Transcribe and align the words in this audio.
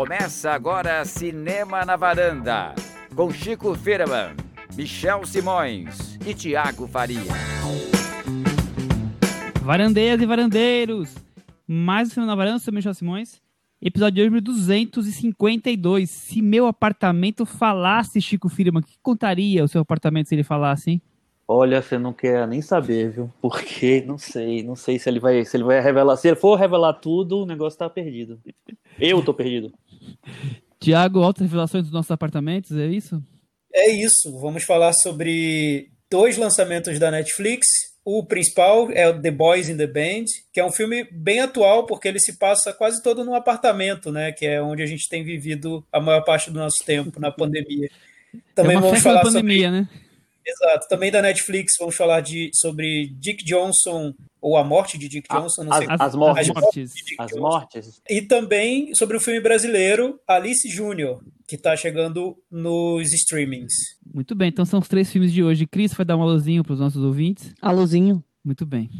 Começa 0.00 0.52
agora 0.52 1.04
Cinema 1.04 1.84
na 1.84 1.94
Varanda, 1.94 2.74
com 3.14 3.30
Chico 3.30 3.74
Firman, 3.74 4.34
Michel 4.74 5.26
Simões 5.26 6.18
e 6.26 6.32
Tiago 6.32 6.88
Faria. 6.88 7.20
Varandeiras 9.62 10.22
e 10.22 10.24
varandeiros, 10.24 11.14
mais 11.68 12.08
um 12.08 12.12
Cinema 12.12 12.28
na 12.28 12.34
Varanda, 12.34 12.58
sou 12.60 12.72
Michel 12.72 12.94
Simões. 12.94 13.42
Episódio 13.78 14.26
de 14.26 14.34
hoje 14.34 14.40
252. 14.40 16.08
Se 16.08 16.40
meu 16.40 16.66
apartamento 16.66 17.44
falasse, 17.44 18.22
Chico 18.22 18.48
Firman, 18.48 18.80
o 18.80 18.82
que 18.82 18.96
contaria 19.02 19.62
o 19.62 19.68
seu 19.68 19.82
apartamento 19.82 20.30
se 20.30 20.34
ele 20.34 20.42
falasse, 20.42 20.92
hein? 20.92 21.02
Olha, 21.52 21.82
você 21.82 21.98
não 21.98 22.12
quer 22.12 22.46
nem 22.46 22.62
saber, 22.62 23.10
viu? 23.10 23.30
Porque 23.42 24.04
não 24.06 24.16
sei, 24.16 24.62
não 24.62 24.76
sei 24.76 25.00
se 25.00 25.10
ele 25.10 25.18
vai, 25.18 25.44
se 25.44 25.56
ele 25.56 25.64
vai 25.64 25.80
revelar. 25.80 26.16
Se 26.16 26.28
ele 26.28 26.36
for 26.36 26.54
revelar 26.54 26.92
tudo, 26.92 27.42
o 27.42 27.44
negócio 27.44 27.76
tá 27.76 27.90
perdido. 27.90 28.40
Eu 28.96 29.20
tô 29.20 29.34
perdido. 29.34 29.72
Tiago, 30.78 31.20
altas 31.20 31.42
revelações 31.42 31.84
dos 31.84 31.92
nossos 31.92 32.10
apartamentos, 32.10 32.76
é 32.76 32.86
isso? 32.86 33.22
É 33.72 33.90
isso. 33.90 34.38
Vamos 34.40 34.64
falar 34.64 34.92
sobre 34.94 35.90
dois 36.10 36.36
lançamentos 36.36 36.98
da 36.98 37.10
Netflix. 37.10 37.66
O 38.04 38.24
principal 38.24 38.90
é 38.92 39.06
o 39.08 39.20
The 39.20 39.30
Boys 39.30 39.68
in 39.68 39.76
the 39.76 39.86
Band, 39.86 40.24
que 40.52 40.58
é 40.58 40.64
um 40.64 40.72
filme 40.72 41.06
bem 41.12 41.40
atual, 41.40 41.86
porque 41.86 42.08
ele 42.08 42.18
se 42.18 42.38
passa 42.38 42.72
quase 42.72 43.02
todo 43.02 43.24
num 43.24 43.34
apartamento, 43.34 44.10
né? 44.10 44.32
Que 44.32 44.46
é 44.46 44.62
onde 44.62 44.82
a 44.82 44.86
gente 44.86 45.08
tem 45.08 45.22
vivido 45.22 45.84
a 45.92 46.00
maior 46.00 46.22
parte 46.22 46.50
do 46.50 46.58
nosso 46.58 46.78
tempo, 46.84 47.20
na 47.20 47.30
pandemia. 47.32 47.90
Também 48.54 48.76
é 48.76 48.80
vamos 48.80 49.00
falar 49.00 49.20
pandemia, 49.22 49.68
sobre... 49.68 49.80
né? 49.82 49.88
Exato. 50.46 50.88
Também 50.88 51.10
da 51.10 51.22
Netflix 51.22 51.74
vamos 51.78 51.96
falar 51.96 52.20
de, 52.20 52.50
sobre 52.54 53.08
Dick 53.18 53.44
Johnson, 53.44 54.14
ou 54.40 54.56
A 54.56 54.64
Morte 54.64 54.96
de 54.96 55.08
Dick 55.08 55.28
Johnson, 55.28 55.64
não 55.64 55.72
as, 55.72 55.78
sei. 55.78 55.86
As, 55.90 56.00
as 56.00 56.14
mortes. 56.14 56.48
As 56.48 56.54
mortes. 56.54 56.92
As 57.18 57.32
mortes. 57.32 58.02
E 58.08 58.22
também 58.22 58.94
sobre 58.94 59.16
o 59.16 59.20
filme 59.20 59.40
brasileiro 59.40 60.18
Alice 60.26 60.68
Júnior, 60.68 61.22
que 61.46 61.56
está 61.56 61.76
chegando 61.76 62.36
nos 62.50 63.12
streamings. 63.12 63.72
Muito 64.12 64.34
bem, 64.34 64.48
então 64.48 64.64
são 64.64 64.80
os 64.80 64.88
três 64.88 65.10
filmes 65.10 65.32
de 65.32 65.42
hoje. 65.42 65.66
Cris 65.66 65.92
vai 65.92 66.06
dar 66.06 66.16
um 66.16 66.22
alôzinho 66.22 66.64
para 66.64 66.72
os 66.72 66.80
nossos 66.80 67.02
ouvintes. 67.02 67.54
Alôzinho. 67.60 68.24
Muito 68.42 68.64
bem. 68.64 68.90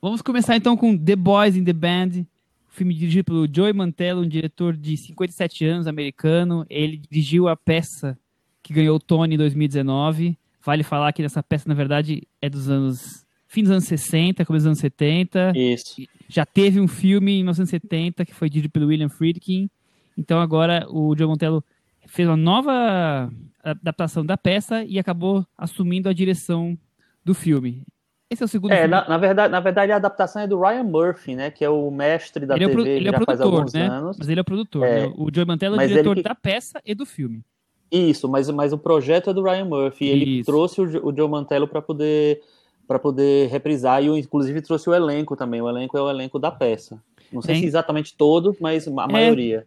Vamos 0.00 0.20
começar 0.20 0.56
então 0.56 0.76
com 0.76 0.96
The 0.96 1.16
Boys 1.16 1.56
in 1.56 1.64
the 1.64 1.72
Band, 1.72 2.26
filme 2.68 2.92
dirigido 2.92 3.24
pelo 3.24 3.48
Joey 3.50 3.72
Mantello, 3.72 4.22
um 4.22 4.28
diretor 4.28 4.76
de 4.76 4.96
57 4.96 5.64
anos, 5.64 5.86
americano. 5.86 6.66
Ele 6.68 6.96
dirigiu 6.96 7.48
a 7.48 7.56
peça 7.56 8.18
que 8.62 8.72
ganhou 8.72 8.96
o 8.96 9.00
Tony 9.00 9.34
em 9.34 9.38
2019. 9.38 10.36
Vale 10.64 10.82
falar 10.82 11.12
que 11.12 11.22
essa 11.22 11.42
peça, 11.42 11.68
na 11.68 11.74
verdade, 11.74 12.26
é 12.40 12.48
dos 12.48 12.68
anos. 12.68 13.26
fim 13.48 13.62
dos 13.62 13.72
anos 13.72 13.84
60, 13.84 14.44
começo 14.44 14.62
dos 14.62 14.66
anos 14.66 14.78
70. 14.78 15.52
Isso. 15.56 16.02
Já 16.28 16.46
teve 16.46 16.80
um 16.80 16.88
filme 16.88 17.32
em 17.32 17.38
1970 17.38 18.24
que 18.24 18.34
foi 18.34 18.48
dirigido 18.48 18.72
pelo 18.72 18.86
William 18.86 19.08
Friedkin. 19.08 19.68
Então 20.16 20.40
agora 20.40 20.86
o 20.88 21.16
Joe 21.16 21.26
Montello 21.26 21.64
fez 22.06 22.28
uma 22.28 22.36
nova 22.36 23.30
adaptação 23.62 24.24
da 24.24 24.36
peça 24.36 24.84
e 24.84 24.98
acabou 24.98 25.46
assumindo 25.56 26.08
a 26.08 26.12
direção 26.12 26.78
do 27.24 27.34
filme. 27.34 27.84
Esse 28.30 28.42
é 28.42 28.46
o 28.46 28.48
segundo 28.48 28.72
é, 28.72 28.76
filme. 28.76 28.90
Na, 28.90 29.08
na, 29.08 29.18
verdade, 29.18 29.52
na 29.52 29.60
verdade, 29.60 29.92
a 29.92 29.96
adaptação 29.96 30.40
é 30.42 30.46
do 30.46 30.58
Ryan 30.58 30.84
Murphy, 30.84 31.36
né? 31.36 31.50
Que 31.50 31.64
é 31.64 31.68
o 31.68 31.90
mestre 31.90 32.46
da 32.46 32.56
ele 32.56 32.66
TV 32.66 32.80
é 32.80 32.82
o, 32.82 32.86
ele 32.86 33.04
já 33.04 33.10
é 33.10 33.12
faz 33.12 33.26
produtor, 33.26 33.54
alguns 33.58 33.72
né? 33.74 33.86
anos. 33.86 34.16
Mas 34.18 34.28
ele 34.28 34.40
é 34.40 34.42
o 34.42 34.44
produtor. 34.44 34.86
É, 34.86 35.06
né? 35.06 35.12
O 35.16 35.28
Joe 35.32 35.44
Mantello 35.44 35.78
é 35.78 35.84
o 35.84 35.88
diretor 35.88 36.16
que... 36.16 36.22
da 36.22 36.34
peça 36.34 36.80
e 36.84 36.94
do 36.94 37.04
filme. 37.04 37.44
Isso, 37.92 38.26
mas, 38.26 38.48
mas 38.48 38.72
o 38.72 38.78
projeto 38.78 39.28
é 39.30 39.34
do 39.34 39.42
Ryan 39.42 39.66
Murphy. 39.66 40.06
Ele 40.06 40.38
Isso. 40.40 40.46
trouxe 40.50 40.80
o, 40.80 41.06
o 41.06 41.14
Joe 41.14 41.28
Mantello 41.28 41.68
para 41.68 41.82
poder 41.82 42.40
para 42.88 42.98
poder 42.98 43.48
reprisar 43.48 44.02
e 44.02 44.06
inclusive 44.08 44.60
trouxe 44.60 44.88
o 44.90 44.94
elenco 44.94 45.36
também. 45.36 45.60
O 45.60 45.68
elenco 45.68 45.96
é 45.96 46.02
o 46.02 46.10
elenco 46.10 46.38
da 46.38 46.50
peça. 46.50 47.00
Não 47.32 47.40
sei 47.40 47.54
É. 47.56 47.58
se 47.60 47.66
exatamente 47.66 48.14
todos, 48.16 48.56
mas 48.60 48.88
a 48.88 49.06
maioria. 49.06 49.66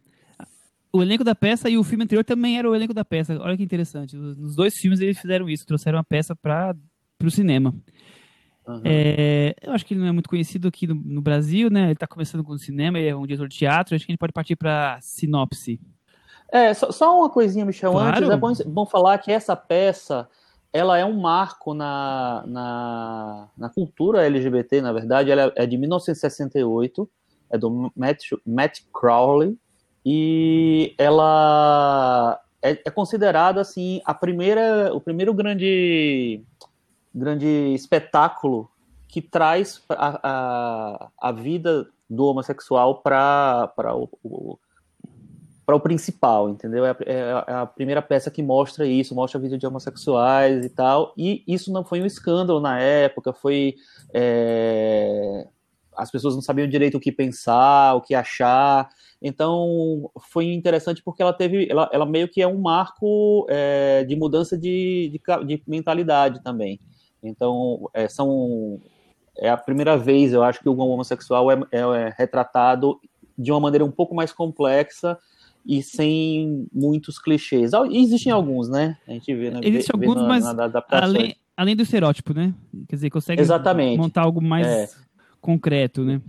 O 0.91 1.01
elenco 1.01 1.23
da 1.23 1.33
peça 1.35 1.69
e 1.69 1.77
o 1.77 1.83
filme 1.83 2.03
anterior 2.03 2.23
também 2.23 2.57
era 2.57 2.69
o 2.69 2.75
elenco 2.75 2.93
da 2.93 3.03
peça. 3.05 3.37
Olha 3.41 3.55
que 3.57 3.63
interessante. 3.63 4.15
Nos 4.15 4.55
dois 4.55 4.75
filmes 4.75 4.99
eles 4.99 5.17
fizeram 5.19 5.49
isso, 5.49 5.65
trouxeram 5.65 5.97
a 5.99 6.03
peça 6.03 6.35
para 6.35 6.75
o 7.23 7.31
cinema. 7.31 7.73
Uhum. 8.67 8.81
É, 8.83 9.55
eu 9.61 9.73
acho 9.73 9.85
que 9.85 9.93
ele 9.93 10.01
não 10.01 10.07
é 10.07 10.11
muito 10.11 10.29
conhecido 10.29 10.67
aqui 10.67 10.87
no, 10.87 10.95
no 10.95 11.21
Brasil, 11.21 11.69
né? 11.69 11.83
Ele 11.85 11.93
está 11.93 12.07
começando 12.07 12.43
com 12.43 12.53
o 12.53 12.57
cinema, 12.59 12.97
ele 12.99 13.09
é 13.09 13.15
um 13.15 13.25
diretor 13.25 13.47
de 13.47 13.57
teatro. 13.57 13.95
Acho 13.95 14.05
que 14.05 14.11
a 14.11 14.13
gente 14.13 14.19
pode 14.19 14.33
partir 14.33 14.55
para 14.55 14.99
sinopse. 15.01 15.79
É, 16.51 16.73
só, 16.73 16.91
só 16.91 17.19
uma 17.19 17.29
coisinha, 17.29 17.65
Michel, 17.65 17.91
Claro. 17.91 18.17
antes. 18.17 18.29
É 18.29 18.37
bom, 18.37 18.53
bom 18.67 18.85
falar 18.85 19.17
que 19.17 19.31
essa 19.31 19.55
peça 19.55 20.27
ela 20.75 20.97
é 20.97 21.05
um 21.05 21.17
marco 21.17 21.73
na, 21.73 22.43
na, 22.45 23.47
na 23.57 23.69
cultura 23.69 24.25
LGBT, 24.25 24.81
na 24.81 24.91
verdade. 24.91 25.31
Ela 25.31 25.53
é 25.55 25.65
de 25.65 25.77
1968, 25.77 27.09
é 27.49 27.57
do 27.57 27.89
Matt, 27.95 28.31
Matt 28.45 28.81
Crowley, 28.93 29.57
e 30.05 30.93
ela 30.97 32.41
é, 32.61 32.71
é 32.71 32.91
considerada 32.91 33.61
assim 33.61 34.01
a 34.03 34.13
primeira, 34.13 34.93
o 34.93 34.99
primeiro 34.99 35.33
grande, 35.33 36.43
grande 37.13 37.47
espetáculo 37.73 38.69
que 39.07 39.21
traz 39.21 39.81
a, 39.87 40.19
a, 40.21 41.07
a 41.17 41.31
vida 41.31 41.87
do 42.09 42.25
homossexual 42.25 43.01
para 43.01 43.71
o, 43.95 44.09
o 44.21 44.59
para 45.65 45.75
o 45.75 45.79
principal, 45.79 46.49
entendeu? 46.49 46.85
É 46.85 46.91
a, 46.91 47.45
é 47.47 47.53
a, 47.53 47.65
primeira 47.65 48.01
peça 48.01 48.29
que 48.29 48.43
mostra 48.43 48.85
isso, 48.85 49.15
mostra 49.15 49.39
vida 49.39 49.57
de 49.57 49.65
homossexuais 49.65 50.63
e 50.63 50.69
tal. 50.69 51.13
E 51.17 51.43
isso 51.47 51.73
não 51.73 51.83
foi 51.83 52.01
um 52.01 52.05
escândalo 52.05 52.59
na 52.59 52.79
época, 52.79 53.33
foi. 53.33 53.75
É, 54.13 55.47
as 55.97 56.11
pessoas 56.11 56.35
não 56.35 56.41
sabiam 56.41 56.67
direito 56.67 56.97
o 56.97 56.99
que 56.99 57.11
pensar, 57.11 57.95
o 57.95 58.01
que 58.01 58.13
achar. 58.13 58.89
Então 59.19 60.11
foi 60.29 60.53
interessante 60.53 61.01
porque 61.01 61.23
ela 61.23 61.33
teve. 61.33 61.67
Ela, 61.69 61.89
ela 61.91 62.05
meio 62.05 62.27
que 62.27 62.41
é 62.41 62.47
um 62.47 62.59
marco 62.59 63.47
é, 63.49 64.03
de 64.03 64.15
mudança 64.15 64.55
de, 64.55 65.09
de, 65.11 65.45
de, 65.45 65.63
mentalidade 65.65 66.43
também. 66.43 66.79
Então, 67.23 67.89
é, 67.91 68.07
são. 68.07 68.79
É 69.37 69.49
a 69.49 69.57
primeira 69.57 69.97
vez, 69.97 70.31
eu 70.31 70.43
acho, 70.43 70.61
que 70.61 70.69
o 70.69 70.77
homossexual 70.77 71.51
é, 71.51 71.57
é 71.71 72.13
retratado 72.15 72.99
de 73.37 73.51
uma 73.51 73.59
maneira 73.59 73.83
um 73.83 73.91
pouco 73.91 74.15
mais 74.15 74.31
complexa 74.31 75.17
e 75.65 75.81
sem 75.81 76.67
muitos 76.71 77.17
clichês. 77.17 77.71
Existem 77.91 78.31
alguns, 78.31 78.69
né? 78.69 78.97
A 79.07 79.11
gente 79.11 79.33
vê, 79.33 79.49
né? 79.49 79.59
Existem 79.63 79.93
alguns, 79.93 80.21
na, 80.21 80.27
mas 80.27 80.43
na 80.43 80.83
além, 80.91 81.35
além 81.57 81.75
do 81.75 81.83
estereótipo, 81.83 82.33
né? 82.33 82.53
Quer 82.87 82.95
dizer, 82.95 83.09
consegue 83.09 83.41
Exatamente. 83.41 83.97
montar 83.97 84.21
algo 84.21 84.41
mais 84.41 84.67
É. 84.67 84.89
concreto, 85.41 86.03
né? 86.03 86.21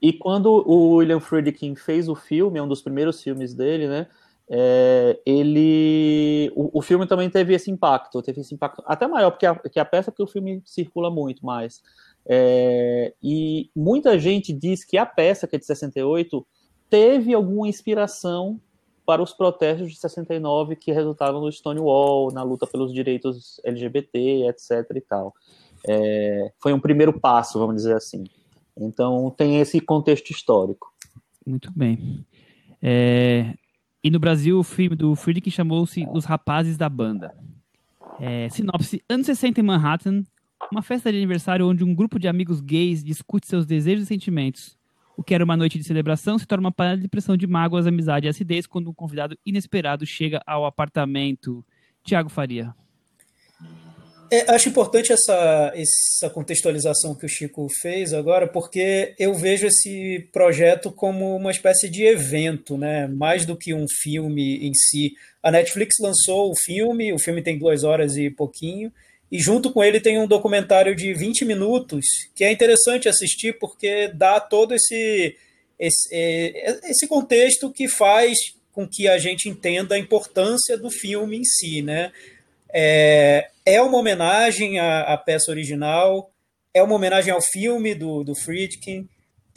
E 0.00 0.12
quando 0.12 0.46
o 0.46 0.96
William 0.96 1.18
Friedkin 1.18 1.74
fez 1.74 2.08
o 2.08 2.14
filme, 2.14 2.58
é 2.58 2.62
um 2.62 2.68
dos 2.68 2.80
primeiros 2.80 3.20
filmes 3.20 3.52
dele, 3.52 3.88
né? 3.88 4.06
é, 4.50 5.18
ele. 5.26 6.50
O, 6.56 6.78
o 6.78 6.82
filme 6.82 7.06
também 7.06 7.28
teve 7.28 7.54
esse 7.54 7.70
impacto, 7.70 8.22
teve 8.22 8.40
esse 8.40 8.54
impacto 8.54 8.82
até 8.86 9.06
maior 9.06 9.30
porque 9.30 9.44
a, 9.44 9.54
que 9.54 9.78
a 9.78 9.84
peça, 9.84 10.10
porque 10.10 10.22
o 10.22 10.26
filme 10.26 10.62
circula 10.64 11.10
muito 11.10 11.44
mais. 11.44 11.82
É, 12.26 13.12
e 13.22 13.70
muita 13.76 14.18
gente 14.18 14.52
diz 14.52 14.84
que 14.84 14.96
a 14.96 15.04
peça, 15.04 15.46
que 15.46 15.56
é 15.56 15.58
de 15.58 15.66
68, 15.66 16.46
teve 16.88 17.34
alguma 17.34 17.68
inspiração 17.68 18.58
para 19.08 19.22
os 19.22 19.32
protestos 19.32 19.90
de 19.90 19.96
69 19.96 20.76
que 20.76 20.92
resultaram 20.92 21.40
no 21.40 21.50
Stonewall, 21.50 22.30
na 22.30 22.42
luta 22.42 22.66
pelos 22.66 22.92
direitos 22.92 23.58
LGBT, 23.64 24.46
etc. 24.50 24.70
e 24.94 25.00
tal. 25.00 25.32
É, 25.88 26.52
foi 26.60 26.74
um 26.74 26.78
primeiro 26.78 27.18
passo, 27.18 27.58
vamos 27.58 27.76
dizer 27.76 27.96
assim. 27.96 28.24
Então 28.76 29.30
tem 29.34 29.60
esse 29.60 29.80
contexto 29.80 30.30
histórico. 30.30 30.92
Muito 31.46 31.72
bem. 31.74 32.22
É, 32.82 33.54
e 34.04 34.10
no 34.10 34.18
Brasil, 34.18 34.58
o 34.58 34.62
filme 34.62 34.94
do 34.94 35.16
Friedkin 35.16 35.50
chamou-se 35.50 36.06
Os 36.12 36.26
Rapazes 36.26 36.76
da 36.76 36.90
Banda. 36.90 37.34
É, 38.20 38.50
sinopse: 38.50 39.02
Anos 39.08 39.24
60 39.24 39.58
em 39.58 39.64
Manhattan, 39.64 40.22
uma 40.70 40.82
festa 40.82 41.10
de 41.10 41.16
aniversário 41.16 41.66
onde 41.66 41.82
um 41.82 41.94
grupo 41.94 42.18
de 42.18 42.28
amigos 42.28 42.60
gays 42.60 43.02
discute 43.02 43.46
seus 43.46 43.64
desejos 43.64 44.04
e 44.04 44.06
sentimentos. 44.06 44.77
O 45.18 45.22
que 45.24 45.34
era 45.34 45.42
uma 45.42 45.56
noite 45.56 45.76
de 45.76 45.84
celebração 45.84 46.38
se 46.38 46.46
torna 46.46 46.66
uma 46.66 46.72
panela 46.72 46.96
de 46.96 47.08
pressão 47.08 47.36
de 47.36 47.44
mágoas, 47.44 47.88
amizade 47.88 48.26
e 48.26 48.28
acidez 48.28 48.68
quando 48.68 48.88
um 48.88 48.94
convidado 48.94 49.36
inesperado 49.44 50.06
chega 50.06 50.40
ao 50.46 50.64
apartamento. 50.64 51.66
Tiago 52.04 52.28
Faria. 52.28 52.72
É, 54.30 54.48
acho 54.52 54.68
importante 54.68 55.12
essa, 55.12 55.72
essa 55.74 56.30
contextualização 56.30 57.16
que 57.16 57.26
o 57.26 57.28
Chico 57.28 57.66
fez 57.80 58.12
agora, 58.12 58.46
porque 58.46 59.16
eu 59.18 59.34
vejo 59.34 59.66
esse 59.66 60.28
projeto 60.32 60.92
como 60.92 61.34
uma 61.34 61.50
espécie 61.50 61.90
de 61.90 62.04
evento, 62.04 62.78
né? 62.78 63.08
mais 63.08 63.44
do 63.44 63.56
que 63.56 63.74
um 63.74 63.86
filme 64.00 64.68
em 64.68 64.72
si. 64.72 65.14
A 65.42 65.50
Netflix 65.50 65.96
lançou 66.00 66.52
o 66.52 66.56
filme, 66.56 67.12
o 67.12 67.18
filme 67.18 67.42
tem 67.42 67.58
duas 67.58 67.82
horas 67.82 68.16
e 68.16 68.30
pouquinho, 68.30 68.92
e 69.30 69.38
junto 69.38 69.72
com 69.72 69.84
ele 69.84 70.00
tem 70.00 70.18
um 70.18 70.26
documentário 70.26 70.94
de 70.96 71.12
20 71.12 71.44
minutos, 71.44 72.04
que 72.34 72.44
é 72.44 72.50
interessante 72.50 73.08
assistir 73.08 73.58
porque 73.58 74.08
dá 74.08 74.40
todo 74.40 74.74
esse, 74.74 75.36
esse, 75.78 76.08
esse 76.84 77.06
contexto 77.06 77.70
que 77.70 77.88
faz 77.88 78.36
com 78.72 78.88
que 78.88 79.08
a 79.08 79.18
gente 79.18 79.48
entenda 79.48 79.94
a 79.94 79.98
importância 79.98 80.78
do 80.78 80.90
filme 80.90 81.36
em 81.36 81.44
si, 81.44 81.82
né? 81.82 82.12
É, 82.72 83.48
é 83.64 83.82
uma 83.82 83.98
homenagem 83.98 84.78
à, 84.78 85.00
à, 85.00 85.16
peça 85.16 85.50
original, 85.50 86.30
é 86.72 86.82
uma 86.82 86.94
homenagem 86.94 87.32
ao 87.32 87.42
filme 87.42 87.94
do, 87.94 88.22
do 88.22 88.34
Friedkin, 88.34 89.08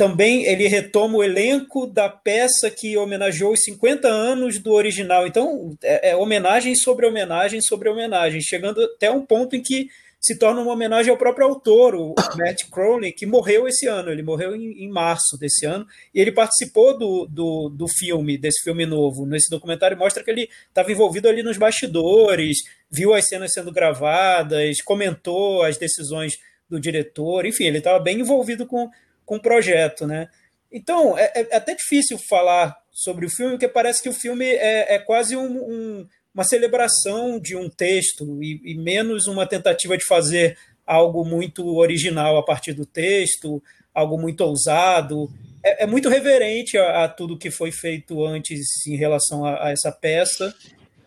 também 0.02 0.48
ele 0.48 0.68
retoma 0.68 1.20
o 1.20 1.24
elenco 1.24 1.86
da 1.86 2.10
peça 2.10 2.72
que 2.72 2.98
homenageou 2.98 3.54
os 3.54 3.64
50 3.64 4.08
anos 4.08 4.58
do 4.58 4.72
original. 4.72 5.28
Então, 5.28 5.78
é, 5.84 6.10
é 6.10 6.16
homenagem 6.16 6.74
sobre 6.74 7.06
homenagem 7.06 7.62
sobre 7.62 7.88
homenagem, 7.88 8.42
chegando 8.42 8.82
até 8.82 9.12
um 9.12 9.24
ponto 9.24 9.56
em 9.56 9.62
que 9.62 9.90
se 10.20 10.40
torna 10.40 10.60
uma 10.60 10.74
homenagem 10.74 11.12
ao 11.12 11.18
próprio 11.20 11.46
autor, 11.46 11.94
o 11.94 12.16
Matt 12.36 12.64
Crowley, 12.72 13.12
que 13.12 13.28
morreu 13.28 13.68
esse 13.68 13.86
ano. 13.86 14.10
Ele 14.10 14.24
morreu 14.24 14.56
em, 14.56 14.86
em 14.86 14.90
março 14.90 15.38
desse 15.38 15.68
ano 15.68 15.86
e 16.16 16.20
ele 16.20 16.32
participou 16.32 16.98
do, 16.98 17.28
do, 17.28 17.70
do, 17.70 17.88
filme, 17.88 18.40
desse 18.40 18.64
filme 18.64 18.88
novo. 18.88 19.28
Nesse 19.28 19.52
documentário 19.52 19.96
mostra 19.96 20.24
que 20.24 20.32
ele 20.32 20.50
estava 20.68 20.92
envolvido 20.92 21.30
ali 21.30 21.44
nos 21.44 21.58
bastidores, 21.58 22.58
viu 22.90 23.14
as 23.14 23.28
cenas 23.28 23.54
sendo 23.54 23.72
gravadas, 23.72 24.82
comentou 24.82 25.62
as 25.62 25.78
decisões 25.78 26.40
do 26.68 26.80
diretor, 26.80 27.46
enfim, 27.46 27.66
ele 27.66 27.78
estava 27.78 28.00
bem 28.00 28.22
envolvido 28.22 28.66
com, 28.66 28.90
com 29.32 29.38
o 29.38 29.42
projeto, 29.42 30.06
né? 30.06 30.28
Então, 30.70 31.18
é, 31.18 31.32
é, 31.34 31.56
até 31.56 31.74
difícil 31.74 32.18
falar 32.18 32.76
sobre 32.92 33.26
o 33.26 33.30
filme, 33.30 33.54
porque 33.54 33.70
parece 33.70 34.04
que 34.04 34.10
o 34.10 34.14
filme 34.14 34.46
é, 34.46 34.96
é 34.96 35.00
quase 35.00 35.38
um, 35.38 35.46
um 35.46 36.08
uma 36.34 36.44
celebração 36.44 37.40
de 37.40 37.56
um 37.56 37.70
texto 37.70 38.42
e, 38.42 38.60
e, 38.64 38.76
menos 38.76 39.28
uma 39.28 39.46
tentativa 39.46 39.98
de 39.98 40.06
fazer 40.06 40.58
algo 40.86 41.26
muito 41.26 41.78
original 41.78 42.38
a 42.38 42.44
partir 42.44 42.74
do 42.74 42.86
texto, 42.86 43.64
algo 43.94 44.18
muito 44.18 44.42
ousado. 44.42 45.30
É, 45.64 45.84
é 45.84 45.88
muito 45.88 46.10
reverente 46.10 46.78
a, 46.78 47.06
a, 47.06 47.08
tudo 47.08 47.38
que 47.38 47.52
foi 47.52 47.72
feito 47.72 48.26
antes 48.26 48.86
em 48.86 48.98
relação 48.98 49.46
a, 49.46 49.68
a, 49.68 49.72
essa 49.72 49.94
peça. 49.94 50.54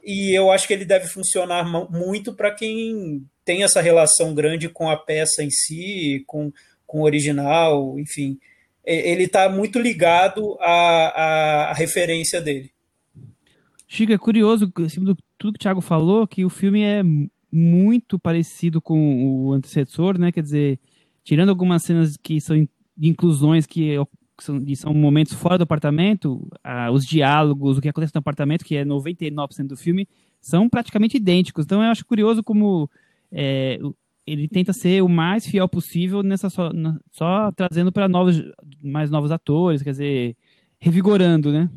E 0.03 0.35
eu 0.35 0.51
acho 0.51 0.67
que 0.67 0.73
ele 0.73 0.87
deve 0.87 1.09
funcionar 1.09 1.65
muito 1.91 2.35
para 2.35 2.51
quem 2.55 3.23
tem 3.45 3.65
essa 3.65 3.83
relação 3.83 4.35
grande 4.35 4.71
com 4.71 4.91
a 4.91 4.97
peça 4.97 5.43
em 5.43 5.51
si, 5.51 6.25
com, 6.27 6.51
com 6.95 7.01
o 7.01 7.05
original, 7.05 7.99
enfim. 7.99 8.39
Ele 8.85 9.25
está 9.25 9.49
muito 9.49 9.81
ligado 9.81 10.57
à, 10.61 11.71
à 11.71 11.73
referência 11.73 12.41
dele. 12.41 12.71
Chico, 13.89 14.13
é 14.13 14.19
curioso, 14.19 14.73
acima 14.77 15.07
do 15.07 15.17
tudo 15.37 15.55
que 15.55 15.59
o 15.59 15.61
Thiago 15.63 15.81
falou, 15.81 16.25
que 16.25 16.45
o 16.45 16.49
filme 16.49 16.83
é 16.83 17.03
muito 17.51 18.17
parecido 18.17 18.81
com 18.81 19.27
o 19.27 19.53
antecessor, 19.53 20.17
né? 20.17 20.31
Quer 20.31 20.43
dizer, 20.43 20.79
tirando 21.25 21.49
algumas 21.49 21.83
cenas 21.83 22.17
que 22.17 22.41
são 22.41 22.65
inclusões 22.97 23.67
que 23.67 23.97
são, 24.41 24.65
são 24.77 24.95
momentos 24.95 25.33
fora 25.33 25.59
do 25.59 25.65
apartamento, 25.65 26.47
ah, 26.63 26.93
os 26.93 27.05
diálogos, 27.05 27.77
o 27.77 27.81
que 27.81 27.89
acontece 27.89 28.15
no 28.15 28.21
apartamento, 28.21 28.65
que 28.65 28.77
é 28.77 28.85
99% 28.85 29.67
do 29.67 29.77
filme, 29.77 30.07
são 30.41 30.69
praticamente 30.69 31.17
idênticos. 31.17 31.65
Então 31.65 31.83
eu 31.83 31.91
acho 31.91 32.07
curioso 32.07 32.41
como 32.41 32.89
é, 33.33 33.81
ele 34.27 34.49
tenta 34.49 34.73
ser 34.73 35.03
o 35.03 35.09
mais 35.09 35.47
fiel 35.47 35.69
possível 35.69 36.23
nessa 36.23 36.49
só, 36.49 36.73
na, 36.73 36.99
só 37.11 37.53
trazendo 37.53 37.93
para 37.93 38.09
novos 38.09 38.43
mais 38.83 39.11
novos 39.11 39.31
atores, 39.31 39.83
quer 39.83 39.91
dizer, 39.91 40.37
revigorando, 40.79 41.53
né? 41.53 41.71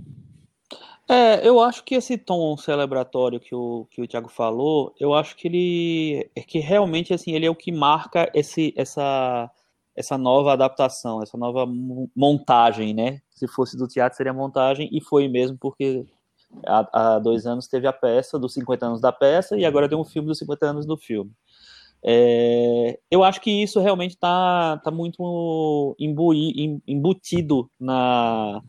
É, 1.10 1.48
eu 1.48 1.62
acho 1.62 1.86
que 1.86 1.96
esse 1.96 2.18
tom 2.18 2.58
celebratório 2.58 3.40
que 3.40 3.56
o, 3.56 3.88
que 3.90 4.02
o 4.02 4.08
Thiago 4.08 4.28
falou, 4.28 4.94
eu 5.00 5.14
acho 5.14 5.38
que 5.38 5.48
ele 5.48 6.30
é 6.36 6.42
que 6.42 6.60
realmente 6.60 7.14
assim, 7.14 7.32
ele 7.32 7.46
é 7.46 7.50
o 7.50 7.56
que 7.56 7.72
marca 7.72 8.30
esse, 8.34 8.74
essa, 8.76 9.50
essa 9.96 10.18
nova 10.18 10.52
adaptação, 10.52 11.24
essa 11.24 11.38
nova 11.38 11.66
montagem, 12.14 12.94
né? 12.94 13.22
Se 13.30 13.48
fosse 13.48 13.78
do 13.78 13.88
teatro 13.88 14.18
seria 14.18 14.34
montagem, 14.34 14.90
e 14.92 15.00
foi 15.02 15.30
mesmo 15.30 15.58
porque 15.58 16.06
há, 16.66 17.16
há 17.16 17.20
dois 17.20 17.46
anos 17.46 17.68
teve 17.68 17.88
a 17.88 17.94
peça 17.94 18.38
dos 18.38 18.54
50 18.54 18.86
anos 18.86 19.02
da 19.02 19.12
peça 19.12 19.58
e 19.58 19.66
agora 19.66 19.88
tem 19.88 19.98
um 19.98 20.06
filme 20.06 20.28
dos 20.28 20.40
50 20.40 20.66
anos 20.66 20.86
do 20.86 20.98
filme. 20.98 21.32
É, 22.04 23.00
eu 23.10 23.24
acho 23.24 23.42
que 23.42 23.52
isso 23.52 23.80
realmente 23.80 24.12
está 24.12 24.78
tá 24.78 24.92
muito 24.92 25.96
imbuí, 26.00 26.80
embutido 26.88 27.70
na, 27.80 28.62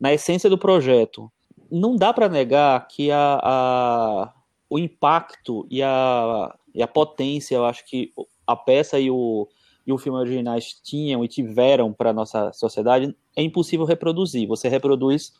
na 0.00 0.12
essência 0.12 0.50
do 0.50 0.58
projeto 0.58 1.30
não 1.72 1.96
dá 1.96 2.12
para 2.12 2.28
negar 2.28 2.86
que 2.86 3.10
a, 3.10 3.40
a, 3.42 4.34
o 4.68 4.78
impacto 4.78 5.66
e 5.70 5.82
a, 5.82 6.54
e 6.74 6.82
a 6.82 6.86
potência, 6.86 7.54
eu 7.54 7.64
acho 7.64 7.86
que 7.86 8.12
a 8.46 8.54
peça 8.54 9.00
e 9.00 9.10
o, 9.10 9.48
e 9.86 9.92
o 9.92 9.96
filme 9.96 10.18
originais 10.18 10.78
tinham 10.84 11.24
e 11.24 11.28
tiveram 11.28 11.90
para 11.90 12.10
a 12.10 12.12
nossa 12.12 12.52
sociedade, 12.52 13.16
é 13.34 13.42
impossível 13.42 13.86
reproduzir. 13.86 14.46
Você 14.48 14.68
reproduz 14.68 15.32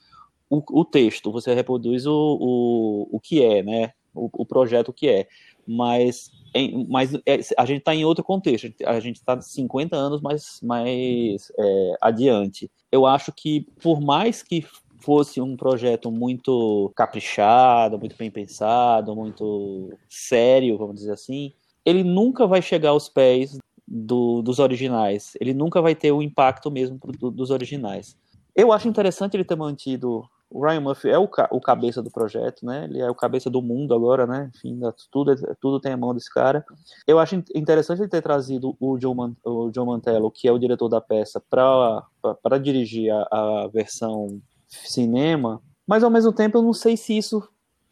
o, 0.49 0.63
o 0.71 0.87
texto, 0.87 1.31
você 1.31 1.53
reproduz 1.53 2.07
o, 2.07 2.39
o, 2.41 3.09
o 3.17 3.21
que 3.21 3.45
é, 3.45 3.63
né? 3.63 3.93
O, 4.15 4.29
o 4.33 4.47
projeto 4.47 4.93
que 4.93 5.09
é. 5.09 5.29
Mas, 5.67 6.31
em, 6.55 6.87
mas 6.89 7.15
é, 7.27 7.41
a 7.57 7.65
gente 7.65 7.79
está 7.79 7.95
em 7.95 8.05
outro 8.05 8.25
contexto, 8.25 8.73
a 8.85 9.01
gente 9.01 9.17
está 9.17 9.41
50 9.41 9.97
anos 9.97 10.21
mais, 10.21 10.61
mais 10.63 11.53
é, 11.59 11.95
adiante. 12.01 12.71
Eu 12.91 13.07
acho 13.07 13.33
que, 13.33 13.67
por 13.81 14.01
mais 14.01 14.43
que 14.43 14.67
fosse 15.01 15.41
um 15.41 15.57
projeto 15.57 16.11
muito 16.11 16.93
caprichado, 16.95 17.99
muito 17.99 18.17
bem 18.17 18.31
pensado, 18.31 19.17
muito 19.17 19.93
sério, 20.09 20.79
vamos 20.79 20.97
dizer 20.97 21.13
assim, 21.13 21.53
ele 21.85 22.05
nunca 22.05 22.47
vai 22.47 22.63
chegar 22.63 22.91
aos 22.91 23.09
pés 23.09 23.59
do, 23.87 24.43
dos 24.43 24.59
originais. 24.59 25.33
Ele 25.41 25.53
nunca 25.53 25.83
vai 25.83 25.95
ter 25.95 26.13
o 26.13 26.23
impacto 26.23 26.71
mesmo 26.71 26.99
do, 27.19 27.31
dos 27.31 27.51
originais. 27.51 28.17
Eu 28.55 28.73
acho 28.73 28.89
interessante 28.89 29.37
ele 29.37 29.45
ter 29.45 29.57
mantido. 29.57 30.25
O 30.53 30.63
Ryan 30.63 30.81
Murphy 30.81 31.09
é 31.09 31.19
o, 31.19 31.29
o 31.51 31.61
cabeça 31.61 32.03
do 32.03 32.11
projeto, 32.11 32.67
né? 32.67 32.85
Ele 32.85 33.01
é 33.01 33.11
o 33.11 33.15
cabeça 33.15 33.49
do 33.49 33.63
mundo 33.63 33.95
agora, 33.95 34.27
né? 34.27 34.51
Enfim, 34.55 34.79
tudo, 35.11 35.35
tudo 35.59 35.81
tem 35.81 35.93
a 35.93 35.97
mão 35.97 36.13
desse 36.13 36.33
cara. 36.33 36.65
Eu 37.07 37.19
acho 37.19 37.37
interessante 37.55 38.01
ele 38.01 38.09
ter 38.09 38.21
trazido 38.21 38.77
o 38.79 39.01
Joe, 39.01 39.15
Man, 39.15 39.35
o 39.45 39.71
Mantello, 39.87 40.31
que 40.31 40.47
é 40.47 40.53
o 40.53 40.59
diretor 40.59 40.89
da 40.89 41.01
peça, 41.01 41.43
para 41.49 42.59
dirigir 42.59 43.11
a, 43.11 43.65
a 43.65 43.69
versão 43.69 44.43
cinema, 44.69 45.61
mas 45.87 46.05
ao 46.05 46.11
mesmo 46.11 46.33
tempo 46.33 46.59
eu 46.59 46.63
não 46.63 46.73
sei 46.73 46.97
se 46.97 47.17
isso 47.17 47.43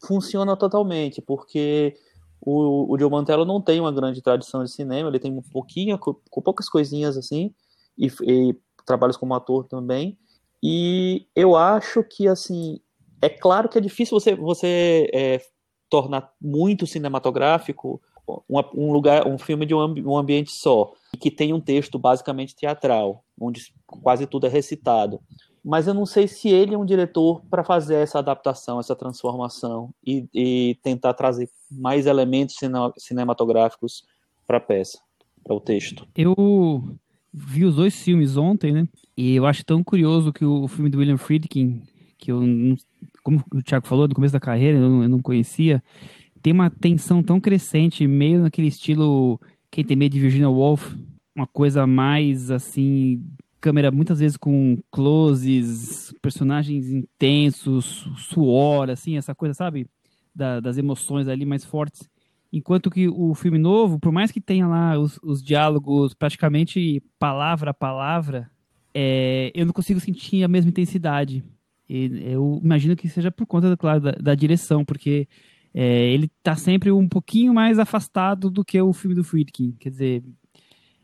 funciona 0.03 0.57
totalmente, 0.57 1.21
porque 1.21 1.97
o, 2.41 2.93
o 2.93 2.99
Joe 2.99 3.11
Mantello 3.11 3.45
não 3.45 3.61
tem 3.61 3.81
uma 3.81 3.93
grande 3.93 4.23
tradição 4.23 4.65
de 4.65 4.71
cinema, 4.71 5.09
ele 5.09 5.19
tem 5.19 5.33
um 5.33 5.43
pouquinho, 5.43 5.99
com 5.99 6.43
poucas 6.43 6.69
coisinhas 6.69 7.17
assim, 7.17 7.55
e, 7.99 8.11
e 8.23 8.57
trabalhos 8.87 9.17
como 9.17 9.35
ator 9.35 9.67
também, 9.67 10.19
e 10.63 11.27
eu 11.35 11.57
acho 11.57 12.03
que, 12.03 12.29
assim, 12.29 12.81
é 13.21 13.29
claro 13.29 13.69
que 13.69 13.79
é 13.79 13.81
difícil 13.81 14.19
você, 14.19 14.35
você 14.35 15.11
é, 15.13 15.41
tornar 15.89 16.33
muito 16.41 16.87
cinematográfico 16.87 18.01
um, 18.49 18.61
um, 18.75 18.93
lugar, 18.93 19.27
um 19.27 19.39
filme 19.39 19.67
de 19.67 19.75
um, 19.75 19.95
um 20.07 20.17
ambiente 20.17 20.53
só, 20.53 20.93
que 21.21 21.31
tem 21.31 21.53
um 21.53 21.61
texto 21.61 21.99
basicamente 21.99 22.55
teatral, 22.55 23.25
onde 23.39 23.75
quase 23.87 24.27
tudo 24.27 24.47
é 24.47 24.51
recitado 24.51 25.21
mas 25.65 25.87
eu 25.87 25.95
não 25.95 26.07
sei 26.07 26.27
se 26.27 26.49
ele 26.49 26.75
é 26.75 26.79
um 26.79 26.85
diretor 26.85 27.43
para 27.51 27.63
fazer 27.63 27.97
essa 27.97 28.19
adaptação, 28.19 28.81
essa 28.81 28.97
transformação 28.97 29.93
e, 30.05 30.27
e 30.33 30.79
tentar 30.83 31.15
trazer 31.15 31.51
mais 31.71 32.07
elementos 32.07 32.57
cinematográficos 32.99 34.05
para 34.47 34.57
a 34.57 34.61
peça, 34.61 34.99
para 35.45 35.55
o 35.55 35.61
texto. 35.61 36.07
Eu 36.17 36.35
vi 37.33 37.65
os 37.65 37.77
dois 37.77 38.01
filmes 38.03 38.37
ontem, 38.37 38.73
né? 38.73 38.89
E 39.17 39.35
eu 39.35 39.47
acho 39.47 39.65
tão 39.65 39.83
curioso 39.83 40.33
que 40.33 40.45
o 40.45 40.67
filme 40.69 40.91
do 40.91 40.99
William 40.99 41.17
Friedkin, 41.17 41.83
que 42.19 42.33
eu, 42.33 42.43
como 43.23 43.45
o 43.53 43.63
Thiago 43.63 43.87
falou, 43.87 44.09
no 44.09 44.15
começo 44.15 44.33
da 44.33 44.41
carreira, 44.41 44.79
eu 44.79 44.89
não, 44.89 45.03
eu 45.03 45.09
não 45.09 45.23
conhecia, 45.23 45.83
tem 46.43 46.53
uma 46.53 46.71
tensão 46.71 47.23
tão 47.23 47.41
crescente, 47.41 48.07
meio 48.07 48.43
naquele 48.43 48.69
estilo 48.69 49.41
Quem 49.71 49.85
Tem 49.85 49.97
Medo 49.97 50.13
de 50.13 50.21
Virginia 50.21 50.49
Woolf, 50.49 50.95
uma 51.35 51.47
coisa 51.47 51.87
mais 51.87 52.51
assim 52.51 53.23
câmera 53.61 53.91
muitas 53.91 54.19
vezes 54.21 54.37
com 54.37 54.79
closes, 54.91 56.15
personagens 56.23 56.91
intensos, 56.91 58.09
suor, 58.17 58.89
assim, 58.89 59.19
essa 59.19 59.35
coisa, 59.35 59.55
sabe? 59.55 59.87
Da, 60.35 60.61
das 60.61 60.79
emoções 60.79 61.29
ali 61.29 61.45
mais 61.45 61.65
fortes. 61.65 62.09
Enquanto 62.53 62.91
que 62.91 63.09
o 63.09 63.35
filme 63.35 63.59
novo, 63.59 63.99
por 63.99 64.11
mais 64.11 64.33
que 64.33 64.41
tenha 64.41 64.67
lá 64.67 64.99
os, 64.99 65.19
os 65.23 65.43
diálogos 65.43 66.15
praticamente 66.15 67.03
palavra 67.19 67.71
a 67.71 67.75
palavra, 67.75 68.51
é, 68.93 69.53
eu 69.55 69.65
não 69.65 69.73
consigo 69.73 70.01
sentir 70.01 70.43
a 70.43 70.49
mesma 70.49 70.71
intensidade. 70.71 71.45
E 71.89 72.33
eu 72.33 72.61
imagino 72.63 72.97
que 72.97 73.09
seja 73.09 73.31
por 73.31 73.47
conta, 73.47 73.77
claro, 73.77 74.01
da, 74.01 74.13
da 74.13 74.35
direção, 74.35 74.85
porque 74.85 75.29
é, 75.73 76.13
ele 76.13 76.31
está 76.39 76.57
sempre 76.57 76.91
um 76.91 77.09
pouquinho 77.09 77.55
mais 77.55 77.79
afastado 77.79 78.51
do 78.51 78.65
que 78.65 78.81
o 78.81 78.93
filme 78.93 79.15
do 79.15 79.25
Friedkin. 79.25 79.73
Quer 79.79 79.91
dizer, 79.91 80.25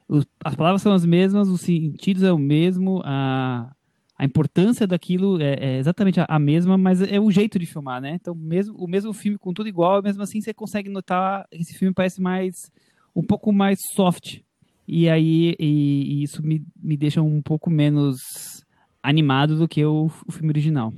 os, 0.08 0.26
as 0.44 0.54
palavras 0.54 0.82
são 0.82 0.92
as 0.92 1.04
mesmas, 1.04 1.48
os 1.48 1.60
sentidos 1.60 2.22
é 2.22 2.32
o 2.32 2.38
mesmo, 2.38 3.02
a, 3.04 3.72
a 4.18 4.24
importância 4.24 4.86
daquilo 4.86 5.40
é, 5.40 5.54
é 5.60 5.78
exatamente 5.78 6.20
a, 6.20 6.26
a, 6.28 6.38
mesma, 6.38 6.78
mas 6.78 7.02
é 7.02 7.20
o 7.20 7.30
jeito 7.30 7.58
de 7.58 7.66
filmar, 7.66 8.00
né? 8.00 8.12
Então, 8.14 8.34
mesmo, 8.34 8.74
o 8.78 8.88
mesmo 8.88 9.12
filme 9.12 9.38
com 9.38 9.52
tudo 9.52 9.68
igual, 9.68 10.02
mesmo 10.02 10.22
assim 10.22 10.40
você 10.40 10.54
consegue 10.54 10.88
notar 10.88 11.46
que 11.50 11.58
esse 11.60 11.74
filme 11.74 11.92
parece 11.92 12.20
mais 12.20 12.70
um 13.14 13.22
pouco 13.22 13.52
mais 13.52 13.78
soft. 13.94 14.40
E 14.88 15.08
aí 15.08 15.54
e, 15.58 16.20
e 16.20 16.22
isso 16.22 16.42
me, 16.42 16.64
me 16.82 16.96
deixa 16.96 17.20
um 17.20 17.42
pouco 17.42 17.68
menos 17.68 18.64
animado 19.02 19.56
do 19.56 19.68
que 19.68 19.84
o, 19.84 20.10
o 20.26 20.32
filme 20.32 20.48
original. 20.48 20.92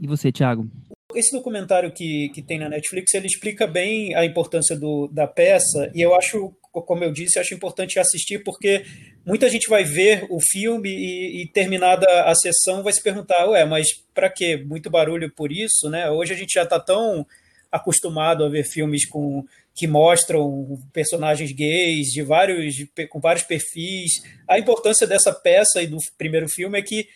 E 0.00 0.06
você, 0.06 0.32
Thiago? 0.32 0.68
Esse 1.14 1.36
documentário 1.36 1.92
que, 1.92 2.30
que 2.34 2.42
tem 2.42 2.58
na 2.58 2.68
Netflix, 2.68 3.14
ele 3.14 3.26
explica 3.26 3.66
bem 3.66 4.14
a 4.14 4.24
importância 4.24 4.78
do, 4.78 5.08
da 5.08 5.26
peça, 5.26 5.90
e 5.94 6.00
eu 6.00 6.14
acho 6.14 6.52
como 6.72 7.04
eu 7.04 7.12
disse, 7.12 7.38
acho 7.38 7.54
importante 7.54 7.98
assistir 7.98 8.42
porque 8.42 8.84
muita 9.24 9.48
gente 9.48 9.68
vai 9.68 9.84
ver 9.84 10.26
o 10.30 10.38
filme 10.40 10.88
e, 10.88 11.42
e 11.42 11.46
terminada 11.46 12.06
a 12.24 12.34
sessão 12.34 12.82
vai 12.82 12.92
se 12.92 13.02
perguntar, 13.02 13.46
ué, 13.46 13.64
mas 13.64 13.86
para 14.14 14.30
que 14.30 14.56
muito 14.56 14.90
barulho 14.90 15.32
por 15.34 15.52
isso, 15.52 15.88
né? 15.90 16.10
Hoje 16.10 16.32
a 16.32 16.36
gente 16.36 16.54
já 16.54 16.62
está 16.62 16.78
tão 16.78 17.26
acostumado 17.70 18.44
a 18.44 18.48
ver 18.48 18.64
filmes 18.64 19.06
com 19.06 19.44
que 19.74 19.86
mostram 19.86 20.78
personagens 20.92 21.52
gays 21.52 22.08
de 22.08 22.22
vários 22.22 22.74
com 23.10 23.20
vários 23.20 23.44
perfis. 23.44 24.22
A 24.48 24.58
importância 24.58 25.06
dessa 25.06 25.32
peça 25.32 25.80
e 25.80 25.86
do 25.86 25.98
primeiro 26.16 26.48
filme 26.48 26.78
é 26.78 26.82
que 26.82 27.06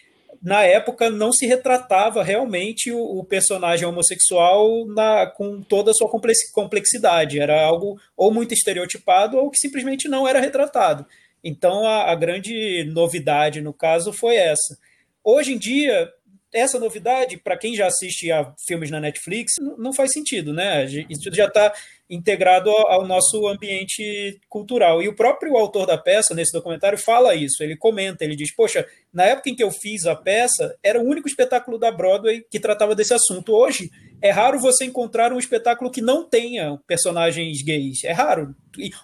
na 0.43 0.65
época 0.65 1.09
não 1.09 1.33
se 1.33 1.47
retratava 1.47 2.23
realmente 2.23 2.91
o, 2.91 2.99
o 2.99 3.25
personagem 3.25 3.87
homossexual 3.87 4.85
na, 4.87 5.27
com 5.27 5.63
toda 5.63 5.93
a 5.93 5.95
sua 5.95 6.11
complexidade. 6.53 7.39
Era 7.39 7.65
algo 7.65 8.01
ou 8.17 8.33
muito 8.33 8.53
estereotipado 8.53 9.39
ou 9.39 9.51
que 9.51 9.59
simplesmente 9.59 10.09
não 10.09 10.27
era 10.27 10.41
retratado. 10.41 11.07
Então 11.45 11.87
a, 11.87 12.11
a 12.11 12.15
grande 12.17 12.85
novidade 12.93 13.61
no 13.61 13.73
caso 13.73 14.13
foi 14.13 14.35
essa. 14.35 14.77
Hoje 15.23 15.53
em 15.53 15.59
dia, 15.59 16.13
essa 16.53 16.79
novidade, 16.79 17.37
para 17.37 17.57
quem 17.57 17.75
já 17.75 17.87
assiste 17.87 18.31
a 18.33 18.53
filmes 18.67 18.91
na 18.91 19.01
Netflix, 19.01 19.53
não 19.79 19.93
faz 19.93 20.13
sentido, 20.13 20.53
né? 20.53 20.85
Isso 21.09 21.33
já 21.33 21.47
está 21.47 21.73
integrado 22.13 22.71
ao 22.71 23.07
nosso 23.07 23.49
ambiente 23.49 24.39
cultural. 24.47 25.03
E 25.03 25.09
o 25.09 25.17
próprio 25.17 25.57
autor 25.57 25.87
da 25.87 25.97
peça, 25.97 26.35
nesse 26.35 26.53
documentário, 26.53 26.99
fala 26.99 27.35
isso. 27.35 27.63
Ele 27.63 27.75
comenta, 27.75 28.23
ele 28.23 28.37
diz: 28.37 28.55
Poxa, 28.55 28.87
na 29.11 29.25
época 29.25 29.49
em 29.49 29.57
que 29.57 29.65
eu 29.65 29.71
fiz 29.71 30.05
a 30.05 30.15
peça, 30.15 30.77
era 30.83 31.01
o 31.01 31.05
único 31.05 31.27
espetáculo 31.27 31.79
da 31.79 31.91
Broadway 31.91 32.45
que 32.51 32.61
tratava 32.61 32.95
desse 32.95 33.15
assunto. 33.15 33.55
Hoje, 33.55 33.91
é 34.21 34.31
raro 34.31 34.61
você 34.61 34.85
encontrar 34.85 35.33
um 35.33 35.39
espetáculo 35.39 35.91
que 35.91 36.03
não 36.03 36.29
tenha 36.29 36.79
personagens 36.87 37.63
gays. 37.63 38.05
É 38.05 38.13
raro. 38.13 38.55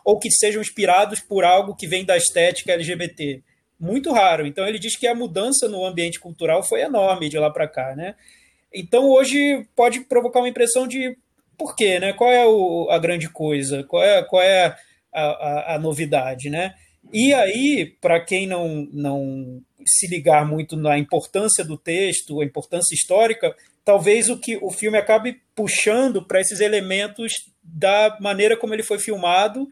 Ou 0.05 0.19
que 0.19 0.31
sejam 0.31 0.61
inspirados 0.61 1.21
por 1.21 1.45
algo 1.45 1.75
que 1.75 1.87
vem 1.87 2.05
da 2.05 2.17
estética 2.17 2.73
LGBT 2.73 3.43
muito 3.81 4.13
raro. 4.13 4.47
Então 4.47 4.67
ele 4.67 4.79
diz 4.79 4.97
que 4.97 5.07
a 5.07 5.15
mudança 5.15 5.67
no 5.67 5.85
ambiente 5.85 6.21
cultural 6.21 6.63
foi 6.63 6.83
enorme 6.83 7.29
de 7.29 7.39
lá 7.39 7.51
para 7.51 7.69
cá, 7.69 7.95
né? 7.97 8.17
Então 8.75 9.09
hoje 9.09 9.67
pode 9.75 10.01
provocar 10.01 10.41
uma 10.41 10.49
impressão 10.49 10.87
de 10.87 11.17
por 11.59 11.75
quê, 11.75 11.99
né? 11.99 12.13
Qual 12.13 12.31
é 12.31 12.47
o, 12.47 12.89
a 12.91 12.99
grande 12.99 13.29
coisa? 13.29 13.83
Qual 13.85 14.03
é, 14.03 14.23
qual 14.23 14.43
é 14.43 14.77
a, 15.13 15.23
a, 15.23 15.75
a 15.75 15.79
novidade, 15.79 16.49
né? 16.49 16.75
E 17.13 17.33
aí, 17.35 17.97
para 18.01 18.21
quem 18.21 18.47
não, 18.47 18.87
não 18.93 19.61
se 19.87 20.07
ligar 20.07 20.47
muito 20.47 20.77
na 20.77 20.99
importância 20.99 21.65
do 21.65 21.77
texto, 21.77 22.41
a 22.41 22.45
importância 22.45 22.95
histórica, 22.95 23.55
talvez 23.85 24.29
o 24.29 24.39
que 24.39 24.59
o 24.63 24.71
filme 24.71 24.99
acabe 24.99 25.41
puxando 25.55 26.23
para 26.23 26.41
esses 26.41 26.61
elementos 26.61 27.33
da 27.63 28.17
maneira 28.21 28.57
como 28.57 28.75
ele 28.75 28.83
foi 28.83 28.99
filmado 28.99 29.69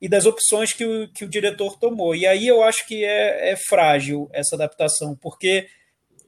e 0.00 0.08
das 0.08 0.26
opções 0.26 0.72
que 0.72 0.84
o, 0.84 1.08
que 1.12 1.24
o 1.24 1.28
diretor 1.28 1.78
tomou. 1.78 2.14
E 2.14 2.26
aí 2.26 2.46
eu 2.46 2.62
acho 2.62 2.86
que 2.86 3.04
é, 3.04 3.52
é 3.52 3.56
frágil 3.56 4.28
essa 4.32 4.56
adaptação, 4.56 5.16
porque 5.20 5.66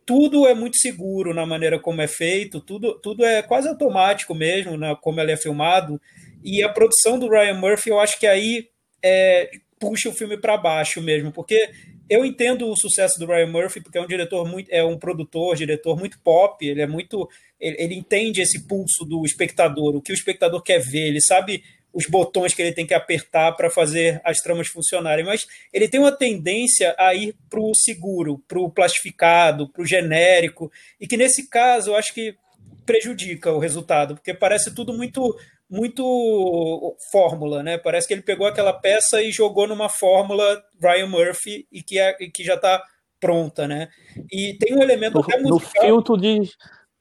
tudo 0.04 0.46
é 0.46 0.54
muito 0.54 0.76
seguro 0.78 1.34
na 1.34 1.46
maneira 1.46 1.78
como 1.78 2.00
é 2.00 2.08
feito, 2.08 2.60
tudo, 2.60 2.98
tudo 3.00 3.24
é 3.24 3.42
quase 3.42 3.68
automático 3.68 4.34
mesmo, 4.34 4.76
né, 4.76 4.96
como 5.00 5.20
ele 5.20 5.32
é 5.32 5.36
filmado. 5.36 6.00
E 6.42 6.62
a 6.62 6.68
produção 6.68 7.18
do 7.18 7.28
Ryan 7.28 7.54
Murphy, 7.54 7.90
eu 7.90 8.00
acho 8.00 8.18
que 8.18 8.26
aí 8.26 8.68
é, 9.02 9.50
puxa 9.78 10.08
o 10.08 10.12
filme 10.12 10.36
para 10.36 10.56
baixo 10.56 11.00
mesmo, 11.00 11.32
porque 11.32 11.70
eu 12.08 12.24
entendo 12.24 12.68
o 12.68 12.76
sucesso 12.76 13.18
do 13.18 13.26
Ryan 13.26 13.46
Murphy, 13.46 13.80
porque 13.80 13.98
é 13.98 14.02
um 14.02 14.06
diretor 14.06 14.46
muito, 14.46 14.68
é 14.70 14.84
um 14.84 14.98
produtor, 14.98 15.56
diretor 15.56 15.96
muito 15.98 16.18
pop, 16.20 16.66
ele 16.66 16.82
é 16.82 16.86
muito, 16.86 17.28
ele, 17.58 17.76
ele 17.78 17.94
entende 17.94 18.40
esse 18.40 18.66
pulso 18.66 19.04
do 19.04 19.24
espectador, 19.24 19.96
o 19.96 20.02
que 20.02 20.12
o 20.12 20.14
espectador 20.14 20.62
quer 20.62 20.78
ver, 20.78 21.08
ele 21.08 21.20
sabe 21.20 21.62
os 21.92 22.06
botões 22.06 22.54
que 22.54 22.62
ele 22.62 22.72
tem 22.72 22.86
que 22.86 22.94
apertar 22.94 23.52
para 23.52 23.70
fazer 23.70 24.20
as 24.24 24.38
tramas 24.38 24.68
funcionarem, 24.68 25.24
mas 25.24 25.46
ele 25.72 25.88
tem 25.88 26.00
uma 26.00 26.12
tendência 26.12 26.94
a 26.98 27.14
ir 27.14 27.34
para 27.50 27.60
o 27.60 27.72
seguro, 27.74 28.42
para 28.48 28.58
o 28.58 28.70
plastificado, 28.70 29.68
para 29.68 29.82
o 29.82 29.86
genérico, 29.86 30.70
e 31.00 31.06
que 31.06 31.16
nesse 31.16 31.48
caso 31.48 31.90
eu 31.90 31.96
acho 31.96 32.14
que 32.14 32.34
prejudica 32.86 33.52
o 33.52 33.58
resultado, 33.58 34.14
porque 34.14 34.34
parece 34.34 34.74
tudo 34.74 34.92
muito 34.92 35.36
muito 35.70 36.94
fórmula, 37.10 37.62
né? 37.62 37.78
Parece 37.78 38.06
que 38.06 38.12
ele 38.12 38.20
pegou 38.20 38.46
aquela 38.46 38.74
peça 38.74 39.22
e 39.22 39.32
jogou 39.32 39.66
numa 39.66 39.88
fórmula 39.88 40.62
Ryan 40.78 41.06
Murphy 41.06 41.66
e 41.72 41.82
que, 41.82 41.98
é, 41.98 42.12
que 42.12 42.44
já 42.44 42.56
está 42.56 42.84
pronta, 43.18 43.66
né? 43.66 43.88
E 44.30 44.54
tem 44.58 44.76
um 44.76 44.82
elemento 44.82 45.14
no, 45.14 45.20
até 45.20 45.38
musical... 45.40 45.48
No 45.48 45.60
filtro 45.60 46.18
de 46.18 46.42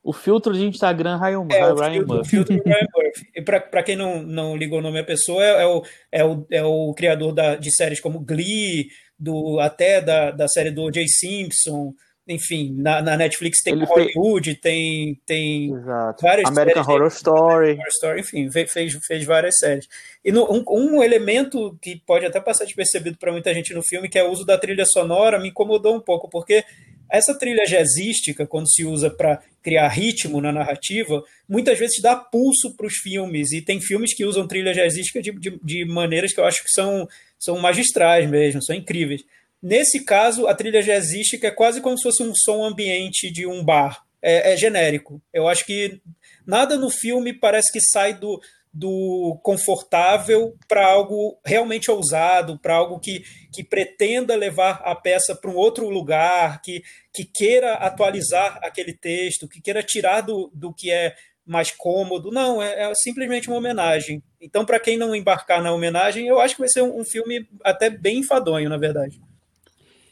o 0.03 0.13
filtro 0.13 0.53
de 0.53 0.65
Instagram 0.65 1.17
Ryan, 1.17 1.47
é, 1.51 1.59
Ryan 1.59 2.05
o 2.05 2.25
filtro, 2.25 2.55
Murphy. 2.55 2.69
Ryan 2.69 2.87
Murphy. 2.95 3.27
E 3.35 3.41
para 3.41 3.83
quem 3.83 3.95
não, 3.95 4.23
não 4.23 4.55
ligou 4.55 4.79
o 4.79 4.81
nome 4.81 4.99
à 4.99 5.03
pessoa, 5.03 5.43
é, 5.43 5.61
é, 5.61 5.65
o, 5.65 5.83
é, 6.11 6.25
o, 6.25 6.45
é 6.49 6.63
o 6.63 6.93
criador 6.93 7.33
da, 7.33 7.55
de 7.55 7.71
séries 7.75 7.99
como 7.99 8.19
Glee, 8.19 8.87
do, 9.17 9.59
até 9.59 10.01
da, 10.01 10.31
da 10.31 10.47
série 10.47 10.71
do 10.71 10.83
O.J. 10.83 11.07
Simpson. 11.07 11.93
Enfim, 12.27 12.75
na, 12.77 13.01
na 13.01 13.17
Netflix 13.17 13.61
tem 13.63 13.73
Ele 13.73 13.85
Hollywood, 13.85 14.55
tem, 14.55 15.19
tem 15.25 15.73
Exato. 15.73 16.21
várias 16.21 16.49
American 16.49 16.83
séries. 16.83 16.87
Horror 16.87 17.07
Story. 17.07 17.71
Horror 17.73 17.87
Story. 17.89 18.21
Enfim, 18.21 18.51
fez, 18.51 18.93
fez 19.05 19.25
várias 19.25 19.57
séries. 19.57 19.87
E 20.23 20.31
no, 20.31 20.51
um, 20.51 20.63
um 20.67 21.03
elemento 21.03 21.77
que 21.81 22.01
pode 22.05 22.25
até 22.25 22.39
passar 22.39 22.65
despercebido 22.65 23.17
para 23.17 23.31
muita 23.31 23.53
gente 23.53 23.73
no 23.73 23.83
filme, 23.83 24.07
que 24.07 24.17
é 24.17 24.23
o 24.23 24.31
uso 24.31 24.45
da 24.45 24.57
trilha 24.57 24.85
sonora, 24.85 25.39
me 25.39 25.49
incomodou 25.49 25.95
um 25.95 25.99
pouco, 25.99 26.29
porque 26.29 26.63
essa 27.11 27.37
trilha 27.37 27.65
jazzística, 27.65 28.47
quando 28.47 28.71
se 28.71 28.85
usa 28.85 29.09
para 29.09 29.41
criar 29.61 29.87
ritmo 29.89 30.39
na 30.39 30.51
narrativa, 30.51 31.23
muitas 31.47 31.77
vezes 31.77 32.01
dá 32.01 32.15
pulso 32.15 32.75
para 32.75 32.87
os 32.87 32.95
filmes. 32.95 33.51
E 33.51 33.61
tem 33.61 33.81
filmes 33.81 34.15
que 34.15 34.25
usam 34.25 34.47
trilha 34.47 34.73
jazzística 34.73 35.21
de, 35.21 35.31
de, 35.31 35.59
de, 35.63 35.85
maneiras 35.85 36.33
que 36.33 36.39
eu 36.39 36.45
acho 36.45 36.63
que 36.63 36.71
são, 36.71 37.07
são 37.37 37.59
magistrais 37.59 38.29
mesmo, 38.29 38.63
são 38.63 38.75
incríveis. 38.75 39.23
Nesse 39.61 40.03
caso, 40.03 40.47
a 40.47 40.55
trilha 40.55 40.81
jazzística 40.81 41.47
é 41.47 41.51
quase 41.51 41.81
como 41.81 41.97
se 41.97 42.03
fosse 42.03 42.23
um 42.23 42.33
som 42.33 42.63
ambiente 42.63 43.29
de 43.29 43.45
um 43.45 43.63
bar. 43.63 44.03
É, 44.21 44.53
é 44.53 44.57
genérico. 44.57 45.21
Eu 45.33 45.47
acho 45.47 45.65
que 45.65 45.99
nada 46.45 46.77
no 46.77 46.89
filme 46.89 47.33
parece 47.33 47.71
que 47.71 47.81
sai 47.81 48.13
do, 48.13 48.39
do 48.73 49.37
confortável 49.43 50.55
para 50.67 50.85
algo 50.87 51.37
realmente 51.45 51.91
ousado, 51.91 52.57
para 52.57 52.75
algo 52.75 52.99
que, 52.99 53.23
que 53.51 53.63
pretenda 53.63 54.35
levar 54.35 54.81
a 54.85 54.95
peça 54.95 55.35
para 55.35 55.51
um 55.51 55.55
outro 55.55 55.89
lugar, 55.89 56.61
que, 56.61 56.81
que 57.13 57.25
queira 57.25 57.73
atualizar 57.73 58.59
aquele 58.63 58.93
texto, 58.93 59.47
que 59.47 59.61
queira 59.61 59.83
tirar 59.83 60.21
do, 60.21 60.49
do 60.53 60.73
que 60.73 60.89
é 60.89 61.13
mais 61.45 61.71
cômodo. 61.71 62.31
Não, 62.31 62.61
é, 62.61 62.89
é 62.89 62.93
simplesmente 62.95 63.49
uma 63.49 63.57
homenagem. 63.57 64.23
Então, 64.39 64.65
para 64.65 64.79
quem 64.79 64.97
não 64.97 65.13
embarcar 65.13 65.61
na 65.61 65.73
homenagem, 65.73 66.27
eu 66.27 66.39
acho 66.39 66.55
que 66.55 66.61
vai 66.61 66.69
ser 66.69 66.81
um, 66.81 67.01
um 67.01 67.03
filme 67.03 67.47
até 67.63 67.89
bem 67.89 68.19
enfadonho, 68.19 68.69
na 68.69 68.77
verdade. 68.77 69.21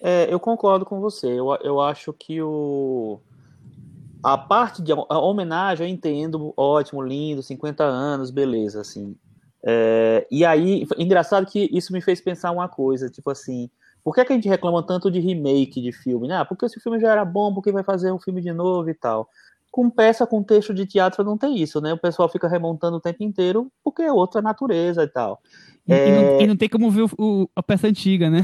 É, 0.01 0.27
eu 0.29 0.39
concordo 0.39 0.85
com 0.85 0.99
você. 0.99 1.27
Eu, 1.27 1.57
eu 1.63 1.79
acho 1.79 2.11
que 2.13 2.41
o 2.41 3.19
a 4.23 4.37
parte 4.37 4.81
de 4.81 4.91
a 4.91 5.19
homenagem 5.19 5.87
eu 5.87 5.93
entendo, 5.93 6.53
ótimo, 6.57 7.01
lindo, 7.01 7.41
50 7.41 7.83
anos, 7.83 8.31
beleza, 8.31 8.81
assim. 8.81 9.15
É, 9.63 10.25
e 10.31 10.45
aí, 10.45 10.87
engraçado 10.97 11.45
que 11.45 11.69
isso 11.71 11.91
me 11.91 12.01
fez 12.01 12.21
pensar 12.21 12.51
uma 12.51 12.67
coisa, 12.67 13.09
tipo 13.09 13.29
assim, 13.29 13.69
por 14.03 14.13
que, 14.13 14.21
é 14.21 14.25
que 14.25 14.33
a 14.33 14.35
gente 14.35 14.49
reclama 14.49 14.81
tanto 14.83 15.11
de 15.11 15.19
remake 15.19 15.81
de 15.81 15.91
filme? 15.91 16.27
Né? 16.27 16.37
Ah, 16.37 16.45
porque 16.45 16.67
se 16.69 16.77
o 16.77 16.81
filme 16.81 16.99
já 16.99 17.11
era 17.11 17.25
bom, 17.25 17.53
por 17.53 17.61
que 17.61 17.71
vai 17.71 17.83
fazer 17.83 18.11
um 18.11 18.19
filme 18.19 18.41
de 18.41 18.51
novo 18.51 18.89
e 18.89 18.93
tal? 18.93 19.29
Com 19.71 19.89
peça, 19.89 20.25
com 20.25 20.41
texto 20.41 20.73
de 20.73 20.85
teatro 20.85 21.23
não 21.23 21.37
tem 21.37 21.61
isso, 21.61 21.79
né? 21.79 21.93
O 21.93 21.97
pessoal 21.97 22.27
fica 22.27 22.47
remontando 22.47 22.97
o 22.97 23.01
tempo 23.01 23.23
inteiro 23.23 23.71
porque 23.83 24.01
é 24.01 24.11
outra 24.11 24.41
natureza 24.41 25.03
e 25.03 25.07
tal. 25.07 25.41
E, 25.87 25.93
é... 25.93 26.07
e, 26.07 26.11
não, 26.11 26.41
e 26.41 26.47
não, 26.47 26.57
tem 26.57 26.67
como 26.67 26.89
ver 26.89 27.03
o, 27.03 27.09
o, 27.19 27.49
a 27.55 27.61
peça 27.61 27.87
antiga, 27.87 28.29
né? 28.29 28.43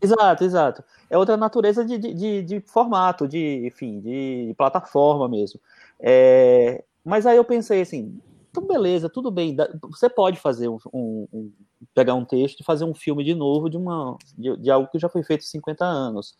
Exato, 0.00 0.44
exato. 0.44 0.84
É 1.10 1.18
outra 1.18 1.36
natureza 1.36 1.84
de, 1.84 1.98
de, 1.98 2.42
de 2.42 2.60
formato, 2.60 3.28
de, 3.28 3.66
enfim, 3.66 4.00
de 4.00 4.54
plataforma 4.56 5.28
mesmo. 5.28 5.60
É, 6.00 6.84
mas 7.04 7.26
aí 7.26 7.36
eu 7.36 7.44
pensei 7.44 7.82
assim, 7.82 8.20
então 8.50 8.66
beleza, 8.66 9.08
tudo 9.08 9.30
bem, 9.30 9.56
você 9.82 10.08
pode 10.08 10.38
fazer 10.38 10.68
um, 10.68 10.78
um, 10.92 11.52
pegar 11.92 12.14
um 12.14 12.24
texto 12.24 12.60
e 12.60 12.64
fazer 12.64 12.84
um 12.84 12.94
filme 12.94 13.24
de 13.24 13.34
novo 13.34 13.68
de, 13.68 13.76
uma, 13.76 14.16
de, 14.38 14.56
de, 14.56 14.70
algo 14.70 14.88
que 14.88 14.98
já 14.98 15.08
foi 15.08 15.22
feito 15.22 15.40
há 15.40 15.46
50 15.46 15.84
anos. 15.84 16.36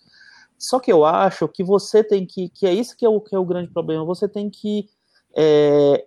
Só 0.57 0.79
que 0.79 0.93
eu 0.93 1.05
acho 1.05 1.49
que 1.49 1.65
você 1.65 2.03
tem 2.03 2.25
que, 2.25 2.49
que 2.49 2.67
é 2.67 2.73
isso 2.73 2.97
que 2.97 3.05
é 3.05 3.09
o, 3.09 3.21
que 3.21 3.35
é 3.35 3.39
o 3.39 3.45
grande 3.45 3.71
problema, 3.71 4.05
você 4.05 4.29
tem 4.29 4.49
que 4.49 4.89
é, 5.37 6.07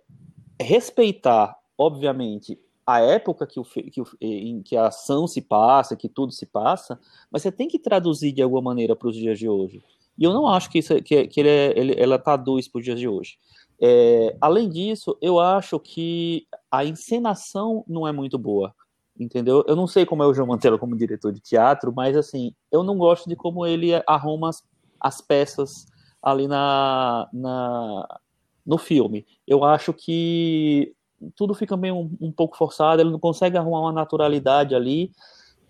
respeitar, 0.60 1.56
obviamente, 1.76 2.58
a 2.88 3.00
época 3.00 3.46
que, 3.46 3.60
o, 3.60 3.64
que, 3.64 4.00
o, 4.00 4.06
em 4.18 4.62
que 4.62 4.74
a 4.74 4.86
ação 4.86 5.26
se 5.26 5.42
passa, 5.42 5.94
que 5.94 6.08
tudo 6.08 6.32
se 6.32 6.46
passa, 6.46 6.98
mas 7.30 7.42
você 7.42 7.52
tem 7.52 7.68
que 7.68 7.78
traduzir 7.78 8.32
de 8.32 8.40
alguma 8.40 8.62
maneira 8.62 8.96
para 8.96 9.08
os 9.08 9.14
dias 9.14 9.38
de 9.38 9.46
hoje. 9.46 9.84
E 10.16 10.24
eu 10.24 10.32
não 10.32 10.48
acho 10.48 10.70
que, 10.70 10.78
isso, 10.78 10.94
que, 11.02 11.26
que 11.26 11.40
ele, 11.40 11.50
é, 11.50 11.78
ele 11.78 11.94
ela 11.98 12.18
traduz 12.18 12.66
para 12.66 12.78
os 12.78 12.84
dias 12.86 12.98
de 12.98 13.06
hoje. 13.06 13.36
É, 13.78 14.34
além 14.40 14.70
disso, 14.70 15.18
eu 15.20 15.38
acho 15.38 15.78
que 15.78 16.46
a 16.70 16.82
encenação 16.82 17.84
não 17.86 18.08
é 18.08 18.10
muito 18.10 18.38
boa, 18.38 18.74
entendeu? 19.20 19.62
Eu 19.68 19.76
não 19.76 19.86
sei 19.86 20.06
como 20.06 20.22
é 20.22 20.26
o 20.26 20.32
João 20.32 20.48
Mantelo 20.48 20.78
como 20.78 20.96
diretor 20.96 21.30
de 21.30 21.40
teatro, 21.40 21.92
mas 21.94 22.16
assim, 22.16 22.54
eu 22.72 22.82
não 22.82 22.96
gosto 22.96 23.28
de 23.28 23.36
como 23.36 23.66
ele 23.66 23.90
arruma 24.06 24.48
as, 24.48 24.64
as 24.98 25.20
peças 25.20 25.84
ali 26.22 26.48
na, 26.48 27.28
na, 27.34 28.20
no 28.64 28.78
filme. 28.78 29.26
Eu 29.46 29.62
acho 29.62 29.92
que 29.92 30.96
tudo 31.34 31.54
fica 31.54 31.76
meio 31.76 31.96
um, 31.96 32.16
um, 32.20 32.32
pouco 32.32 32.56
forçado, 32.56 33.02
ele 33.02 33.10
não 33.10 33.18
consegue 33.18 33.56
arrumar 33.56 33.80
uma 33.80 33.92
naturalidade 33.92 34.74
ali. 34.74 35.12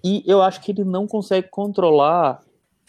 E 0.05 0.23
eu 0.27 0.43
acho 0.43 0.61
que 0.61 0.73
ele 0.73 0.85
não 0.85 1.07
consegue 1.07 1.49
controlar 1.49 2.41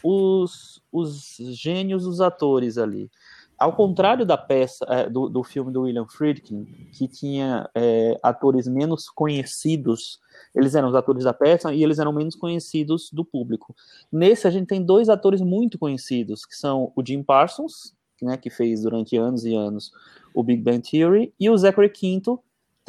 os, 0.04 0.82
os 0.92 1.36
gênios 1.38 2.04
dos 2.04 2.22
atores 2.22 2.78
ali. 2.78 3.10
Ao 3.58 3.74
contrário 3.74 4.26
da 4.26 4.38
peça, 4.38 4.86
é, 4.88 5.10
do, 5.10 5.28
do 5.28 5.44
filme 5.44 5.72
do 5.72 5.82
William 5.82 6.08
Friedkin, 6.08 6.64
que 6.94 7.10
tinha 7.10 7.70
é, 7.76 8.18
atores 8.24 8.70
menos 8.70 9.10
conhecidos, 9.10 10.18
eles 10.56 10.76
eram 10.76 10.88
os 10.88 10.96
atores 10.96 11.26
da 11.26 11.34
peça 11.34 11.74
e 11.74 11.84
eles 11.84 12.00
eram 12.00 12.14
menos 12.14 12.36
conhecidos 12.36 13.10
do 13.12 13.26
público. 13.26 13.76
Nesse, 14.10 14.48
a 14.48 14.50
gente 14.50 14.68
tem 14.68 14.82
dois 14.82 15.10
atores 15.10 15.42
muito 15.42 15.78
conhecidos, 15.78 16.46
que 16.46 16.56
são 16.56 16.94
o 16.96 17.06
Jim 17.06 17.22
Parsons, 17.22 17.94
né, 18.22 18.38
que 18.38 18.50
fez 18.50 18.84
durante 18.84 19.18
anos 19.18 19.44
e 19.44 19.54
anos 19.54 19.92
o 20.34 20.42
Big 20.42 20.62
Bang 20.62 20.82
Theory, 20.82 21.34
e 21.38 21.50
o 21.50 21.58
Zachary 21.58 21.90
Quinto. 21.90 22.40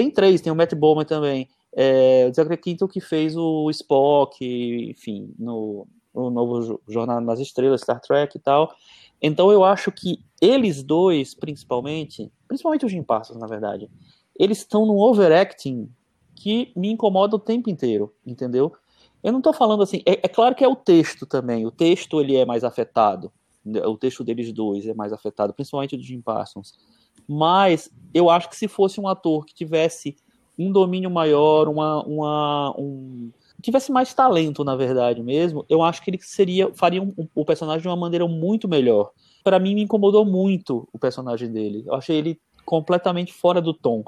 Tem 0.01 0.11
três, 0.11 0.41
tem 0.41 0.51
o 0.51 0.57
Matt 0.57 0.73
Bowman 0.75 1.05
também. 1.05 1.47
É, 1.77 2.27
o 2.27 2.33
Zachary 2.33 2.57
Quinto 2.57 2.89
que 2.89 3.03
fez 3.03 3.37
o 3.37 3.69
Spock, 3.69 4.43
enfim, 4.43 5.31
no, 5.39 5.87
no 6.15 6.31
novo 6.31 6.81
Jornada 6.89 7.21
nas 7.21 7.39
Estrelas, 7.39 7.83
Star 7.83 8.01
Trek 8.01 8.35
e 8.35 8.41
tal. 8.41 8.75
Então 9.21 9.53
eu 9.53 9.63
acho 9.63 9.93
que 9.93 10.25
eles 10.41 10.83
dois, 10.83 11.35
principalmente, 11.35 12.33
principalmente 12.49 12.87
o 12.87 12.89
Jim 12.89 13.03
Parsons, 13.03 13.39
na 13.39 13.47
verdade, 13.47 13.91
eles 14.39 14.61
estão 14.61 14.87
num 14.87 14.97
overacting 14.97 15.93
que 16.35 16.73
me 16.75 16.91
incomoda 16.91 17.37
o 17.37 17.39
tempo 17.39 17.69
inteiro, 17.69 18.11
entendeu? 18.25 18.73
Eu 19.23 19.33
não 19.33 19.41
estou 19.41 19.53
falando 19.53 19.83
assim, 19.83 20.01
é, 20.07 20.13
é, 20.13 20.29
claro 20.29 20.55
que 20.55 20.65
é 20.65 20.69
o 20.69 20.75
texto 20.75 21.27
também, 21.27 21.67
o 21.67 21.71
texto 21.71 22.23
ele 22.23 22.37
é 22.37 22.47
mais 22.47 22.65
afetado, 22.65 23.31
o 23.87 23.99
texto 23.99 24.25
deles 24.25 24.51
dois 24.51 24.87
é 24.87 24.95
mais 24.95 25.13
afetado, 25.13 25.53
principalmente 25.53 25.95
o 25.95 26.03
Jim 26.03 26.23
Parsons. 26.23 26.73
Mas 27.33 27.89
eu 28.13 28.29
acho 28.29 28.49
que 28.49 28.57
se 28.57 28.67
fosse 28.67 29.01
um 29.01 29.07
ator 29.07 29.47
que 29.47 29.55
tivesse 29.55 30.17
um 30.59 30.73
domínio 30.73 31.09
maior, 31.09 31.69
uma, 31.69 32.03
uma 32.05 32.75
um, 32.77 33.31
tivesse 33.63 33.93
mais 33.93 34.13
talento, 34.13 34.65
na 34.65 34.75
verdade 34.75 35.23
mesmo, 35.23 35.65
eu 35.69 35.81
acho 35.81 36.03
que 36.03 36.11
ele 36.11 36.19
seria 36.21 36.75
faria 36.75 37.01
um, 37.01 37.15
o 37.33 37.45
personagem 37.45 37.83
de 37.83 37.89
uma 37.89 37.97
maneira 37.97 38.27
muito 38.27 38.67
melhor. 38.67 39.13
Para 39.45 39.61
mim 39.61 39.77
me 39.77 39.83
incomodou 39.83 40.25
muito 40.25 40.89
o 40.93 40.99
personagem 40.99 41.53
dele. 41.53 41.85
Eu 41.87 41.95
achei 41.95 42.17
ele 42.17 42.41
completamente 42.65 43.33
fora 43.33 43.61
do 43.61 43.73
tom. 43.73 44.03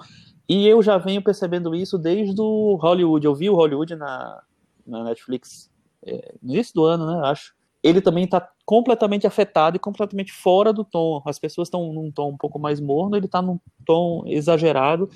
E 0.49 0.67
eu 0.67 0.83
já 0.83 0.99
venho 0.99 1.23
percebendo 1.23 1.77
isso 1.77 1.97
desde 1.97 2.41
o 2.41 2.75
Hollywood. 2.75 3.25
Eu 3.25 3.37
vi 3.37 3.49
o 3.49 3.55
Hollywood 3.55 3.95
na, 3.95 4.43
na 4.85 5.05
Netflix 5.05 5.71
é, 6.05 6.35
no 6.43 6.53
início 6.53 6.75
do 6.75 6.85
ano, 6.85 7.07
né? 7.07 7.21
Acho. 7.25 7.55
Ele 7.83 8.01
também 8.01 8.25
está 8.25 8.49
completamente 8.65 9.27
afetado 9.27 9.77
e 9.77 9.81
completamente 9.81 10.33
fora 10.33 10.73
do 10.73 10.85
tom. 10.85 11.23
As 11.27 11.39
pessoas 11.39 11.67
estão 11.67 11.93
num 11.93 12.11
tom 12.11 12.31
um 12.31 12.37
pouco 12.37 12.59
mais 12.59 12.81
morno, 12.81 13.17
ele 13.17 13.27
está 13.27 13.43
num 13.43 13.59
tom 13.85 14.23
exagerado 14.27 15.09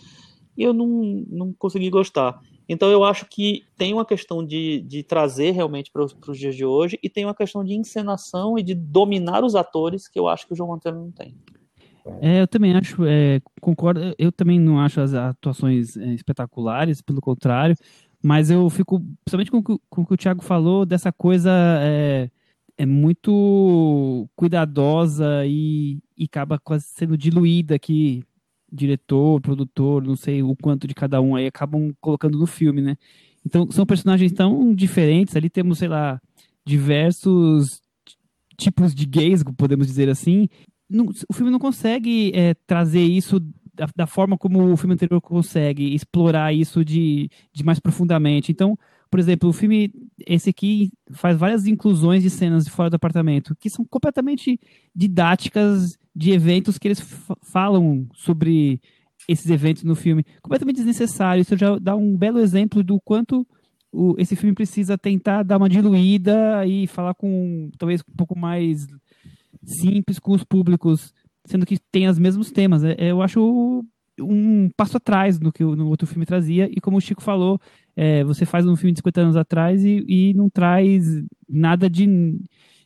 e 0.56 0.62
eu 0.62 0.72
não, 0.72 1.24
não 1.28 1.52
consegui 1.52 1.90
gostar. 1.90 2.40
Então 2.68 2.90
eu 2.90 3.04
acho 3.04 3.26
que 3.26 3.62
tem 3.76 3.92
uma 3.92 4.04
questão 4.04 4.44
de, 4.44 4.80
de 4.80 5.02
trazer 5.02 5.52
realmente 5.52 5.90
para 5.92 6.04
os 6.04 6.38
dias 6.38 6.56
de 6.56 6.64
hoje 6.64 6.98
e 7.02 7.08
tem 7.08 7.24
uma 7.24 7.34
questão 7.34 7.62
de 7.62 7.74
encenação 7.74 8.58
e 8.58 8.62
de 8.62 8.74
dominar 8.74 9.44
os 9.44 9.54
atores 9.54 10.08
que 10.08 10.18
eu 10.18 10.26
acho 10.26 10.46
que 10.46 10.52
o 10.52 10.56
João 10.56 10.70
Montero 10.70 10.96
não 10.96 11.10
tem. 11.12 11.36
É, 12.20 12.40
eu 12.40 12.46
também 12.46 12.74
acho, 12.74 13.04
é, 13.04 13.40
concordo, 13.60 14.14
eu 14.16 14.30
também 14.30 14.60
não 14.60 14.80
acho 14.80 15.00
as 15.00 15.12
atuações 15.12 15.96
é, 15.96 16.14
espetaculares, 16.14 17.02
pelo 17.02 17.20
contrário, 17.20 17.76
mas 18.22 18.48
eu 18.50 18.68
fico, 18.70 19.00
principalmente 19.24 19.50
com, 19.50 19.62
com 19.62 20.02
o 20.02 20.06
que 20.06 20.14
o 20.14 20.16
Thiago 20.16 20.42
falou, 20.42 20.86
dessa 20.86 21.12
coisa 21.12 21.50
é, 21.80 22.30
é 22.78 22.84
muito 22.84 24.28
cuidadosa 24.36 25.46
e, 25.46 25.98
e 26.16 26.24
acaba 26.24 26.58
quase 26.58 26.84
sendo 26.86 27.16
diluída 27.16 27.74
aqui 27.74 28.22
diretor, 28.70 29.40
produtor, 29.40 30.02
não 30.02 30.16
sei 30.16 30.42
o 30.42 30.54
quanto 30.56 30.86
de 30.86 30.94
cada 30.94 31.20
um 31.20 31.34
aí 31.34 31.46
acabam 31.46 31.94
colocando 32.00 32.38
no 32.38 32.46
filme, 32.46 32.82
né? 32.82 32.96
Então 33.44 33.70
são 33.70 33.86
personagens 33.86 34.32
tão 34.32 34.74
diferentes. 34.74 35.36
Ali 35.36 35.48
temos, 35.48 35.78
sei 35.78 35.88
lá, 35.88 36.20
diversos 36.64 37.80
tipos 38.56 38.94
de 38.94 39.06
gays, 39.06 39.42
podemos 39.56 39.86
dizer 39.86 40.08
assim. 40.08 40.48
Não, 40.88 41.06
o 41.28 41.32
filme 41.32 41.50
não 41.50 41.58
consegue 41.58 42.32
é, 42.34 42.54
trazer 42.66 43.02
isso 43.02 43.40
da, 43.74 43.88
da, 43.94 44.06
forma 44.06 44.38
como 44.38 44.72
o 44.72 44.76
filme 44.76 44.94
anterior 44.94 45.20
consegue, 45.20 45.94
explorar 45.94 46.52
isso 46.52 46.84
de, 46.84 47.30
de 47.52 47.64
mais 47.64 47.78
profundamente. 47.78 48.50
Então, 48.50 48.78
por 49.10 49.20
exemplo, 49.20 49.48
o 49.48 49.52
filme, 49.52 49.92
esse 50.26 50.50
aqui, 50.50 50.90
faz 51.12 51.36
várias 51.36 51.66
inclusões 51.66 52.22
de 52.22 52.30
cenas 52.30 52.64
de 52.64 52.70
fora 52.70 52.90
do 52.90 52.96
apartamento, 52.96 53.54
que 53.56 53.70
são 53.70 53.84
completamente 53.84 54.58
didáticas 54.94 55.96
de 56.14 56.32
eventos 56.32 56.78
que 56.78 56.88
eles 56.88 57.00
falam 57.42 58.06
sobre 58.14 58.80
esses 59.28 59.50
eventos 59.50 59.82
no 59.82 59.94
filme. 59.94 60.24
Completamente 60.42 60.76
desnecessário. 60.76 61.42
Isso 61.42 61.56
já 61.56 61.78
dá 61.78 61.94
um 61.94 62.16
belo 62.16 62.38
exemplo 62.38 62.82
do 62.82 63.00
quanto 63.00 63.46
o, 63.92 64.14
esse 64.18 64.36
filme 64.36 64.54
precisa 64.54 64.98
tentar 64.98 65.42
dar 65.42 65.56
uma 65.56 65.68
diluída 65.68 66.66
e 66.66 66.86
falar 66.86 67.14
com, 67.14 67.70
talvez, 67.78 68.02
um 68.02 68.16
pouco 68.16 68.38
mais 68.38 68.86
simples 69.64 70.18
com 70.18 70.32
os 70.32 70.44
públicos, 70.44 71.14
sendo 71.46 71.66
que 71.66 71.78
tem 71.90 72.08
os 72.08 72.18
mesmos 72.18 72.50
temas. 72.50 72.84
É, 72.84 72.94
eu 72.98 73.22
acho 73.22 73.84
um 74.20 74.70
passo 74.76 74.96
atrás 74.96 75.38
do 75.38 75.52
que 75.52 75.64
o 75.64 75.86
outro 75.86 76.06
filme 76.06 76.26
trazia, 76.26 76.68
e 76.70 76.80
como 76.80 76.96
o 76.96 77.00
Chico 77.00 77.22
falou, 77.22 77.60
é, 77.94 78.24
você 78.24 78.44
faz 78.44 78.66
um 78.66 78.76
filme 78.76 78.92
de 78.92 78.98
50 78.98 79.20
anos 79.20 79.36
atrás 79.36 79.84
e, 79.84 80.04
e 80.08 80.34
não 80.34 80.48
traz 80.48 81.22
nada 81.48 81.88
de, 81.88 82.38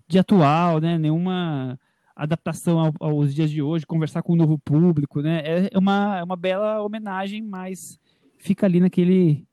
de 0.08 0.18
atual, 0.18 0.80
né? 0.80 0.98
Nenhuma 0.98 1.78
adaptação 2.14 2.78
ao, 2.78 2.92
aos 3.00 3.34
dias 3.34 3.50
de 3.50 3.62
hoje, 3.62 3.86
conversar 3.86 4.22
com 4.22 4.32
o 4.32 4.34
um 4.34 4.38
novo 4.38 4.58
público, 4.58 5.20
né? 5.20 5.42
É, 5.44 5.70
é 5.72 5.78
uma, 5.78 6.18
é 6.18 6.22
uma 6.22 6.36
bela 6.36 6.82
homenagem, 6.82 7.42
mas 7.42 7.98
fica 8.38 8.66
ali 8.66 8.80
naquele 8.80 9.46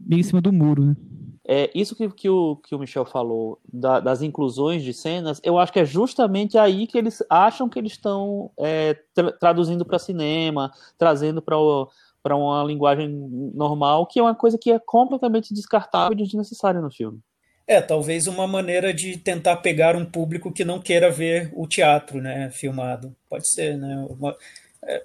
meio 0.00 0.20
em 0.20 0.24
cima 0.24 0.40
do 0.40 0.52
muro, 0.52 0.84
né? 0.86 0.96
É, 1.46 1.70
isso 1.74 1.94
que, 1.94 2.08
que, 2.08 2.28
o, 2.28 2.56
que 2.56 2.74
o 2.74 2.78
Michel 2.78 3.04
falou 3.04 3.60
da, 3.70 4.00
das 4.00 4.22
inclusões 4.22 4.82
de 4.82 4.94
cenas, 4.94 5.40
eu 5.44 5.58
acho 5.58 5.72
que 5.72 5.80
é 5.80 5.84
justamente 5.84 6.56
aí 6.56 6.86
que 6.86 6.96
eles 6.96 7.22
acham 7.28 7.68
que 7.68 7.78
eles 7.78 7.92
estão 7.92 8.50
é, 8.58 8.96
tra 9.14 9.30
traduzindo 9.32 9.84
para 9.84 9.98
cinema, 9.98 10.72
trazendo 10.96 11.42
para 11.42 12.36
uma 12.36 12.64
linguagem 12.64 13.08
normal, 13.54 14.06
que 14.06 14.18
é 14.18 14.22
uma 14.22 14.34
coisa 14.34 14.56
que 14.56 14.70
é 14.70 14.78
completamente 14.78 15.52
descartável 15.52 16.16
e 16.18 16.22
desnecessária 16.22 16.80
no 16.80 16.90
filme. 16.90 17.20
É, 17.66 17.80
talvez 17.80 18.26
uma 18.26 18.46
maneira 18.46 18.92
de 18.92 19.18
tentar 19.18 19.56
pegar 19.56 19.96
um 19.96 20.04
público 20.04 20.52
que 20.52 20.64
não 20.64 20.80
queira 20.80 21.10
ver 21.10 21.50
o 21.54 21.66
teatro, 21.66 22.20
né, 22.20 22.50
filmado. 22.50 23.14
Pode 23.28 23.50
ser, 23.50 23.76
né? 23.76 24.06
Uma, 24.08 24.36
é, 24.82 25.02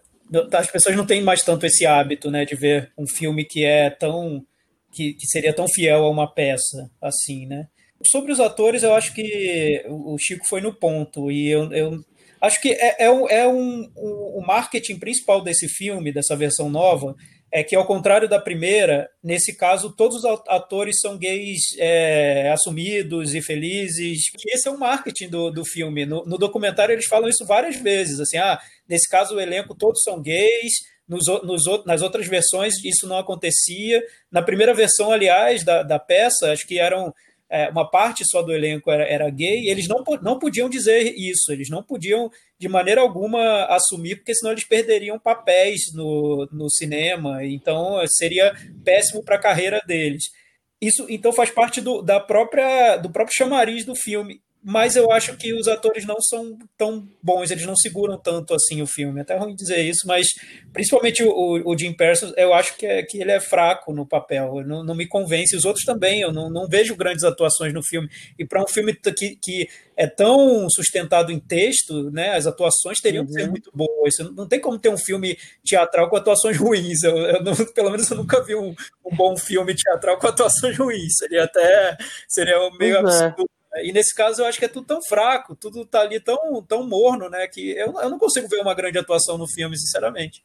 as 0.54 0.72
pessoas 0.72 0.96
não 0.96 1.06
têm 1.06 1.22
mais 1.22 1.42
tanto 1.42 1.66
esse 1.66 1.86
hábito, 1.86 2.30
né, 2.30 2.46
de 2.46 2.56
ver 2.56 2.92
um 2.98 3.08
filme 3.08 3.44
que 3.44 3.66
é 3.66 3.90
tão 3.90 4.46
que, 4.92 5.14
que 5.14 5.28
seria 5.28 5.54
tão 5.54 5.68
fiel 5.68 6.06
a 6.06 6.10
uma 6.10 6.32
peça 6.32 6.90
assim, 7.02 7.46
né? 7.46 7.68
Sobre 8.06 8.32
os 8.32 8.40
atores, 8.40 8.84
eu 8.84 8.94
acho 8.94 9.14
que 9.14 9.84
o 9.88 10.18
Chico 10.18 10.48
foi 10.48 10.62
no 10.62 10.74
ponto 10.74 11.30
e 11.30 11.50
eu, 11.50 11.72
eu 11.74 12.00
acho 12.40 12.62
que 12.62 12.70
é, 12.70 13.04
é, 13.06 13.12
um, 13.12 13.28
é 13.28 13.48
um, 13.48 13.92
o 13.96 14.42
marketing 14.46 14.98
principal 14.98 15.44
desse 15.44 15.68
filme, 15.68 16.14
dessa 16.14 16.36
versão 16.36 16.70
nova, 16.70 17.14
é 17.52 17.64
que, 17.64 17.76
ao 17.76 17.86
contrário 17.86 18.30
da 18.30 18.40
primeira, 18.40 19.10
nesse 19.24 19.56
caso, 19.58 19.94
todos 19.96 20.18
os 20.18 20.26
atores 20.48 21.00
são 21.00 21.18
gays 21.18 21.76
é, 21.80 22.52
assumidos 22.52 23.34
e 23.34 23.42
felizes. 23.42 24.22
Esse 24.48 24.68
é 24.68 24.72
o 24.72 24.80
marketing 24.80 25.30
do, 25.30 25.50
do 25.50 25.66
filme. 25.66 26.06
No, 26.06 26.24
no, 26.26 26.38
documentário, 26.38 26.94
eles 26.94 27.08
falam 27.08 27.28
isso 27.28 27.46
várias 27.46 27.76
vezes. 27.78 28.20
Assim, 28.20 28.38
ah, 28.38 28.60
nesse 28.88 29.10
caso, 29.10 29.36
o 29.36 29.42
elenco 29.42 29.76
todos 29.76 30.02
são 30.04 30.22
gays. 30.22 30.74
Nos, 31.10 31.26
nos, 31.26 31.86
nas 31.86 32.04
outras 32.04 32.28
versões, 32.28 32.76
isso 32.86 33.08
não 33.08 33.18
acontecia. 33.18 34.02
Na 34.32 34.44
primeira 34.44 34.76
versão, 34.76 35.12
aliás, 35.12 35.64
da, 35.64 35.82
da 35.82 35.98
peça, 35.98 36.52
acho 36.52 36.68
que 36.68 36.80
eram 36.80 37.12
é, 37.50 37.68
uma 37.70 37.90
parte 37.90 38.24
só 38.24 38.44
do 38.44 38.54
elenco 38.54 38.92
era, 38.92 39.04
era, 39.04 39.30
gay, 39.32 39.68
eles 39.68 39.88
não, 39.88 40.04
não 40.22 40.38
podiam 40.38 40.70
dizer 40.70 41.16
isso, 41.18 41.52
eles 41.52 41.68
não 41.68 41.82
podiam 41.82 42.30
de 42.60 42.70
maneira 42.70 43.02
alguma 43.02 43.66
assumir, 43.66 44.18
porque 44.18 44.36
senão 44.36 44.52
eles 44.52 44.66
perderiam 44.66 45.18
papéis 45.18 45.92
no, 45.94 46.48
no 46.52 46.70
cinema, 46.70 47.44
então 47.44 48.00
seria 48.08 48.54
péssimo 48.86 49.24
para 49.24 49.36
a 49.36 49.42
carreira 49.42 49.82
deles. 49.88 50.26
Isso 50.80 51.08
então 51.10 51.34
faz 51.34 51.50
parte 51.50 51.82
do, 51.82 52.04
da 52.04 52.20
própria, 52.20 52.98
do 52.98 53.10
próprio 53.10 53.36
chamariz 53.36 53.84
do 53.84 53.96
filme 53.96 54.40
mas 54.62 54.96
eu 54.96 55.10
acho 55.12 55.38
que 55.38 55.54
os 55.54 55.68
atores 55.68 56.06
não 56.06 56.20
são 56.22 56.58
tão 56.78 57.08
bons, 57.24 57.50
eles 57.50 57.66
não 57.66 57.76
seguram 57.76 58.18
tanto 58.18 58.54
assim 58.54 58.82
o 58.82 58.88
filme. 58.88 59.20
É 59.20 59.22
até 59.22 59.38
ruim 59.38 59.56
dizer 59.56 59.80
isso, 59.80 60.06
mas 60.06 60.28
principalmente 60.74 61.24
o, 61.24 61.62
o 61.66 61.78
Jim 61.78 61.94
Parsons, 61.94 62.34
eu 62.36 62.54
acho 62.54 62.76
que, 62.76 62.86
é, 62.86 63.02
que 63.04 63.20
ele 63.20 63.32
é 63.32 63.40
fraco 63.40 63.94
no 63.94 64.06
papel, 64.06 64.62
não, 64.66 64.84
não 64.84 64.96
me 64.96 65.08
convence. 65.08 65.56
Os 65.56 65.64
outros 65.64 65.86
também, 65.86 66.22
eu 66.22 66.34
não, 66.34 66.50
não 66.50 66.68
vejo 66.68 66.96
grandes 66.96 67.24
atuações 67.24 67.74
no 67.74 67.82
filme. 67.82 68.10
E 68.38 68.46
para 68.46 68.62
um 68.62 68.68
filme 68.68 68.94
que, 68.94 69.38
que 69.42 69.70
é 69.96 70.08
tão 70.08 70.70
sustentado 70.70 71.32
em 71.32 71.40
texto, 71.40 72.12
né, 72.12 72.36
as 72.36 72.46
atuações 72.46 73.00
teriam 73.00 73.26
que 73.26 73.32
ser 73.32 73.44
uhum. 73.44 73.52
muito 73.52 73.72
boas. 73.74 74.14
Não, 74.36 74.48
tem 74.48 74.60
como 74.60 74.78
ter 74.78 74.90
um 74.90 74.98
filme 74.98 75.38
teatral 75.64 76.10
com 76.10 76.18
atuações 76.18 76.58
ruins. 76.58 77.02
Eu, 77.04 77.18
eu 77.18 77.44
não, 77.44 77.54
pelo 77.74 77.92
menos 77.92 78.10
eu 78.12 78.18
nunca 78.18 78.44
vi 78.44 78.56
um, 78.56 78.76
um, 79.06 79.16
bom 79.16 79.38
filme 79.38 79.74
teatral 79.74 80.18
com 80.20 80.28
atuações 80.28 80.78
ruins. 80.78 81.14
Seria 81.18 81.46
até 81.46 81.98
seria 82.28 82.58
meio 82.78 82.96
é. 82.96 83.00
absurdo. 83.00 83.50
E 83.78 83.92
nesse 83.92 84.16
caso 84.16 84.42
eu 84.42 84.46
acho 84.46 84.58
que 84.58 84.66
é 84.66 84.70
tudo 84.70 84.88
tão 84.88 85.02
fraco, 85.02 85.56
tudo 85.56 85.86
tá 85.86 86.02
ali 86.02 86.20
tão, 86.20 86.64
tão 86.64 86.88
morno, 86.88 87.30
né? 87.30 87.48
Que 87.48 87.72
eu, 87.72 87.94
eu 88.00 88.10
não 88.10 88.18
consigo 88.18 88.48
ver 88.48 88.62
uma 88.62 88.74
grande 88.74 88.98
atuação 88.98 89.38
no 89.38 89.48
filme, 89.48 89.78
sinceramente. 89.78 90.44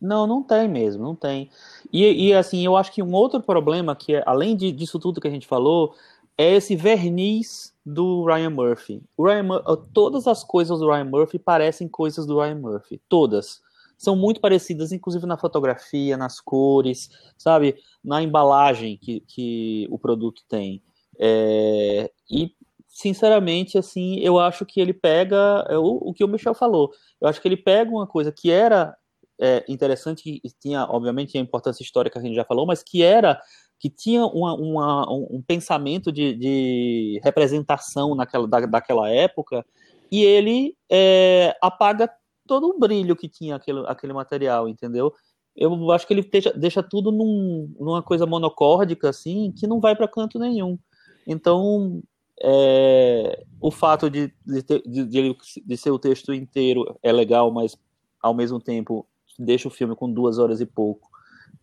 Não, 0.00 0.26
não 0.26 0.42
tem 0.42 0.68
mesmo, 0.68 1.02
não 1.02 1.14
tem. 1.14 1.50
E, 1.92 2.28
e 2.28 2.34
assim, 2.34 2.64
eu 2.64 2.76
acho 2.76 2.92
que 2.92 3.02
um 3.02 3.12
outro 3.12 3.40
problema, 3.40 3.94
que 3.94 4.14
é, 4.14 4.22
além 4.26 4.56
de, 4.56 4.72
disso 4.72 4.98
tudo 4.98 5.20
que 5.20 5.28
a 5.28 5.30
gente 5.30 5.46
falou, 5.46 5.94
é 6.36 6.54
esse 6.54 6.74
verniz 6.74 7.74
do 7.84 8.24
Ryan 8.24 8.50
Murphy. 8.50 9.02
O 9.16 9.24
Ryan 9.26 9.46
Todas 9.92 10.26
as 10.26 10.42
coisas 10.42 10.78
do 10.78 10.90
Ryan 10.90 11.04
Murphy 11.04 11.38
parecem 11.38 11.88
coisas 11.88 12.26
do 12.26 12.40
Ryan 12.40 12.56
Murphy. 12.56 13.00
Todas. 13.08 13.62
São 13.96 14.16
muito 14.16 14.40
parecidas, 14.40 14.92
inclusive 14.92 15.26
na 15.26 15.36
fotografia, 15.36 16.16
nas 16.16 16.40
cores, 16.40 17.08
sabe? 17.38 17.76
Na 18.02 18.22
embalagem 18.22 18.98
que, 18.98 19.20
que 19.20 19.86
o 19.90 19.98
produto 19.98 20.42
tem. 20.48 20.82
É... 21.18 22.10
E, 22.30 22.50
sinceramente, 22.88 23.76
assim, 23.76 24.20
eu 24.20 24.38
acho 24.38 24.64
que 24.64 24.80
ele 24.80 24.92
pega 24.92 25.66
é, 25.68 25.76
o, 25.76 25.98
o 26.02 26.14
que 26.14 26.24
o 26.24 26.28
Michel 26.28 26.54
falou. 26.54 26.90
Eu 27.20 27.28
acho 27.28 27.40
que 27.40 27.48
ele 27.48 27.56
pega 27.56 27.90
uma 27.90 28.06
coisa 28.06 28.30
que 28.30 28.50
era 28.50 28.96
é, 29.40 29.64
interessante, 29.68 30.22
que 30.22 30.40
tinha, 30.60 30.84
obviamente, 30.84 31.36
a 31.36 31.40
importância 31.40 31.82
histórica 31.82 32.20
que 32.20 32.24
a 32.24 32.28
gente 32.28 32.36
já 32.36 32.44
falou, 32.44 32.66
mas 32.66 32.82
que 32.82 33.02
era 33.02 33.40
que 33.78 33.90
tinha 33.90 34.24
uma, 34.24 34.54
uma, 34.54 35.12
um 35.12 35.42
pensamento 35.42 36.10
de, 36.10 36.34
de 36.34 37.20
representação 37.22 38.14
naquela, 38.14 38.46
da, 38.46 38.60
daquela 38.60 39.10
época, 39.10 39.66
e 40.10 40.22
ele 40.22 40.76
é, 40.90 41.54
apaga 41.60 42.08
todo 42.46 42.68
o 42.68 42.78
brilho 42.78 43.16
que 43.16 43.28
tinha 43.28 43.56
aquele, 43.56 43.84
aquele 43.86 44.12
material, 44.12 44.68
entendeu? 44.68 45.12
Eu 45.56 45.90
acho 45.92 46.06
que 46.06 46.14
ele 46.14 46.22
deixa, 46.22 46.52
deixa 46.52 46.82
tudo 46.82 47.12
num, 47.12 47.74
numa 47.78 48.02
coisa 48.02 48.24
monocórdica, 48.24 49.08
assim, 49.08 49.52
que 49.52 49.66
não 49.66 49.80
vai 49.80 49.94
para 49.94 50.08
canto 50.08 50.38
nenhum. 50.38 50.78
Então, 51.26 52.02
é, 52.42 53.44
o 53.60 53.70
fato 53.70 54.10
de, 54.10 54.32
de, 54.44 54.62
de, 55.06 55.36
de, 55.64 55.76
ser 55.76 55.90
o 55.90 55.98
texto 55.98 56.32
inteiro 56.34 56.98
é 57.02 57.12
legal, 57.12 57.50
mas 57.50 57.76
ao 58.20 58.34
mesmo 58.34 58.60
tempo 58.60 59.06
deixa 59.38 59.68
o 59.68 59.70
filme 59.70 59.94
com 59.94 60.12
duas 60.12 60.38
horas 60.38 60.60
e 60.60 60.66
pouco 60.66 61.08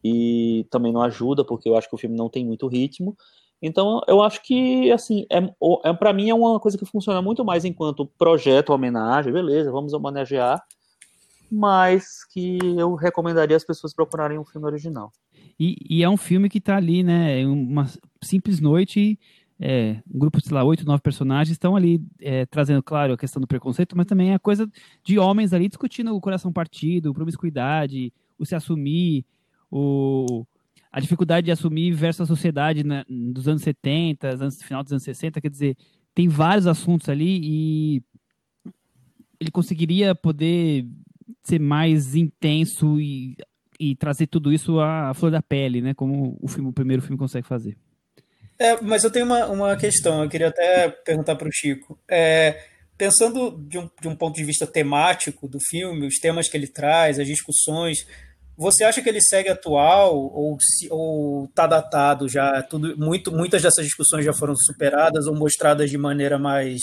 e 0.04 0.66
também 0.70 0.92
não 0.92 1.02
ajuda 1.02 1.46
porque 1.46 1.70
eu 1.70 1.78
acho 1.78 1.88
que 1.88 1.96
o 1.96 1.98
filme 1.98 2.16
não 2.16 2.30
tem 2.30 2.46
muito 2.46 2.68
ritmo. 2.68 3.16
Então 3.62 4.02
eu 4.08 4.22
acho 4.24 4.42
que 4.42 4.92
assim 4.92 5.26
é, 5.32 5.38
é 5.84 5.94
para 5.94 6.14
mim 6.14 6.30
é 6.30 6.34
uma 6.34 6.60
coisa 6.60 6.78
que 6.78 6.86
funciona 6.86 7.22
muito 7.22 7.46
mais 7.46 7.64
enquanto 7.64 8.06
projeto 8.18 8.72
homenagem, 8.72 9.32
beleza, 9.32 9.72
vamos 9.72 9.94
homenagear, 9.94 10.64
mas 11.52 12.26
que 12.26 12.58
eu 12.78 12.96
recomendaria 12.96 13.56
as 13.56 13.64
pessoas 13.64 13.94
procurarem 13.94 14.40
um 14.40 14.46
filme 14.46 14.66
original. 14.66 15.12
E, 15.60 15.76
e 15.88 16.04
é 16.04 16.10
um 16.10 16.18
filme 16.18 16.50
que 16.50 16.58
está 16.58 16.78
ali, 16.78 17.04
né? 17.04 17.46
Uma 17.46 17.88
simples 18.24 18.60
noite 18.60 19.20
é, 19.64 20.02
um 20.12 20.18
grupo, 20.18 20.42
sei 20.42 20.56
lá, 20.56 20.64
oito, 20.64 20.84
nove 20.84 21.04
personagens 21.04 21.52
estão 21.52 21.76
ali 21.76 22.04
é, 22.20 22.48
trazendo, 22.48 22.82
claro, 22.82 23.14
a 23.14 23.18
questão 23.18 23.40
do 23.40 23.48
preconceito, 23.48 23.96
mas 23.96 24.08
também 24.08 24.34
a 24.34 24.40
coisa 24.40 24.68
de 25.04 25.20
homens 25.20 25.54
ali 25.54 25.68
discutindo 25.68 26.16
o 26.16 26.20
coração 26.20 26.52
partido, 26.52 27.14
promiscuidade, 27.14 28.12
o 28.40 28.46
se 28.46 28.56
assumir, 28.56 29.24
o, 29.70 30.44
a 30.92 31.00
dificuldade 31.00 31.46
de 31.46 31.52
assumir 31.52 31.92
versus 31.92 32.22
a 32.22 32.26
sociedade 32.26 32.84
né, 32.84 33.06
dos 33.08 33.48
anos 33.48 33.62
70, 33.62 34.30
anos, 34.30 34.60
final 34.64 34.82
dos 34.82 34.94
anos 34.94 35.04
60, 35.04 35.40
quer 35.40 35.50
dizer, 35.50 35.78
tem 36.16 36.28
vários 36.28 36.66
assuntos 36.66 37.08
ali 37.08 37.40
e 37.44 38.04
ele 39.40 39.52
conseguiria 39.52 40.16
poder 40.16 40.88
ser 41.44 41.60
mais 41.60 42.16
intenso 42.16 43.00
e, 43.00 43.38
e 43.80 43.96
trazer 43.96 44.26
tudo 44.26 44.52
isso 44.52 44.80
à 44.80 45.14
flor 45.14 45.30
da 45.30 45.42
pele, 45.42 45.82
né, 45.82 45.94
como 45.94 46.36
o, 46.42 46.48
filme, 46.48 46.68
o 46.68 46.74
primeiro 46.74 47.04
filme 47.04 47.18
consegue 47.18 47.46
fazer. 47.46 47.78
É, 48.62 48.80
mas 48.80 49.04
eu 49.04 49.10
tenho 49.10 49.26
uma, 49.26 49.48
uma 49.48 49.76
questão, 49.76 50.22
eu 50.22 50.30
queria 50.30 50.50
até 50.50 50.88
perguntar 50.88 51.36
para 51.36 51.48
o 51.48 51.52
Chico. 51.52 51.98
É, 52.08 52.64
pensando 52.96 53.58
de 53.68 53.80
um, 53.80 53.90
de 54.00 54.08
um 54.08 54.16
ponto 54.16 54.36
de 54.36 54.44
vista 54.44 54.68
temático 54.68 55.48
do 55.48 55.58
filme, 55.60 56.06
os 56.06 56.20
temas 56.20 56.48
que 56.48 56.56
ele 56.56 56.68
traz, 56.68 57.18
as 57.18 57.26
discussões, 57.26 58.06
você 58.56 58.84
acha 58.84 59.02
que 59.02 59.10
ele 59.10 59.20
segue 59.20 59.50
atual 59.50 60.16
ou 60.16 60.60
ou 60.92 61.48
tá 61.56 61.66
datado 61.66 62.30
já? 62.30 62.62
Tudo, 62.62 62.96
muito, 63.00 63.32
muitas 63.32 63.64
dessas 63.64 63.84
discussões 63.84 64.24
já 64.24 64.32
foram 64.32 64.56
superadas 64.56 65.26
ou 65.26 65.36
mostradas 65.36 65.90
de 65.90 65.98
maneira 65.98 66.38
mais 66.38 66.82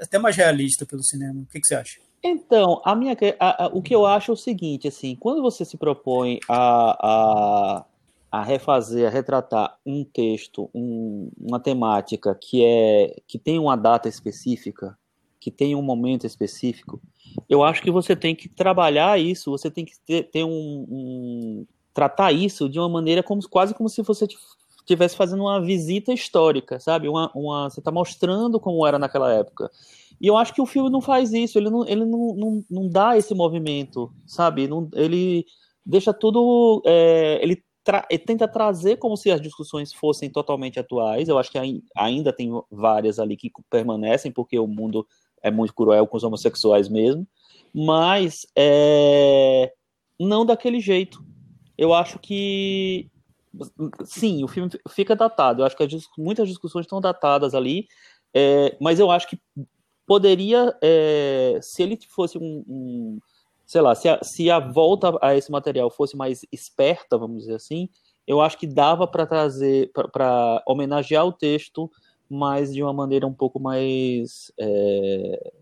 até 0.00 0.18
mais 0.18 0.34
realista 0.34 0.84
pelo 0.84 1.04
cinema. 1.04 1.42
O 1.42 1.46
que, 1.46 1.60
que 1.60 1.66
você 1.68 1.76
acha? 1.76 2.00
Então, 2.24 2.82
a 2.84 2.96
minha, 2.96 3.16
a, 3.38 3.66
a, 3.66 3.66
o 3.68 3.80
que 3.80 3.94
eu 3.94 4.04
acho 4.04 4.32
é 4.32 4.34
o 4.34 4.36
seguinte, 4.36 4.88
assim, 4.88 5.14
quando 5.14 5.40
você 5.42 5.64
se 5.64 5.76
propõe 5.76 6.40
a, 6.48 6.96
a 7.00 7.84
a 8.30 8.42
refazer, 8.42 9.06
a 9.06 9.10
retratar 9.10 9.78
um 9.84 10.04
texto, 10.04 10.70
um, 10.74 11.30
uma 11.38 11.58
temática 11.58 12.34
que 12.34 12.64
é 12.64 13.16
que 13.26 13.38
tem 13.38 13.58
uma 13.58 13.76
data 13.76 14.08
específica, 14.08 14.98
que 15.40 15.50
tem 15.50 15.74
um 15.74 15.82
momento 15.82 16.26
específico, 16.26 17.00
eu 17.48 17.62
acho 17.62 17.82
que 17.82 17.90
você 17.90 18.14
tem 18.16 18.34
que 18.34 18.48
trabalhar 18.48 19.18
isso, 19.18 19.50
você 19.50 19.70
tem 19.70 19.84
que 19.84 19.92
ter, 20.06 20.24
ter 20.24 20.44
um, 20.44 20.86
um, 20.88 21.66
tratar 21.94 22.32
isso 22.32 22.68
de 22.68 22.78
uma 22.78 22.88
maneira 22.88 23.22
como 23.22 23.46
quase 23.48 23.74
como 23.74 23.88
se 23.88 24.02
você 24.02 24.26
estivesse 24.78 25.16
fazendo 25.16 25.42
uma 25.42 25.60
visita 25.60 26.12
histórica, 26.12 26.80
sabe? 26.80 27.08
Uma, 27.08 27.30
uma 27.34 27.70
você 27.70 27.80
está 27.80 27.90
mostrando 27.90 28.58
como 28.58 28.86
era 28.86 28.98
naquela 28.98 29.32
época. 29.32 29.70
E 30.20 30.26
eu 30.26 30.36
acho 30.36 30.52
que 30.54 30.62
o 30.62 30.66
filme 30.66 30.90
não 30.90 31.00
faz 31.00 31.32
isso, 31.32 31.58
ele 31.58 31.70
não, 31.70 31.86
ele 31.86 32.04
não, 32.04 32.34
não, 32.34 32.64
não 32.70 32.88
dá 32.88 33.16
esse 33.16 33.34
movimento, 33.34 34.12
sabe? 34.26 34.66
Não, 34.66 34.88
ele 34.94 35.46
deixa 35.84 36.12
tudo. 36.12 36.82
É, 36.84 37.38
ele 37.42 37.62
tenta 38.26 38.46
trazer 38.46 38.96
como 38.96 39.16
se 39.16 39.30
as 39.30 39.40
discussões 39.40 39.92
fossem 39.92 40.30
totalmente 40.30 40.78
atuais. 40.78 41.28
Eu 41.28 41.38
acho 41.38 41.50
que 41.50 41.58
ainda 41.96 42.32
tem 42.32 42.50
várias 42.70 43.18
ali 43.18 43.36
que 43.36 43.50
permanecem, 43.70 44.30
porque 44.30 44.58
o 44.58 44.66
mundo 44.66 45.06
é 45.42 45.50
muito 45.50 45.74
cruel 45.74 46.06
com 46.06 46.16
os 46.16 46.24
homossexuais 46.24 46.88
mesmo, 46.88 47.26
mas 47.74 48.46
é, 48.56 49.72
não 50.18 50.44
daquele 50.44 50.80
jeito. 50.80 51.24
Eu 51.76 51.94
acho 51.94 52.18
que 52.18 53.08
sim, 54.04 54.44
o 54.44 54.48
filme 54.48 54.70
fica 54.90 55.16
datado. 55.16 55.62
Eu 55.62 55.66
acho 55.66 55.76
que 55.76 55.86
muitas 56.18 56.48
discussões 56.48 56.84
estão 56.84 57.00
datadas 57.00 57.54
ali, 57.54 57.86
é, 58.34 58.76
mas 58.80 58.98
eu 58.98 59.10
acho 59.10 59.28
que 59.28 59.40
poderia, 60.06 60.76
é, 60.82 61.58
se 61.62 61.82
ele 61.82 61.98
fosse 62.08 62.38
um, 62.38 62.64
um 62.66 63.18
sei 63.68 63.82
lá, 63.82 63.94
se 63.94 64.08
a, 64.08 64.18
se 64.22 64.50
a 64.50 64.58
volta 64.58 65.16
a 65.20 65.36
esse 65.36 65.52
material 65.52 65.90
fosse 65.90 66.16
mais 66.16 66.40
esperta, 66.50 67.18
vamos 67.18 67.40
dizer 67.40 67.56
assim, 67.56 67.86
eu 68.26 68.40
acho 68.40 68.58
que 68.58 68.66
dava 68.66 69.06
para 69.06 69.26
trazer, 69.26 69.92
para 69.92 70.62
homenagear 70.66 71.26
o 71.26 71.32
texto, 71.32 71.90
mas 72.30 72.72
de 72.72 72.82
uma 72.82 72.94
maneira 72.94 73.26
um 73.26 73.32
pouco 73.32 73.60
mais, 73.60 74.50
é, 74.58 75.52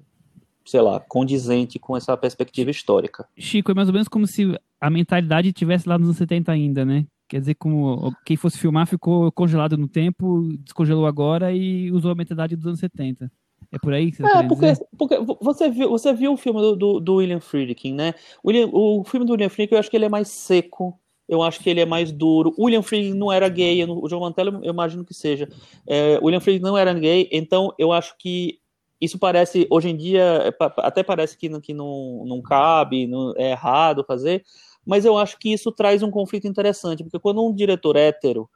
sei 0.65 0.81
lá, 0.81 1.01
condizente 1.01 1.81
com 1.81 1.97
essa 1.97 2.17
perspectiva 2.17 2.71
histórica. 2.71 3.27
Chico, 3.37 3.73
é 3.73 3.75
mais 3.75 3.89
ou 3.89 3.93
menos 3.93 4.07
como 4.07 4.25
se 4.25 4.57
a 4.81 4.89
mentalidade 4.89 5.53
tivesse 5.53 5.89
lá 5.89 5.99
nos 5.99 6.07
anos 6.07 6.19
70 6.19 6.53
ainda, 6.53 6.85
né? 6.85 7.07
Quer 7.29 7.41
dizer, 7.41 7.57
como 7.57 8.13
quem 8.25 8.37
fosse 8.37 8.57
filmar 8.57 8.87
ficou 8.87 9.33
congelado 9.33 9.77
no 9.77 9.89
tempo, 9.89 10.49
descongelou 10.61 11.07
agora 11.07 11.53
e 11.53 11.91
usou 11.91 12.13
a 12.13 12.15
mentalidade 12.15 12.55
dos 12.55 12.67
anos 12.67 12.79
70. 12.79 13.29
É 13.73 13.79
por 13.79 13.93
aí 13.93 14.11
que 14.11 14.19
você 14.19 14.23
tá 14.23 14.41
É, 14.41 14.43
porque, 14.49 14.73
porque 14.97 15.19
você, 15.41 15.71
viu, 15.71 15.91
você 15.91 16.13
viu 16.13 16.33
o 16.33 16.37
filme 16.37 16.61
do, 16.61 16.77
do, 16.77 17.01
do 17.01 17.15
William 17.17 17.41
Friedkin, 17.41 17.95
né? 17.95 18.15
William, 18.45 18.69
o 18.73 19.05
filme 19.05 19.27
do 19.27 19.33
William 19.33 19.49
Friedkin, 19.49 19.75
eu 19.75 19.81
acho 19.81 19.91
que 19.91 19.97
ele 19.97 20.05
é 20.05 20.09
mais 20.09 20.29
seco, 20.29 20.99
eu 21.29 21.43
acho 21.43 21.61
que 21.61 21.69
ele 21.69 21.81
é 21.81 21.87
mais 21.87 22.13
duro. 22.13 22.55
O 22.57 22.65
William 22.65 22.83
Friedkin 22.83 23.15
não 23.15 23.33
era 23.33 23.49
gay, 23.49 23.85
o 23.85 24.09
João 24.09 24.23
Mantello 24.23 24.61
eu 24.63 24.73
imagino 24.73 25.05
que 25.05 25.15
seja. 25.15 25.49
É, 25.87 26.19
William 26.23 26.41
Friedkin 26.41 26.65
não 26.65 26.79
era 26.79 26.95
gay, 26.95 27.29
então 27.33 27.75
eu 27.79 27.93
acho 27.93 28.17
que 28.19 28.61
isso 29.01 29.19
parece, 29.19 29.67
hoje 29.71 29.91
em 29.91 29.97
dia, 29.97 30.23
é, 30.23 30.57
até 30.79 31.03
parece 31.03 31.37
que, 31.37 31.49
que 31.61 31.75
não, 31.75 32.25
não 32.27 32.41
cabe, 32.41 33.07
não, 33.07 33.35
é 33.37 33.51
errado 33.51 34.05
fazer, 34.07 34.43
mas 34.87 35.05
eu 35.05 35.19
acho 35.19 35.39
que 35.39 35.53
isso 35.53 35.71
traz 35.73 36.03
um 36.03 36.11
conflito 36.11 36.47
interessante, 36.47 37.03
porque 37.03 37.19
quando 37.19 37.45
um 37.45 37.55
diretor 37.55 37.97
hétero 37.97 38.49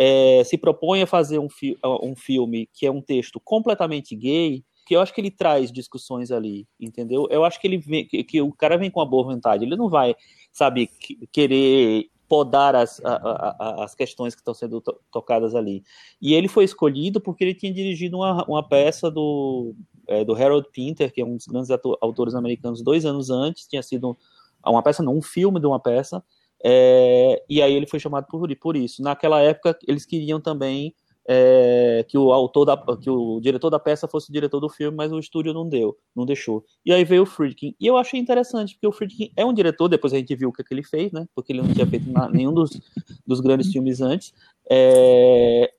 é, 0.00 0.44
se 0.44 0.56
propõe 0.56 1.02
a 1.02 1.06
fazer 1.08 1.40
um, 1.40 1.48
fi 1.48 1.76
um 1.84 2.14
filme 2.14 2.68
que 2.72 2.86
é 2.86 2.90
um 2.90 3.02
texto 3.02 3.40
completamente 3.40 4.14
gay, 4.14 4.62
que 4.86 4.94
eu 4.94 5.00
acho 5.00 5.12
que 5.12 5.20
ele 5.20 5.30
traz 5.30 5.72
discussões 5.72 6.30
ali, 6.30 6.68
entendeu? 6.78 7.26
Eu 7.30 7.44
acho 7.44 7.60
que 7.60 7.66
ele 7.66 7.78
vem, 7.78 8.06
que, 8.06 8.22
que 8.22 8.40
o 8.40 8.52
cara 8.52 8.78
vem 8.78 8.92
com 8.92 9.00
uma 9.00 9.10
boa 9.10 9.24
vontade, 9.24 9.64
ele 9.64 9.74
não 9.74 9.88
vai, 9.88 10.14
sabe, 10.52 10.88
querer 11.32 12.06
podar 12.28 12.76
as, 12.76 13.04
a, 13.04 13.16
a, 13.16 13.84
as 13.84 13.94
questões 13.96 14.36
que 14.36 14.40
estão 14.40 14.54
sendo 14.54 14.80
to 14.80 14.96
tocadas 15.10 15.56
ali. 15.56 15.82
E 16.22 16.32
ele 16.32 16.46
foi 16.46 16.62
escolhido 16.62 17.20
porque 17.20 17.42
ele 17.42 17.54
tinha 17.54 17.72
dirigido 17.72 18.18
uma, 18.18 18.44
uma 18.44 18.62
peça 18.62 19.10
do, 19.10 19.74
é, 20.06 20.24
do 20.24 20.32
Harold 20.32 20.68
Pinter, 20.70 21.12
que 21.12 21.20
é 21.20 21.24
um 21.24 21.36
dos 21.36 21.46
grandes 21.46 21.70
autores 22.00 22.36
americanos, 22.36 22.82
dois 22.82 23.04
anos 23.04 23.30
antes, 23.30 23.66
tinha 23.66 23.82
sido 23.82 24.16
uma 24.64 24.82
peça, 24.82 25.02
não, 25.02 25.16
um 25.16 25.22
filme 25.22 25.58
de 25.58 25.66
uma 25.66 25.80
peça, 25.80 26.22
é, 26.64 27.42
e 27.48 27.62
aí 27.62 27.72
ele 27.72 27.86
foi 27.86 28.00
chamado 28.00 28.26
por, 28.26 28.54
por 28.56 28.76
isso. 28.76 29.02
Naquela 29.02 29.40
época, 29.40 29.78
eles 29.86 30.04
queriam 30.04 30.40
também 30.40 30.94
é, 31.28 32.04
que 32.08 32.16
o 32.16 32.32
autor 32.32 32.64
da, 32.64 32.96
que 32.96 33.10
o 33.10 33.38
diretor 33.40 33.68
da 33.68 33.78
peça 33.78 34.08
fosse 34.08 34.30
o 34.30 34.32
diretor 34.32 34.60
do 34.60 34.68
filme, 34.68 34.96
mas 34.96 35.12
o 35.12 35.18
estúdio 35.18 35.52
não 35.52 35.68
deu, 35.68 35.96
não 36.16 36.24
deixou. 36.24 36.64
E 36.84 36.92
aí 36.92 37.04
veio 37.04 37.22
o 37.22 37.26
Friedkin. 37.26 37.74
E 37.78 37.86
eu 37.86 37.98
achei 37.98 38.18
interessante, 38.18 38.74
porque 38.74 38.86
o 38.86 38.92
Friedkin 38.92 39.30
é 39.36 39.44
um 39.44 39.52
diretor, 39.52 39.88
depois 39.88 40.14
a 40.14 40.16
gente 40.16 40.34
viu 40.34 40.48
o 40.48 40.52
que, 40.52 40.62
é 40.62 40.64
que 40.64 40.72
ele 40.72 40.82
fez, 40.82 41.12
né? 41.12 41.26
Porque 41.34 41.52
ele 41.52 41.60
não 41.60 41.72
tinha 41.72 41.86
feito 41.86 42.06
nenhum 42.32 42.52
dos, 42.52 42.80
dos 43.26 43.40
grandes 43.40 43.70
filmes 43.70 44.00
antes. 44.00 44.32
É, 44.70 45.70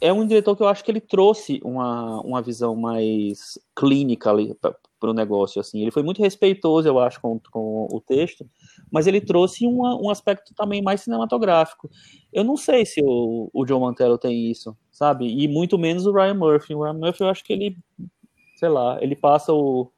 é 0.00 0.12
um 0.12 0.24
diretor 0.24 0.56
que 0.56 0.62
eu 0.62 0.68
acho 0.68 0.84
que 0.84 0.90
ele 0.90 1.00
trouxe 1.00 1.60
uma, 1.64 2.20
uma 2.20 2.40
visão 2.40 2.76
mais 2.76 3.58
clínica 3.74 4.30
ali 4.30 4.54
para 5.02 5.10
o 5.10 5.14
negócio. 5.14 5.60
Assim, 5.60 5.82
ele 5.82 5.90
foi 5.90 6.04
muito 6.04 6.22
respeitoso, 6.22 6.86
eu 6.86 7.00
acho, 7.00 7.20
com, 7.20 7.40
com 7.50 7.88
o 7.90 8.00
texto, 8.00 8.48
mas 8.90 9.08
ele 9.08 9.20
trouxe 9.20 9.66
uma, 9.66 10.00
um 10.00 10.08
aspecto 10.08 10.54
também 10.54 10.80
mais 10.80 11.00
cinematográfico. 11.00 11.90
Eu 12.32 12.44
não 12.44 12.56
sei 12.56 12.86
se 12.86 13.02
o, 13.04 13.50
o 13.52 13.64
John 13.64 13.80
Mantello 13.80 14.16
tem 14.16 14.48
isso, 14.48 14.76
sabe? 14.92 15.26
E 15.26 15.48
muito 15.48 15.76
menos 15.76 16.06
o 16.06 16.12
Ryan 16.12 16.34
Murphy. 16.34 16.74
O 16.74 16.84
Ryan 16.84 16.94
Murphy, 16.94 17.24
eu 17.24 17.28
acho 17.28 17.42
que 17.42 17.52
ele, 17.52 17.76
sei 18.54 18.68
lá, 18.68 18.96
ele 19.02 19.16
passa 19.16 19.52
o 19.52 19.90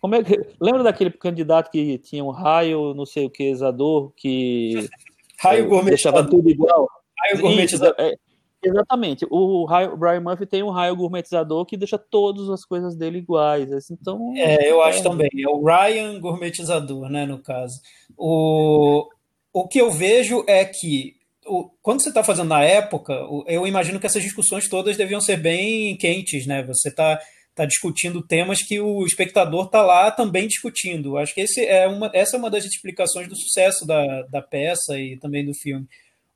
como 0.00 0.14
é 0.14 0.22
que 0.22 0.36
lembra 0.60 0.82
daquele 0.82 1.10
candidato 1.10 1.70
que 1.70 1.98
tinha 1.98 2.24
um 2.24 2.30
raio, 2.30 2.92
não 2.94 3.06
sei 3.06 3.26
o 3.26 3.30
que, 3.30 3.44
exador, 3.44 4.12
que 4.16 4.88
raio 5.38 5.68
gourmetizador. 5.68 6.22
deixava 6.22 6.28
tudo 6.28 6.50
igual? 6.50 6.88
Raio 7.18 7.40
gourmetizador. 7.40 7.94
É, 7.98 8.14
Exatamente. 8.62 9.26
O, 9.30 9.64
raio, 9.64 9.94
o 9.94 9.96
Brian 9.96 10.20
Murphy 10.20 10.46
tem 10.46 10.62
um 10.62 10.70
raio 10.70 10.94
gourmetizador 10.94 11.64
que 11.64 11.76
deixa 11.76 11.98
todas 11.98 12.50
as 12.50 12.64
coisas 12.64 12.94
dele 12.94 13.18
iguais. 13.18 13.72
Assim, 13.72 13.96
então, 14.00 14.34
é, 14.36 14.70
eu 14.70 14.82
é... 14.82 14.88
acho 14.88 15.02
também. 15.02 15.30
É 15.42 15.48
o 15.48 15.64
Ryan 15.64 16.20
gourmetizador, 16.20 17.08
né, 17.08 17.24
no 17.24 17.38
caso. 17.42 17.80
O, 18.16 19.08
o 19.52 19.66
que 19.66 19.80
eu 19.80 19.90
vejo 19.90 20.44
é 20.46 20.64
que 20.64 21.16
o, 21.46 21.70
quando 21.82 22.02
você 22.02 22.10
está 22.10 22.22
fazendo 22.22 22.48
na 22.48 22.62
época, 22.62 23.14
eu 23.46 23.66
imagino 23.66 23.98
que 23.98 24.06
essas 24.06 24.22
discussões 24.22 24.68
todas 24.68 24.96
deviam 24.96 25.20
ser 25.20 25.38
bem 25.38 25.96
quentes, 25.96 26.46
né? 26.46 26.62
Você 26.64 26.90
está 26.90 27.18
tá 27.54 27.64
discutindo 27.64 28.22
temas 28.22 28.62
que 28.62 28.78
o 28.78 29.04
espectador 29.04 29.66
está 29.66 29.82
lá 29.82 30.10
também 30.10 30.46
discutindo. 30.46 31.16
Acho 31.16 31.34
que 31.34 31.40
esse 31.40 31.64
é 31.64 31.88
uma, 31.88 32.10
essa 32.12 32.36
é 32.36 32.38
uma 32.38 32.50
das 32.50 32.64
explicações 32.64 33.26
do 33.26 33.36
sucesso 33.36 33.86
da, 33.86 34.22
da 34.22 34.42
peça 34.42 34.98
e 34.98 35.16
também 35.18 35.44
do 35.44 35.54
filme 35.54 35.86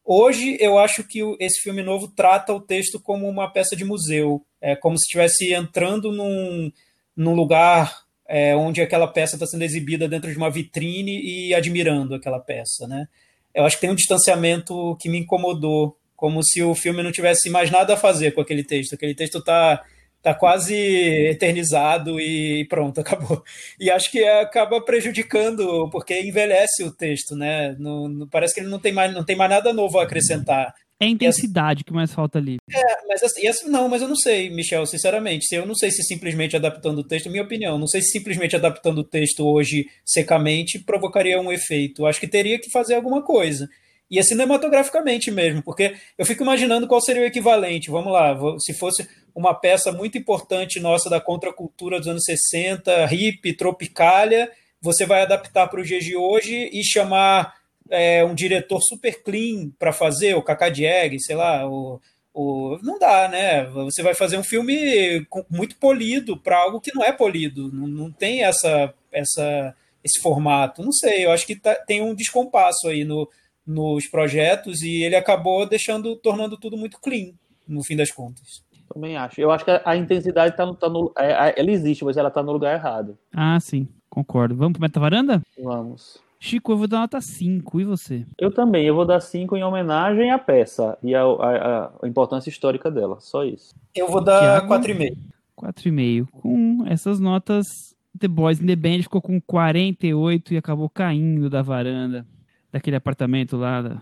Hoje, 0.05 0.59
eu 0.61 0.79
acho 0.79 1.03
que 1.03 1.21
esse 1.41 1.63
filme 1.63 1.83
novo 1.83 2.09
trata 2.09 2.53
o 2.53 2.61
texto 2.61 3.01
como 3.01 3.27
uma 3.27 3.51
peça 3.51 3.75
de 3.75 3.85
museu, 3.85 4.45
é 4.61 4.77
como 4.77 4.99
se 4.99 5.05
estivesse 5.05 5.55
entrando 5.55 6.13
num, 6.13 6.71
num 7.17 7.35
lugar 7.35 8.05
é, 8.29 8.55
onde 8.55 8.83
aquela 8.83 9.07
peça 9.07 9.37
está 9.37 9.47
sendo 9.47 9.63
exibida 9.63 10.07
dentro 10.07 10.31
de 10.31 10.37
uma 10.37 10.51
vitrine 10.51 11.21
e 11.23 11.55
admirando 11.55 12.15
aquela 12.15 12.39
peça, 12.39 12.87
né? 12.87 13.09
Eu 13.55 13.65
acho 13.65 13.77
que 13.77 13.83
tem 13.83 13.91
um 13.91 13.95
distanciamento 13.95 14.97
que 15.01 15.09
me 15.09 15.19
incomodou, 15.19 15.97
como 16.17 16.43
se 16.45 16.63
o 16.63 16.75
filme 16.75 17.03
não 17.03 17.13
tivesse 17.13 17.49
mais 17.49 17.71
nada 17.71 17.95
a 17.95 17.97
fazer 17.97 18.33
com 18.33 18.41
aquele 18.41 18.65
texto. 18.65 18.95
Aquele 18.95 19.15
texto 19.15 19.39
está 19.39 19.83
tá 20.25 20.35
quase 20.35 20.75
eternizado 20.75 22.19
e 22.19 22.65
pronto, 22.65 22.99
acabou. 23.03 23.45
E 23.79 23.91
acho 23.91 24.11
que 24.11 24.25
acaba 24.25 24.81
prejudicando, 24.81 25.91
porque 25.91 26.19
envelhece 26.19 26.83
o 26.83 26.91
texto, 26.91 27.37
né? 27.37 27.77
No, 27.79 28.09
no, 28.09 28.27
parece 28.27 28.55
que 28.55 28.61
ele 28.61 28.71
não 28.71 28.79
tem, 28.79 28.91
mais, 28.91 29.13
não 29.13 29.23
tem 29.23 29.37
mais 29.37 29.51
nada 29.51 29.71
novo 29.73 29.99
a 29.99 30.05
acrescentar. 30.05 30.75
É 30.99 31.05
a 31.05 31.09
intensidade 31.09 31.81
assim, 31.81 31.85
que 31.85 31.93
mais 31.93 32.11
falta 32.15 32.39
ali. 32.39 32.57
É, 32.73 33.07
mas 33.07 33.23
assim, 33.23 33.47
assim, 33.47 33.69
não, 33.69 33.89
mas 33.89 34.01
eu 34.01 34.09
não 34.09 34.17
sei, 34.17 34.49
Michel, 34.49 34.87
sinceramente. 34.87 35.55
Eu 35.55 35.67
não 35.67 35.75
sei 35.75 35.91
se 35.91 36.03
simplesmente 36.03 36.57
adaptando 36.57 37.01
o 37.01 37.05
texto, 37.05 37.29
minha 37.29 37.43
opinião, 37.43 37.79
não 37.79 37.87
sei 37.87 38.01
se 38.01 38.13
simplesmente 38.13 38.57
adaptando 38.57 38.99
o 38.99 39.05
texto 39.05 39.47
hoje 39.47 39.87
secamente 40.07 40.79
provocaria 40.79 41.39
um 41.39 41.53
efeito. 41.53 42.07
Acho 42.07 42.21
que 42.21 42.29
teria 42.29 42.59
que 42.59 42.71
fazer 42.71 42.95
alguma 42.95 43.23
coisa. 43.23 43.69
E 44.11 44.19
é 44.19 44.23
cinematograficamente 44.23 45.31
mesmo, 45.31 45.63
porque 45.63 45.97
eu 46.17 46.25
fico 46.25 46.43
imaginando 46.43 46.87
qual 46.87 47.01
seria 47.01 47.23
o 47.23 47.27
equivalente. 47.27 47.91
Vamos 47.91 48.13
lá, 48.13 48.39
se 48.61 48.73
fosse 48.73 49.07
uma 49.35 49.55
peça 49.55 49.91
muito 49.91 50.17
importante 50.17 50.79
nossa 50.79 51.11
da 51.11 51.21
contracultura 51.21 51.99
dos 51.99 52.09
anos 52.09 52.25
60, 52.25 53.13
hip, 53.13 53.53
tropicália, 53.55 54.51
você 54.81 55.05
vai 55.05 55.23
adaptar 55.23 55.67
para 55.69 55.81
o 55.81 55.85
dia 55.85 55.99
de 55.99 56.15
hoje 56.15 56.71
e 56.73 56.85
chamar 56.85 57.55
é, 57.91 58.25
um 58.25 58.35
diretor 58.35 58.81
super 58.83 59.23
clean 59.23 59.71
para 59.79 59.93
fazer, 59.93 60.35
o 60.35 60.43
Kakadieg, 60.43 61.19
sei 61.21 61.37
lá, 61.37 61.67
o, 61.69 62.01
o, 62.33 62.79
não 62.83 62.99
dá, 62.99 63.29
né? 63.29 63.65
Você 63.65 64.03
vai 64.03 64.15
fazer 64.15 64.37
um 64.37 64.45
filme 64.45 65.27
muito 65.51 65.77
polido 65.77 66.37
para 66.37 66.59
algo 66.59 66.81
que 66.81 66.95
não 66.95 67.05
é 67.05 67.13
polido, 67.13 67.73
não, 67.73 67.87
não 67.87 68.11
tem 68.13 68.43
essa, 68.45 68.93
essa, 69.13 69.75
esse 70.03 70.21
formato. 70.21 70.83
Não 70.83 70.93
sei, 70.93 71.25
eu 71.25 71.31
acho 71.31 71.47
que 71.47 71.57
tá, 71.57 71.75
tem 71.75 72.03
um 72.03 72.15
descompasso 72.15 72.89
aí 72.89 73.05
no, 73.05 73.29
nos 73.67 74.09
projetos 74.09 74.83
e 74.83 75.03
ele 75.03 75.17
acabou 75.17 75.67
deixando, 75.67 76.17
tornando 76.17 76.59
tudo 76.59 76.77
muito 76.77 76.99
clean, 77.01 77.33
no 77.67 77.85
fim 77.85 77.97
das 77.97 78.11
contas. 78.11 78.64
Também 78.93 79.17
acho. 79.17 79.41
Eu 79.41 79.51
acho 79.51 79.65
que 79.65 79.71
a, 79.85 79.97
intensidade 79.97 80.57
tá 80.57 80.65
no, 80.65 80.75
tá 80.75 80.89
no 80.89 81.13
é, 81.17 81.59
ela 81.61 81.71
existe, 81.71 82.05
mas 82.05 82.17
ela 82.17 82.31
tá 82.31 82.43
no 82.43 82.53
lugar 82.53 82.75
errado. 82.75 83.19
Ah, 83.33 83.59
sim, 83.61 83.89
concordo. 84.09 84.55
Vamos 84.55 84.75
pro 84.75 84.83
Meta 84.83 85.01
Varanda? 85.01 85.43
Vamos. 85.59 86.23
Chico, 86.39 86.73
eu 86.73 86.77
vou 86.77 86.87
dar 86.87 86.99
nota 86.99 87.23
5, 87.23 87.81
e 87.81 87.85
você? 87.85 88.27
Eu 88.39 88.53
também, 88.53 88.85
eu 88.85 88.95
vou 88.95 89.07
dar 89.07 89.19
5 89.19 89.57
em 89.57 89.65
homenagem 89.65 90.31
à 90.31 90.39
peça 90.39 90.99
e 91.03 91.15
a, 91.15 91.23
a, 91.23 91.91
a, 92.03 92.07
importância 92.07 92.51
histórica 92.51 92.91
dela, 92.91 93.17
só 93.19 93.45
isso. 93.45 93.75
Eu 93.95 94.09
vou 94.09 94.23
dar 94.23 94.69
4,5. 94.69 95.17
4,5. 95.59 96.29
Com 96.31 96.85
essas 96.87 97.19
notas, 97.19 97.97
The 98.19 98.29
Boys 98.29 98.61
in 98.61 98.67
the 98.67 98.77
Band 98.77 99.03
ficou 99.03 99.23
com 99.23 99.41
48 99.41 100.53
e 100.53 100.57
acabou 100.59 100.91
caindo 100.91 101.49
da 101.49 101.63
varanda 101.63 102.27
daquele 102.71 102.97
apartamento 102.97 103.57
lá 103.57 103.99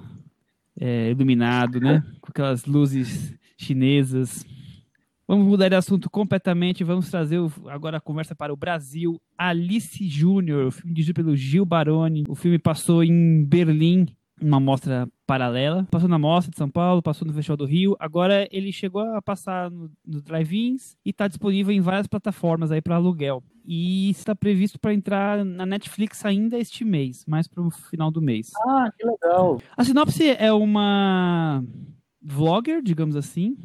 é, 0.81 1.11
iluminado, 1.11 1.79
né? 1.79 2.03
Com 2.21 2.31
aquelas 2.31 2.65
luzes 2.65 3.35
chinesas. 3.57 4.45
Vamos 5.33 5.47
mudar 5.47 5.71
de 5.71 5.75
assunto 5.75 6.11
completamente. 6.11 6.85
Vamos 6.85 7.09
trazer 7.11 7.41
agora 7.67 7.97
a 7.97 8.01
conversa 8.03 8.35
para 8.35 8.53
o 8.53 8.57
Brasil. 8.57 9.19
Alice 9.39 10.07
Júnior, 10.07 10.67
o 10.67 10.71
filme 10.71 10.93
dirigido 10.93 11.15
pelo 11.15 11.35
Gil 11.35 11.65
Baroni. 11.65 12.25
O 12.29 12.35
filme 12.35 12.59
passou 12.59 13.03
em 13.03 13.43
Berlim, 13.43 14.09
uma 14.39 14.61
mostra 14.61 15.09
paralela. 15.27 15.89
Passou 15.91 16.07
na 16.07 16.19
mostra 16.19 16.51
de 16.51 16.59
São 16.59 16.69
Paulo, 16.69 17.01
passou 17.01 17.27
no 17.27 17.33
Festival 17.33 17.57
do 17.57 17.65
Rio. 17.65 17.97
Agora 17.99 18.47
ele 18.53 18.71
chegou 18.71 19.01
a 19.01 19.23
passar 19.23 19.71
nos 19.71 19.91
no 20.07 20.21
drive-ins 20.21 20.99
e 21.03 21.09
está 21.09 21.27
disponível 21.27 21.75
em 21.75 21.81
várias 21.81 22.07
plataformas 22.07 22.71
aí 22.71 22.83
para 22.83 22.97
aluguel. 22.97 23.43
E 23.65 24.11
está 24.11 24.35
previsto 24.35 24.79
para 24.79 24.93
entrar 24.93 25.43
na 25.47 25.65
Netflix 25.65 26.27
ainda 26.27 26.59
este 26.59 26.85
mês, 26.85 27.25
mais 27.27 27.49
para 27.49 27.63
o 27.63 27.71
final 27.71 28.11
do 28.11 28.21
mês. 28.21 28.51
Ah, 28.69 28.91
que 28.95 29.07
legal. 29.07 29.63
A 29.79 29.83
sinopse 29.83 30.29
é 30.29 30.53
uma 30.53 31.65
vlogger, 32.21 32.83
digamos 32.83 33.17
assim, 33.17 33.57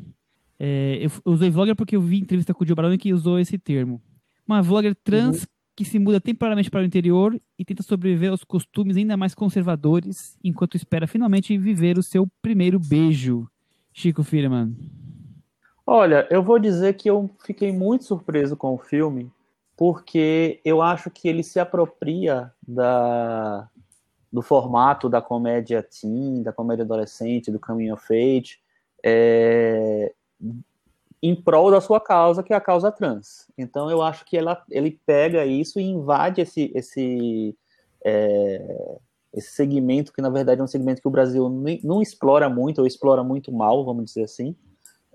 é, 0.60 1.06
eu 1.06 1.32
usei 1.32 1.50
vlogger 1.50 1.76
porque 1.76 1.96
eu 1.96 2.02
vi 2.02 2.20
entrevista 2.20 2.54
com 2.54 2.64
o 2.64 2.68
Joe 2.68 2.76
Baroni 2.76 2.98
que 2.98 3.14
usou 3.14 3.40
esse 3.40 3.58
termo. 3.58 4.02
Uma 4.48 4.62
vlogger 4.62 4.96
trans 4.96 5.42
uhum. 5.42 5.48
que 5.76 5.86
se 5.86 6.00
muda 6.00 6.20
temporariamente 6.20 6.72
para 6.72 6.82
o 6.82 6.86
interior 6.86 7.40
e 7.58 7.66
tenta 7.66 7.84
sobreviver 7.84 8.32
aos 8.32 8.44
costumes 8.44 8.98
ainda 8.98 9.18
mais 9.18 9.36
conservadores, 9.36 10.38
enquanto 10.44 10.76
espera 10.76 11.08
finalmente 11.08 11.58
viver 11.58 11.98
o 11.98 12.04
seu 12.04 12.28
primeiro 12.42 12.80
beijo. 12.80 13.48
Chico 13.94 14.24
Firman. 14.24 14.76
Olha, 15.86 16.28
eu 16.30 16.44
vou 16.44 16.60
dizer 16.60 16.94
que 16.94 17.10
eu 17.10 17.30
fiquei 17.46 17.72
muito 17.72 18.04
surpreso 18.04 18.56
com 18.58 18.74
o 18.74 18.78
filme, 18.78 19.32
porque 19.76 20.60
eu 20.66 20.82
acho 20.82 21.10
que 21.10 21.28
ele 21.28 21.44
se 21.44 21.60
apropria 21.60 22.52
da, 22.68 23.70
do 24.32 24.42
formato 24.42 25.08
da 25.08 25.22
comédia 25.22 25.82
teen, 25.82 26.44
da 26.44 26.52
comédia 26.52 26.84
adolescente, 26.84 27.52
do 27.52 27.60
coming 27.60 27.92
of 27.92 28.04
age, 28.12 28.60
é, 29.04 30.14
em 31.22 31.36
prol 31.36 31.72
da 31.72 31.82
sua 31.82 32.00
causa, 32.00 32.44
que 32.44 32.54
é 32.54 32.56
a 32.56 32.62
causa 32.62 32.92
trans. 32.92 33.48
Então 33.58 33.90
eu 33.90 34.02
acho 34.02 34.26
que 34.26 34.38
ela, 34.38 34.64
ele 34.70 35.00
pega 35.06 35.46
isso 35.46 35.80
e 35.80 35.84
invade 35.84 36.42
esse, 36.42 36.72
esse, 36.76 37.58
é, 38.06 38.98
esse 39.34 39.52
segmento, 39.52 40.14
que 40.14 40.22
na 40.22 40.30
verdade 40.30 40.62
é 40.62 40.64
um 40.64 40.68
segmento 40.68 41.02
que 41.02 41.08
o 41.08 41.12
Brasil 41.12 41.50
não 41.84 42.02
explora 42.02 42.50
muito, 42.50 42.80
ou 42.80 42.88
explora 42.88 43.24
muito 43.24 43.52
mal, 43.52 43.84
vamos 43.84 44.06
dizer 44.06 44.24
assim, 44.24 44.56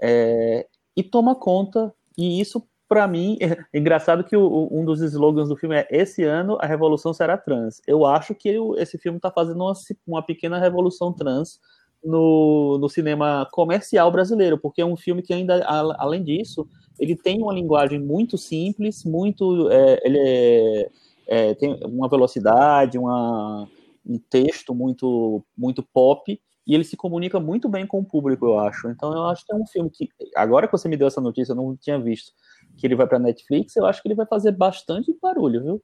é, 0.00 0.66
e 0.96 1.02
toma 1.02 1.34
conta, 1.34 1.94
e 2.18 2.40
isso 2.40 2.66
para 2.88 3.08
mim, 3.08 3.38
é 3.72 3.78
engraçado 3.78 4.22
que 4.22 4.36
o, 4.36 4.68
um 4.70 4.84
dos 4.84 5.00
slogans 5.00 5.48
do 5.48 5.56
filme 5.56 5.76
é 5.76 5.88
esse 5.90 6.24
ano 6.24 6.58
a 6.60 6.66
revolução 6.66 7.14
será 7.14 7.38
trans. 7.38 7.80
Eu 7.86 8.04
acho 8.04 8.34
que 8.34 8.50
esse 8.76 8.98
filme 8.98 9.16
está 9.16 9.30
fazendo 9.30 9.64
uma, 9.64 9.72
uma 10.06 10.22
pequena 10.22 10.58
revolução 10.58 11.10
trans 11.10 11.58
no, 12.04 12.78
no 12.78 12.88
cinema 12.88 13.48
comercial 13.52 14.10
brasileiro, 14.10 14.58
porque 14.58 14.80
é 14.80 14.86
um 14.86 14.96
filme 14.96 15.22
que 15.22 15.32
ainda, 15.32 15.64
além 15.66 16.22
disso, 16.22 16.66
ele 16.98 17.16
tem 17.16 17.42
uma 17.42 17.52
linguagem 17.52 17.98
muito 18.00 18.36
simples, 18.36 19.04
muito, 19.04 19.70
é, 19.70 20.00
ele 20.04 20.18
é, 20.18 20.90
é, 21.26 21.54
tem 21.54 21.78
uma 21.84 22.08
velocidade, 22.08 22.98
uma, 22.98 23.68
um 24.04 24.18
texto 24.18 24.74
muito, 24.74 25.44
muito 25.56 25.82
pop, 25.82 26.40
e 26.66 26.74
ele 26.74 26.84
se 26.84 26.96
comunica 26.96 27.40
muito 27.40 27.68
bem 27.68 27.86
com 27.86 27.98
o 27.98 28.04
público, 28.04 28.46
eu 28.46 28.58
acho. 28.58 28.88
Então 28.88 29.12
eu 29.12 29.24
acho 29.24 29.44
que 29.44 29.52
é 29.52 29.56
um 29.56 29.66
filme 29.66 29.90
que, 29.90 30.08
agora 30.36 30.66
que 30.66 30.72
você 30.72 30.88
me 30.88 30.96
deu 30.96 31.08
essa 31.08 31.20
notícia, 31.20 31.52
eu 31.52 31.56
não 31.56 31.76
tinha 31.76 31.98
visto 31.98 32.32
que 32.76 32.86
ele 32.86 32.94
vai 32.94 33.06
para 33.06 33.18
Netflix, 33.18 33.76
eu 33.76 33.86
acho 33.86 34.00
que 34.00 34.08
ele 34.08 34.14
vai 34.14 34.26
fazer 34.26 34.52
bastante 34.52 35.16
barulho, 35.20 35.62
viu? 35.62 35.82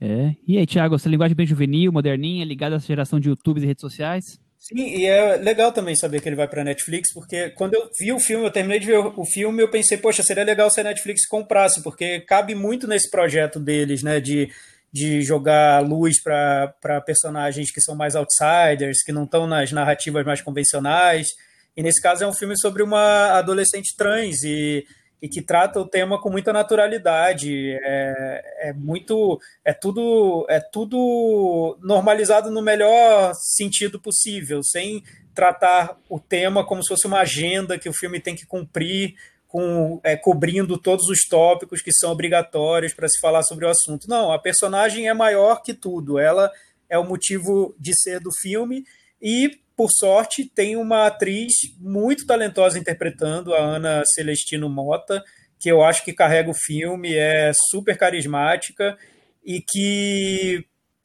É. 0.00 0.34
E 0.46 0.58
aí, 0.58 0.66
Thiago, 0.66 0.94
essa 0.94 1.08
linguagem 1.08 1.34
bem 1.34 1.46
juvenil, 1.46 1.90
moderninha, 1.90 2.44
ligada 2.44 2.76
à 2.76 2.78
geração 2.78 3.18
de 3.18 3.28
YouTubes 3.30 3.62
e 3.62 3.66
redes 3.66 3.80
sociais? 3.80 4.38
Sim, 4.68 4.84
e 4.84 5.06
é 5.06 5.36
legal 5.36 5.70
também 5.70 5.94
saber 5.94 6.20
que 6.20 6.28
ele 6.28 6.34
vai 6.34 6.48
para 6.48 6.64
Netflix, 6.64 7.12
porque 7.14 7.50
quando 7.50 7.74
eu 7.74 7.88
vi 8.00 8.12
o 8.12 8.18
filme, 8.18 8.44
eu 8.44 8.50
terminei 8.50 8.80
de 8.80 8.86
ver 8.86 8.98
o 8.98 9.24
filme, 9.24 9.62
eu 9.62 9.70
pensei, 9.70 9.96
poxa, 9.96 10.24
seria 10.24 10.42
legal 10.42 10.68
se 10.68 10.80
a 10.80 10.84
Netflix 10.84 11.24
comprasse, 11.24 11.80
porque 11.84 12.20
cabe 12.22 12.52
muito 12.52 12.88
nesse 12.88 13.08
projeto 13.08 13.60
deles, 13.60 14.02
né, 14.02 14.18
de, 14.18 14.50
de 14.92 15.22
jogar 15.22 15.84
luz 15.86 16.20
para 16.20 17.00
personagens 17.06 17.70
que 17.70 17.80
são 17.80 17.94
mais 17.94 18.16
outsiders, 18.16 19.04
que 19.04 19.12
não 19.12 19.22
estão 19.22 19.46
nas 19.46 19.70
narrativas 19.70 20.26
mais 20.26 20.42
convencionais. 20.42 21.28
E 21.76 21.82
nesse 21.82 22.02
caso 22.02 22.24
é 22.24 22.26
um 22.26 22.32
filme 22.32 22.58
sobre 22.58 22.82
uma 22.82 23.38
adolescente 23.38 23.94
trans 23.96 24.42
e, 24.42 24.84
e 25.26 25.28
que 25.28 25.42
trata 25.42 25.80
o 25.80 25.88
tema 25.88 26.20
com 26.20 26.30
muita 26.30 26.52
naturalidade. 26.52 27.76
É, 27.82 28.68
é 28.68 28.72
muito, 28.72 29.40
é 29.64 29.72
tudo, 29.72 30.46
é 30.48 30.60
tudo 30.60 31.76
normalizado 31.82 32.48
no 32.48 32.62
melhor 32.62 33.32
sentido 33.34 34.00
possível, 34.00 34.62
sem 34.62 35.02
tratar 35.34 35.98
o 36.08 36.20
tema 36.20 36.64
como 36.64 36.80
se 36.82 36.88
fosse 36.88 37.08
uma 37.08 37.20
agenda 37.20 37.78
que 37.78 37.88
o 37.88 37.92
filme 37.92 38.20
tem 38.20 38.36
que 38.36 38.46
cumprir, 38.46 39.14
com, 39.48 40.00
é, 40.04 40.16
cobrindo 40.16 40.78
todos 40.78 41.08
os 41.08 41.26
tópicos 41.28 41.82
que 41.82 41.92
são 41.92 42.12
obrigatórios 42.12 42.94
para 42.94 43.08
se 43.08 43.20
falar 43.20 43.42
sobre 43.42 43.66
o 43.66 43.68
assunto. 43.68 44.08
Não, 44.08 44.32
a 44.32 44.38
personagem 44.38 45.08
é 45.08 45.14
maior 45.14 45.60
que 45.60 45.74
tudo. 45.74 46.20
Ela 46.20 46.52
é 46.88 46.96
o 46.96 47.04
motivo 47.04 47.74
de 47.80 47.92
ser 48.00 48.20
do 48.20 48.30
filme 48.40 48.84
e 49.20 49.58
por 49.76 49.90
sorte, 49.90 50.50
tem 50.54 50.76
uma 50.76 51.06
atriz 51.06 51.52
muito 51.78 52.26
talentosa 52.26 52.78
interpretando, 52.78 53.54
a 53.54 53.58
Ana 53.58 54.02
Celestino 54.06 54.68
Mota, 54.70 55.22
que 55.60 55.68
eu 55.68 55.82
acho 55.82 56.04
que 56.04 56.12
carrega 56.12 56.50
o 56.50 56.54
filme, 56.54 57.14
é 57.14 57.52
super 57.70 57.96
carismática 57.96 58.96
e 59.44 59.60
que 59.60 60.64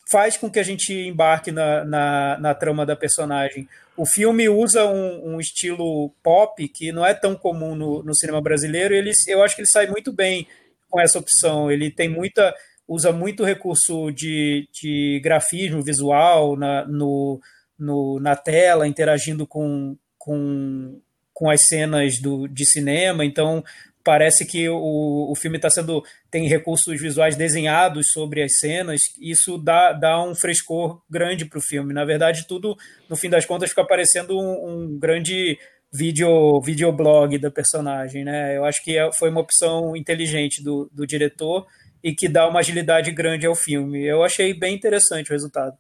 faz 0.10 0.38
com 0.38 0.50
que 0.50 0.60
a 0.60 0.64
gente 0.64 0.94
embarque 0.94 1.52
na, 1.52 1.84
na, 1.84 2.38
na 2.40 2.56
trama 2.56 2.86
da 2.86 2.96
personagem. 2.96 3.68
O 3.96 4.06
filme 4.06 4.48
usa 4.50 4.86
um, 4.86 5.36
um, 5.36 5.40
estilo 5.40 6.14
pop 6.24 6.68
que 6.68 6.92
não 6.92 7.06
é 7.06 7.14
tão 7.14 7.36
comum 7.36 7.76
no, 7.76 8.04
no 8.04 8.16
cinema 8.16 8.42
brasileiro. 8.42 8.94
Ele, 8.94 9.12
eu 9.28 9.44
acho 9.44 9.56
que 9.56 9.62
ele 9.62 9.70
sai 9.70 9.88
muito 9.88 10.12
bem 10.12 10.48
com 10.90 11.00
essa 11.00 11.20
opção. 11.20 11.72
Ele 11.72 11.90
tem 11.90 12.10
muita 12.10 12.54
usa 12.88 13.14
muito 13.14 13.46
recurso 13.46 14.12
de, 14.12 14.68
de 14.74 15.22
grafismo 15.24 15.82
visual 15.82 16.58
na, 16.58 16.86
no, 16.86 17.40
no, 17.82 18.20
na 18.20 18.36
tela, 18.36 18.88
interagindo 18.88 19.48
com, 19.48 19.98
com, 20.18 21.02
com 21.34 21.50
as 21.50 21.66
cenas 21.66 22.20
do, 22.22 22.48
de 22.48 22.66
cinema. 22.66 23.26
Então, 23.26 23.64
parece 24.04 24.46
que 24.46 24.70
o, 24.70 25.32
o 25.32 25.36
filme 25.36 25.58
está 25.58 25.70
sendo 25.70 26.04
tem 26.30 26.48
recursos 26.48 27.00
visuais 27.02 27.36
desenhados 27.36 28.12
sobre 28.12 28.44
as 28.44 28.58
cenas. 28.60 29.02
Isso 29.20 29.58
dá, 29.58 29.94
dá 29.94 30.24
um 30.24 30.36
frescor 30.36 31.02
grande 31.10 31.46
para 31.46 31.60
o 31.60 31.62
filme. 31.62 31.94
Na 31.94 32.06
verdade, 32.06 32.48
tudo, 32.48 32.78
no 33.10 33.16
fim 33.16 33.30
das 33.30 33.46
contas, 33.46 33.70
fica 33.70 33.86
parecendo 33.86 34.38
um, 34.38 34.70
um 34.70 35.00
grande 35.00 35.58
vídeo 35.92 36.62
videoblog 36.62 37.38
da 37.38 37.52
personagem. 37.52 38.24
Né? 38.24 38.56
Eu 38.56 38.64
acho 38.64 38.84
que 38.84 38.98
é, 38.98 39.10
foi 39.18 39.30
uma 39.30 39.42
opção 39.42 39.96
inteligente 39.96 40.64
do, 40.64 40.90
do 40.94 41.06
diretor 41.06 41.66
e 42.04 42.14
que 42.14 42.28
dá 42.28 42.48
uma 42.48 42.60
agilidade 42.60 43.12
grande 43.12 43.46
ao 43.46 43.56
filme. 43.56 44.06
Eu 44.06 44.24
achei 44.24 44.54
bem 44.54 44.76
interessante 44.76 45.30
o 45.30 45.34
resultado. 45.34 45.76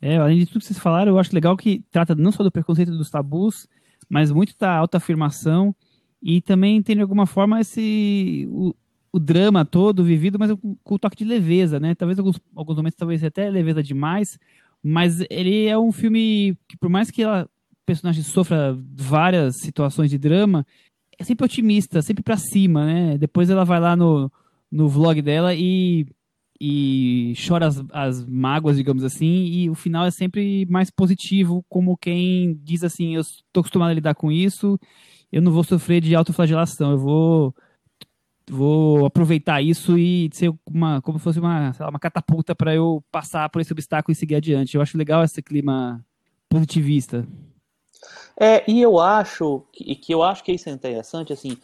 É, 0.00 0.16
além 0.16 0.38
de 0.38 0.46
tudo 0.46 0.60
que 0.60 0.66
vocês 0.66 0.78
falaram, 0.78 1.12
eu 1.12 1.18
acho 1.18 1.34
legal 1.34 1.56
que 1.56 1.82
trata 1.90 2.14
não 2.14 2.32
só 2.32 2.42
do 2.42 2.50
preconceito 2.50 2.92
dos 2.92 3.10
tabus, 3.10 3.68
mas 4.08 4.30
muito 4.30 4.54
da 4.58 4.74
autoafirmação 4.76 5.74
e 6.22 6.40
também 6.40 6.82
tem 6.82 6.96
de 6.96 7.02
alguma 7.02 7.26
forma 7.26 7.60
esse 7.60 8.48
o, 8.50 8.74
o 9.12 9.18
drama 9.18 9.64
todo 9.64 10.04
vivido, 10.04 10.38
mas 10.38 10.52
com, 10.52 10.76
com 10.82 10.94
o 10.94 10.98
toque 10.98 11.16
de 11.16 11.24
leveza, 11.24 11.80
né? 11.80 11.94
Talvez 11.94 12.18
alguns, 12.18 12.40
alguns 12.54 12.76
momentos 12.76 12.98
talvez 12.98 13.22
até 13.24 13.48
leveza 13.50 13.82
demais, 13.82 14.38
mas 14.82 15.24
ele 15.30 15.66
é 15.66 15.78
um 15.78 15.92
filme 15.92 16.56
que 16.68 16.76
por 16.76 16.88
mais 16.88 17.10
que 17.10 17.24
a 17.24 17.48
personagem 17.84 18.22
sofra 18.22 18.76
várias 18.94 19.58
situações 19.60 20.10
de 20.10 20.18
drama, 20.18 20.66
é 21.18 21.24
sempre 21.24 21.44
otimista, 21.44 22.02
sempre 22.02 22.22
para 22.22 22.36
cima, 22.36 22.84
né? 22.84 23.18
Depois 23.18 23.48
ela 23.48 23.64
vai 23.64 23.80
lá 23.80 23.96
no, 23.96 24.30
no 24.70 24.88
vlog 24.88 25.22
dela 25.22 25.54
e 25.54 26.06
e 26.60 27.34
chora 27.46 27.66
as, 27.66 27.82
as 27.92 28.26
mágoas, 28.26 28.76
digamos 28.76 29.04
assim, 29.04 29.44
e 29.46 29.70
o 29.70 29.74
final 29.74 30.06
é 30.06 30.10
sempre 30.10 30.66
mais 30.66 30.90
positivo, 30.90 31.64
como 31.68 31.96
quem 31.96 32.58
diz 32.62 32.82
assim, 32.84 33.14
eu 33.14 33.20
estou 33.20 33.60
acostumado 33.60 33.90
a 33.90 33.94
lidar 33.94 34.14
com 34.14 34.30
isso, 34.32 34.78
eu 35.30 35.42
não 35.42 35.52
vou 35.52 35.64
sofrer 35.64 36.00
de 36.00 36.14
autoflagelação, 36.14 36.92
eu 36.92 36.98
vou 36.98 37.54
vou 38.48 39.04
aproveitar 39.04 39.60
isso 39.60 39.98
e 39.98 40.30
ser 40.32 40.54
uma 40.64 41.02
como 41.02 41.18
se 41.18 41.24
fosse 41.24 41.40
uma, 41.40 41.74
lá, 41.78 41.88
uma 41.88 41.98
catapulta 41.98 42.54
para 42.54 42.74
eu 42.74 43.02
passar 43.10 43.48
por 43.50 43.60
esse 43.60 43.72
obstáculo 43.72 44.12
e 44.12 44.14
seguir 44.14 44.36
adiante. 44.36 44.76
Eu 44.76 44.82
acho 44.82 44.96
legal 44.96 45.24
esse 45.24 45.42
clima 45.42 46.04
positivista. 46.48 47.26
É, 48.38 48.70
e 48.70 48.80
eu 48.80 49.00
acho 49.00 49.64
que, 49.72 50.12
eu 50.12 50.22
acho 50.22 50.44
que 50.44 50.52
isso 50.52 50.68
é 50.68 50.72
interessante, 50.72 51.32
assim, 51.32 51.56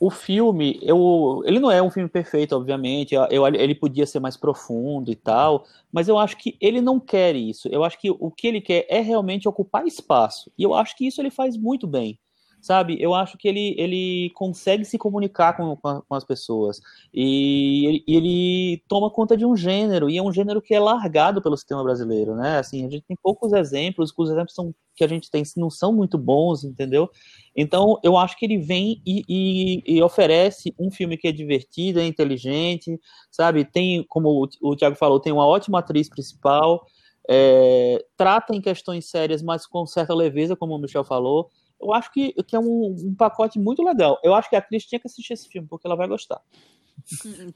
o 0.00 0.08
filme, 0.08 0.80
eu, 0.82 1.42
ele 1.44 1.60
não 1.60 1.70
é 1.70 1.82
um 1.82 1.90
filme 1.90 2.08
perfeito, 2.08 2.56
obviamente, 2.56 3.14
eu, 3.14 3.46
ele 3.46 3.74
podia 3.74 4.06
ser 4.06 4.18
mais 4.18 4.34
profundo 4.34 5.12
e 5.12 5.14
tal, 5.14 5.66
mas 5.92 6.08
eu 6.08 6.16
acho 6.16 6.38
que 6.38 6.56
ele 6.58 6.80
não 6.80 6.98
quer 6.98 7.36
isso. 7.36 7.68
Eu 7.68 7.84
acho 7.84 8.00
que 8.00 8.10
o 8.10 8.30
que 8.30 8.46
ele 8.46 8.62
quer 8.62 8.86
é 8.88 9.00
realmente 9.00 9.46
ocupar 9.46 9.86
espaço. 9.86 10.50
E 10.56 10.62
eu 10.62 10.74
acho 10.74 10.96
que 10.96 11.06
isso 11.06 11.20
ele 11.20 11.30
faz 11.30 11.54
muito 11.54 11.86
bem 11.86 12.18
sabe? 12.60 12.96
Eu 13.00 13.14
acho 13.14 13.38
que 13.38 13.48
ele, 13.48 13.74
ele 13.78 14.30
consegue 14.34 14.84
se 14.84 14.98
comunicar 14.98 15.56
com, 15.56 15.76
com, 15.76 16.14
as 16.14 16.24
pessoas 16.24 16.80
e 17.12 17.86
ele, 17.86 18.04
ele, 18.06 18.82
toma 18.88 19.10
conta 19.10 19.36
de 19.36 19.46
um 19.46 19.56
gênero 19.56 20.10
e 20.10 20.18
é 20.18 20.22
um 20.22 20.32
gênero 20.32 20.60
que 20.60 20.74
é 20.74 20.80
largado 20.80 21.40
pelo 21.40 21.56
sistema 21.56 21.82
brasileiro, 21.82 22.34
né? 22.34 22.58
Assim, 22.58 22.84
a 22.84 22.90
gente 22.90 23.04
tem 23.06 23.16
poucos 23.22 23.52
exemplos, 23.52 24.12
os 24.16 24.30
exemplos 24.30 24.54
são, 24.54 24.74
que 25.00 25.04
a 25.04 25.08
gente 25.08 25.30
tem 25.30 25.42
não 25.56 25.70
são 25.70 25.94
muito 25.94 26.18
bons, 26.18 26.62
entendeu? 26.62 27.08
Então, 27.56 27.98
eu 28.04 28.18
acho 28.18 28.36
que 28.38 28.44
ele 28.44 28.58
vem 28.58 29.00
e, 29.06 29.24
e, 29.26 29.96
e 29.96 30.02
oferece 30.02 30.74
um 30.78 30.90
filme 30.90 31.16
que 31.16 31.26
é 31.26 31.32
divertido, 31.32 31.98
é 31.98 32.06
inteligente, 32.06 33.00
sabe? 33.30 33.64
Tem, 33.64 34.04
como 34.08 34.44
o, 34.44 34.70
o 34.70 34.76
Thiago 34.76 34.96
falou, 34.96 35.18
tem 35.18 35.32
uma 35.32 35.46
ótima 35.46 35.78
atriz 35.78 36.08
principal. 36.10 36.84
É, 37.28 38.04
trata 38.14 38.54
em 38.54 38.60
questões 38.60 39.08
sérias, 39.08 39.42
mas 39.42 39.66
com 39.66 39.86
certa 39.86 40.14
leveza, 40.14 40.54
como 40.54 40.74
o 40.74 40.78
Michel 40.78 41.04
falou 41.04 41.50
eu 41.80 41.94
acho 41.94 42.12
que, 42.12 42.34
que 42.42 42.54
é 42.54 42.58
um, 42.58 42.94
um, 43.06 43.14
pacote 43.14 43.58
muito 43.58 43.82
legal. 43.82 44.20
Eu 44.22 44.34
acho 44.34 44.50
que 44.50 44.56
a 44.56 44.60
Cris 44.60 44.84
tinha 44.84 45.00
que 45.00 45.06
assistir 45.06 45.32
esse 45.32 45.48
filme, 45.48 45.66
porque 45.66 45.86
ela 45.86 45.96
vai 45.96 46.06
gostar. 46.06 46.38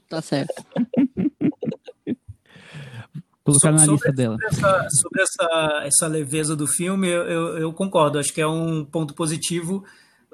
tá 0.09 0.19
certo. 0.19 0.65
Colocar 3.45 3.71
na 3.71 3.85
lista 3.85 4.11
dela. 4.11 4.37
Sobre, 4.41 4.47
essa, 4.47 4.87
sobre 4.89 5.21
essa, 5.21 5.83
essa, 5.85 6.07
leveza 6.07 6.55
do 6.55 6.65
filme, 6.65 7.07
eu, 7.07 7.21
eu, 7.23 7.57
eu, 7.59 7.73
concordo. 7.73 8.17
Acho 8.17 8.33
que 8.33 8.41
é 8.41 8.47
um 8.47 8.83
ponto 8.83 9.13
positivo. 9.13 9.85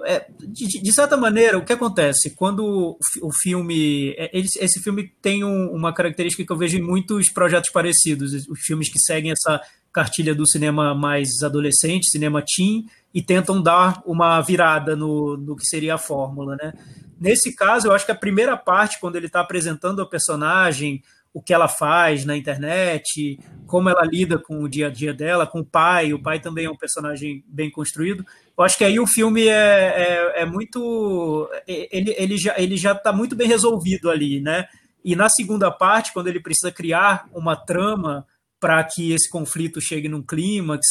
É, 0.06 0.26
de, 0.39 0.82
de, 0.82 0.93
certa 0.93 1.17
maneira, 1.17 1.58
o 1.58 1.65
que 1.65 1.74
acontece? 1.74 2.34
Quando 2.34 2.97
o 3.21 3.34
filme. 3.34 4.15
É, 4.17 4.32
esse 4.34 4.82
filme 4.82 5.12
tem 5.21 5.43
um, 5.43 5.71
uma 5.74 5.93
característica 5.93 6.45
que 6.45 6.52
eu 6.52 6.58
vejo 6.58 6.78
em 6.78 6.82
muitos 6.82 7.30
projetos 7.30 7.69
parecidos. 7.69 8.32
Os 8.47 8.62
filmes 8.62 8.89
que 8.89 8.97
seguem 8.97 9.32
essa 9.32 9.60
cartilha 9.91 10.34
do 10.34 10.47
cinema 10.47 10.95
mais 10.95 11.43
adolescente, 11.43 12.10
cinema 12.10 12.41
teen, 12.41 12.86
e 13.13 13.21
tentam 13.21 13.62
dar 13.62 14.02
uma 14.06 14.39
virada 14.39 14.95
no, 14.95 15.36
no 15.36 15.58
que 15.58 15.65
seria 15.65 15.95
a 15.95 15.97
fórmula, 15.97 16.56
né? 16.56 16.74
Nesse 17.19 17.54
caso, 17.54 17.88
eu 17.88 17.91
acho 17.91 18.06
que 18.06 18.12
a 18.12 18.15
primeira 18.15 18.56
parte, 18.56 19.00
quando 19.02 19.17
ele 19.17 19.28
está 19.28 19.41
apresentando 19.41 20.02
a 20.02 20.06
personagem, 20.06 21.04
o 21.34 21.41
que 21.41 21.54
ela 21.54 21.67
faz 21.67 22.26
na 22.26 22.36
internet, 22.36 23.39
como 23.65 23.89
ela 23.89 24.04
lida 24.04 24.38
com 24.38 24.63
o 24.63 24.70
dia 24.70 24.88
a 24.88 24.89
dia 24.89 25.13
dela, 25.13 25.48
com 25.48 25.60
o 25.60 25.65
pai, 25.65 26.13
o 26.13 26.22
pai 26.22 26.39
também 26.39 26.65
é 26.65 26.70
um 26.70 26.76
personagem 26.76 27.44
bem 27.48 27.72
construído. 27.72 28.26
Eu 28.58 28.63
acho 28.63 28.78
que 28.78 28.84
aí 28.84 29.00
o 29.00 29.08
filme 29.08 29.48
é, 29.48 29.54
é, 29.56 30.41
é 30.41 30.46
muito. 30.46 31.50
Ele, 31.67 32.13
ele 32.17 32.38
já 32.38 32.60
ele 32.60 32.76
já 32.76 32.91
está 32.91 33.13
muito 33.13 33.36
bem 33.36 33.48
resolvido 33.48 34.10
ali, 34.10 34.41
né? 34.41 34.67
E 35.04 35.15
na 35.15 35.30
segunda 35.30 35.72
parte, 35.72 36.13
quando 36.13 36.28
ele 36.28 36.41
precisa 36.41 36.72
criar 36.72 37.28
uma 37.34 37.56
trama 37.56 38.26
para 38.60 38.84
que 38.84 39.12
esse 39.12 39.30
conflito 39.30 39.82
chegue 39.82 40.08
num 40.08 40.22
clímax. 40.22 40.86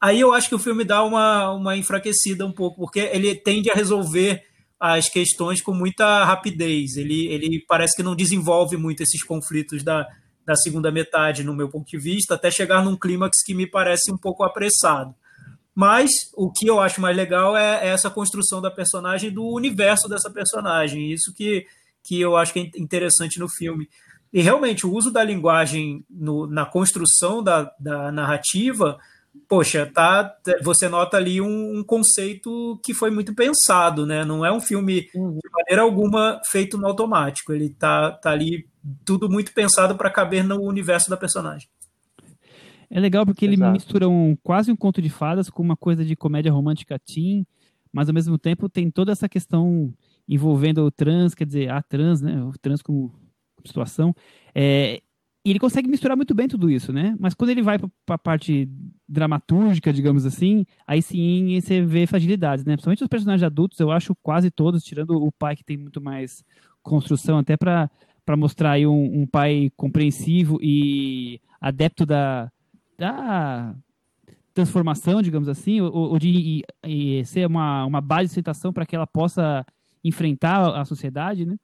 Aí 0.00 0.20
eu 0.20 0.32
acho 0.32 0.48
que 0.48 0.54
o 0.54 0.58
filme 0.58 0.84
dá 0.84 1.02
uma, 1.02 1.50
uma 1.52 1.76
enfraquecida 1.76 2.46
um 2.46 2.52
pouco, 2.52 2.82
porque 2.82 3.00
ele 3.00 3.34
tende 3.34 3.70
a 3.70 3.74
resolver 3.74 4.44
as 4.78 5.08
questões 5.08 5.60
com 5.60 5.72
muita 5.72 6.24
rapidez. 6.24 6.96
Ele, 6.96 7.26
ele 7.26 7.64
parece 7.66 7.96
que 7.96 8.02
não 8.02 8.14
desenvolve 8.14 8.76
muito 8.76 9.02
esses 9.02 9.22
conflitos 9.22 9.82
da, 9.82 10.06
da 10.44 10.54
segunda 10.54 10.90
metade, 10.92 11.42
no 11.42 11.54
meu 11.54 11.68
ponto 11.68 11.86
de 11.86 11.98
vista, 11.98 12.34
até 12.34 12.50
chegar 12.50 12.84
num 12.84 12.96
clímax 12.96 13.42
que 13.44 13.54
me 13.54 13.66
parece 13.66 14.12
um 14.12 14.18
pouco 14.18 14.44
apressado. 14.44 15.14
Mas 15.74 16.10
o 16.34 16.50
que 16.50 16.66
eu 16.66 16.80
acho 16.80 17.00
mais 17.00 17.16
legal 17.16 17.56
é, 17.56 17.86
é 17.86 17.88
essa 17.88 18.08
construção 18.08 18.62
da 18.62 18.70
personagem, 18.70 19.30
do 19.30 19.44
universo 19.44 20.08
dessa 20.08 20.30
personagem. 20.30 21.12
Isso 21.12 21.34
que, 21.34 21.66
que 22.02 22.18
eu 22.20 22.36
acho 22.36 22.52
que 22.52 22.60
é 22.60 22.80
interessante 22.80 23.38
no 23.38 23.48
filme. 23.48 23.88
E 24.32 24.40
realmente, 24.40 24.86
o 24.86 24.92
uso 24.92 25.10
da 25.10 25.22
linguagem 25.22 26.04
no, 26.08 26.46
na 26.46 26.64
construção 26.64 27.42
da, 27.42 27.70
da 27.78 28.10
narrativa, 28.10 28.98
poxa, 29.48 29.86
tá, 29.86 30.36
você 30.62 30.88
nota 30.88 31.16
ali 31.16 31.40
um, 31.40 31.78
um, 31.78 31.84
conceito 31.84 32.80
que 32.84 32.92
foi 32.92 33.10
muito 33.10 33.34
pensado, 33.34 34.06
né? 34.06 34.24
Não 34.24 34.44
é 34.44 34.52
um 34.52 34.60
filme 34.60 35.08
uhum. 35.14 35.38
de 35.42 35.50
maneira 35.50 35.82
alguma 35.82 36.40
feito 36.50 36.76
no 36.78 36.86
automático. 36.86 37.52
Ele 37.52 37.70
tá, 37.70 38.12
tá 38.12 38.30
ali 38.30 38.66
tudo 39.04 39.28
muito 39.28 39.52
pensado 39.52 39.96
para 39.96 40.10
caber 40.10 40.44
no 40.44 40.62
universo 40.62 41.10
da 41.10 41.16
personagem. 41.16 41.68
É 42.88 43.00
legal 43.00 43.26
porque 43.26 43.46
Exato. 43.46 43.62
ele 43.62 43.72
mistura 43.72 44.08
um, 44.08 44.36
quase 44.42 44.70
um 44.70 44.76
conto 44.76 45.02
de 45.02 45.10
fadas 45.10 45.50
com 45.50 45.62
uma 45.62 45.76
coisa 45.76 46.04
de 46.04 46.14
comédia 46.14 46.52
romântica 46.52 46.98
teen, 46.98 47.46
mas 47.92 48.08
ao 48.08 48.14
mesmo 48.14 48.38
tempo 48.38 48.68
tem 48.68 48.90
toda 48.90 49.12
essa 49.12 49.28
questão 49.28 49.92
envolvendo 50.28 50.84
o 50.84 50.90
trans, 50.90 51.34
quer 51.34 51.46
dizer, 51.46 51.70
a 51.70 51.82
trans, 51.82 52.20
né? 52.20 52.42
O 52.42 52.52
trans 52.58 52.82
como 52.82 53.12
situação. 53.64 54.14
É, 54.54 55.00
E 55.46 55.50
ele 55.50 55.60
consegue 55.60 55.88
misturar 55.88 56.16
muito 56.16 56.34
bem 56.34 56.48
tudo 56.48 56.68
isso, 56.68 56.92
né? 56.92 57.14
Mas 57.20 57.32
quando 57.32 57.50
ele 57.50 57.62
vai 57.62 57.78
para 57.78 58.16
a 58.16 58.18
parte 58.18 58.68
dramatúrgica, 59.08 59.92
digamos 59.92 60.26
assim, 60.26 60.66
aí 60.84 61.00
sim 61.00 61.60
você 61.60 61.80
vê 61.82 62.04
fragilidades, 62.04 62.64
né? 62.64 62.72
Principalmente 62.72 63.04
os 63.04 63.08
personagens 63.08 63.44
adultos, 63.44 63.78
eu 63.78 63.92
acho 63.92 64.12
quase 64.16 64.50
todos, 64.50 64.82
tirando 64.82 65.10
o 65.10 65.30
pai 65.30 65.54
que 65.54 65.62
tem 65.62 65.76
muito 65.76 66.00
mais 66.00 66.44
construção, 66.82 67.38
até 67.38 67.56
para 67.56 67.88
mostrar 68.36 68.72
aí 68.72 68.88
um, 68.88 69.20
um, 69.20 69.24
pai 69.24 69.70
compreensivo 69.76 70.58
e 70.60 71.40
adepto 71.60 72.04
da, 72.04 72.50
da 72.98 73.72
transformação, 74.52 75.22
digamos 75.22 75.48
assim, 75.48 75.80
ou, 75.80 75.92
ou 75.92 76.18
de 76.18 76.28
e, 76.28 77.20
e 77.20 77.24
ser 77.24 77.46
uma, 77.46 77.86
uma 77.86 78.00
base 78.00 78.24
de 78.24 78.32
aceitação 78.32 78.72
para 78.72 78.84
que 78.84 78.96
ela 78.96 79.06
possa 79.06 79.64
enfrentar 80.02 80.76
a 80.76 80.84
sociedade, 80.84 81.46
né? 81.46 81.56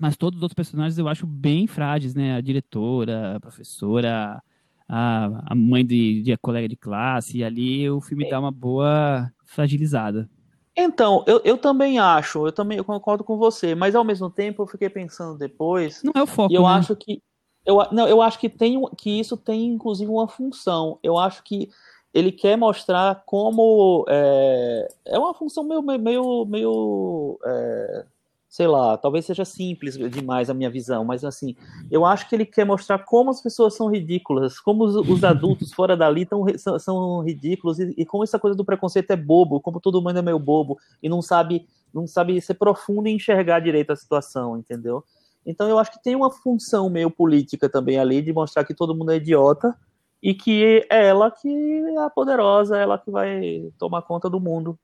Mas 0.00 0.16
todos 0.16 0.38
os 0.38 0.42
outros 0.42 0.54
personagens 0.54 0.98
eu 0.98 1.06
acho 1.06 1.26
bem 1.26 1.66
frágeis, 1.66 2.14
né? 2.14 2.34
A 2.34 2.40
diretora, 2.40 3.36
a 3.36 3.40
professora, 3.40 4.42
a, 4.88 5.52
a 5.52 5.54
mãe 5.54 5.84
de, 5.84 6.22
de 6.22 6.32
a 6.32 6.38
colega 6.38 6.66
de 6.66 6.74
classe, 6.74 7.38
e 7.38 7.44
ali 7.44 7.88
o 7.88 8.00
filme 8.00 8.28
dá 8.28 8.40
uma 8.40 8.50
boa 8.50 9.30
fragilizada. 9.44 10.28
Então, 10.76 11.22
eu, 11.26 11.40
eu 11.44 11.58
também 11.58 11.98
acho, 11.98 12.46
eu 12.46 12.52
também 12.52 12.78
eu 12.78 12.84
concordo 12.84 13.22
com 13.22 13.36
você, 13.36 13.74
mas 13.74 13.94
ao 13.94 14.02
mesmo 14.04 14.30
tempo 14.30 14.62
eu 14.62 14.66
fiquei 14.66 14.88
pensando 14.88 15.36
depois. 15.36 16.02
Não 16.02 16.12
é 16.16 16.22
o 16.22 16.26
foco. 16.26 16.52
E 16.52 16.56
eu 16.56 16.62
né? 16.62 16.68
acho 16.68 16.96
que. 16.96 17.22
Eu, 17.66 17.76
não, 17.92 18.08
eu 18.08 18.22
acho 18.22 18.38
que, 18.38 18.48
tem, 18.48 18.80
que 18.96 19.20
isso 19.20 19.36
tem 19.36 19.66
inclusive 19.66 20.10
uma 20.10 20.26
função. 20.26 20.98
Eu 21.02 21.18
acho 21.18 21.42
que 21.42 21.68
ele 22.14 22.32
quer 22.32 22.56
mostrar 22.56 23.22
como. 23.26 24.06
É, 24.08 24.88
é 25.04 25.18
uma 25.18 25.34
função 25.34 25.62
meio. 25.62 25.82
meio, 25.82 26.46
meio 26.46 27.38
é, 27.44 28.04
sei 28.50 28.66
lá, 28.66 28.98
talvez 28.98 29.24
seja 29.26 29.44
simples 29.44 29.96
demais 29.96 30.50
a 30.50 30.54
minha 30.54 30.68
visão, 30.68 31.04
mas 31.04 31.24
assim, 31.24 31.54
eu 31.88 32.04
acho 32.04 32.28
que 32.28 32.34
ele 32.34 32.44
quer 32.44 32.66
mostrar 32.66 32.98
como 32.98 33.30
as 33.30 33.40
pessoas 33.40 33.76
são 33.76 33.88
ridículas, 33.88 34.58
como 34.58 34.82
os, 34.82 34.96
os 34.96 35.22
adultos 35.22 35.72
fora 35.72 35.96
dali 35.96 36.26
tão, 36.26 36.44
são, 36.58 36.76
são 36.76 37.20
ridículos 37.20 37.78
e, 37.78 37.94
e, 37.96 38.04
como 38.04 38.24
essa 38.24 38.40
coisa 38.40 38.56
do 38.56 38.64
preconceito 38.64 39.12
é 39.12 39.16
bobo, 39.16 39.60
como 39.60 39.80
todo 39.80 40.02
mundo 40.02 40.18
é 40.18 40.22
meio 40.22 40.38
bobo 40.40 40.76
e 41.00 41.08
não 41.08 41.22
sabe, 41.22 41.64
não 41.94 42.08
sabe 42.08 42.40
ser 42.40 42.54
profundo 42.54 43.06
e 43.06 43.12
enxergar 43.12 43.60
direito 43.60 43.92
a 43.92 43.96
situação, 43.96 44.58
entendeu? 44.58 45.04
Então 45.46 45.68
eu 45.68 45.78
acho 45.78 45.92
que 45.92 46.02
tem 46.02 46.16
uma 46.16 46.32
função 46.32 46.90
meio 46.90 47.08
política 47.08 47.68
também 47.68 48.00
ali 48.00 48.20
de 48.20 48.32
mostrar 48.32 48.64
que 48.64 48.74
todo 48.74 48.96
mundo 48.96 49.12
é 49.12 49.16
idiota 49.16 49.76
e 50.20 50.34
que 50.34 50.84
é 50.90 51.06
ela 51.06 51.30
que 51.30 51.48
é 51.48 51.98
a 51.98 52.10
poderosa, 52.10 52.76
ela 52.76 52.98
que 52.98 53.12
vai 53.12 53.70
tomar 53.78 54.02
conta 54.02 54.28
do 54.28 54.40
mundo. 54.40 54.76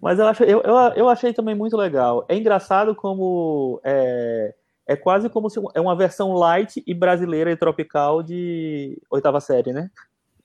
Mas 0.00 0.18
eu, 0.18 0.26
acho, 0.26 0.44
eu, 0.44 0.62
eu, 0.62 0.74
eu 0.96 1.08
achei 1.08 1.32
também 1.32 1.54
muito 1.54 1.76
legal. 1.76 2.24
É 2.28 2.36
engraçado 2.36 2.94
como 2.94 3.80
é, 3.84 4.54
é 4.86 4.96
quase 4.96 5.28
como 5.28 5.50
se 5.50 5.60
é 5.74 5.80
uma 5.80 5.94
versão 5.94 6.32
light 6.32 6.82
e 6.86 6.94
brasileira 6.94 7.50
e 7.50 7.56
tropical 7.56 8.22
de 8.22 9.00
oitava 9.10 9.40
série, 9.40 9.72
né? 9.72 9.90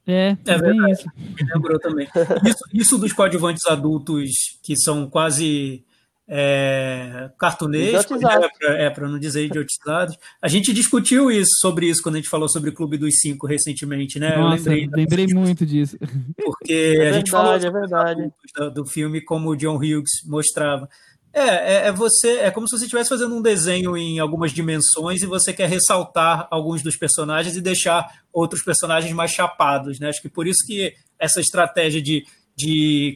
É, 0.06 0.38
é 0.46 0.58
bem 0.60 0.92
isso. 0.92 1.10
Me 1.18 1.54
lembrou 1.54 1.80
também. 1.80 2.08
Isso, 2.46 2.64
isso 2.74 2.98
dos 2.98 3.14
coadjuvantes 3.14 3.66
adultos 3.66 4.60
que 4.62 4.76
são 4.76 5.10
quase 5.10 5.84
é, 6.28 7.30
cartunescos, 7.38 8.20
né, 8.20 8.30
é 8.62 8.90
para 8.90 9.08
não 9.08 9.20
dizer 9.20 9.46
idiotizados. 9.46 10.18
A 10.42 10.48
gente 10.48 10.74
discutiu 10.74 11.30
isso 11.30 11.52
sobre 11.60 11.88
isso 11.88 12.02
quando 12.02 12.16
a 12.16 12.18
gente 12.18 12.30
falou 12.30 12.50
sobre 12.50 12.72
o 12.72 12.74
Clube 12.74 12.98
dos 12.98 13.20
Cinco 13.20 13.46
recentemente, 13.46 14.20
né? 14.20 14.36
Nossa, 14.36 14.70
eu 14.70 14.76
lembrei, 14.76 15.06
lembrei 15.06 15.28
muito 15.28 15.66
disso. 15.66 15.98
Porque 16.36 16.74
é 16.74 16.90
verdade, 16.90 17.10
a 17.10 17.18
gente 17.20 17.32
falou 17.32 17.54
é 17.54 17.72
verdade. 17.72 18.32
Do, 18.56 18.72
do, 18.72 18.86
filme 18.86 19.22
como 19.22 19.50
o 19.50 19.56
John 19.56 19.76
Hughes 19.76 20.24
mostrava. 20.26 20.90
É, 21.32 21.42
é, 21.42 21.88
é, 21.88 21.92
você, 21.92 22.40
é 22.40 22.50
como 22.50 22.68
se 22.68 22.78
você 22.78 22.86
estivesse 22.86 23.10
fazendo 23.10 23.36
um 23.36 23.42
desenho 23.42 23.98
em 23.98 24.20
algumas 24.20 24.54
dimensões 24.54 25.22
e 25.22 25.26
você 25.26 25.52
quer 25.52 25.68
ressaltar 25.68 26.48
alguns 26.50 26.82
dos 26.82 26.96
personagens 26.96 27.58
e 27.58 27.62
deixar 27.62 28.10
outros 28.32 28.64
personagens 28.64 29.14
mais 29.14 29.32
chapados, 29.32 30.00
né? 30.00 30.08
Acho 30.08 30.22
que 30.22 30.30
por 30.30 30.48
isso 30.48 30.66
que 30.66 30.94
essa 31.20 31.42
estratégia 31.42 32.02
de 32.02 32.24
de 32.58 33.16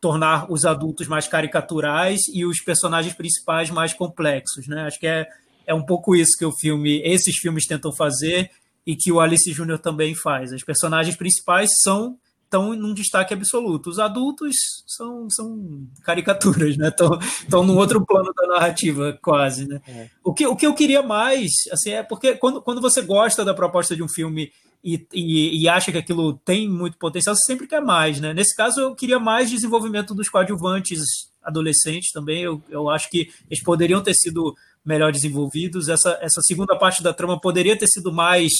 tornar 0.00 0.50
os 0.50 0.64
adultos 0.64 1.06
mais 1.06 1.28
caricaturais 1.28 2.20
e 2.32 2.46
os 2.46 2.60
personagens 2.60 3.14
principais 3.14 3.70
mais 3.70 3.92
complexos, 3.92 4.66
né? 4.66 4.82
Acho 4.82 4.98
que 4.98 5.06
é, 5.06 5.26
é 5.66 5.74
um 5.74 5.84
pouco 5.84 6.16
isso 6.16 6.38
que 6.38 6.44
o 6.44 6.52
filme, 6.52 7.02
esses 7.04 7.36
filmes 7.36 7.66
tentam 7.66 7.92
fazer 7.92 8.50
e 8.86 8.96
que 8.96 9.12
o 9.12 9.20
Alice 9.20 9.52
Júnior 9.52 9.78
também 9.78 10.14
faz. 10.14 10.52
As 10.52 10.64
personagens 10.64 11.16
principais 11.16 11.70
são 11.82 12.16
estão 12.48 12.74
num 12.74 12.94
destaque 12.94 13.34
absoluto. 13.34 13.90
Os 13.90 13.98
adultos 13.98 14.56
são, 14.86 15.28
são 15.30 15.86
caricaturas, 16.02 16.76
né? 16.76 16.88
Estão, 16.88 17.18
estão 17.20 17.62
num 17.62 17.76
outro 17.76 18.04
plano 18.04 18.32
da 18.34 18.46
narrativa, 18.46 19.16
quase, 19.22 19.68
né? 19.68 19.80
É. 19.86 20.08
O, 20.24 20.32
que, 20.32 20.46
o 20.46 20.56
que 20.56 20.66
eu 20.66 20.74
queria 20.74 21.02
mais, 21.02 21.50
assim, 21.70 21.90
é 21.90 22.02
porque 22.02 22.34
quando, 22.34 22.62
quando 22.62 22.80
você 22.80 23.02
gosta 23.02 23.44
da 23.44 23.54
proposta 23.54 23.94
de 23.94 24.02
um 24.02 24.08
filme 24.08 24.50
e, 24.82 25.06
e, 25.12 25.62
e, 25.62 25.68
acha 25.68 25.90
que 25.90 25.98
aquilo 25.98 26.34
tem 26.34 26.68
muito 26.68 26.96
potencial, 26.98 27.34
você 27.34 27.44
sempre 27.44 27.66
quer 27.66 27.80
mais, 27.80 28.20
né? 28.20 28.32
Nesse 28.32 28.54
caso, 28.54 28.80
eu 28.80 28.94
queria 28.94 29.18
mais 29.18 29.50
desenvolvimento 29.50 30.14
dos 30.14 30.28
coadjuvantes 30.28 31.00
adolescentes 31.42 32.12
também. 32.12 32.42
Eu, 32.42 32.62
eu 32.68 32.88
acho 32.88 33.10
que 33.10 33.28
eles 33.50 33.62
poderiam 33.62 34.02
ter 34.02 34.14
sido 34.14 34.54
melhor 34.84 35.10
desenvolvidos. 35.10 35.88
Essa, 35.88 36.18
essa 36.22 36.40
segunda 36.42 36.76
parte 36.76 37.02
da 37.02 37.12
trama 37.12 37.40
poderia 37.40 37.76
ter 37.76 37.88
sido 37.88 38.12
mais 38.12 38.52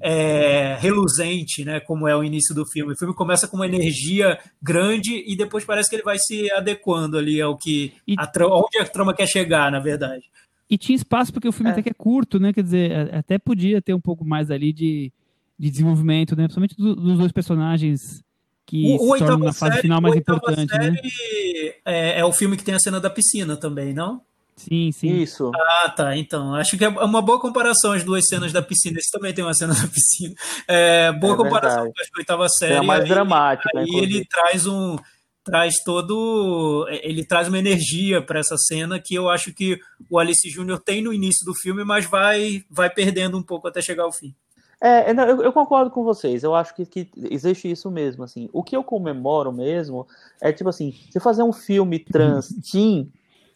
é, 0.00 0.76
reluzente, 0.78 1.64
né? 1.64 1.80
Como 1.80 2.06
é 2.06 2.14
o 2.14 2.22
início 2.22 2.54
do 2.54 2.66
filme. 2.66 2.92
O 2.92 2.96
filme 2.96 3.14
começa 3.14 3.48
com 3.48 3.56
uma 3.56 3.66
energia 3.66 4.38
grande 4.60 5.24
e 5.26 5.34
depois 5.34 5.64
parece 5.64 5.88
que 5.88 5.96
ele 5.96 6.02
vai 6.02 6.18
se 6.18 6.50
adequando 6.52 7.16
ali 7.16 7.40
ao 7.40 7.56
que 7.56 7.94
e... 8.06 8.14
a 8.18 8.26
trama, 8.26 8.56
onde 8.56 8.78
a 8.78 8.84
trama 8.84 9.14
quer 9.14 9.26
chegar, 9.26 9.70
na 9.72 9.80
verdade. 9.80 10.24
E 10.68 10.76
tinha 10.76 10.96
espaço 10.96 11.32
porque 11.32 11.48
o 11.48 11.52
filme 11.52 11.70
é. 11.70 11.72
até 11.72 11.82
que 11.82 11.90
é 11.90 11.94
curto, 11.94 12.38
né? 12.38 12.52
Quer 12.52 12.62
dizer, 12.62 13.14
até 13.14 13.38
podia 13.38 13.80
ter 13.80 13.94
um 13.94 14.00
pouco 14.00 14.24
mais 14.24 14.50
ali 14.50 14.72
de 14.72 15.12
de 15.62 15.70
desenvolvimento, 15.70 16.34
né? 16.34 16.48
Principalmente 16.48 16.74
do, 16.76 16.96
dos 16.96 17.18
dois 17.18 17.30
personagens 17.30 18.20
que 18.66 18.96
o, 18.98 19.12
se 19.12 19.18
tornam 19.20 19.38
na 19.38 19.52
fase 19.52 19.74
série, 19.74 19.82
final 19.82 20.00
mais 20.00 20.16
importante, 20.16 20.76
né? 20.76 20.96
É, 21.84 22.18
é, 22.18 22.24
o 22.24 22.32
filme 22.32 22.56
que 22.56 22.64
tem 22.64 22.74
a 22.74 22.80
cena 22.80 22.98
da 22.98 23.08
piscina 23.08 23.56
também, 23.56 23.94
não? 23.94 24.20
Sim, 24.56 24.90
sim. 24.90 25.20
Isso. 25.20 25.52
Ah, 25.54 25.88
tá. 25.88 26.16
Então, 26.16 26.56
acho 26.56 26.76
que 26.76 26.84
é 26.84 26.88
uma 26.88 27.22
boa 27.22 27.40
comparação 27.40 27.92
as 27.92 28.02
duas 28.02 28.26
cenas 28.26 28.52
da 28.52 28.60
piscina. 28.60 28.98
Esse 28.98 29.12
também 29.12 29.32
tem 29.32 29.44
uma 29.44 29.54
cena 29.54 29.72
da 29.80 29.86
piscina. 29.86 30.34
É, 30.66 31.12
boa 31.12 31.34
é 31.34 31.36
comparação 31.36 31.84
com 31.84 31.90
a 31.90 32.18
oitava 32.18 32.48
série. 32.48 32.74
É 32.74 32.82
mais 32.82 33.08
dramática. 33.08 33.70
E 33.86 33.96
ele 33.98 34.24
traz 34.24 34.66
um 34.66 34.96
traz 35.44 35.74
todo 35.84 36.86
ele 37.02 37.24
traz 37.24 37.48
uma 37.48 37.58
energia 37.58 38.22
para 38.22 38.38
essa 38.38 38.56
cena 38.56 39.00
que 39.00 39.12
eu 39.12 39.28
acho 39.28 39.52
que 39.52 39.76
o 40.08 40.16
Alice 40.16 40.48
Júnior 40.48 40.80
tem 40.80 41.02
no 41.02 41.12
início 41.12 41.44
do 41.44 41.54
filme, 41.54 41.84
mas 41.84 42.04
vai 42.04 42.64
vai 42.70 42.90
perdendo 42.90 43.36
um 43.36 43.42
pouco 43.42 43.68
até 43.68 43.80
chegar 43.80 44.04
ao 44.04 44.12
fim. 44.12 44.34
É, 44.82 45.12
é 45.12 45.12
eu, 45.12 45.42
eu, 45.42 45.52
concordo 45.52 45.92
com 45.92 46.02
vocês. 46.02 46.42
Eu 46.42 46.56
acho 46.56 46.74
que, 46.74 46.84
que, 46.84 47.08
existe 47.30 47.70
isso 47.70 47.88
mesmo. 47.88 48.24
Assim, 48.24 48.48
o 48.52 48.64
que 48.64 48.76
eu 48.76 48.82
comemoro 48.82 49.52
mesmo 49.52 50.08
é 50.40 50.52
tipo 50.52 50.68
assim, 50.68 50.92
se 51.08 51.20
fazer 51.20 51.44
um 51.44 51.52
filme 51.52 52.00
trans 52.00 52.48
teen 52.68 53.10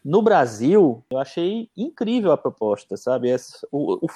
no 0.05 0.21
Brasil, 0.21 1.03
eu 1.09 1.17
achei 1.17 1.69
incrível 1.75 2.31
a 2.31 2.37
proposta, 2.37 2.95
sabe? 2.95 3.35
O, 3.69 4.05
o, 4.05 4.07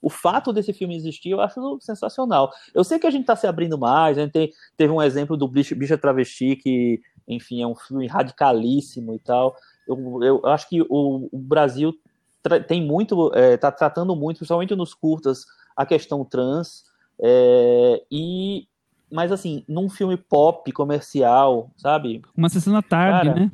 o 0.00 0.08
fato 0.08 0.52
desse 0.52 0.72
filme 0.72 0.94
existir, 0.94 1.30
eu 1.30 1.40
acho 1.40 1.76
sensacional. 1.80 2.52
Eu 2.72 2.84
sei 2.84 3.00
que 3.00 3.06
a 3.06 3.10
gente 3.10 3.22
está 3.22 3.34
se 3.34 3.48
abrindo 3.48 3.76
mais. 3.76 4.16
A 4.16 4.20
gente 4.22 4.32
tem, 4.32 4.52
teve 4.76 4.92
um 4.92 5.02
exemplo 5.02 5.36
do 5.36 5.48
Bicha, 5.48 5.74
Bicha 5.74 5.98
Travesti 5.98 6.54
que, 6.54 7.00
enfim, 7.26 7.62
é 7.62 7.66
um 7.66 7.74
filme 7.74 8.06
radicalíssimo 8.06 9.12
e 9.12 9.18
tal. 9.18 9.56
Eu, 9.88 10.22
eu 10.22 10.46
acho 10.46 10.68
que 10.68 10.82
o, 10.82 11.28
o 11.32 11.38
Brasil 11.38 11.92
tem 12.68 12.80
muito, 12.80 13.26
está 13.34 13.40
é, 13.40 13.56
tá 13.56 13.72
tratando 13.72 14.14
muito, 14.14 14.38
principalmente 14.38 14.76
nos 14.76 14.94
curtas 14.94 15.44
a 15.80 15.86
questão 15.86 16.24
trans, 16.24 16.84
é, 17.22 18.02
e 18.10 18.66
mas 19.10 19.32
assim, 19.32 19.64
num 19.66 19.88
filme 19.88 20.16
pop 20.16 20.70
comercial, 20.72 21.70
sabe? 21.76 22.22
Uma 22.36 22.48
sessão 22.48 22.72
da 22.72 22.82
tarde, 22.82 23.28
Cara, 23.28 23.40
né? 23.40 23.52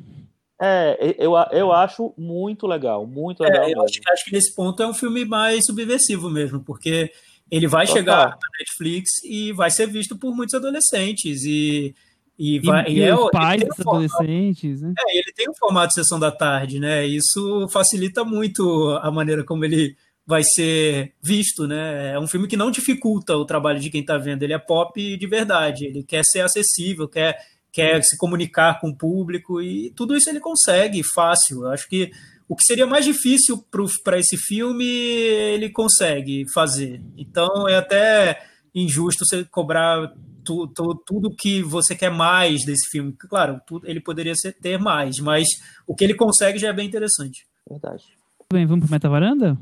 É, 0.61 1.15
eu, 1.17 1.33
eu 1.51 1.71
acho 1.71 2.13
muito 2.17 2.67
legal, 2.67 3.07
muito 3.07 3.41
legal. 3.41 3.63
É, 3.63 3.73
eu 3.73 3.81
acho, 3.81 3.99
acho, 4.11 4.25
que 4.25 4.31
nesse 4.31 4.53
ponto 4.53 4.83
é 4.83 4.87
um 4.87 4.93
filme 4.93 5.23
mais 5.23 5.65
subversivo 5.65 6.29
mesmo, 6.29 6.59
porque 6.59 7.11
ele 7.49 7.67
vai 7.67 7.85
Total. 7.85 7.97
chegar 7.97 8.29
na 8.29 8.49
Netflix 8.59 9.09
e 9.23 9.53
vai 9.53 9.71
ser 9.71 9.87
visto 9.87 10.17
por 10.17 10.35
muitos 10.35 10.53
adolescentes 10.53 11.43
e 11.45 11.95
e, 12.39 12.59
vai, 12.59 12.87
e, 12.87 12.99
e 12.99 13.01
é, 13.01 13.15
os 13.15 13.31
pais 13.31 13.63
dos 13.63 13.79
um 13.79 13.89
adolescentes, 13.89 14.81
né? 14.81 14.93
É, 14.99 15.17
ele 15.17 15.33
tem 15.35 15.49
um 15.49 15.55
formato 15.55 15.87
de 15.87 15.93
sessão 15.95 16.19
da 16.19 16.31
tarde, 16.31 16.79
né? 16.79 17.03
Isso 17.03 17.67
facilita 17.69 18.23
muito 18.23 18.91
a 19.01 19.09
maneira 19.09 19.43
como 19.43 19.65
ele 19.65 19.97
vai 20.27 20.43
ser 20.43 21.13
visto, 21.23 21.65
né? 21.65 22.11
É 22.11 22.19
um 22.19 22.27
filme 22.27 22.49
que 22.49 22.57
não 22.57 22.69
dificulta 22.69 23.37
o 23.37 23.45
trabalho 23.45 23.79
de 23.79 23.89
quem 23.89 24.01
está 24.01 24.17
vendo, 24.17 24.43
ele 24.43 24.51
é 24.51 24.59
pop 24.59 25.17
de 25.17 25.27
verdade, 25.27 25.85
ele 25.85 26.03
quer 26.03 26.21
ser 26.25 26.41
acessível, 26.41 27.07
quer, 27.07 27.37
quer 27.71 28.03
se 28.03 28.17
comunicar 28.17 28.81
com 28.81 28.89
o 28.89 28.95
público 28.95 29.61
e 29.61 29.89
tudo 29.91 30.17
isso 30.17 30.29
ele 30.29 30.41
consegue 30.41 31.01
fácil. 31.15 31.63
Eu 31.63 31.69
acho 31.69 31.87
que 31.87 32.11
o 32.49 32.57
que 32.57 32.63
seria 32.65 32.85
mais 32.85 33.05
difícil 33.05 33.63
para 34.03 34.19
esse 34.19 34.35
filme 34.35 34.85
ele 34.85 35.69
consegue 35.69 36.43
fazer. 36.53 37.01
Então 37.17 37.67
é 37.69 37.77
até 37.77 38.43
injusto 38.75 39.25
você 39.25 39.45
cobrar 39.45 40.13
tu, 40.43 40.67
tu, 40.67 40.93
tudo 41.05 41.35
que 41.35 41.63
você 41.63 41.95
quer 41.95 42.11
mais 42.11 42.65
desse 42.65 42.89
filme. 42.89 43.13
Claro, 43.13 43.61
tudo, 43.65 43.87
ele 43.87 44.01
poderia 44.01 44.35
ser, 44.35 44.51
ter 44.51 44.77
mais, 44.77 45.19
mas 45.19 45.47
o 45.87 45.95
que 45.95 46.03
ele 46.03 46.15
consegue 46.15 46.59
já 46.59 46.67
é 46.67 46.73
bem 46.73 46.85
interessante. 46.85 47.47
Verdade. 47.69 48.03
Bem, 48.51 48.65
vamos 48.65 48.85
para 48.85 48.95
Meta 48.95 49.09
Varanda? 49.09 49.57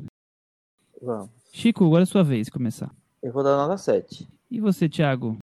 Vamos. 1.05 1.29
Chico, 1.53 1.85
agora 1.85 2.01
é 2.03 2.05
sua 2.05 2.23
vez 2.23 2.49
começar. 2.49 2.91
Eu 3.21 3.31
vou 3.31 3.43
dar 3.43 3.55
nota 3.55 3.77
7. 3.77 4.27
E 4.49 4.59
você, 4.59 4.89
Thiago? 4.89 5.37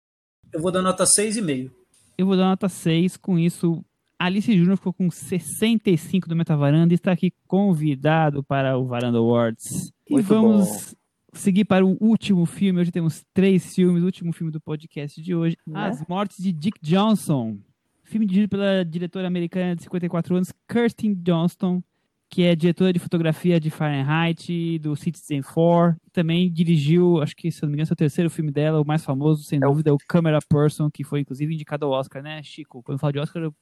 Eu 0.53 0.61
vou 0.61 0.71
dar 0.71 0.81
nota 0.81 1.03
6,5. 1.03 1.69
Eu 2.17 2.25
vou 2.25 2.37
dar 2.37 2.45
nota 2.45 2.69
6. 2.69 3.17
Com 3.17 3.37
isso, 3.37 3.83
Alice 4.17 4.57
Júnior 4.57 4.77
ficou 4.77 4.93
com 4.93 5.11
65 5.11 6.29
do 6.29 6.35
Metavaranda 6.35 6.93
e 6.93 6.95
está 6.95 7.11
aqui 7.11 7.33
convidado 7.45 8.41
para 8.41 8.77
o 8.77 8.85
Varanda 8.85 9.17
Awards. 9.17 9.91
Muito 10.09 10.25
e 10.25 10.27
vamos 10.27 10.67
bom. 10.67 11.37
seguir 11.37 11.65
para 11.65 11.85
o 11.85 11.97
último 11.99 12.45
filme. 12.45 12.79
Hoje 12.79 12.91
temos 12.91 13.23
três 13.33 13.75
filmes. 13.75 14.01
O 14.01 14.05
último 14.05 14.31
filme 14.31 14.51
do 14.51 14.61
podcast 14.61 15.21
de 15.21 15.35
hoje: 15.35 15.57
Né? 15.67 15.87
As 15.87 16.05
Mortes 16.07 16.37
de 16.41 16.53
Dick 16.53 16.79
Johnson. 16.81 17.57
Filme 18.03 18.25
dirigido 18.25 18.49
pela 18.49 18.83
diretora 18.83 19.27
americana 19.27 19.75
de 19.75 19.83
54 19.83 20.35
anos, 20.35 20.51
Kirsten 20.67 21.13
Johnston, 21.13 21.83
que 22.29 22.43
é 22.43 22.55
diretora 22.55 22.93
de 22.93 22.99
fotografia 22.99 23.59
de 23.59 23.69
Fahrenheit, 23.71 24.77
do 24.79 24.95
Citizen 24.95 25.41
4. 25.41 25.99
Também 26.13 26.51
dirigiu, 26.51 27.21
acho 27.21 27.35
que, 27.35 27.51
se 27.51 27.61
não 27.63 27.69
me 27.69 27.75
engano, 27.75 27.87
é 27.89 27.93
o 27.93 27.95
terceiro 27.95 28.29
filme 28.29 28.51
dela, 28.51 28.79
o 28.79 28.85
mais 28.85 29.03
famoso, 29.03 29.43
sem 29.43 29.59
É 29.61 29.65
o- 29.65 29.69
dúvida, 29.69 29.89
é 29.89 29.93
o 29.93 29.97
Camera 30.07 30.39
Person, 30.47 30.89
que 30.91 31.03
foi, 31.03 31.21
inclusive, 31.21 31.53
indicado 31.53 31.85
ao 31.85 31.91
Oscar, 31.91 32.21
né, 32.21 32.41
Chico? 32.43 32.83
Quando 32.83 32.97
eu 32.97 32.99
falo 32.99 33.13
de 33.13 33.19
Oscar, 33.19 33.41
eu 33.43 33.53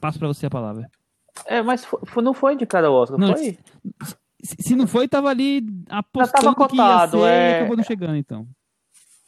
passo 0.00 0.18
pra 0.18 0.28
você 0.28 0.46
a 0.46 0.50
palavra. 0.50 0.88
É, 1.46 1.60
mas 1.62 1.86
não 2.22 2.32
foi 2.32 2.54
indicado 2.54 2.86
ao 2.86 2.94
Oscar, 2.94 3.18
Não, 3.18 3.34
foi? 3.34 3.58
Se, 4.42 4.56
se 4.60 4.76
não 4.76 4.86
foi, 4.86 5.06
tava 5.08 5.28
ali 5.28 5.62
apostando 5.88 6.54
que 6.54 6.60
ia 6.60 6.68
cotado, 6.68 7.18
ser 7.18 7.28
é. 7.28 7.50
e 7.50 7.54
acabou 7.56 7.76
não 7.76 7.84
chegando, 7.84 8.16
então. 8.16 8.46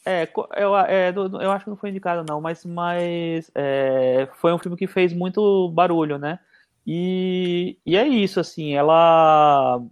É, 0.04 0.28
eu, 0.56 0.76
é, 0.78 1.12
eu 1.12 1.50
acho 1.50 1.64
que 1.64 1.70
não 1.70 1.76
foi 1.76 1.90
indicado, 1.90 2.24
não, 2.28 2.40
mas, 2.40 2.64
mas 2.64 3.50
é, 3.54 4.28
foi 4.36 4.52
um 4.52 4.58
filme 4.58 4.76
que 4.76 4.86
fez 4.86 5.12
muito 5.12 5.68
barulho, 5.70 6.16
né? 6.16 6.38
E, 6.86 7.78
e 7.84 7.96
é 7.96 8.06
isso, 8.06 8.38
assim, 8.38 8.74
ela 8.74 9.82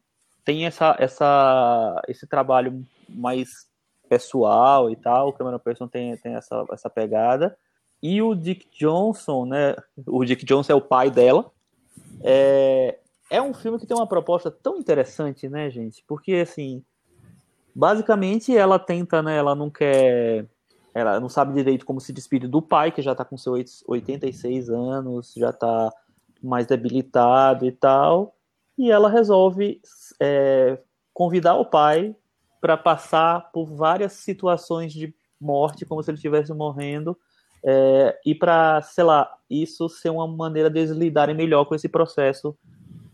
tem 0.45 0.66
essa, 0.66 0.95
essa, 0.99 2.01
esse 2.07 2.26
trabalho 2.26 2.86
mais 3.09 3.66
pessoal 4.09 4.90
e 4.90 4.97
tal, 4.97 5.28
o 5.28 5.32
Cameron 5.32 5.59
Person 5.59 5.88
tem, 5.88 6.16
tem 6.18 6.34
essa, 6.34 6.64
essa 6.70 6.88
pegada. 6.88 7.57
E 8.03 8.20
o 8.22 8.34
Dick 8.34 8.68
Johnson, 8.78 9.47
né? 9.47 9.74
O 10.07 10.24
Dick 10.24 10.45
Johnson 10.45 10.72
é 10.72 10.76
o 10.76 10.80
pai 10.80 11.11
dela. 11.11 11.51
É, 12.22 12.99
é 13.30 13.40
um 13.40 13.55
filme 13.55 13.78
que 13.78 13.86
tem 13.86 13.97
uma 13.97 14.07
proposta 14.07 14.51
tão 14.51 14.76
interessante, 14.76 15.49
né, 15.49 15.70
gente? 15.70 16.05
Porque, 16.07 16.34
assim, 16.34 16.84
basicamente 17.74 18.55
ela 18.55 18.78
tenta, 18.78 19.22
né? 19.22 19.38
Ela 19.38 19.55
não 19.55 19.70
quer. 19.70 20.47
Ela 20.95 21.18
não 21.18 21.28
sabe 21.28 21.55
direito 21.55 21.86
como 21.86 22.01
se 22.01 22.12
despedir 22.12 22.49
do 22.49 22.62
pai, 22.62 22.92
que 22.92 23.03
já 23.03 23.14
tá 23.14 23.24
com 23.24 23.36
seus 23.36 23.82
86 23.88 24.68
anos, 24.70 25.32
já 25.34 25.53
tá 25.53 25.90
mais 26.45 26.66
debilitado 26.66 27.66
e 27.66 27.72
tal. 27.72 28.36
E 28.76 28.90
ela 28.90 29.09
resolve 29.09 29.80
é, 30.20 30.78
convidar 31.12 31.55
o 31.55 31.64
pai 31.64 32.14
para 32.61 32.76
passar 32.76 33.51
por 33.53 33.66
várias 33.66 34.12
situações 34.14 34.92
de 34.92 35.14
morte, 35.40 35.84
como 35.84 36.03
se 36.03 36.11
ele 36.11 36.16
estivesse 36.16 36.53
morrendo, 36.53 37.16
é, 37.64 38.18
e 38.24 38.34
para, 38.34 38.80
sei 38.82 39.05
lá, 39.05 39.30
isso 39.49 39.88
ser 39.88 40.11
uma 40.11 40.26
maneira 40.26 40.68
deles 40.68 40.90
lidarem 40.90 41.34
melhor 41.34 41.64
com 41.64 41.74
esse 41.74 41.88
processo 41.88 42.57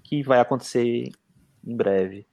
que 0.03 0.23
vai 0.23 0.41
acontecer 0.41 1.11
em 1.65 1.77
breve. 1.77 2.27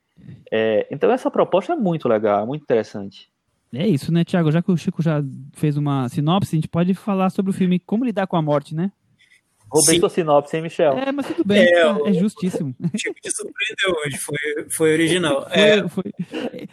É, 0.52 0.88
então 0.90 1.12
essa 1.12 1.30
proposta 1.30 1.74
é 1.74 1.76
muito 1.76 2.08
legal, 2.08 2.46
muito 2.46 2.64
interessante. 2.64 3.32
É 3.74 3.86
isso, 3.86 4.12
né, 4.12 4.24
Thiago? 4.24 4.52
Já 4.52 4.62
que 4.62 4.72
o 4.72 4.78
Chico 4.78 5.02
já 5.02 5.22
fez 5.54 5.78
uma 5.78 6.08
sinopse, 6.10 6.56
a 6.56 6.58
gente 6.58 6.70
pode 6.70 6.94
falar 6.94 7.30
sobre 7.30 7.52
o 7.52 7.54
filme 7.54 7.80
Como 7.80 8.06
Lidar 8.06 8.26
com 8.26 8.38
a 8.38 8.42
Morte, 8.42 8.74
né? 8.74 8.92
Roubei 9.70 9.96
Sim. 9.96 10.00
sua 10.00 10.10
sinopse, 10.10 10.56
hein, 10.56 10.64
Michel? 10.64 10.98
É, 10.98 11.12
mas 11.12 11.28
tudo 11.28 11.44
bem, 11.46 11.64
É, 11.64 11.80
é, 11.82 11.92
o- 11.94 12.08
é 12.08 12.14
justíssimo. 12.14 12.74
O 12.80 12.98
Chico 12.98 13.16
te 13.22 13.30
surpreendeu 13.32 14.02
hoje, 14.06 14.18
foi, 14.18 14.70
foi 14.70 14.94
original. 14.94 15.46
É, 15.52 15.88
Foi- 15.90 16.04
foi- 16.30 16.70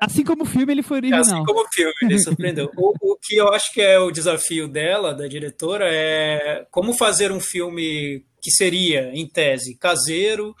Assim 0.00 0.24
como 0.24 0.42
o 0.42 0.46
filme, 0.46 0.72
ele 0.72 0.82
foi 0.82 0.96
original. 0.98 1.20
assim 1.20 1.44
como 1.44 1.60
o 1.60 1.68
filme, 1.72 1.92
ele 2.02 2.18
surpreendeu. 2.18 2.70
O, 2.76 3.12
o 3.12 3.16
que 3.16 3.36
eu 3.36 3.48
acho 3.52 3.72
que 3.72 3.80
é 3.80 3.98
o 3.98 4.10
desafio 4.10 4.66
dela, 4.68 5.14
da 5.14 5.26
diretora, 5.28 5.86
é 5.88 6.66
como 6.70 6.92
fazer 6.92 7.30
um 7.30 7.40
filme 7.40 8.24
que 8.42 8.50
seria, 8.50 9.10
em 9.14 9.26
tese, 9.28 9.76
caseiro, 9.78 10.54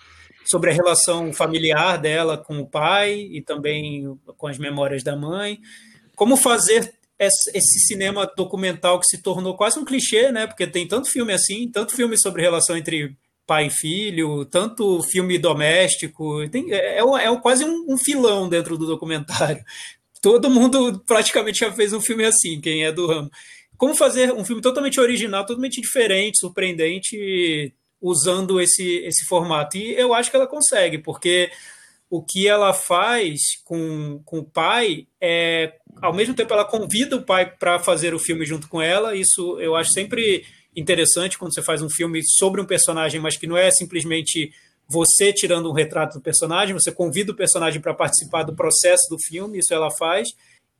sobre 0.46 0.70
a 0.70 0.74
relação 0.74 1.32
familiar 1.32 1.98
dela 1.98 2.38
com 2.38 2.58
o 2.58 2.66
pai 2.66 3.14
e 3.14 3.42
também 3.42 4.16
com 4.36 4.46
as 4.46 4.58
memórias 4.58 5.02
da 5.02 5.16
mãe. 5.16 5.58
Como 6.14 6.36
fazer 6.36 6.94
esse 7.18 7.86
cinema 7.86 8.30
documental 8.36 8.98
que 8.98 9.06
se 9.06 9.22
tornou 9.22 9.56
quase 9.56 9.78
um 9.78 9.84
clichê, 9.84 10.32
né? 10.32 10.46
Porque 10.46 10.66
tem 10.66 10.86
tanto 10.86 11.10
filme 11.10 11.32
assim, 11.32 11.70
tanto 11.70 11.94
filme 11.94 12.18
sobre 12.18 12.42
relação 12.42 12.76
entre 12.76 13.16
pai 13.46 13.66
e 13.66 13.70
filho, 13.70 14.44
tanto 14.46 15.02
filme 15.02 15.38
doméstico, 15.38 16.48
tem, 16.48 16.72
é, 16.72 16.98
é, 16.98 17.00
é 17.00 17.40
quase 17.40 17.64
um, 17.64 17.86
um 17.88 17.98
filão 17.98 18.48
dentro 18.48 18.76
do 18.78 18.86
documentário. 18.86 19.62
Todo 20.20 20.50
mundo 20.50 21.02
praticamente 21.06 21.60
já 21.60 21.70
fez 21.70 21.92
um 21.92 22.00
filme 22.00 22.24
assim, 22.24 22.60
quem 22.60 22.84
é 22.84 22.92
do 22.92 23.06
ramo. 23.06 23.30
Como 23.76 23.94
fazer 23.94 24.32
um 24.32 24.44
filme 24.44 24.62
totalmente 24.62 24.98
original, 24.98 25.44
totalmente 25.44 25.80
diferente, 25.80 26.38
surpreendente, 26.38 27.74
usando 28.00 28.60
esse, 28.60 28.98
esse 29.04 29.26
formato? 29.26 29.76
E 29.76 29.92
eu 29.94 30.14
acho 30.14 30.30
que 30.30 30.36
ela 30.36 30.46
consegue, 30.46 30.98
porque 30.98 31.50
o 32.16 32.22
que 32.22 32.46
ela 32.46 32.72
faz 32.72 33.40
com, 33.64 34.20
com 34.24 34.38
o 34.38 34.44
pai 34.44 35.08
é, 35.20 35.74
ao 36.00 36.14
mesmo 36.14 36.32
tempo, 36.32 36.52
ela 36.52 36.64
convida 36.64 37.16
o 37.16 37.22
pai 37.22 37.50
para 37.58 37.80
fazer 37.80 38.14
o 38.14 38.20
filme 38.20 38.46
junto 38.46 38.68
com 38.68 38.80
ela. 38.80 39.16
Isso 39.16 39.58
eu 39.60 39.74
acho 39.74 39.90
sempre 39.90 40.44
interessante 40.76 41.36
quando 41.36 41.52
você 41.52 41.62
faz 41.62 41.82
um 41.82 41.90
filme 41.90 42.20
sobre 42.24 42.60
um 42.60 42.64
personagem, 42.64 43.20
mas 43.20 43.36
que 43.36 43.48
não 43.48 43.56
é 43.56 43.68
simplesmente 43.72 44.52
você 44.88 45.32
tirando 45.32 45.68
um 45.68 45.72
retrato 45.72 46.18
do 46.18 46.22
personagem, 46.22 46.72
você 46.72 46.92
convida 46.92 47.32
o 47.32 47.36
personagem 47.36 47.80
para 47.80 47.92
participar 47.92 48.44
do 48.44 48.54
processo 48.54 49.08
do 49.10 49.18
filme, 49.18 49.58
isso 49.58 49.74
ela 49.74 49.90
faz. 49.90 50.28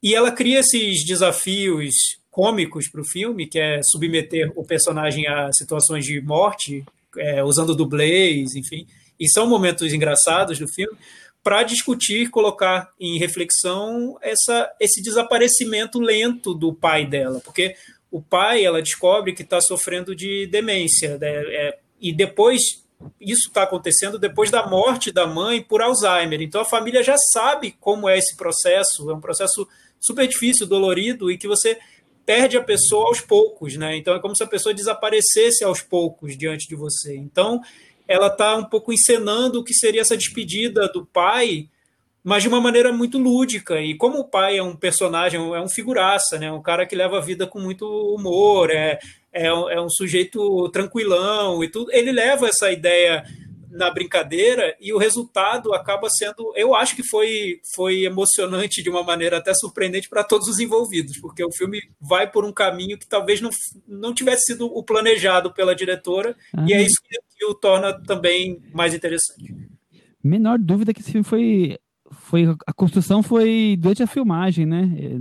E 0.01 0.15
ela 0.15 0.31
cria 0.31 0.61
esses 0.61 1.05
desafios 1.05 1.95
cômicos 2.31 2.89
para 2.89 3.01
o 3.01 3.09
filme, 3.09 3.49
que 3.49 3.59
é 3.59 3.81
submeter 3.83 4.53
o 4.55 4.65
personagem 4.65 5.27
a 5.27 5.51
situações 5.53 6.05
de 6.05 6.21
morte, 6.21 6.85
é, 7.17 7.43
usando 7.43 7.75
dublês, 7.75 8.55
enfim. 8.55 8.87
E 9.19 9.29
são 9.29 9.49
momentos 9.49 9.93
engraçados 9.93 10.59
do 10.59 10.69
filme 10.69 10.97
para 11.45 11.63
discutir, 11.63 12.31
colocar 12.31 12.91
em 12.99 13.19
reflexão 13.19 14.19
essa, 14.23 14.75
esse 14.81 15.03
desaparecimento 15.03 16.01
lento 16.01 16.55
do 16.55 16.73
pai 16.73 17.07
dela, 17.07 17.39
porque 17.45 17.77
o 18.11 18.23
pai 18.23 18.65
ela 18.65 18.81
descobre 18.81 19.35
que 19.35 19.43
está 19.43 19.61
sofrendo 19.61 20.17
de 20.17 20.47
demência, 20.47 21.19
né? 21.19 21.29
é, 21.29 21.79
e 22.01 22.15
depois 22.15 22.83
isso 23.21 23.49
está 23.49 23.65
acontecendo 23.65 24.19
depois 24.19 24.51
da 24.51 24.67
morte 24.67 25.13
da 25.13 25.27
mãe 25.27 25.61
por 25.61 25.83
Alzheimer. 25.83 26.41
Então 26.41 26.63
a 26.63 26.65
família 26.65 27.03
já 27.03 27.17
sabe 27.19 27.77
como 27.79 28.09
é 28.09 28.17
esse 28.17 28.35
processo, 28.37 29.11
é 29.11 29.15
um 29.15 29.21
processo 29.21 29.69
super 30.01 30.27
difícil, 30.27 30.67
dolorido 30.67 31.31
e 31.31 31.37
que 31.37 31.47
você 31.47 31.79
perde 32.25 32.57
a 32.57 32.63
pessoa 32.63 33.09
aos 33.09 33.21
poucos, 33.21 33.77
né? 33.77 33.97
Então 33.97 34.15
é 34.15 34.21
como 34.21 34.35
se 34.35 34.43
a 34.43 34.47
pessoa 34.47 34.75
desaparecesse 34.75 35.63
aos 35.63 35.83
poucos 35.83 36.39
diante 36.39 36.67
de 36.67 36.75
você. 36.75 37.15
Então 37.17 37.61
ela 38.07 38.29
está 38.29 38.57
um 38.57 38.65
pouco 38.65 38.93
encenando 38.93 39.61
o 39.61 39.65
que 39.65 39.75
seria 39.75 40.01
essa 40.01 40.17
despedida 40.17 40.89
do 40.89 41.05
pai, 41.07 41.69
mas 42.23 42.43
de 42.43 42.49
uma 42.49 42.61
maneira 42.61 42.93
muito 42.93 43.19
lúdica. 43.19 43.81
E 43.81 43.95
como 43.95 44.19
o 44.19 44.29
pai 44.29 44.59
é 44.59 44.63
um 44.63 44.77
personagem, 44.77 45.39
é 45.39 45.61
um 45.61 45.69
figuraça, 45.69 46.39
né? 46.39 46.51
um 46.51 46.63
cara 46.63 46.87
que 46.87 46.97
leva 46.97 47.19
a 47.19 47.23
vida 47.23 47.47
com 47.47 47.59
muito 47.59 47.87
humor, 47.87 48.71
é, 48.71 48.99
é, 49.33 49.47
é 49.47 49.81
um 49.81 49.91
sujeito 49.91 50.69
tranquilão 50.71 51.63
e 51.63 51.69
tudo, 51.69 51.91
ele 51.93 52.13
leva 52.13 52.49
essa 52.49 52.71
ideia 52.71 53.25
na 53.75 53.91
brincadeira 53.91 54.77
e 54.81 54.93
o 54.93 54.99
resultado 54.99 55.75
acaba 55.75 56.09
sendo, 56.09 56.53
eu 56.55 56.75
acho 56.75 56.95
que 56.95 57.03
foi, 57.03 57.61
foi 57.75 58.05
emocionante 58.05 58.83
de 58.83 58.89
uma 58.89 59.03
maneira 59.03 59.39
até 59.39 59.53
surpreendente 59.53 60.09
para 60.09 60.23
todos 60.23 60.47
os 60.47 60.61
envolvidos, 60.61 61.19
porque 61.21 61.45
o 61.45 61.53
filme 61.53 61.81
vai 62.01 62.31
por 62.31 62.45
um 62.45 62.53
caminho 62.53 62.97
que 62.97 63.07
talvez 63.07 63.41
não, 63.41 63.51
não 63.87 64.15
tivesse 64.15 64.53
sido 64.53 64.67
o 64.67 64.83
planejado 64.85 65.53
pela 65.53 65.75
diretora, 65.75 66.37
Ah, 66.57 66.65
e 66.69 66.73
é 66.73 66.81
isso 66.81 67.01
que, 67.03 67.19
que 67.37 67.45
o 67.45 67.55
torna 67.55 67.93
também 68.05 68.63
mais 68.73 68.95
interessante. 68.95 69.53
Menor 70.23 70.57
dúvida 70.59 70.95
que 70.95 71.01
esse 71.01 71.11
filme 71.11 71.25
foi, 71.25 71.77
foi. 72.13 72.45
A 72.67 72.73
construção 72.73 73.23
foi 73.23 73.77
durante 73.79 74.03
a 74.03 74.07
filmagem, 74.07 74.65
né? 74.65 74.91
É, 74.97 75.17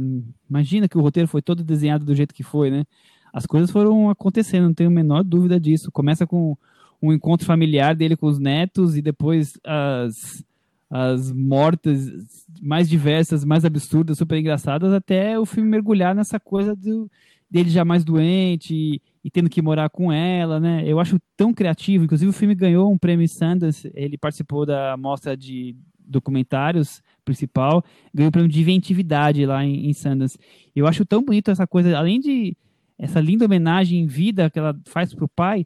Imagina 0.49 0.87
que 0.87 0.97
o 0.97 1.01
roteiro 1.01 1.27
foi 1.27 1.41
todo 1.41 1.63
desenhado 1.63 2.05
do 2.05 2.15
jeito 2.15 2.33
que 2.33 2.43
foi, 2.43 2.69
né? 2.69 2.85
As 3.33 3.47
coisas 3.47 3.71
foram 3.71 4.11
acontecendo, 4.11 4.65
não 4.65 4.73
tenho 4.73 4.91
a 4.91 4.93
menor 4.93 5.23
dúvida 5.23 5.59
disso. 5.59 5.91
Começa 5.91 6.27
com 6.27 6.55
um 7.03 7.11
encontro 7.11 7.45
familiar 7.45 7.93
dele 7.93 8.15
com 8.15 8.27
os 8.27 8.39
netos 8.39 8.95
e 8.95 9.01
depois 9.01 9.59
as, 9.61 10.41
as 10.89 11.33
mortas 11.33 12.47
mais 12.61 12.87
diversas, 12.87 13.43
mais 13.43 13.65
absurdas, 13.65 14.17
super 14.17 14.39
engraçadas, 14.39 14.93
até 14.93 15.37
o 15.37 15.45
filme 15.45 15.69
mergulhar 15.69 16.15
nessa 16.15 16.39
coisa 16.39 16.73
do, 16.73 17.11
dele 17.51 17.69
já 17.69 17.83
mais 17.83 18.05
doente 18.05 18.73
e, 18.73 19.01
e 19.21 19.29
tendo 19.29 19.49
que 19.49 19.61
morar 19.61 19.89
com 19.89 20.13
ela, 20.13 20.61
né? 20.61 20.81
Eu 20.87 20.97
acho 20.97 21.19
tão 21.35 21.53
criativo. 21.53 22.05
Inclusive, 22.05 22.29
o 22.29 22.33
filme 22.33 22.55
ganhou 22.55 22.89
um 22.89 22.97
prêmio 22.97 23.27
Sundance. 23.27 23.91
Ele 23.93 24.17
participou 24.17 24.65
da 24.65 24.95
mostra 24.95 25.35
de 25.35 25.75
documentários 25.99 27.01
principal, 27.25 27.83
ganhou 28.13 28.29
o 28.29 28.31
prêmio 28.31 28.49
de 28.49 28.61
inventividade 28.61 29.45
lá 29.45 29.65
em, 29.65 29.89
em 29.89 29.93
Sundance. 29.93 30.39
Eu 30.73 30.87
acho 30.87 31.05
tão 31.05 31.21
bonito 31.21 31.51
essa 31.51 31.67
coisa, 31.67 31.97
além 31.97 32.21
de 32.21 32.55
essa 32.97 33.19
linda 33.19 33.43
homenagem 33.43 33.99
em 33.99 34.07
vida 34.07 34.49
que 34.49 34.57
ela 34.57 34.73
faz 34.85 35.13
pro 35.13 35.27
pai, 35.27 35.65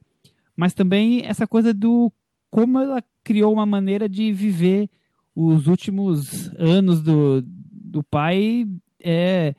mas 0.58 0.74
também 0.74 1.24
essa 1.24 1.46
coisa 1.46 1.74
do 1.74 2.12
como 2.50 2.80
ela 2.80 3.04
criou 3.24 3.54
uma 3.54 3.66
maneira 3.66 4.10
de 4.10 4.34
viver 4.34 4.90
os 5.36 5.68
últimos 5.68 6.50
anos 6.58 7.02
do, 7.02 7.44
do 7.46 8.04
pai 8.04 8.68
é, 9.00 9.54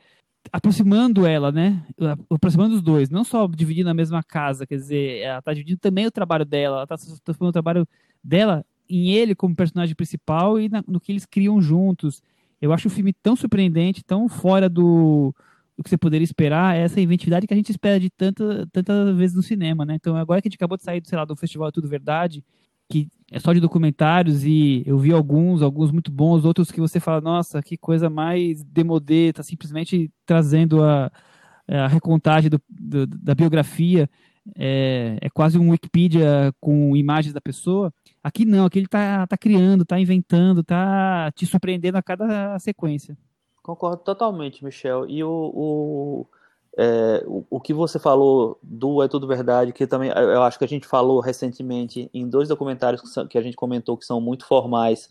aproximando 0.51 1.25
ela, 1.25 1.51
né? 1.51 1.85
Aproximando 2.29 2.75
os 2.75 2.81
dois, 2.81 3.09
não 3.09 3.23
só 3.23 3.47
dividindo 3.47 3.89
a 3.89 3.93
mesma 3.93 4.21
casa, 4.21 4.67
quer 4.67 4.75
dizer, 4.75 5.21
ela 5.21 5.41
tá 5.41 5.53
dividindo 5.53 5.79
também 5.79 6.05
o 6.05 6.11
trabalho 6.11 6.43
dela, 6.43 6.77
ela 6.77 6.87
tá 6.87 6.97
transformando 7.23 7.51
o 7.51 7.53
trabalho 7.53 7.87
dela 8.21 8.65
em 8.89 9.11
ele 9.11 9.35
como 9.35 9.55
personagem 9.55 9.95
principal 9.95 10.59
e 10.59 10.67
na, 10.67 10.83
no 10.85 10.99
que 10.99 11.11
eles 11.11 11.25
criam 11.25 11.61
juntos. 11.61 12.21
Eu 12.61 12.73
acho 12.73 12.87
o 12.87 12.91
filme 12.91 13.13
tão 13.13 13.35
surpreendente, 13.35 14.03
tão 14.03 14.27
fora 14.27 14.67
do, 14.67 15.33
do 15.79 15.83
que 15.83 15.89
você 15.89 15.97
poderia 15.97 16.25
esperar, 16.25 16.75
é 16.75 16.81
essa 16.81 16.99
inventividade 16.99 17.47
que 17.47 17.53
a 17.53 17.57
gente 17.57 17.69
espera 17.69 17.97
de 17.97 18.09
tanta, 18.09 18.67
tantas 18.69 19.15
vezes 19.15 19.33
no 19.33 19.41
cinema, 19.41 19.85
né? 19.85 19.95
Então, 19.95 20.13
agora 20.17 20.41
que 20.41 20.49
a 20.49 20.49
gente 20.49 20.57
acabou 20.57 20.77
de 20.77 20.83
sair, 20.83 21.01
sei 21.05 21.17
lá, 21.17 21.23
do 21.23 21.37
Festival 21.37 21.69
é 21.69 21.71
Tudo 21.71 21.87
Verdade, 21.87 22.43
que 22.89 23.07
é 23.31 23.39
só 23.39 23.53
de 23.53 23.61
documentários 23.61 24.43
e 24.43 24.83
eu 24.85 24.97
vi 24.97 25.13
alguns, 25.13 25.61
alguns 25.61 25.89
muito 25.89 26.11
bons, 26.11 26.43
outros 26.43 26.69
que 26.69 26.81
você 26.81 26.99
fala, 26.99 27.21
nossa, 27.21 27.63
que 27.63 27.77
coisa 27.77 28.09
mais 28.09 28.61
demodê, 28.61 29.31
tá 29.31 29.41
simplesmente 29.41 30.11
trazendo 30.25 30.83
a, 30.83 31.09
a 31.65 31.87
recontagem 31.87 32.49
do, 32.49 32.61
do, 32.69 33.07
da 33.07 33.33
biografia, 33.33 34.09
é, 34.57 35.17
é, 35.21 35.29
quase 35.29 35.57
um 35.57 35.69
Wikipedia 35.69 36.53
com 36.59 36.93
imagens 36.93 37.33
da 37.33 37.39
pessoa. 37.39 37.93
Aqui 38.21 38.43
não, 38.43 38.65
aqui 38.65 38.79
ele 38.79 38.87
tá, 38.87 39.25
tá 39.25 39.37
criando, 39.37 39.85
tá 39.85 39.97
inventando, 39.97 40.61
tá 40.61 41.31
te 41.31 41.45
surpreendendo 41.45 41.97
a 41.97 42.03
cada 42.03 42.59
sequência. 42.59 43.17
Concordo 43.69 44.01
totalmente, 44.03 44.65
Michel. 44.65 45.07
E 45.07 45.23
o, 45.23 45.29
o 45.29 46.25
é, 46.75 47.23
o, 47.27 47.45
o, 47.51 47.59
que 47.59 47.71
você 47.71 47.99
falou 47.99 48.57
do 48.63 49.03
É 49.03 49.07
Tudo 49.07 49.27
Verdade, 49.27 49.71
que 49.71 49.85
também 49.85 50.09
eu 50.09 50.41
acho 50.41 50.57
que 50.57 50.65
a 50.65 50.67
gente 50.67 50.87
falou 50.87 51.19
recentemente 51.19 52.09
em 52.11 52.27
dois 52.27 52.49
documentários 52.49 52.99
que, 52.99 53.07
são, 53.07 53.27
que 53.27 53.37
a 53.37 53.41
gente 53.43 53.55
comentou 53.55 53.95
que 53.95 54.05
são 54.05 54.19
muito 54.19 54.43
formais, 54.43 55.07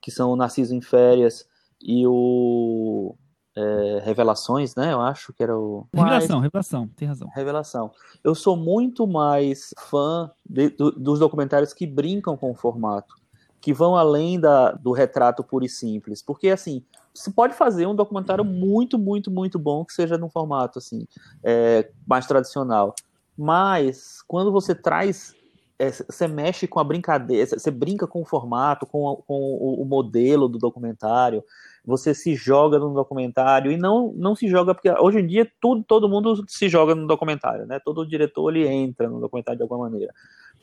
que 0.00 0.10
são 0.10 0.32
o 0.32 0.36
Narciso 0.36 0.74
em 0.74 0.80
Férias 0.80 1.48
e 1.80 2.04
o 2.04 3.14
é, 3.56 4.02
Revelações, 4.04 4.74
né? 4.74 4.92
Eu 4.92 5.00
acho 5.00 5.32
que 5.32 5.44
era 5.44 5.56
o. 5.56 5.86
Revelação, 5.94 6.36
Mas... 6.38 6.44
Revelação, 6.44 6.88
tem 6.96 7.06
razão. 7.06 7.28
Revelação. 7.32 7.92
Eu 8.24 8.34
sou 8.34 8.56
muito 8.56 9.06
mais 9.06 9.72
fã 9.78 10.32
de, 10.44 10.70
do, 10.70 10.90
dos 10.90 11.20
documentários 11.20 11.72
que 11.72 11.86
brincam 11.86 12.36
com 12.36 12.50
o 12.50 12.56
formato, 12.56 13.14
que 13.60 13.72
vão 13.72 13.94
além 13.94 14.40
da, 14.40 14.72
do 14.72 14.92
retrato 14.92 15.44
puro 15.44 15.64
e 15.64 15.68
simples. 15.68 16.22
Porque, 16.22 16.48
assim, 16.48 16.82
você 17.12 17.30
pode 17.30 17.54
fazer 17.54 17.86
um 17.86 17.94
documentário 17.94 18.44
muito, 18.44 18.98
muito, 18.98 19.30
muito 19.30 19.58
bom 19.58 19.84
que 19.84 19.92
seja 19.92 20.16
num 20.16 20.30
formato 20.30 20.78
assim 20.78 21.06
é, 21.42 21.90
mais 22.06 22.26
tradicional. 22.26 22.94
Mas 23.36 24.22
quando 24.26 24.52
você 24.52 24.74
traz, 24.74 25.34
é, 25.78 25.90
você 25.90 26.28
mexe 26.28 26.66
com 26.66 26.78
a 26.78 26.84
brincadeira, 26.84 27.46
você 27.46 27.70
brinca 27.70 28.06
com 28.06 28.22
o 28.22 28.24
formato, 28.24 28.86
com, 28.86 29.22
com 29.26 29.34
o, 29.34 29.82
o, 29.82 29.84
modelo 29.84 30.48
do 30.48 30.58
documentário, 30.58 31.42
você 31.84 32.14
se 32.14 32.34
joga 32.34 32.78
no 32.78 32.92
documentário 32.92 33.72
e 33.72 33.76
não, 33.76 34.12
não 34.14 34.36
se 34.36 34.46
joga 34.46 34.74
porque 34.74 34.90
hoje 34.90 35.20
em 35.20 35.26
dia 35.26 35.50
tudo, 35.60 35.82
todo 35.82 36.08
mundo 36.08 36.44
se 36.46 36.68
joga 36.68 36.94
no 36.94 37.06
documentário, 37.06 37.66
né? 37.66 37.80
Todo 37.82 38.06
diretor 38.06 38.54
ele 38.54 38.68
entra 38.68 39.08
no 39.08 39.20
documentário 39.20 39.56
de 39.56 39.62
alguma 39.62 39.88
maneira. 39.88 40.12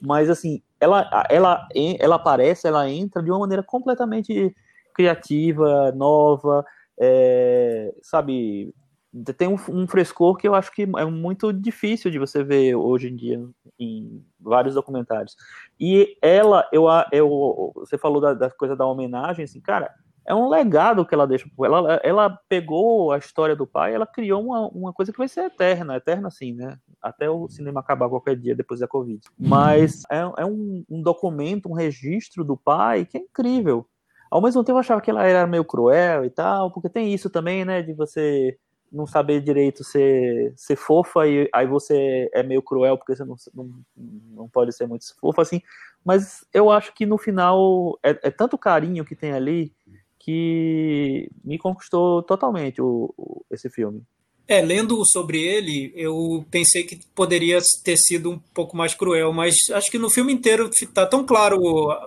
Mas 0.02 0.30
assim, 0.30 0.62
ela, 0.80 1.26
ela, 1.30 1.68
ela 2.00 2.16
aparece, 2.16 2.68
ela 2.68 2.90
entra 2.90 3.22
de 3.22 3.32
uma 3.32 3.40
maneira 3.40 3.64
completamente 3.64 4.54
criativa, 4.94 5.92
nova, 5.92 6.66
é, 7.00 7.94
sabe? 8.02 8.74
Tem 9.38 9.48
um, 9.48 9.58
um, 9.70 9.88
frescor 9.88 10.36
que 10.36 10.48
eu 10.48 10.54
acho 10.54 10.72
que 10.72 10.84
é 10.84 11.06
muito 11.06 11.52
difícil 11.52 12.12
de 12.12 12.20
você 12.20 12.44
ver 12.44 12.76
hoje 12.76 13.08
em 13.08 13.16
dia 13.16 13.44
em 13.80 14.24
vários 14.40 14.76
documentários. 14.76 15.36
E 15.80 16.18
ela, 16.22 16.68
eu, 16.72 16.86
eu 17.12 17.72
você 17.76 17.98
falou 17.98 18.22
da, 18.22 18.34
da 18.34 18.50
coisa 18.50 18.76
da 18.76 18.86
homenagem, 18.86 19.46
assim, 19.46 19.62
cara, 19.62 19.92
é 20.28 20.36
um 20.36 20.50
legado 20.50 21.06
que 21.06 21.16
ela 21.16 21.26
deixa. 21.26 21.50
Ela, 21.64 22.02
ela 22.04 22.40
pegou 22.50 23.12
a 23.12 23.18
história 23.18 23.56
do 23.56 23.66
pai, 23.66 23.96
ela 23.96 24.06
criou 24.06 24.44
uma, 24.44 24.68
uma 24.68 24.94
coisa 24.94 25.12
que 25.12 25.18
vai 25.18 25.28
ser 25.28 25.46
eterna, 25.46 25.96
eterna 25.96 26.28
assim, 26.28 26.54
né? 26.54 26.78
Até 27.08 27.30
o 27.30 27.48
cinema 27.48 27.80
acabar 27.80 28.10
qualquer 28.10 28.36
dia 28.36 28.56
depois 28.56 28.80
da 28.80 28.88
Covid. 28.88 29.22
Mas 29.38 30.04
é, 30.12 30.20
é 30.38 30.46
um, 30.46 30.84
um 30.90 31.02
documento, 31.02 31.70
um 31.70 31.74
registro 31.74 32.44
do 32.44 32.58
pai 32.58 33.06
que 33.06 33.18
é 33.18 33.22
incrível. 33.22 33.86
Ao 34.30 34.42
mesmo 34.42 34.64
tempo 34.64 34.78
eu 34.78 34.82
achava 34.82 35.02
que 35.02 35.10
ela 35.10 35.26
era 35.26 35.48
meio 35.48 35.64
cruel 35.64 36.26
e 36.26 36.30
tal, 36.30 36.72
porque 36.72 36.90
tem 36.90 37.14
isso 37.14 37.30
também, 37.30 37.64
né, 37.64 37.82
de 37.82 37.94
você 37.94 38.58
não 38.92 39.06
saber 39.06 39.42
direito 39.42 39.84
ser, 39.84 40.54
ser 40.56 40.76
fofa 40.76 41.28
e 41.28 41.50
aí 41.54 41.68
você 41.68 42.30
é 42.34 42.42
meio 42.42 42.62
cruel 42.62 42.98
porque 42.98 43.16
você 43.16 43.26
não, 43.26 43.36
não, 43.54 43.70
não 44.32 44.50
pode 44.50 44.74
ser 44.74 44.88
muito 44.88 45.06
fofa 45.20 45.42
assim. 45.42 45.62
Mas 46.04 46.46
eu 46.54 46.72
acho 46.72 46.94
que 46.94 47.06
no 47.06 47.18
final 47.18 47.98
é, 48.04 48.12
é 48.12 48.32
tanto 48.32 48.58
carinho 48.58 49.04
que 49.04 49.16
tem 49.16 49.34
ali 49.34 49.74
que 50.20 51.30
me 51.44 51.58
conquistou 51.58 52.22
totalmente 52.24 52.82
o, 52.82 53.14
o 53.18 53.46
esse 53.52 53.70
filme. 53.70 54.04
É, 54.48 54.62
lendo 54.62 55.04
sobre 55.06 55.42
ele, 55.42 55.92
eu 55.94 56.46
pensei 56.50 56.84
que 56.84 56.98
poderia 57.14 57.60
ter 57.84 57.98
sido 57.98 58.32
um 58.32 58.40
pouco 58.54 58.78
mais 58.78 58.94
cruel, 58.94 59.34
mas 59.34 59.56
acho 59.74 59.92
que 59.92 59.98
no 59.98 60.10
filme 60.10 60.32
inteiro 60.32 60.70
está 60.74 61.06
tão 61.06 61.26
claro 61.26 61.60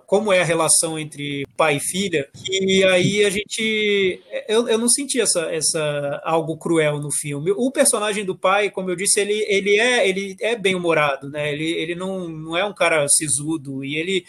como 0.07 0.33
é 0.33 0.41
a 0.41 0.45
relação 0.45 0.99
entre 0.99 1.47
pai 1.55 1.77
e 1.77 1.81
filha, 1.81 2.27
que 2.35 2.83
aí 2.85 3.25
a 3.27 3.29
gente. 3.29 4.23
Eu, 4.49 4.67
eu 4.69 4.79
não 4.79 4.89
senti 4.89 5.21
essa, 5.21 5.53
essa 5.53 6.23
algo 6.25 6.57
cruel 6.57 6.99
no 6.99 7.13
filme. 7.13 7.53
O 7.55 7.71
personagem 7.71 8.25
do 8.25 8.35
pai, 8.35 8.71
como 8.71 8.91
eu 8.91 8.97
disse, 8.97 9.21
ele, 9.21 9.45
ele, 9.47 9.79
é, 9.79 10.09
ele 10.09 10.35
é 10.41 10.57
bem 10.57 10.75
humorado, 10.75 11.29
né? 11.29 11.53
Ele, 11.53 11.71
ele 11.73 11.95
não, 11.95 12.27
não 12.27 12.57
é 12.57 12.65
um 12.65 12.73
cara 12.73 13.07
sisudo 13.09 13.85
e 13.85 13.97
ele 13.97 14.25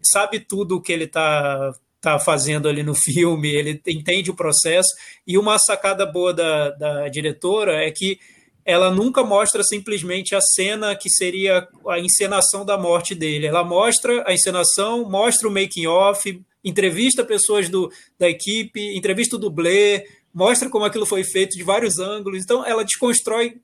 sabe 0.00 0.38
tudo 0.38 0.76
o 0.76 0.80
que 0.80 0.92
ele 0.92 1.04
está 1.04 1.72
está 2.06 2.18
fazendo 2.18 2.68
ali 2.68 2.82
no 2.82 2.94
filme, 2.96 3.48
ele 3.48 3.80
entende 3.88 4.30
o 4.30 4.36
processo. 4.36 4.88
E 5.26 5.36
uma 5.36 5.58
sacada 5.58 6.06
boa 6.06 6.32
da, 6.32 6.70
da 6.70 7.08
diretora 7.08 7.84
é 7.84 7.90
que 7.90 8.18
ela 8.64 8.90
nunca 8.90 9.22
mostra 9.22 9.62
simplesmente 9.62 10.34
a 10.34 10.40
cena 10.40 10.96
que 10.96 11.08
seria 11.08 11.68
a 11.88 12.00
encenação 12.00 12.64
da 12.64 12.76
morte 12.76 13.14
dele. 13.14 13.46
Ela 13.46 13.62
mostra 13.62 14.24
a 14.26 14.32
encenação, 14.32 15.08
mostra 15.08 15.48
o 15.48 15.52
making 15.52 15.86
off, 15.86 16.42
entrevista 16.64 17.24
pessoas 17.24 17.68
do, 17.68 17.90
da 18.18 18.28
equipe, 18.28 18.96
entrevista 18.96 19.36
o 19.36 19.38
dublê, 19.38 20.04
mostra 20.34 20.68
como 20.68 20.84
aquilo 20.84 21.06
foi 21.06 21.22
feito 21.22 21.56
de 21.56 21.62
vários 21.62 21.98
ângulos. 22.00 22.42
Então 22.42 22.66
ela 22.66 22.84
desconstrói 22.84 23.54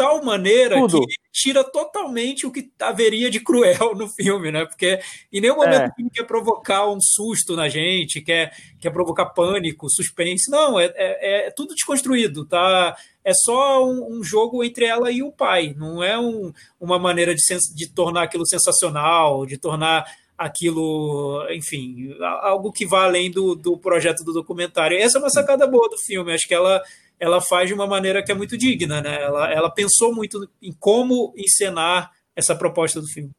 tal 0.00 0.24
maneira 0.24 0.76
Tudo. 0.76 1.02
que 1.02 1.14
tira 1.30 1.62
totalmente 1.62 2.46
o 2.46 2.50
que 2.50 2.70
haveria 2.80 3.30
de 3.30 3.38
cruel 3.38 3.94
no 3.94 4.08
filme, 4.08 4.50
né? 4.50 4.64
Porque 4.64 4.98
em 5.30 5.42
nenhum 5.42 5.56
momento 5.56 5.82
é. 5.82 5.88
o 5.88 5.94
filme 5.94 6.10
quer 6.10 6.24
provocar 6.24 6.88
um 6.88 6.98
susto 6.98 7.54
na 7.54 7.68
gente, 7.68 8.22
quer, 8.22 8.50
quer 8.80 8.90
provocar 8.90 9.26
pânico, 9.26 9.90
suspense. 9.90 10.50
Não, 10.50 10.80
é, 10.80 10.86
é, 10.96 11.48
é 11.48 11.50
tudo 11.50 11.74
desconstruído, 11.74 12.46
tá? 12.46 12.96
É 13.22 13.32
só 13.34 13.86
um, 13.86 14.18
um, 14.18 14.24
jogo 14.24 14.64
entre 14.64 14.86
ela 14.86 15.10
e 15.10 15.22
o 15.22 15.30
pai. 15.30 15.74
Não 15.76 16.02
é 16.02 16.18
um, 16.18 16.50
uma 16.80 16.98
maneira 16.98 17.34
de, 17.34 17.42
de 17.74 17.92
tornar 17.92 18.22
aquilo 18.22 18.46
sensacional, 18.46 19.44
de 19.44 19.58
tornar 19.58 20.06
aquilo, 20.38 21.46
enfim, 21.50 22.16
algo 22.40 22.72
que 22.72 22.86
vá 22.86 23.04
além 23.04 23.30
do, 23.30 23.54
do 23.54 23.76
projeto 23.76 24.24
do 24.24 24.32
documentário. 24.32 24.96
Essa 24.96 25.18
é 25.18 25.20
uma 25.20 25.28
sacada 25.28 25.66
boa 25.66 25.90
do 25.90 25.98
filme. 25.98 26.32
Acho 26.32 26.48
que 26.48 26.54
ela 26.54 26.82
ela 27.20 27.40
faz 27.40 27.68
de 27.68 27.74
uma 27.74 27.86
maneira 27.86 28.22
que 28.22 28.32
é 28.32 28.34
muito 28.34 28.56
digna, 28.56 29.00
né? 29.02 29.22
Ela, 29.22 29.52
ela 29.52 29.70
pensou 29.70 30.14
muito 30.14 30.48
em 30.62 30.72
como 30.72 31.32
encenar 31.36 32.10
essa 32.34 32.56
proposta 32.56 33.00
do 33.00 33.06
filme. 33.06 33.30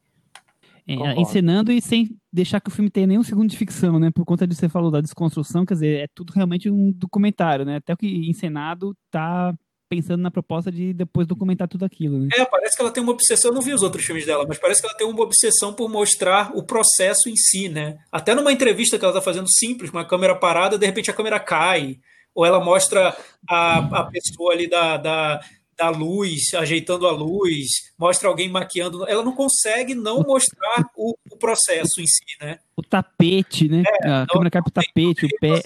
É, 0.86 1.20
encenando 1.20 1.70
e 1.70 1.80
sem 1.80 2.16
deixar 2.32 2.60
que 2.60 2.68
o 2.68 2.72
filme 2.72 2.90
tenha 2.90 3.06
nenhum 3.06 3.22
segundo 3.22 3.50
de 3.50 3.56
ficção, 3.56 3.98
né? 3.98 4.10
Por 4.12 4.24
conta 4.24 4.46
de 4.46 4.54
você 4.54 4.68
falou 4.68 4.90
da 4.90 5.00
desconstrução, 5.00 5.64
quer 5.64 5.74
dizer, 5.74 6.00
é 6.00 6.06
tudo 6.14 6.32
realmente 6.32 6.70
um 6.70 6.92
documentário, 6.92 7.64
né? 7.64 7.76
Até 7.76 7.92
o 7.92 7.96
que 7.96 8.28
encenado 8.28 8.96
tá 9.10 9.54
pensando 9.88 10.22
na 10.22 10.30
proposta 10.30 10.72
de 10.72 10.92
depois 10.92 11.26
documentar 11.26 11.68
tudo 11.68 11.84
aquilo. 11.84 12.18
Né? 12.18 12.28
É, 12.34 12.44
parece 12.46 12.74
que 12.74 12.82
ela 12.82 12.90
tem 12.90 13.02
uma 13.02 13.12
obsessão, 13.12 13.50
eu 13.50 13.54
não 13.54 13.60
vi 13.60 13.74
os 13.74 13.82
outros 13.82 14.04
filmes 14.04 14.24
dela, 14.24 14.44
mas 14.48 14.58
parece 14.58 14.80
que 14.80 14.86
ela 14.86 14.96
tem 14.96 15.06
uma 15.06 15.22
obsessão 15.22 15.74
por 15.74 15.88
mostrar 15.88 16.50
o 16.56 16.64
processo 16.64 17.28
em 17.28 17.36
si, 17.36 17.68
né? 17.68 17.98
Até 18.10 18.34
numa 18.34 18.52
entrevista 18.52 18.98
que 18.98 19.04
ela 19.04 19.12
tá 19.12 19.20
fazendo 19.20 19.50
simples, 19.50 19.90
com 19.90 19.98
a 19.98 20.04
câmera 20.04 20.34
parada, 20.34 20.78
de 20.78 20.86
repente 20.86 21.10
a 21.10 21.14
câmera 21.14 21.38
cai 21.38 21.98
ou 22.34 22.46
ela 22.46 22.62
mostra 22.62 23.16
a, 23.48 23.78
a 23.78 24.04
pessoa 24.04 24.52
ali 24.52 24.68
da, 24.68 24.96
da, 24.96 25.40
da 25.76 25.90
luz, 25.90 26.54
ajeitando 26.54 27.06
a 27.06 27.12
luz, 27.12 27.66
mostra 27.98 28.28
alguém 28.28 28.48
maquiando. 28.48 29.08
Ela 29.08 29.24
não 29.24 29.34
consegue 29.34 29.94
não 29.94 30.20
mostrar 30.20 30.86
o, 30.96 31.14
o 31.30 31.36
processo 31.36 32.00
em 32.00 32.06
si, 32.06 32.24
né? 32.40 32.58
O 32.76 32.82
tapete, 32.82 33.68
né? 33.68 33.82
É, 34.02 34.08
a 34.08 34.26
câmera 34.26 34.50
capta 34.50 34.70
o 34.70 34.72
tapete, 34.72 35.26
o 35.26 35.28
pé. 35.40 35.60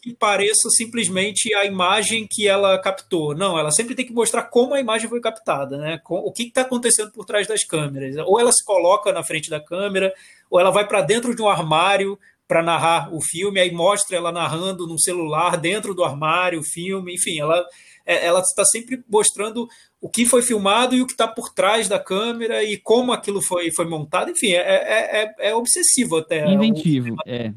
Que 0.00 0.14
pareça 0.14 0.70
simplesmente 0.70 1.52
a 1.52 1.64
imagem 1.64 2.28
que 2.30 2.46
ela 2.46 2.78
captou. 2.78 3.34
Não, 3.34 3.58
ela 3.58 3.72
sempre 3.72 3.94
tem 3.96 4.06
que 4.06 4.12
mostrar 4.12 4.42
como 4.44 4.72
a 4.72 4.80
imagem 4.80 5.08
foi 5.08 5.20
captada, 5.20 5.76
né? 5.76 6.00
O 6.08 6.30
que 6.30 6.44
está 6.44 6.60
acontecendo 6.60 7.10
por 7.10 7.24
trás 7.24 7.48
das 7.48 7.64
câmeras. 7.64 8.14
Ou 8.24 8.38
ela 8.38 8.52
se 8.52 8.64
coloca 8.64 9.12
na 9.12 9.24
frente 9.24 9.50
da 9.50 9.58
câmera, 9.58 10.14
ou 10.48 10.60
ela 10.60 10.70
vai 10.70 10.86
para 10.86 11.02
dentro 11.02 11.34
de 11.34 11.42
um 11.42 11.48
armário 11.48 12.16
para 12.48 12.62
narrar 12.62 13.12
o 13.12 13.20
filme, 13.20 13.60
aí 13.60 13.72
mostra 13.72 14.16
ela 14.16 14.30
narrando 14.30 14.86
num 14.86 14.98
celular 14.98 15.56
dentro 15.56 15.94
do 15.94 16.04
armário 16.04 16.60
o 16.60 16.64
filme, 16.64 17.14
enfim, 17.14 17.40
ela 17.40 17.64
é, 18.06 18.24
ela 18.24 18.40
está 18.40 18.64
sempre 18.64 19.02
mostrando 19.10 19.66
o 20.00 20.08
que 20.08 20.24
foi 20.24 20.42
filmado 20.42 20.94
e 20.94 21.02
o 21.02 21.06
que 21.06 21.12
está 21.12 21.26
por 21.26 21.52
trás 21.52 21.88
da 21.88 21.98
câmera 21.98 22.62
e 22.62 22.76
como 22.76 23.12
aquilo 23.12 23.42
foi, 23.42 23.72
foi 23.72 23.86
montado, 23.86 24.30
enfim, 24.30 24.52
é, 24.52 24.60
é, 24.60 25.22
é, 25.22 25.34
é 25.50 25.54
obsessivo 25.54 26.18
até. 26.18 26.48
Inventivo, 26.48 27.16
é. 27.26 27.52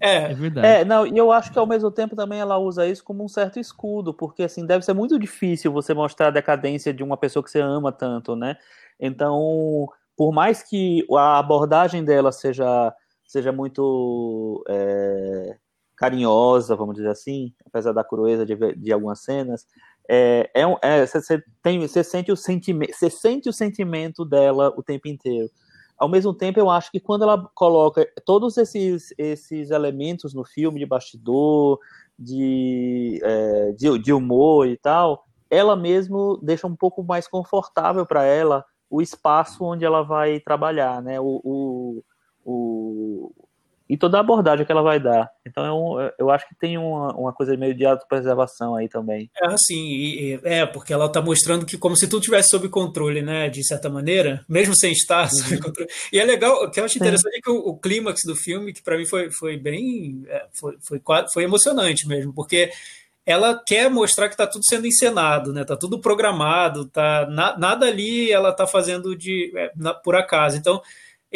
É, 0.00 0.16
É, 0.16 0.34
verdade. 0.34 0.66
É, 0.66 0.84
não, 0.84 1.06
e 1.06 1.16
eu 1.16 1.32
acho 1.32 1.50
que 1.50 1.58
ao 1.58 1.66
mesmo 1.66 1.90
tempo 1.90 2.14
também 2.14 2.38
ela 2.38 2.58
usa 2.58 2.86
isso 2.86 3.02
como 3.02 3.24
um 3.24 3.28
certo 3.28 3.58
escudo, 3.58 4.12
porque 4.12 4.42
assim, 4.42 4.66
deve 4.66 4.84
ser 4.84 4.92
muito 4.92 5.18
difícil 5.18 5.72
você 5.72 5.94
mostrar 5.94 6.28
a 6.28 6.32
decadência 6.32 6.92
de 6.92 7.02
uma 7.02 7.16
pessoa 7.16 7.42
que 7.42 7.50
você 7.50 7.60
ama 7.60 7.90
tanto, 7.90 8.36
né? 8.36 8.56
Então, 9.00 9.88
por 10.16 10.32
mais 10.32 10.62
que 10.62 11.06
a 11.12 11.38
abordagem 11.38 12.04
dela 12.04 12.30
seja, 12.30 12.92
seja 13.26 13.52
muito 13.52 14.64
é, 14.68 15.56
carinhosa, 15.96 16.76
vamos 16.76 16.94
dizer 16.96 17.08
assim, 17.10 17.52
apesar 17.66 17.92
da 17.92 18.04
crueza 18.04 18.44
de, 18.46 18.54
de 18.76 18.92
algumas 18.92 19.20
cenas, 19.22 19.66
é, 20.08 20.50
é, 20.54 20.66
um- 20.66 20.76
é, 20.82 21.04
você 21.06 21.42
tem, 21.62 21.80
você, 21.80 22.04
sente 22.04 22.30
o 22.30 22.36
sentimento, 22.36 22.94
você 22.94 23.10
sente 23.10 23.48
o 23.48 23.52
sentimento 23.52 24.24
dela 24.24 24.72
o 24.76 24.82
tempo 24.82 25.08
inteiro. 25.08 25.48
Ao 25.98 26.08
mesmo 26.08 26.34
tempo, 26.34 26.58
eu 26.60 26.68
acho 26.70 26.90
que 26.90 27.00
quando 27.00 27.22
ela 27.22 27.50
coloca 27.54 28.06
todos 28.24 28.58
esses, 28.58 29.14
esses 29.16 29.70
elementos 29.70 30.34
no 30.34 30.44
filme, 30.44 30.78
de 30.78 30.86
bastidor, 30.86 31.78
de, 32.18 33.18
é, 33.22 33.72
de, 33.72 33.98
de 33.98 34.12
humor 34.12 34.66
e 34.68 34.76
tal, 34.76 35.24
ela 35.50 35.74
mesmo 35.74 36.38
deixa 36.42 36.66
um 36.66 36.76
pouco 36.76 37.02
mais 37.02 37.26
confortável 37.26 38.04
para 38.04 38.24
ela 38.24 38.64
o 38.90 39.00
espaço 39.00 39.64
onde 39.64 39.84
ela 39.84 40.02
vai 40.02 40.38
trabalhar, 40.40 41.02
né? 41.02 41.18
O, 41.20 41.40
o, 41.42 42.02
o- 42.50 43.32
e 43.88 43.96
toda 43.96 44.16
a 44.16 44.20
abordagem 44.20 44.66
que 44.66 44.72
ela 44.72 44.82
vai 44.82 44.98
dar. 44.98 45.30
Então, 45.46 46.00
eu, 46.00 46.10
eu 46.18 46.30
acho 46.30 46.48
que 46.48 46.56
tem 46.56 46.76
uma, 46.76 47.14
uma 47.14 47.32
coisa 47.32 47.56
meio 47.56 47.72
de 47.72 47.86
autopreservação 47.86 48.74
aí 48.74 48.88
também. 48.88 49.30
é 49.40 49.46
assim, 49.46 50.40
é, 50.42 50.66
porque 50.66 50.92
ela 50.92 51.08
tá 51.08 51.22
mostrando 51.22 51.64
que 51.64 51.78
como 51.78 51.94
se 51.96 52.08
tudo 52.08 52.22
tivesse 52.22 52.48
sob 52.48 52.68
controle, 52.68 53.22
né, 53.22 53.48
de 53.48 53.64
certa 53.64 53.88
maneira, 53.88 54.44
mesmo 54.48 54.76
sem 54.76 54.90
estar 54.90 55.28
sob 55.30 55.60
controle. 55.60 55.88
E 56.12 56.18
é 56.18 56.24
legal, 56.24 56.64
o 56.64 56.70
que 56.70 56.80
eu 56.80 56.84
acho 56.84 56.98
interessante 56.98 57.36
é 57.36 57.40
que 57.40 57.48
o, 57.50 57.58
o 57.58 57.78
clímax 57.78 58.22
do 58.26 58.34
filme, 58.34 58.72
que 58.72 58.82
para 58.82 58.96
mim 58.98 59.06
foi, 59.06 59.30
foi 59.30 59.56
bem, 59.56 60.24
é, 60.26 60.46
foi, 60.58 60.76
foi, 60.82 61.00
foi 61.32 61.44
emocionante 61.44 62.08
mesmo, 62.08 62.32
porque 62.34 62.72
ela 63.24 63.60
quer 63.64 63.88
mostrar 63.88 64.28
que 64.28 64.36
tá 64.36 64.48
tudo 64.48 64.64
sendo 64.68 64.86
encenado, 64.88 65.52
né, 65.52 65.64
tá 65.64 65.76
tudo 65.76 66.00
programado, 66.00 66.86
tá, 66.86 67.24
na- 67.30 67.56
nada 67.56 67.86
ali 67.86 68.32
ela 68.32 68.52
tá 68.52 68.66
fazendo 68.66 69.14
de, 69.16 69.52
é, 69.56 69.70
na- 69.76 69.94
por 69.94 70.16
acaso. 70.16 70.56
Então, 70.56 70.82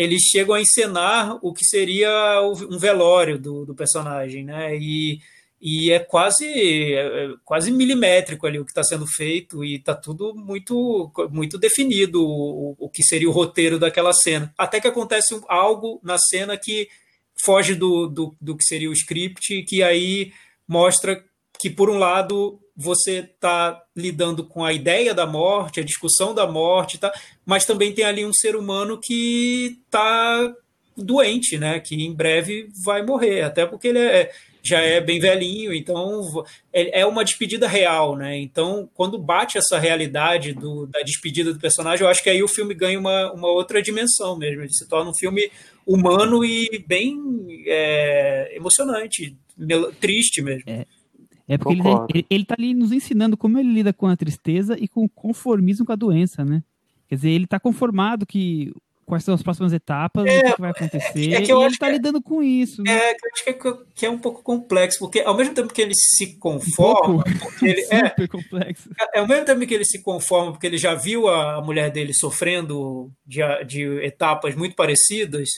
eles 0.01 0.23
chegam 0.23 0.55
a 0.55 0.61
encenar 0.61 1.39
o 1.43 1.53
que 1.53 1.63
seria 1.63 2.41
um 2.43 2.79
velório 2.79 3.39
do, 3.39 3.67
do 3.67 3.75
personagem, 3.75 4.45
né? 4.45 4.75
E, 4.75 5.21
e 5.61 5.93
é 5.93 5.99
quase 5.99 6.47
é, 6.47 7.27
é 7.27 7.35
quase 7.45 7.71
milimétrico 7.71 8.47
ali 8.47 8.59
o 8.59 8.65
que 8.65 8.71
está 8.71 8.83
sendo 8.83 9.07
feito 9.07 9.63
e 9.63 9.75
está 9.75 9.95
tudo 9.95 10.35
muito 10.35 11.13
muito 11.31 11.59
definido 11.59 12.25
o, 12.25 12.75
o 12.79 12.89
que 12.89 13.03
seria 13.03 13.29
o 13.29 13.33
roteiro 13.33 13.79
daquela 13.79 14.15
cena. 14.15 14.51
Até 14.57 14.81
que 14.81 14.89
acontece 14.89 15.39
algo 15.47 16.01
na 16.03 16.17
cena 16.17 16.57
que 16.57 16.89
foge 17.45 17.75
do, 17.75 18.07
do, 18.07 18.35
do 18.41 18.57
que 18.57 18.65
seria 18.65 18.89
o 18.89 18.95
script, 18.95 19.63
que 19.65 19.83
aí 19.83 20.33
mostra 20.67 21.23
que, 21.61 21.69
por 21.69 21.91
um 21.91 21.99
lado, 21.99 22.59
você 22.75 23.19
está 23.19 23.83
lidando 23.95 24.43
com 24.45 24.65
a 24.65 24.73
ideia 24.73 25.13
da 25.13 25.27
morte, 25.27 25.81
a 25.81 25.85
discussão 25.85 26.35
da 26.35 26.47
morte, 26.47 26.97
tá? 26.97 27.13
mas 27.45 27.67
também 27.67 27.93
tem 27.93 28.05
ali 28.05 28.25
um 28.25 28.33
ser 28.33 28.57
humano 28.57 28.99
que 28.99 29.79
está 29.85 30.51
doente, 30.97 31.59
né? 31.59 31.79
que 31.79 31.95
em 31.95 32.15
breve 32.15 32.69
vai 32.83 33.05
morrer, 33.05 33.43
até 33.43 33.67
porque 33.67 33.89
ele 33.89 33.99
é, 33.99 34.33
já 34.63 34.81
é 34.81 35.03
bem 35.03 35.21
velhinho, 35.21 35.75
então 35.75 36.43
é 36.73 37.01
é 37.01 37.07
uma 37.07 37.23
despedida 37.25 37.69
real. 37.69 38.17
Né? 38.17 38.39
Então, 38.39 38.89
quando 38.95 39.19
bate 39.19 39.59
essa 39.59 39.79
realidade 39.79 40.55
do- 40.55 40.87
da 40.87 41.03
despedida 41.03 41.53
do 41.53 41.61
personagem, 41.61 42.05
eu 42.05 42.11
acho 42.11 42.23
que 42.23 42.31
aí 42.31 42.43
o 42.43 42.49
filme 42.49 42.73
ganha 42.73 42.99
uma, 42.99 43.31
uma 43.33 43.49
outra 43.49 43.83
dimensão 43.83 44.39
mesmo, 44.39 44.63
ele 44.63 44.73
se 44.73 44.89
torna 44.89 45.11
um 45.11 45.15
filme 45.15 45.51
humano 45.87 46.43
e 46.43 46.83
bem 46.87 47.19
é, 47.67 48.57
emocionante, 48.57 49.37
triste 50.01 50.41
mesmo. 50.41 50.63
É 50.67 50.87
porque 51.59 51.81
ele, 51.81 51.89
ele, 52.15 52.27
ele 52.31 52.45
tá 52.45 52.55
ali 52.59 52.75
nos 52.75 52.93
ensinando 52.93 53.37
como 53.37 53.59
ele 53.59 53.73
lida 53.73 53.93
com 53.93 54.07
a 54.07 54.17
tristeza 54.17 54.77
e 54.79 54.87
com 54.87 55.05
o 55.05 55.09
conformismo 55.09 55.85
com 55.85 55.93
a 55.93 55.97
doença, 55.97 56.45
né? 56.45 56.63
Quer 57.09 57.17
dizer, 57.17 57.31
ele 57.31 57.47
tá 57.47 57.59
conformado 57.59 58.25
que 58.25 58.73
quais 59.11 59.25
são 59.25 59.35
as 59.35 59.43
próximas 59.43 59.73
etapas, 59.73 60.23
o 60.23 60.55
que, 60.55 60.61
vai 60.61 60.71
acontecer, 60.71 61.35
é 61.35 61.43
que 61.43 61.53
eu 61.53 61.61
e 61.61 61.65
ele 61.65 61.77
tá 61.77 61.87
que 61.87 61.91
é- 61.91 61.95
lidando 61.97 62.23
com 62.23 62.41
isso, 62.41 62.81
né? 62.81 62.93
É, 62.93 63.15
que 63.15 63.27
eu 63.27 63.31
acho 63.33 63.45
que 63.45 63.51
é, 63.51 63.73
que 63.97 64.07
é 64.07 64.11
um 64.11 64.19
pouco 64.19 64.41
complexo, 64.41 65.01
porque 65.01 65.19
ao 65.19 65.37
mesmo 65.37 65.53
tempo 65.53 65.75
que 65.75 65.83
ele 65.83 65.95
se 65.97 66.39
conforma, 66.39 67.25
porque 67.41 67.67
ele, 67.67 67.81
é, 67.91 68.11
Super 68.11 68.29
complexo. 68.29 68.89
é, 69.13 69.19
ao 69.19 69.27
mesmo 69.27 69.45
tempo 69.45 69.67
que 69.67 69.75
ele 69.75 69.85
se 69.85 70.01
conforma, 70.01 70.53
porque 70.53 70.69
ele 70.69 70.79
já 70.79 70.95
viu 70.95 71.27
a 71.27 71.61
mulher 71.61 71.91
dele 71.91 72.15
sofrendo 72.15 73.11
de, 73.27 73.41
de 73.67 73.83
etapas 74.05 74.55
muito 74.55 74.77
parecidas, 74.77 75.49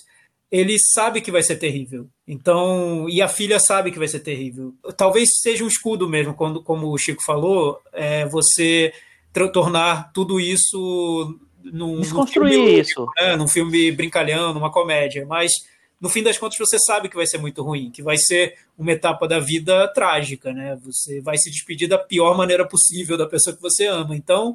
ele 0.53 0.77
sabe 0.79 1.23
que 1.23 1.33
vai 1.33 1.43
ser 1.43 1.57
terrível. 1.57 2.07
Então, 2.29 3.09
e 3.09 3.23
a 3.23 3.27
filha 3.27 3.59
sabe 3.59 3.91
que 3.91 3.99
vai 3.99 4.07
ser 4.07 4.21
terrível. 4.21 4.75
Talvez 4.99 5.31
seja 5.41 5.65
um 5.65 5.69
escudo 5.69 6.07
mesmo, 6.07 6.35
quando, 6.35 6.63
como 6.63 6.93
o 6.93 6.99
Chico 6.99 7.25
falou, 7.25 7.81
é 7.91 8.27
você 8.27 8.93
tornar 9.51 10.13
tudo 10.13 10.39
isso 10.39 11.39
num, 11.65 11.95
num 11.95 12.01
Desconstruir 12.03 12.53
filme 12.53 12.81
isso. 12.81 13.07
né, 13.19 13.35
num 13.35 13.49
filme 13.49 13.91
brincalhão, 13.93 14.53
numa 14.53 14.71
comédia, 14.71 15.25
mas 15.25 15.51
no 15.99 16.11
fim 16.11 16.23
das 16.23 16.37
contas 16.37 16.59
você 16.59 16.79
sabe 16.79 17.09
que 17.09 17.17
vai 17.17 17.27
ser 17.27 17.39
muito 17.39 17.63
ruim, 17.63 17.91
que 17.91 18.03
vai 18.03 18.19
ser 18.19 18.57
uma 18.77 18.93
etapa 18.93 19.27
da 19.27 19.39
vida 19.39 19.89
trágica, 19.89 20.53
né? 20.53 20.77
Você 20.85 21.23
vai 21.23 21.39
se 21.39 21.51
despedir 21.51 21.89
da 21.89 21.97
pior 21.97 22.37
maneira 22.37 22.69
possível 22.69 23.17
da 23.17 23.27
pessoa 23.27 23.57
que 23.57 23.63
você 23.63 23.87
ama. 23.87 24.15
Então, 24.15 24.55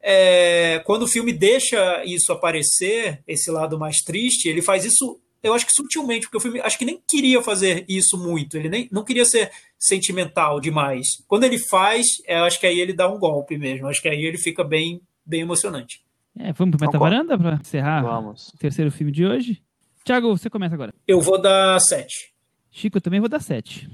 é, 0.00 0.80
quando 0.84 1.02
o 1.02 1.08
filme 1.08 1.32
deixa 1.32 2.02
isso 2.04 2.32
aparecer, 2.32 3.20
esse 3.26 3.50
lado 3.50 3.78
mais 3.78 3.98
triste, 3.98 4.48
ele 4.48 4.62
faz 4.62 4.84
isso, 4.84 5.20
eu 5.42 5.54
acho 5.54 5.66
que 5.66 5.72
sutilmente, 5.72 6.26
porque 6.26 6.36
o 6.36 6.40
filme 6.40 6.60
acho 6.60 6.78
que 6.78 6.84
nem 6.84 7.00
queria 7.06 7.42
fazer 7.42 7.84
isso 7.88 8.18
muito, 8.18 8.56
ele 8.56 8.68
nem 8.68 8.88
não 8.90 9.04
queria 9.04 9.24
ser 9.24 9.50
sentimental 9.78 10.60
demais. 10.60 11.06
Quando 11.26 11.44
ele 11.44 11.58
faz, 11.70 12.06
eu 12.26 12.44
acho 12.44 12.58
que 12.58 12.66
aí 12.66 12.80
ele 12.80 12.92
dá 12.92 13.08
um 13.08 13.18
golpe 13.18 13.56
mesmo, 13.56 13.86
acho 13.86 14.02
que 14.02 14.08
aí 14.08 14.24
ele 14.24 14.38
fica 14.38 14.64
bem, 14.64 15.00
bem 15.24 15.42
emocionante. 15.42 16.02
É, 16.38 16.52
vamos 16.52 16.76
pro 16.76 16.86
Meta 16.86 16.98
Concordo. 16.98 16.98
Varanda 16.98 17.38
pra 17.38 17.54
encerrar 17.54 18.02
Vamos. 18.02 18.48
o 18.48 18.58
terceiro 18.58 18.90
filme 18.92 19.10
de 19.10 19.26
hoje? 19.26 19.62
Thiago, 20.04 20.36
você 20.36 20.48
começa 20.48 20.74
agora. 20.74 20.94
Eu 21.06 21.20
vou 21.20 21.40
dar 21.40 21.78
sete. 21.80 22.32
Chico, 22.70 22.98
eu 22.98 23.00
também 23.00 23.20
vou 23.20 23.28
dar 23.28 23.40
7. 23.40 23.90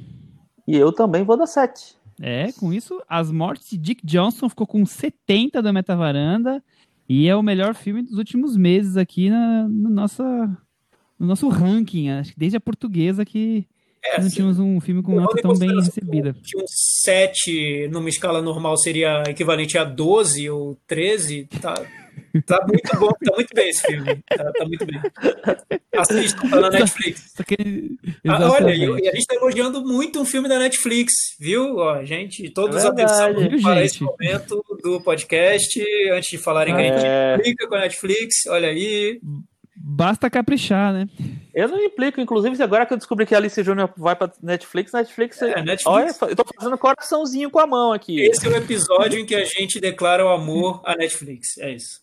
E 0.66 0.76
eu 0.76 0.92
também 0.92 1.24
vou 1.24 1.36
dar 1.36 1.46
7. 1.46 1.96
É, 2.20 2.52
com 2.52 2.72
isso, 2.72 3.02
As 3.08 3.32
Mortes 3.32 3.70
de 3.70 3.78
Dick 3.78 4.06
Johnson 4.06 4.48
ficou 4.48 4.66
com 4.66 4.84
70 4.84 5.62
da 5.62 5.72
Meta 5.72 5.96
Varanda 5.96 6.62
e 7.08 7.28
é 7.28 7.34
o 7.34 7.42
melhor 7.42 7.74
filme 7.74 8.02
dos 8.02 8.18
últimos 8.18 8.56
meses 8.56 8.96
aqui 8.96 9.30
na, 9.30 9.66
no, 9.68 9.90
nossa, 9.90 10.24
no 11.18 11.26
nosso 11.26 11.48
ranking. 11.48 12.10
Acho 12.10 12.32
que 12.32 12.38
desde 12.38 12.56
a 12.56 12.60
portuguesa 12.60 13.24
que 13.24 13.66
É, 14.04 14.20
não 14.20 14.28
tínhamos 14.28 14.58
um 14.58 14.80
filme 14.80 15.02
com 15.02 15.14
nota 15.14 15.40
tão 15.40 15.54
bem 15.56 15.74
recebida. 15.74 16.34
Que 16.44 16.58
um 16.58 16.64
7 16.66 17.88
numa 17.90 18.08
escala 18.08 18.42
normal 18.42 18.76
seria 18.76 19.22
equivalente 19.28 19.78
a 19.78 19.84
12 19.84 20.50
ou 20.50 20.76
13, 20.86 21.48
tá, 21.60 21.74
tá 22.46 22.66
muito 22.68 22.98
bom, 23.00 23.08
tá 23.24 23.32
muito 23.34 23.54
bem 23.54 23.68
esse 23.70 23.86
filme. 23.86 24.22
Tá, 24.28 24.52
tá 24.52 24.64
muito 24.66 24.84
bem. 24.84 25.00
Assista, 25.96 26.48
tá 26.50 26.60
na 26.60 26.70
Netflix. 26.70 27.32
Só 27.36 27.42
que- 27.44 27.96
Ah, 28.26 28.50
olha, 28.50 28.74
e, 28.74 29.08
a 29.08 29.14
gente 29.14 29.26
tá 29.26 29.36
elogiando 29.36 29.82
muito 29.84 30.20
um 30.20 30.24
filme 30.24 30.48
da 30.48 30.58
Netflix, 30.58 31.12
viu? 31.40 31.76
Ó, 31.76 32.04
gente, 32.04 32.50
todos 32.50 32.84
É 32.84 32.88
atenção 32.88 33.32
Viu, 33.34 33.62
para 33.62 33.76
gente? 33.76 33.86
esse 33.86 34.02
momento 34.02 34.62
do 34.82 35.00
podcast, 35.00 35.82
antes 36.12 36.30
de 36.30 36.38
falarem 36.38 36.74
que 36.74 36.80
a 36.80 36.84
gente 36.84 37.06
É. 37.06 37.38
clica 37.42 37.68
com 37.68 37.74
a 37.76 37.80
Netflix, 37.80 38.46
olha 38.48 38.68
aí. 38.68 39.18
Basta 39.86 40.30
caprichar, 40.30 40.94
né? 40.94 41.06
Eu 41.54 41.68
não 41.68 41.78
implico, 41.78 42.18
inclusive, 42.18 42.60
agora 42.62 42.86
que 42.86 42.94
eu 42.94 42.96
descobri 42.96 43.26
que 43.26 43.34
a 43.34 43.38
Alice 43.38 43.62
Júnior 43.62 43.92
vai 43.98 44.16
pra 44.16 44.32
Netflix, 44.42 44.92
Netflix. 44.92 45.42
É, 45.42 45.56
Netflix. 45.62 45.86
Olha, 45.86 46.30
eu 46.30 46.36
tô 46.36 46.44
fazendo 46.58 46.78
coraçãozinho 46.78 47.50
com 47.50 47.58
a 47.58 47.66
mão 47.66 47.92
aqui. 47.92 48.18
Esse 48.20 48.46
é 48.46 48.50
o 48.50 48.56
episódio 48.56 49.18
em 49.20 49.26
que 49.26 49.34
a 49.34 49.44
gente 49.44 49.78
declara 49.78 50.24
o 50.24 50.28
amor 50.30 50.80
à 50.86 50.96
Netflix. 50.96 51.58
É 51.58 51.70
isso. 51.74 52.00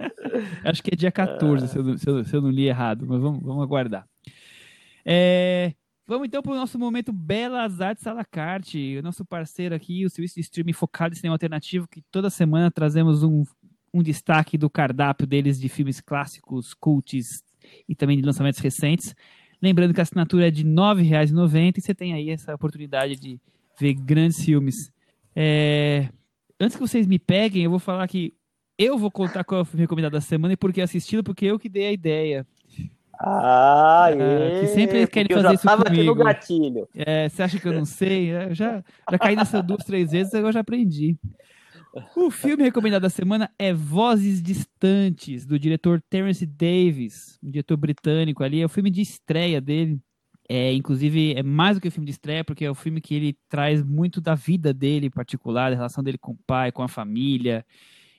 Acho 0.64 0.82
que 0.82 0.94
é 0.94 0.96
dia 0.96 1.12
14, 1.12 1.68
se, 1.68 1.76
eu, 1.76 1.84
não- 1.84 1.98
se 1.98 2.08
eu- 2.08 2.24
se 2.24 2.34
eu 2.34 2.40
não 2.40 2.50
li 2.50 2.66
errado, 2.66 3.04
mas 3.06 3.20
vamos, 3.20 3.42
vamos 3.42 3.62
aguardar. 3.62 4.06
É, 5.04 5.72
vamos 6.06 6.26
então 6.26 6.42
para 6.42 6.52
o 6.52 6.56
nosso 6.56 6.78
momento 6.78 7.12
Belas 7.12 7.80
Artes 7.80 8.06
à 8.06 8.12
la 8.14 8.24
carte, 8.24 8.96
o 8.98 9.02
nosso 9.02 9.24
parceiro 9.24 9.74
aqui, 9.74 10.04
o 10.06 10.10
serviço 10.10 10.36
de 10.36 10.40
streaming 10.40 10.72
focado 10.72 11.12
em 11.14 11.16
cinema 11.16 11.34
alternativo, 11.34 11.86
que 11.88 12.02
toda 12.10 12.30
semana 12.30 12.70
trazemos 12.70 13.22
um, 13.22 13.44
um 13.92 14.02
destaque 14.02 14.56
do 14.58 14.68
cardápio 14.70 15.26
deles 15.26 15.58
de 15.60 15.68
filmes 15.68 16.00
clássicos, 16.00 16.74
cults 16.74 17.42
e 17.88 17.94
também 17.94 18.16
de 18.16 18.24
lançamentos 18.24 18.60
recentes. 18.60 19.14
Lembrando 19.60 19.92
que 19.92 20.00
a 20.00 20.02
assinatura 20.02 20.48
é 20.48 20.50
de 20.50 20.62
R$ 20.62 20.68
9,90 20.70 21.78
e 21.78 21.80
você 21.80 21.94
tem 21.94 22.12
aí 22.12 22.30
essa 22.30 22.54
oportunidade 22.54 23.16
de 23.16 23.40
ver 23.78 23.94
grandes 23.94 24.44
filmes. 24.44 24.90
É, 25.34 26.08
Antes 26.60 26.76
que 26.76 26.80
vocês 26.82 27.06
me 27.06 27.18
peguem, 27.20 27.62
eu 27.62 27.70
vou 27.70 27.78
falar 27.78 28.06
que 28.08 28.34
eu 28.76 28.98
vou 28.98 29.10
contar 29.10 29.44
qual 29.44 29.60
é 29.60 29.62
o 29.62 29.64
filme 29.64 29.82
recomendado 29.82 30.12
da 30.12 30.20
semana 30.20 30.54
e 30.54 30.56
por 30.56 30.72
que 30.72 30.80
assisti-lo, 30.80 31.22
porque 31.22 31.46
eu 31.46 31.58
que 31.58 31.68
dei 31.68 31.86
a 31.86 31.92
ideia. 31.92 32.46
Ah, 33.20 34.06
Ah, 34.08 34.10
que 34.60 34.66
sempre 34.68 34.98
eles 34.98 35.08
querem 35.08 35.28
eu 35.30 35.40
fazer 35.40 35.54
isso 35.54 35.64
tava 35.64 35.82
aqui 35.82 36.02
no 36.02 36.12
comigo. 36.12 36.24
gatilho. 36.24 36.88
É, 36.94 37.28
você 37.28 37.42
acha 37.42 37.60
que 37.60 37.66
eu 37.68 37.72
não 37.72 37.84
sei? 37.84 38.30
Eu 38.30 38.54
já, 38.54 38.82
já 39.10 39.18
caí 39.18 39.36
nessa 39.36 39.62
duas, 39.62 39.84
três 39.84 40.10
vezes, 40.10 40.34
agora 40.34 40.48
eu 40.50 40.52
já 40.54 40.60
aprendi. 40.60 41.16
O 42.16 42.30
filme 42.30 42.62
recomendado 42.62 43.02
da 43.02 43.10
semana 43.10 43.50
é 43.58 43.72
Vozes 43.72 44.42
Distantes, 44.42 45.44
do 45.46 45.58
diretor 45.58 46.02
Terence 46.08 46.44
Davis, 46.44 47.38
um 47.42 47.50
diretor 47.50 47.76
britânico 47.76 48.42
ali. 48.42 48.60
É 48.60 48.64
o 48.64 48.68
filme 48.68 48.90
de 48.90 49.00
estreia 49.00 49.60
dele. 49.60 50.00
É, 50.48 50.72
inclusive, 50.72 51.34
é 51.34 51.42
mais 51.42 51.76
do 51.76 51.80
que 51.80 51.88
o 51.88 51.90
filme 51.90 52.06
de 52.06 52.12
estreia, 52.12 52.42
porque 52.42 52.64
é 52.64 52.70
o 52.70 52.74
filme 52.74 53.00
que 53.00 53.14
ele 53.14 53.36
traz 53.48 53.82
muito 53.82 54.20
da 54.20 54.34
vida 54.34 54.72
dele 54.72 55.06
em 55.06 55.10
particular, 55.10 55.70
da 55.70 55.76
relação 55.76 56.02
dele 56.02 56.16
com 56.16 56.32
o 56.32 56.38
pai, 56.46 56.72
com 56.72 56.82
a 56.82 56.88
família. 56.88 57.64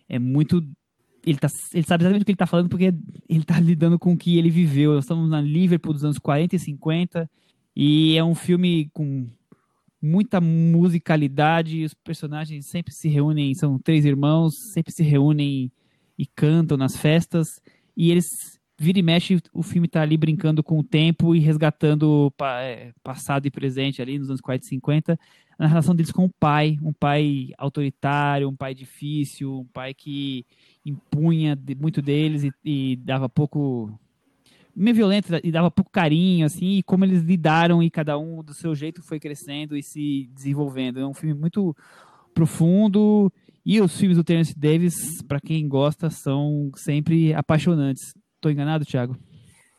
É 0.07 0.19
muito. 0.19 0.63
Ele, 1.25 1.37
tá, 1.37 1.47
ele 1.73 1.83
sabe 1.83 2.03
exatamente 2.03 2.21
o 2.21 2.25
que 2.25 2.31
ele 2.31 2.35
está 2.35 2.45
falando, 2.45 2.69
porque 2.69 2.85
ele 2.85 3.41
está 3.41 3.59
lidando 3.59 3.97
com 3.97 4.13
o 4.13 4.17
que 4.17 4.37
ele 4.37 4.49
viveu. 4.49 4.93
Nós 4.93 5.05
estamos 5.05 5.29
na 5.29 5.41
Liverpool 5.41 5.93
dos 5.93 6.05
anos 6.05 6.19
40 6.19 6.55
e 6.55 6.59
50, 6.59 7.29
e 7.75 8.15
é 8.15 8.23
um 8.23 8.35
filme 8.35 8.89
com 8.93 9.27
muita 10.01 10.39
musicalidade. 10.41 11.83
Os 11.83 11.93
personagens 11.93 12.67
sempre 12.67 12.93
se 12.93 13.07
reúnem, 13.07 13.53
são 13.53 13.77
três 13.77 14.05
irmãos, 14.05 14.53
sempre 14.73 14.93
se 14.93 15.03
reúnem 15.03 15.71
e 16.17 16.25
cantam 16.25 16.77
nas 16.77 16.95
festas. 16.95 17.61
E 17.95 18.11
eles 18.11 18.59
vira 18.79 18.97
e 18.97 19.03
mexe, 19.03 19.41
o 19.53 19.61
filme 19.61 19.87
está 19.87 20.01
ali 20.01 20.15
brincando 20.15 20.63
com 20.63 20.79
o 20.79 20.83
tempo 20.83 21.35
e 21.35 21.39
resgatando 21.39 22.33
é, 22.61 22.93
passado 23.03 23.45
e 23.45 23.51
presente 23.51 24.01
ali 24.01 24.17
nos 24.17 24.29
anos 24.29 24.39
40 24.39 24.65
e 24.65 24.69
50, 24.69 25.19
na 25.59 25.67
relação 25.67 25.93
deles 25.93 26.13
com 26.13 26.23
o 26.23 26.29
pai, 26.39 26.77
um 26.81 26.93
pai 26.93 27.49
autoritário, 27.57 28.47
um 28.47 28.55
pai 28.55 28.73
difícil, 28.73 29.59
um 29.59 29.65
pai 29.65 29.93
que 29.93 30.45
impunha 30.85 31.59
muito 31.77 32.01
deles 32.01 32.43
e, 32.43 32.51
e 32.63 32.95
dava 32.95 33.27
pouco 33.27 33.91
meio 34.79 34.95
violento 34.95 35.27
e 35.43 35.51
dava 35.51 35.69
pouco 35.69 35.91
carinho, 35.91 36.45
assim, 36.45 36.77
e 36.77 36.83
como 36.83 37.05
eles 37.05 37.21
lidaram 37.21 37.83
e 37.83 37.89
cada 37.89 38.17
um 38.17 38.41
do 38.41 38.53
seu 38.53 38.73
jeito 38.73 39.03
foi 39.03 39.19
crescendo 39.19 39.75
e 39.75 39.83
se 39.83 40.29
desenvolvendo. 40.33 40.99
É 40.99 41.05
um 41.05 41.13
filme 41.13 41.33
muito 41.33 41.75
profundo 42.33 43.31
e 43.65 43.81
os 43.81 43.97
filmes 43.99 44.17
do 44.17 44.23
Terence 44.23 44.57
Davis, 44.57 45.21
para 45.27 45.39
quem 45.39 45.67
gosta, 45.67 46.09
são 46.09 46.71
sempre 46.75 47.33
apaixonantes. 47.33 48.13
Tô 48.39 48.49
enganado, 48.49 48.85
Thiago? 48.85 49.17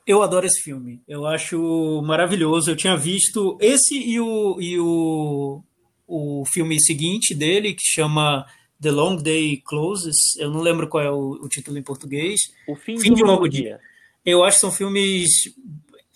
Eu 0.06 0.22
adoro 0.22 0.46
esse 0.46 0.62
filme. 0.62 1.00
Eu 1.08 1.26
acho 1.26 2.02
maravilhoso. 2.02 2.70
Eu 2.70 2.76
tinha 2.76 2.96
visto 2.96 3.56
esse 3.60 3.94
e 3.94 4.20
o, 4.20 4.60
e 4.60 4.78
o, 4.78 5.62
o 6.06 6.44
filme 6.52 6.80
seguinte 6.80 7.34
dele, 7.34 7.74
que 7.74 7.82
chama 7.82 8.46
The 8.80 8.90
Long 8.90 9.16
Day 9.16 9.62
Closes. 9.64 10.16
Eu 10.38 10.50
não 10.50 10.60
lembro 10.60 10.88
qual 10.88 11.02
é 11.02 11.10
o, 11.10 11.38
o 11.42 11.48
título 11.48 11.78
em 11.78 11.82
português. 11.82 12.38
O 12.68 12.76
Fim, 12.76 12.98
fim 12.98 13.14
de 13.14 13.22
um 13.22 13.26
Longo 13.26 13.48
dia. 13.48 13.62
dia. 13.62 13.80
Eu 14.24 14.44
acho 14.44 14.56
que 14.56 14.60
são 14.60 14.72
filmes. 14.72 15.30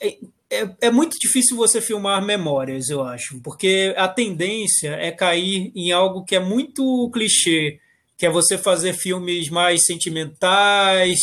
É, 0.01 0.17
é, 0.51 0.77
é, 0.83 0.91
muito 0.91 1.19
difícil 1.19 1.57
você 1.57 1.81
filmar 1.81 2.25
memórias, 2.25 2.89
eu 2.89 3.03
acho, 3.03 3.41
porque 3.43 3.93
a 3.97 4.07
tendência 4.07 4.91
é 4.91 5.11
cair 5.11 5.73
em 5.75 5.91
algo 5.91 6.25
que 6.25 6.37
é 6.37 6.41
muito 6.41 7.11
clichê, 7.13 7.81
que 8.17 8.27
é 8.27 8.31
você 8.31 8.57
fazer 8.57 8.93
filmes 8.93 9.49
mais 9.49 9.85
sentimentais, 9.85 11.19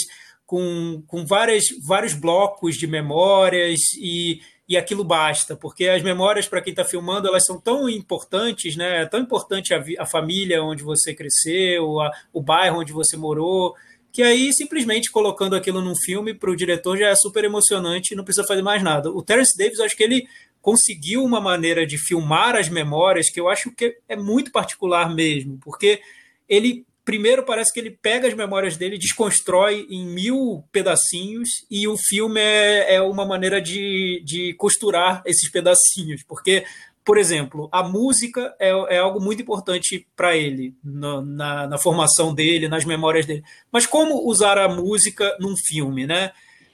com, 0.52 1.02
com 1.08 1.26
várias, 1.26 1.64
vários 1.82 2.14
blocos 2.14 2.76
de 2.76 2.86
memórias 2.86 3.80
e, 3.98 4.42
e 4.68 4.76
aquilo 4.76 5.02
basta, 5.02 5.56
porque 5.56 5.88
as 5.88 6.04
memórias 6.04 6.46
para 6.46 6.62
quem 6.62 6.72
está 6.72 6.84
filmando 6.84 7.30
elas 7.30 7.46
são 7.46 7.58
tão 7.58 7.88
importantes, 7.88 8.76
né? 8.76 9.04
É 9.04 9.06
tão 9.06 9.22
importante 9.22 9.74
a, 9.74 9.82
a 10.00 10.06
família 10.06 10.62
onde 10.62 10.84
você 10.84 11.14
cresceu, 11.14 12.02
a, 12.02 12.12
o 12.34 12.42
bairro 12.42 12.82
onde 12.82 12.92
você 12.92 13.16
morou, 13.16 13.74
que 14.12 14.22
aí 14.22 14.52
simplesmente 14.54 15.12
colocando 15.12 15.56
aquilo 15.56 15.82
num 15.82 15.96
filme 15.96 16.34
para 16.34 16.52
o 16.52 16.56
diretor 16.56 16.98
já 16.98 17.08
é 17.08 17.16
super 17.16 17.44
emocionante 17.44 18.16
não 18.16 18.24
precisa 18.24 18.46
fazer 18.46 18.62
mais 18.62 18.84
nada. 18.84 19.10
O 19.10 19.24
Terence 19.24 19.58
Davis, 19.58 19.80
acho 19.80 19.96
que 19.96 20.04
ele 20.04 20.28
conseguiu 20.62 21.24
uma 21.24 21.42
maneira 21.42 21.86
de 21.86 21.98
filmar 21.98 22.56
as 22.56 22.70
memórias 22.70 23.30
que 23.30 23.40
eu 23.40 23.50
acho 23.50 23.72
que 23.72 23.98
é 24.08 24.16
muito 24.16 24.52
particular 24.52 25.14
mesmo, 25.14 25.58
porque 25.64 26.02
ele 26.48 26.86
primeiro 27.04 27.44
parece 27.44 27.74
que 27.74 27.80
ele 27.80 27.92
pega 27.92 28.28
as 28.28 28.34
memórias 28.34 28.78
dele, 28.78 28.98
desconstrói 28.98 29.88
em 29.90 30.06
mil 30.06 30.64
pedacinhos, 30.72 31.50
e 31.70 31.88
o 31.88 31.98
filme 31.98 32.40
é, 32.40 32.96
é 32.96 33.02
uma 33.02 33.26
maneira 33.26 33.60
de, 33.62 34.22
de 34.24 34.54
costurar 34.54 35.24
esses 35.26 35.50
pedacinhos, 35.50 36.24
porque 36.28 36.64
por 37.04 37.18
exemplo, 37.18 37.68
a 37.72 37.84
música 37.84 38.56
é, 38.60 38.70
é 38.96 38.98
algo 39.00 39.20
muito 39.20 39.42
importante 39.42 40.08
para 40.16 40.36
ele, 40.38 40.76
na, 40.84 41.22
na, 41.22 41.68
na, 41.68 41.78
formação 41.78 42.34
dele, 42.34 42.68
nas 42.68 42.86
memórias 42.86 43.26
dele. 43.26 43.44
Mas 43.72 43.86
como 43.86 44.28
usar 44.28 44.58
a 44.58 44.68
música 44.68 45.36
num 45.40 45.56
filme, 45.68 46.06
né? 46.06 46.32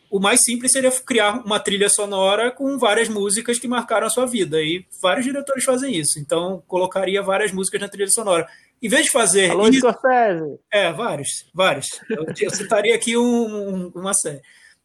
O 0.09 0.19
mais 0.19 0.41
simples 0.43 0.71
seria 0.71 0.91
criar 0.91 1.45
uma 1.45 1.59
trilha 1.59 1.89
sonora 1.89 2.49
com 2.51 2.77
várias 2.77 3.09
músicas 3.09 3.59
que 3.59 3.67
marcaram 3.67 4.07
a 4.07 4.09
sua 4.09 4.25
vida. 4.25 4.61
E 4.61 4.85
vários 5.01 5.25
diretores 5.25 5.65
fazem 5.65 5.95
isso. 5.95 6.17
Então, 6.19 6.63
colocaria 6.65 7.21
várias 7.21 7.51
músicas 7.51 7.81
na 7.81 7.89
trilha 7.89 8.09
sonora. 8.09 8.47
Em 8.81 8.87
vez 8.87 9.05
de 9.05 9.11
fazer. 9.11 9.51
Alô, 9.51 9.67
isso, 9.67 9.79
Scorsese. 9.79 10.59
É, 10.71 10.93
vários, 10.93 11.29
vários. 11.53 11.87
Eu, 12.09 12.25
eu 12.39 12.49
citaria 12.51 12.95
aqui 12.95 13.17
um, 13.17 13.23
um, 13.23 13.91
uma 13.95 14.13
série. 14.13 14.41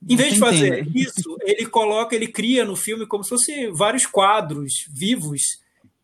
Em 0.09 0.17
vez 0.17 0.35
de 0.35 0.41
fazer 0.41 0.87
isso, 0.95 1.37
ele 1.43 1.67
coloca, 1.67 2.15
ele 2.15 2.29
cria 2.29 2.65
no 2.65 2.77
filme 2.77 3.07
como 3.07 3.23
se 3.23 3.31
fosse 3.31 3.71
vários 3.71 4.07
quadros 4.07 4.73
vivos 4.93 5.41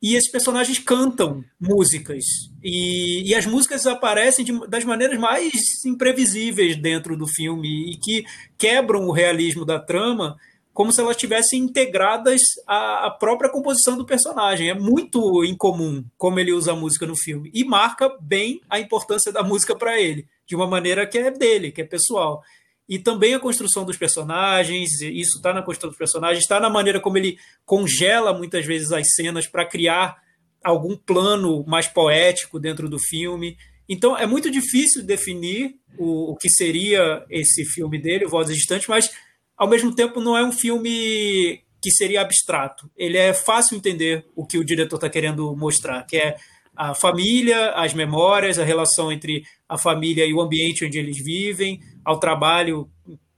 e 0.01 0.15
esses 0.15 0.31
personagens 0.31 0.79
cantam 0.79 1.45
músicas. 1.61 2.25
E, 2.63 3.29
e 3.29 3.35
as 3.35 3.47
músicas 3.47 3.87
aparecem 3.87 4.45
de, 4.45 4.69
das 4.69 4.85
maneiras 4.85 5.19
mais 5.19 5.53
imprevisíveis 5.85 6.77
dentro 6.77 7.17
do 7.17 7.27
filme 7.27 7.93
e 7.93 7.97
que 7.97 8.25
quebram 8.57 9.07
o 9.07 9.13
realismo 9.13 9.65
da 9.65 9.79
trama 9.79 10.37
como 10.73 10.93
se 10.93 11.01
elas 11.01 11.17
estivessem 11.17 11.59
integradas 11.59 12.41
à, 12.65 13.07
à, 13.07 13.11
própria 13.11 13.51
composição 13.51 13.99
do 13.99 14.07
personagem. 14.07 14.71
É 14.71 14.75
muito 14.75 15.45
incomum 15.45 16.05
como 16.17 16.39
ele 16.39 16.53
usa 16.53 16.71
a 16.71 16.77
música 16.77 17.05
no 17.05 17.17
filme 17.17 17.51
e 17.53 17.65
marca 17.65 18.09
bem 18.21 18.61
a 18.71 18.79
importância 18.79 19.33
da 19.33 19.43
música 19.43 19.75
para 19.75 20.01
ele, 20.01 20.29
de 20.47 20.55
uma 20.55 20.69
maneira 20.69 21.05
que 21.05 21.19
é 21.19 21.33
dele, 21.33 21.73
que 21.73 21.81
é 21.81 21.85
pessoal. 21.85 22.45
E 22.89 22.99
também 22.99 23.35
a 23.35 23.41
construção 23.41 23.85
dos 23.85 23.97
personagens, 23.97 25.01
isso 25.03 25.37
está 25.37 25.53
na 25.53 25.63
construção 25.63 25.91
dos 25.91 25.99
personagens, 25.99 26.43
está 26.43 26.59
na 26.59 26.71
maneira 26.71 27.01
como 27.01 27.19
ele 27.19 27.37
congela 27.65 28.33
muitas 28.33 28.65
vezes 28.65 28.91
as 28.93 29.15
cenas 29.15 29.47
para 29.47 29.67
criar 29.67 30.17
algum 30.65 30.97
plano 30.97 31.65
mais 31.67 31.87
poético 31.87 32.59
dentro 32.59 32.89
do 32.89 32.99
filme. 32.99 33.57
Então 33.89 34.17
é 34.17 34.27
muito 34.27 34.51
difícil 34.51 35.05
definir 35.05 35.75
o, 35.99 36.33
o 36.33 36.37
que 36.37 36.49
seria 36.49 37.25
esse 37.29 37.65
filme 37.65 38.01
dele, 38.01 38.27
Vozes 38.27 38.57
Distantes, 38.57 38.89
mas 38.89 39.11
ao 39.57 39.69
mesmo 39.69 39.95
tempo 39.95 40.21
não 40.21 40.37
é 40.37 40.43
um 40.43 40.53
filme 40.53 41.63
que 41.81 41.91
seria 41.91 42.23
abstrato. 42.23 42.91
Ele 42.97 43.19
é 43.19 43.33
fácil 43.33 43.77
entender 43.77 44.27
o 44.35 44.47
que 44.47 44.59
o 44.59 44.65
diretor 44.65 44.97
está 44.97 45.09
querendo 45.09 45.55
mostrar, 45.57 46.05
que 46.05 46.17
é 46.17 46.37
a 46.79 46.95
família, 46.95 47.73
as 47.73 47.93
memórias, 47.93 48.57
a 48.57 48.65
relação 48.65 49.11
entre 49.11 49.43
a 49.69 49.77
família 49.77 50.25
e 50.25 50.33
o 50.33 50.41
ambiente 50.41 50.85
onde 50.85 50.97
eles 50.97 51.19
vivem, 51.19 51.81
ao 52.05 52.21
trabalho 52.21 52.89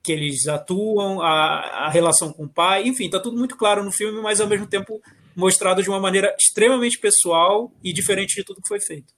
que 0.03 0.13
eles 0.13 0.47
atuam, 0.47 1.23
a, 1.23 1.87
a 1.87 1.91
relação 1.91 2.35
com 2.35 2.45
o 2.45 2.49
pai, 2.49 2.87
enfim, 2.87 3.07
está 3.07 3.19
tudo 3.19 3.39
muito 3.39 3.57
claro 3.57 3.83
no 3.83 3.91
filme, 3.91 4.21
mas 4.21 4.43
ao 4.43 4.47
mesmo 4.47 4.67
tempo 4.67 5.01
mostrado 5.35 5.83
de 5.83 5.89
uma 5.89 5.99
maneira 5.99 6.37
extremamente 6.39 6.99
pessoal 6.99 7.73
e 7.83 7.95
diferente 7.95 8.37
de 8.37 8.45
tudo 8.45 8.61
que 8.61 8.69
foi 8.69 8.79
feito. 8.79 9.15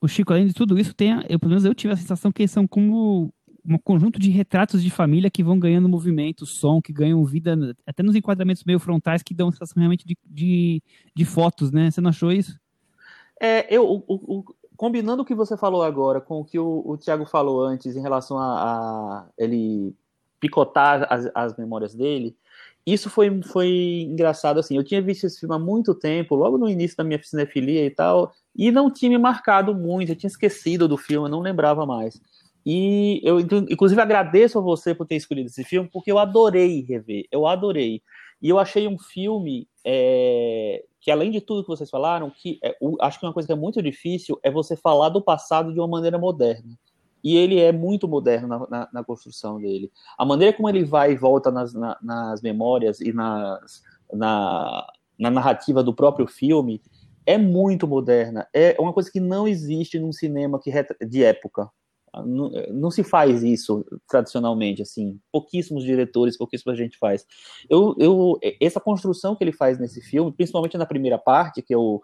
O 0.00 0.06
Chico, 0.06 0.32
além 0.32 0.46
de 0.46 0.54
tudo 0.54 0.78
isso, 0.78 0.94
tem, 0.94 1.10
eu, 1.28 1.38
pelo 1.38 1.50
menos 1.50 1.64
eu 1.64 1.74
tive 1.74 1.92
a 1.92 1.96
sensação 1.96 2.30
que 2.30 2.46
são 2.46 2.64
como 2.64 3.34
um 3.64 3.76
conjunto 3.76 4.20
de 4.20 4.30
retratos 4.30 4.82
de 4.82 4.88
família 4.88 5.30
que 5.30 5.42
vão 5.42 5.58
ganhando 5.58 5.88
movimento, 5.88 6.46
som, 6.46 6.80
que 6.80 6.92
ganham 6.92 7.24
vida, 7.24 7.56
até 7.84 8.04
nos 8.04 8.14
enquadramentos 8.14 8.62
meio 8.64 8.78
frontais, 8.78 9.22
que 9.22 9.34
dão 9.34 9.48
uma 9.48 9.52
sensação 9.52 9.80
realmente 9.80 10.06
de, 10.06 10.16
de, 10.24 10.82
de 11.14 11.24
fotos, 11.24 11.72
né? 11.72 11.90
Você 11.90 12.00
não 12.00 12.10
achou 12.10 12.30
isso? 12.30 12.56
É, 13.40 13.74
eu, 13.74 13.84
o, 13.84 14.04
o, 14.08 14.44
combinando 14.76 15.22
o 15.22 15.24
que 15.24 15.34
você 15.34 15.56
falou 15.56 15.82
agora 15.82 16.20
com 16.20 16.40
o 16.40 16.44
que 16.44 16.58
o, 16.58 16.82
o 16.86 16.96
Tiago 16.98 17.24
falou 17.24 17.62
antes 17.62 17.96
em 17.96 18.02
relação 18.02 18.38
a, 18.38 18.44
a 18.44 19.28
ele 19.38 19.94
picotar 20.38 21.06
as, 21.10 21.30
as, 21.34 21.56
memórias 21.56 21.94
dele, 21.94 22.36
isso 22.86 23.10
foi, 23.10 23.42
foi 23.42 24.06
engraçado, 24.08 24.58
assim, 24.58 24.76
eu 24.76 24.84
tinha 24.84 25.02
visto 25.02 25.24
esse 25.26 25.38
filme 25.38 25.54
há 25.54 25.58
muito 25.58 25.94
tempo, 25.94 26.34
logo 26.34 26.56
no 26.56 26.68
início 26.68 26.96
da 26.96 27.04
minha 27.04 27.22
cinefilia 27.22 27.84
e 27.84 27.90
tal, 27.90 28.32
e 28.56 28.70
não 28.70 28.90
tinha 28.90 29.10
me 29.10 29.18
marcado 29.18 29.74
muito, 29.74 30.12
eu 30.12 30.16
tinha 30.16 30.28
esquecido 30.28 30.88
do 30.88 30.96
filme, 30.96 31.26
eu 31.26 31.30
não 31.30 31.40
lembrava 31.40 31.84
mais. 31.84 32.20
E 32.64 33.20
eu, 33.24 33.40
inclusive, 33.40 34.00
agradeço 34.00 34.58
a 34.58 34.62
você 34.62 34.94
por 34.94 35.06
ter 35.06 35.16
escolhido 35.16 35.48
esse 35.48 35.64
filme, 35.64 35.88
porque 35.90 36.10
eu 36.10 36.18
adorei 36.18 36.82
rever, 36.82 37.26
eu 37.30 37.46
adorei. 37.46 38.02
E 38.40 38.48
eu 38.48 38.58
achei 38.58 38.88
um 38.88 38.98
filme 38.98 39.68
é, 39.84 40.84
que, 41.00 41.10
além 41.10 41.30
de 41.30 41.40
tudo 41.40 41.62
que 41.62 41.68
vocês 41.68 41.88
falaram, 41.88 42.30
que 42.30 42.58
é, 42.62 42.76
o, 42.80 42.96
acho 43.00 43.18
que 43.18 43.26
uma 43.26 43.32
coisa 43.32 43.46
que 43.46 43.52
é 43.52 43.56
muito 43.56 43.82
difícil 43.82 44.38
é 44.42 44.50
você 44.50 44.76
falar 44.76 45.08
do 45.08 45.22
passado 45.22 45.72
de 45.72 45.80
uma 45.80 45.88
maneira 45.88 46.18
moderna. 46.18 46.78
E 47.22 47.36
ele 47.36 47.58
é 47.58 47.72
muito 47.72 48.06
moderno 48.08 48.48
na, 48.48 48.58
na, 48.68 48.88
na 48.92 49.04
construção 49.04 49.58
dele. 49.60 49.90
A 50.16 50.24
maneira 50.24 50.56
como 50.56 50.68
ele 50.68 50.84
vai 50.84 51.12
e 51.12 51.16
volta 51.16 51.50
nas, 51.50 51.72
na, 51.74 51.96
nas 52.02 52.42
memórias 52.42 53.00
e 53.00 53.12
nas, 53.12 53.82
na, 54.12 54.86
na 55.18 55.30
narrativa 55.30 55.82
do 55.82 55.94
próprio 55.94 56.26
filme 56.26 56.80
é 57.26 57.36
muito 57.36 57.86
moderna. 57.86 58.46
É 58.52 58.74
uma 58.78 58.92
coisa 58.92 59.10
que 59.10 59.20
não 59.20 59.46
existe 59.46 59.98
num 59.98 60.12
cinema 60.12 60.58
que 60.58 60.70
de 61.06 61.22
época. 61.22 61.70
Não, 62.14 62.50
não, 62.72 62.90
se 62.90 63.02
faz 63.02 63.42
isso 63.42 63.84
tradicionalmente, 64.08 64.82
assim. 64.82 65.18
Pouquíssimos 65.30 65.84
diretores, 65.84 66.36
pouquíssima 66.36 66.74
gente 66.74 66.98
faz. 66.98 67.26
Eu, 67.68 67.94
eu, 67.98 68.38
essa 68.60 68.80
construção 68.80 69.36
que 69.36 69.44
ele 69.44 69.52
faz 69.52 69.78
nesse 69.78 70.00
filme, 70.00 70.32
principalmente 70.32 70.76
na 70.76 70.86
primeira 70.86 71.18
parte, 71.18 71.62
que 71.62 71.72
é 71.72 71.78
o, 71.78 72.02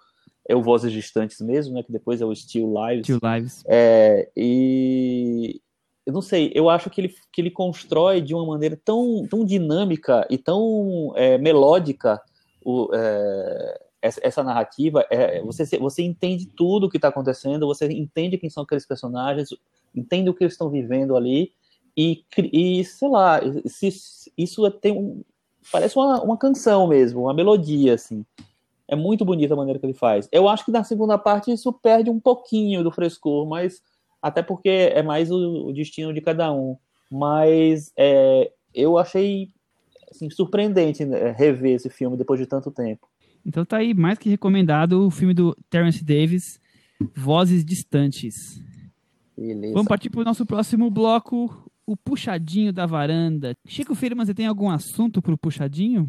é 0.48 0.54
o 0.54 0.62
Vozes 0.62 0.92
Distantes 0.92 1.40
mesmo, 1.40 1.74
né? 1.74 1.82
Que 1.82 1.92
depois 1.92 2.20
é 2.20 2.24
o 2.24 2.34
Still 2.34 2.72
Lives. 2.72 3.04
Still 3.06 3.20
Lives. 3.22 3.64
É, 3.66 4.30
e 4.36 5.60
eu 6.06 6.12
não 6.12 6.22
sei, 6.22 6.52
eu 6.54 6.70
acho 6.70 6.88
que 6.88 7.00
ele, 7.00 7.14
que 7.32 7.40
ele 7.40 7.50
constrói 7.50 8.20
de 8.20 8.32
uma 8.32 8.46
maneira 8.46 8.78
tão, 8.84 9.26
tão 9.28 9.44
dinâmica 9.44 10.24
e 10.30 10.38
tão 10.38 11.12
é, 11.16 11.36
melódica 11.36 12.22
o, 12.64 12.88
é, 12.94 13.80
essa, 14.00 14.20
essa, 14.22 14.44
narrativa. 14.44 15.04
É, 15.10 15.42
você, 15.42 15.64
você 15.78 16.02
entende 16.02 16.46
tudo 16.46 16.86
o 16.86 16.88
que 16.88 16.96
está 16.96 17.08
acontecendo, 17.08 17.66
você 17.66 17.86
entende 17.86 18.38
quem 18.38 18.48
são 18.48 18.62
aqueles 18.62 18.86
personagens, 18.86 19.48
entende 19.96 20.30
o 20.30 20.34
que 20.34 20.44
eles 20.44 20.54
estão 20.54 20.70
vivendo 20.70 21.16
ali, 21.16 21.52
e, 21.96 22.24
e 22.52 22.84
sei 22.84 23.08
lá, 23.08 23.40
se, 23.64 23.88
isso 24.36 24.70
tem 24.70 24.92
um, 24.92 25.22
parece 25.72 25.96
uma, 25.96 26.22
uma 26.22 26.36
canção 26.36 26.86
mesmo, 26.86 27.22
uma 27.22 27.34
melodia, 27.34 27.94
assim. 27.94 28.24
É 28.88 28.94
muito 28.94 29.24
bonita 29.24 29.54
a 29.54 29.56
maneira 29.56 29.80
que 29.80 29.86
ele 29.86 29.94
faz. 29.94 30.28
Eu 30.30 30.48
acho 30.48 30.64
que 30.64 30.70
na 30.70 30.84
segunda 30.84 31.18
parte 31.18 31.50
isso 31.50 31.72
perde 31.72 32.10
um 32.10 32.20
pouquinho 32.20 32.84
do 32.84 32.92
frescor, 32.92 33.46
mas 33.46 33.82
até 34.22 34.42
porque 34.42 34.68
é 34.68 35.02
mais 35.02 35.30
o, 35.30 35.68
o 35.68 35.72
destino 35.72 36.12
de 36.12 36.20
cada 36.20 36.52
um. 36.52 36.76
Mas 37.10 37.92
é, 37.96 38.52
eu 38.74 38.98
achei 38.98 39.48
assim, 40.10 40.30
surpreendente 40.30 41.04
né, 41.04 41.30
rever 41.32 41.74
esse 41.74 41.90
filme 41.90 42.16
depois 42.16 42.38
de 42.38 42.46
tanto 42.46 42.70
tempo. 42.70 43.08
Então 43.44 43.64
tá 43.64 43.78
aí 43.78 43.94
mais 43.94 44.18
que 44.18 44.28
recomendado 44.28 45.06
o 45.06 45.10
filme 45.10 45.34
do 45.34 45.56
Terence 45.70 46.04
Davis, 46.04 46.60
Vozes 47.14 47.64
Distantes. 47.64 48.60
Beleza. 49.36 49.74
Vamos 49.74 49.88
partir 49.88 50.10
para 50.10 50.20
o 50.20 50.24
nosso 50.24 50.46
próximo 50.46 50.90
bloco, 50.90 51.70
o 51.86 51.96
puxadinho 51.96 52.72
da 52.72 52.86
varanda. 52.86 53.54
Chico 53.66 53.94
Firma, 53.94 54.24
você 54.24 54.34
tem 54.34 54.46
algum 54.46 54.70
assunto 54.70 55.20
para 55.20 55.34
o 55.34 55.38
puxadinho? 55.38 56.08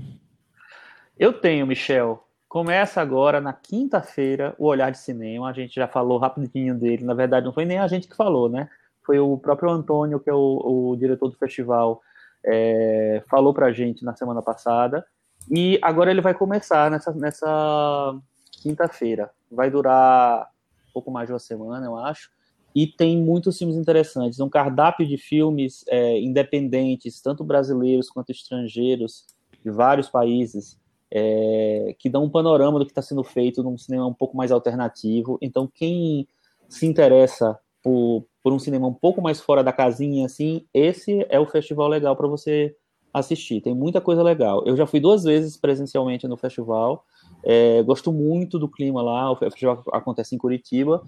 Eu 1.20 1.34
tenho, 1.34 1.68
Michel. 1.68 2.24
Começa 2.48 3.02
agora 3.02 3.42
na 3.42 3.52
quinta-feira 3.52 4.56
o 4.58 4.66
Olhar 4.66 4.92
de 4.92 4.98
Cinema. 4.98 5.50
A 5.50 5.54
gente 5.54 5.76
já 5.76 5.88
falou 5.88 6.18
rapidinho 6.18 6.74
dele. 6.74 7.04
Na 7.04 7.14
verdade, 7.14 7.46
não 7.46 7.54
foi 7.54 7.66
nem 7.66 7.78
a 7.78 7.88
gente 7.88 8.08
que 8.08 8.16
falou, 8.16 8.50
né? 8.50 8.70
Foi 9.06 9.20
o 9.20 9.38
próprio 9.38 9.70
Antônio, 9.70 10.20
que 10.20 10.30
é 10.30 10.34
o, 10.34 10.92
o 10.92 10.96
diretor 10.96 11.30
do 11.30 11.38
festival, 11.38 12.02
é, 12.46 13.24
falou 13.30 13.54
pra 13.54 13.72
gente 13.72 14.06
na 14.06 14.16
semana 14.16 14.42
passada. 14.42 15.06
E 15.50 15.80
agora 15.82 16.12
ele 16.12 16.22
vai 16.22 16.34
começar 16.34 16.90
nessa, 16.90 17.12
nessa 17.14 18.16
quinta-feira. 18.62 19.30
Vai 19.52 19.70
durar 19.70 20.50
um 20.90 20.94
pouco 20.94 21.12
mais 21.12 21.28
de 21.28 21.34
uma 21.34 21.40
semana, 21.40 21.86
eu 21.86 21.98
acho. 21.98 22.30
E 22.76 22.86
tem 22.86 23.18
muitos 23.18 23.58
filmes 23.58 23.76
interessantes. 23.76 24.40
Um 24.40 24.50
cardápio 24.50 25.06
de 25.08 25.18
filmes 25.18 25.84
é, 25.88 26.20
independentes, 26.20 27.22
tanto 27.22 27.44
brasileiros 27.44 28.10
quanto 28.10 28.32
estrangeiros, 28.32 29.26
de 29.64 29.72
vários 29.72 30.10
países 30.10 30.78
é, 31.12 31.96
que 31.98 32.10
dão 32.10 32.26
um 32.26 32.30
panorama 32.30 32.80
do 32.80 32.86
que 32.86 32.92
está 32.92 33.02
sendo 33.02 33.24
feito 33.24 33.64
num 33.64 33.78
cinema 33.78 34.06
um 34.06 34.14
pouco 34.14 34.36
mais 34.36 34.52
alternativo. 34.52 35.38
Então, 35.42 35.68
quem 35.74 36.28
se 36.68 36.86
interessa 36.86 37.58
por, 37.82 38.26
por 38.44 38.54
um 38.54 38.60
cinema 38.60 38.88
um 38.88 38.94
pouco 38.94 39.22
mais 39.22 39.40
fora 39.40 39.64
da 39.64 39.72
casinha, 39.72 40.26
assim, 40.26 40.66
esse 40.74 41.26
é 41.30 41.40
o 41.40 41.46
festival 41.46 41.88
legal 41.88 42.16
para 42.16 42.28
você 42.28 42.76
assistir. 43.14 43.62
Tem 43.62 43.74
muita 43.74 44.02
coisa 44.02 44.22
legal. 44.22 44.64
Eu 44.66 44.76
já 44.76 44.86
fui 44.86 45.00
duas 45.00 45.24
vezes 45.24 45.58
presencialmente 45.58 46.28
no 46.28 46.38
festival. 46.38 47.06
É, 47.44 47.82
gosto 47.84 48.12
muito 48.12 48.60
do 48.60 48.68
clima 48.68 49.02
lá. 49.02 49.32
O 49.32 49.36
festival 49.36 49.84
acontece 49.94 50.36
em 50.36 50.38
Curitiba 50.38 51.04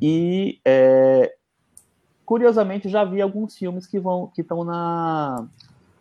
e 0.00 0.60
é, 0.64 1.34
curiosamente 2.24 2.88
já 2.88 3.04
vi 3.04 3.20
alguns 3.20 3.56
filmes 3.56 3.86
que 3.86 3.98
vão 3.98 4.28
que 4.28 4.42
estão 4.42 4.64
na 4.64 5.48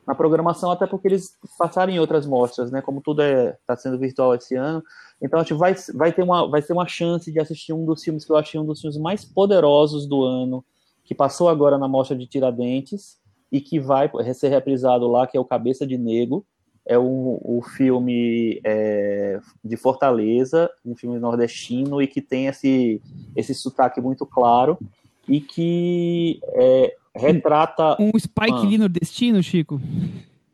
na 0.10 0.16
programação, 0.16 0.72
até 0.72 0.88
porque 0.88 1.08
eles 1.08 1.38
passaram 1.56 1.94
em 1.94 2.00
outras 2.00 2.26
mostras, 2.26 2.72
né? 2.72 2.82
Como 2.82 3.00
tudo 3.00 3.22
está 3.22 3.42
é, 3.42 3.58
tá 3.68 3.78
sendo 3.78 4.00
virtual 4.00 4.34
esse 4.34 4.56
ano. 4.56 4.84
Então 5.22 5.40
a 5.40 5.44
gente 5.44 5.54
vai, 5.54 5.76
vai, 5.94 6.12
ter 6.12 6.24
uma, 6.24 6.50
vai 6.50 6.64
ter 6.64 6.74
uma 6.74 6.88
chance 6.88 7.32
de 7.32 7.40
assistir 7.40 7.74
um 7.74 7.86
dos 7.86 8.04
filmes 8.04 8.26
que 8.26 8.32
eu 8.32 8.36
achei 8.36 8.60
um 8.60 8.66
dos 8.66 8.82
filmes 8.82 8.98
mais 8.98 9.24
poderosos 9.24 10.08
do 10.08 10.24
ano, 10.24 10.66
que 11.06 11.14
passou 11.14 11.48
agora 11.48 11.78
na 11.78 11.88
mostra 11.88 12.18
de 12.18 12.26
Tiradentes 12.26 13.20
e 13.52 13.62
que 13.62 13.80
vai 13.80 14.10
ser 14.34 14.50
reprisado 14.50 15.08
lá, 15.08 15.28
que 15.28 15.38
é 15.38 15.40
o 15.40 15.46
Cabeça 15.46 15.86
de 15.86 15.96
Negro. 15.96 16.44
É 16.90 16.98
o, 16.98 17.40
o 17.44 17.62
filme 17.62 18.60
é, 18.64 19.40
de 19.64 19.78
Fortaleza, 19.78 20.68
um 20.84 20.96
filme 20.96 21.20
nordestino 21.20 22.02
e 22.02 22.08
que 22.08 22.20
tem 22.20 22.48
esse, 22.48 23.00
esse 23.36 23.54
sotaque 23.54 24.02
muito 24.02 24.26
claro 24.26 24.76
e 25.28 25.40
que 25.40 26.40
é, 26.56 26.96
retrata. 27.16 27.96
Um 28.00 28.18
Spike 28.18 28.52
ah. 28.52 28.62
Lee 28.62 28.78
nordestino, 28.80 29.44
Chico? 29.44 29.80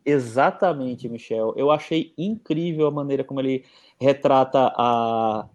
Exatamente, 0.04 1.08
Michel. 1.08 1.54
Eu 1.56 1.70
achei 1.70 2.12
incrível 2.18 2.86
a 2.86 2.90
maneira 2.90 3.24
como 3.24 3.40
ele 3.40 3.64
retrata 3.98 4.72
a 4.76 5.46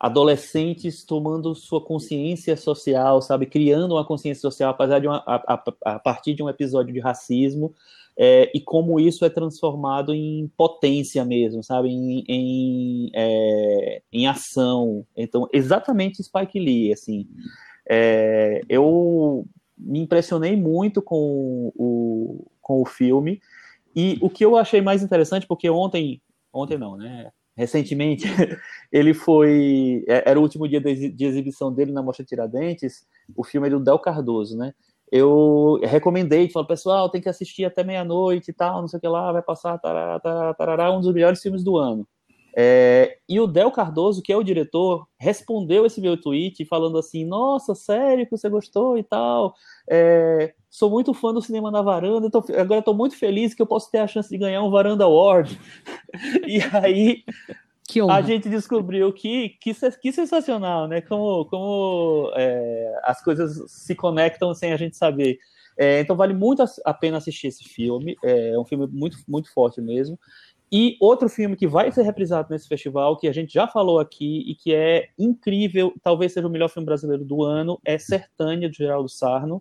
adolescentes 0.00 1.04
tomando 1.04 1.54
sua 1.54 1.84
consciência 1.84 2.56
social, 2.56 3.20
sabe, 3.20 3.44
criando 3.44 3.92
uma 3.92 4.04
consciência 4.04 4.40
social, 4.40 4.70
apesar 4.70 4.98
de 4.98 5.06
uma, 5.06 5.22
a, 5.26 5.54
a, 5.54 5.94
a 5.94 5.98
partir 5.98 6.32
de 6.32 6.42
um 6.42 6.48
episódio 6.48 6.94
de 6.94 7.00
racismo, 7.00 7.74
é, 8.22 8.50
e 8.54 8.60
como 8.60 9.00
isso 9.00 9.24
é 9.24 9.30
transformado 9.30 10.12
em 10.12 10.46
potência 10.54 11.24
mesmo, 11.24 11.64
sabe, 11.64 11.88
em, 11.88 12.22
em, 12.28 13.10
é, 13.14 14.02
em 14.12 14.26
ação. 14.26 15.06
Então, 15.16 15.48
exatamente 15.50 16.22
Spike 16.22 16.60
Lee, 16.60 16.92
assim. 16.92 17.26
É, 17.88 18.60
eu 18.68 19.46
me 19.78 20.00
impressionei 20.00 20.54
muito 20.54 21.00
com 21.00 21.72
o, 21.74 22.46
com 22.60 22.82
o 22.82 22.84
filme. 22.84 23.40
E 23.96 24.18
o 24.20 24.28
que 24.28 24.44
eu 24.44 24.54
achei 24.54 24.82
mais 24.82 25.02
interessante, 25.02 25.46
porque 25.46 25.70
ontem, 25.70 26.20
ontem 26.52 26.76
não, 26.76 26.98
né? 26.98 27.32
Recentemente, 27.56 28.26
ele 28.92 29.14
foi. 29.14 30.04
É, 30.06 30.28
era 30.28 30.38
o 30.38 30.42
último 30.42 30.68
dia 30.68 30.78
de 30.78 31.24
exibição 31.24 31.72
dele 31.72 31.90
na 31.90 32.02
Mostra 32.02 32.22
Tiradentes, 32.22 33.06
o 33.34 33.42
filme 33.42 33.68
é 33.68 33.70
do 33.70 33.80
Del 33.80 33.98
Cardoso, 33.98 34.58
né? 34.58 34.74
Eu 35.10 35.80
recomendei, 35.82 36.48
falei, 36.48 36.68
pessoal, 36.68 37.08
tem 37.08 37.20
que 37.20 37.28
assistir 37.28 37.64
até 37.64 37.82
meia-noite 37.82 38.50
e 38.50 38.54
tal, 38.54 38.80
não 38.80 38.88
sei 38.88 38.98
o 38.98 39.00
que 39.00 39.08
lá, 39.08 39.32
vai 39.32 39.42
passar, 39.42 39.78
tarará, 39.78 40.20
tarará, 40.20 40.54
tarará, 40.54 40.92
um 40.92 41.00
dos 41.00 41.12
melhores 41.12 41.42
filmes 41.42 41.64
do 41.64 41.76
ano. 41.76 42.06
É, 42.56 43.18
e 43.28 43.38
o 43.38 43.46
Del 43.46 43.70
Cardoso, 43.70 44.22
que 44.22 44.32
é 44.32 44.36
o 44.36 44.42
diretor, 44.42 45.06
respondeu 45.18 45.86
esse 45.86 46.00
meu 46.00 46.20
tweet 46.20 46.64
falando 46.64 46.98
assim: 46.98 47.24
Nossa, 47.24 47.74
sério 47.74 48.24
que 48.24 48.36
você 48.36 48.48
gostou 48.48 48.98
e 48.98 49.04
tal. 49.04 49.54
É, 49.88 50.52
sou 50.68 50.90
muito 50.90 51.14
fã 51.14 51.32
do 51.32 51.42
cinema 51.42 51.70
na 51.70 51.82
varanda, 51.82 52.30
tô, 52.30 52.44
agora 52.58 52.80
estou 52.80 52.94
muito 52.94 53.16
feliz 53.16 53.54
que 53.54 53.62
eu 53.62 53.66
posso 53.66 53.90
ter 53.90 53.98
a 53.98 54.06
chance 54.06 54.28
de 54.28 54.38
ganhar 54.38 54.62
um 54.62 54.70
Varanda 54.70 55.04
Award. 55.04 55.60
e 56.46 56.60
aí 56.76 57.24
a 58.10 58.22
gente 58.22 58.48
descobriu 58.48 59.12
que, 59.12 59.50
que, 59.60 59.72
que 59.74 60.12
sensacional, 60.12 60.86
né? 60.86 61.00
Como, 61.00 61.44
como 61.46 62.32
é, 62.34 63.00
as 63.04 63.22
coisas 63.22 63.70
se 63.70 63.94
conectam 63.94 64.54
sem 64.54 64.72
a 64.72 64.76
gente 64.76 64.96
saber. 64.96 65.38
É, 65.76 66.00
então 66.00 66.16
vale 66.16 66.34
muito 66.34 66.62
a 66.84 66.92
pena 66.92 67.18
assistir 67.18 67.48
esse 67.48 67.64
filme. 67.64 68.16
É 68.22 68.58
um 68.58 68.64
filme 68.64 68.86
muito, 68.86 69.16
muito 69.26 69.52
forte 69.52 69.80
mesmo. 69.80 70.18
E 70.72 70.96
outro 71.00 71.28
filme 71.28 71.56
que 71.56 71.66
vai 71.66 71.90
ser 71.90 72.02
reprisado 72.02 72.48
nesse 72.50 72.68
festival, 72.68 73.16
que 73.16 73.26
a 73.26 73.32
gente 73.32 73.52
já 73.52 73.66
falou 73.66 73.98
aqui 73.98 74.44
e 74.46 74.54
que 74.54 74.72
é 74.72 75.08
incrível, 75.18 75.92
talvez 76.00 76.32
seja 76.32 76.46
o 76.46 76.50
melhor 76.50 76.68
filme 76.68 76.86
brasileiro 76.86 77.24
do 77.24 77.42
ano, 77.42 77.80
é 77.84 77.98
Sertânia, 77.98 78.70
de 78.70 78.78
Geraldo 78.78 79.08
Sarno. 79.08 79.60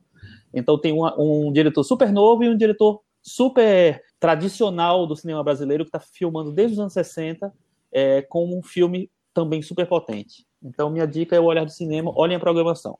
Então 0.53 0.77
tem 0.77 0.93
uma, 0.93 1.19
um 1.19 1.51
diretor 1.51 1.83
super 1.83 2.11
novo 2.11 2.43
e 2.43 2.49
um 2.49 2.55
diretor 2.55 3.01
super 3.23 4.03
tradicional 4.19 5.07
do 5.07 5.15
cinema 5.15 5.43
brasileiro, 5.43 5.83
que 5.83 5.89
está 5.89 5.99
filmando 5.99 6.51
desde 6.51 6.73
os 6.73 6.79
anos 6.79 6.93
60, 6.93 7.51
é, 7.91 8.21
com 8.21 8.57
um 8.57 8.61
filme 8.61 9.09
também 9.33 9.61
super 9.61 9.87
potente. 9.87 10.45
Então 10.61 10.89
minha 10.89 11.05
dica 11.05 11.35
é 11.35 11.39
o 11.39 11.45
olhar 11.45 11.65
do 11.65 11.71
cinema, 11.71 12.11
olhem 12.15 12.35
a 12.37 12.39
programação. 12.39 12.97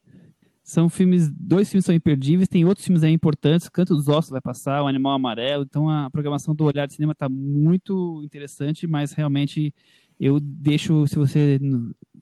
São 0.64 0.88
filmes, 0.88 1.30
dois 1.32 1.70
filmes 1.70 1.86
são 1.86 1.96
imperdíveis, 1.96 2.48
tem 2.48 2.64
outros 2.64 2.86
filmes 2.86 3.04
aí 3.04 3.12
importantes, 3.12 3.68
Canto 3.70 3.96
dos 3.96 4.08
Ossos 4.08 4.30
vai 4.30 4.40
passar, 4.40 4.84
O 4.84 4.88
Animal 4.88 5.14
Amarelo, 5.14 5.64
então 5.64 5.90
a 5.90 6.10
programação 6.12 6.54
do 6.54 6.64
Olhar 6.64 6.86
de 6.86 6.94
Cinema 6.94 7.14
está 7.14 7.28
muito 7.28 8.22
interessante, 8.24 8.86
mas 8.86 9.12
realmente 9.12 9.74
eu 10.20 10.40
deixo, 10.40 11.08
se 11.08 11.16
você 11.16 11.60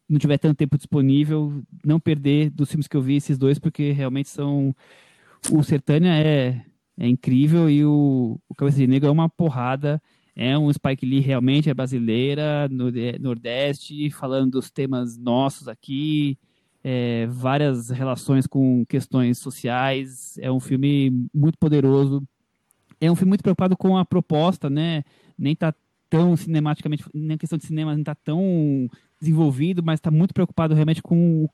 não 0.07 0.17
tiver 0.17 0.37
tanto 0.37 0.55
tempo 0.55 0.77
disponível, 0.77 1.61
não 1.85 1.99
perder 1.99 2.49
dos 2.49 2.69
filmes 2.69 2.87
que 2.87 2.95
eu 2.95 3.01
vi 3.01 3.17
esses 3.17 3.37
dois, 3.37 3.59
porque 3.59 3.91
realmente 3.91 4.29
são... 4.29 4.73
O 5.51 5.61
Sertânia 5.61 6.11
é, 6.11 6.63
é 6.97 7.07
incrível 7.07 7.69
e 7.69 7.83
o, 7.83 8.39
o 8.47 8.55
Cabeça 8.55 8.77
de 8.77 8.87
Negro 8.87 9.09
é 9.09 9.11
uma 9.11 9.29
porrada, 9.29 10.01
é 10.39 10.55
um 10.55 10.71
Spike 10.71 11.03
Lee 11.03 11.19
realmente, 11.19 11.67
é 11.67 11.73
brasileira, 11.73 12.69
no 12.69 12.91
Nordeste, 13.19 14.11
falando 14.11 14.51
dos 14.51 14.69
temas 14.69 15.17
nossos 15.17 15.67
aqui, 15.67 16.37
é, 16.83 17.25
várias 17.25 17.89
relações 17.89 18.45
com 18.45 18.85
questões 18.85 19.39
sociais. 19.39 20.37
É 20.37 20.51
um 20.51 20.59
filme 20.59 21.27
muito 21.33 21.57
poderoso. 21.57 22.21
É 23.01 23.11
um 23.11 23.15
filme 23.15 23.29
muito 23.29 23.41
preocupado 23.41 23.75
com 23.75 23.97
a 23.97 24.05
proposta, 24.05 24.69
né? 24.69 25.03
Nem 25.35 25.55
tá 25.55 25.73
tão 26.07 26.37
cinematicamente, 26.37 27.03
nem 27.15 27.35
questão 27.35 27.57
de 27.57 27.65
cinema 27.65 27.97
não 27.97 28.03
tá 28.03 28.13
tão 28.13 28.87
desenvolvido, 29.19 29.81
mas 29.83 29.95
está 29.97 30.11
muito 30.11 30.35
preocupado 30.35 30.75
realmente 30.75 31.01
com, 31.01 31.49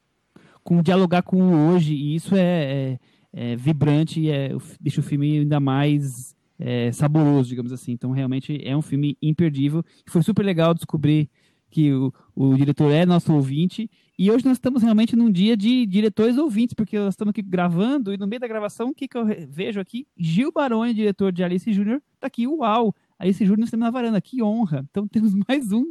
com 0.62 0.84
dialogar 0.84 1.22
com 1.22 1.42
o 1.42 1.70
hoje. 1.70 1.94
E 1.94 2.16
isso 2.16 2.36
é, 2.36 2.42
é, 2.42 3.00
é 3.32 3.56
vibrante 3.56 4.30
é, 4.30 4.50
deixa 4.82 5.00
o 5.00 5.04
filme 5.04 5.40
ainda 5.40 5.62
mais 5.62 6.36
é, 6.60 6.92
saboroso, 6.92 7.50
digamos 7.50 7.72
assim. 7.72 7.92
Então, 7.92 8.12
realmente 8.12 8.60
é 8.64 8.76
um 8.76 8.82
filme 8.82 9.18
imperdível. 9.22 9.84
Foi 10.08 10.22
super 10.22 10.44
legal 10.44 10.74
descobrir 10.74 11.30
que 11.74 11.92
o, 11.92 12.14
o 12.36 12.56
diretor 12.56 12.92
é 12.92 13.06
nosso 13.06 13.34
ouvinte. 13.34 13.90
E 14.18 14.30
hoje 14.30 14.46
nós 14.46 14.58
estamos 14.58 14.84
realmente 14.84 15.16
num 15.16 15.32
dia 15.32 15.58
de 15.58 15.88
diretores 15.88 16.38
ouvintes, 16.38 16.76
porque 16.76 16.98
nós 17.00 17.16
estamos 17.16 17.32
aqui 17.32 17.42
gravando 17.42 18.14
e 18.14 18.18
no 18.18 18.28
meio 18.28 18.40
da 18.40 18.48
gravação, 18.48 18.90
o 18.90 18.94
que, 18.94 19.08
que 19.08 19.18
eu 19.18 19.26
vejo 19.50 19.80
aqui? 19.80 20.08
Gil 20.16 20.52
Baroni, 20.52 20.94
diretor 20.94 21.32
de 21.32 21.44
Alice 21.44 21.74
Júnior, 21.74 22.00
tá 22.20 22.28
aqui, 22.28 22.48
uau! 22.48 22.94
Alice 23.18 23.44
Júnior 23.44 23.66
está 23.66 23.76
na 23.76 23.90
varanda, 23.90 24.22
que 24.22 24.44
honra! 24.44 24.86
Então 24.92 25.08
temos 25.08 25.34
mais 25.48 25.72
um 25.72 25.86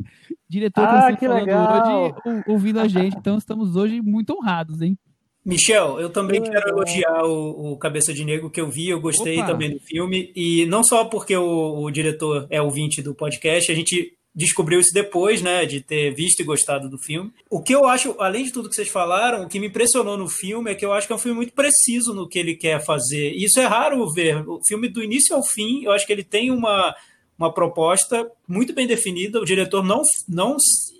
diretor 0.48 0.84
ah, 0.84 1.16
que 1.16 1.26
legal. 1.26 2.14
hoje 2.24 2.44
ouvindo 2.46 2.78
a 2.78 2.86
gente, 2.86 3.16
então 3.16 3.36
estamos 3.36 3.74
hoje 3.74 4.00
muito 4.00 4.32
honrados, 4.34 4.80
hein? 4.80 4.96
Michel, 5.44 6.00
eu 6.00 6.08
também 6.08 6.40
quero 6.40 6.68
elogiar 6.68 7.24
o, 7.24 7.72
o, 7.72 7.76
Cabeça 7.76 8.14
de 8.14 8.24
Negro 8.24 8.50
que 8.50 8.60
eu 8.60 8.70
vi, 8.70 8.88
eu 8.88 9.00
gostei 9.00 9.38
Opa. 9.38 9.46
também 9.46 9.72
do 9.72 9.80
filme, 9.80 10.30
e 10.36 10.64
não 10.66 10.84
só 10.84 11.04
porque 11.04 11.36
o, 11.36 11.82
o 11.82 11.90
diretor 11.90 12.46
é 12.48 12.62
ouvinte 12.62 13.02
do 13.02 13.14
podcast, 13.14 13.70
a 13.70 13.74
gente 13.74 14.16
descobriu 14.34 14.80
isso 14.80 14.92
depois, 14.94 15.42
né, 15.42 15.66
de 15.66 15.80
ter 15.80 16.14
visto 16.14 16.40
e 16.40 16.44
gostado 16.44 16.88
do 16.88 16.98
filme. 16.98 17.30
O 17.50 17.62
que 17.62 17.74
eu 17.74 17.86
acho, 17.86 18.14
além 18.18 18.44
de 18.44 18.52
tudo 18.52 18.68
que 18.68 18.74
vocês 18.74 18.88
falaram, 18.88 19.44
o 19.44 19.48
que 19.48 19.60
me 19.60 19.66
impressionou 19.66 20.16
no 20.16 20.28
filme 20.28 20.70
é 20.70 20.74
que 20.74 20.84
eu 20.84 20.92
acho 20.92 21.06
que 21.06 21.12
é 21.12 21.16
um 21.16 21.18
filme 21.18 21.36
muito 21.36 21.52
preciso 21.52 22.14
no 22.14 22.28
que 22.28 22.38
ele 22.38 22.54
quer 22.54 22.82
fazer. 22.84 23.32
E 23.32 23.44
isso 23.44 23.60
é 23.60 23.66
raro 23.66 24.10
ver. 24.12 24.48
O 24.48 24.60
filme 24.66 24.88
do 24.88 25.02
início 25.02 25.36
ao 25.36 25.44
fim, 25.44 25.84
eu 25.84 25.92
acho 25.92 26.06
que 26.06 26.12
ele 26.12 26.24
tem 26.24 26.50
uma, 26.50 26.94
uma 27.38 27.52
proposta 27.52 28.26
muito 28.48 28.72
bem 28.72 28.86
definida. 28.86 29.40
O 29.40 29.44
diretor 29.44 29.84
não, 29.84 30.00
não, 30.26 30.56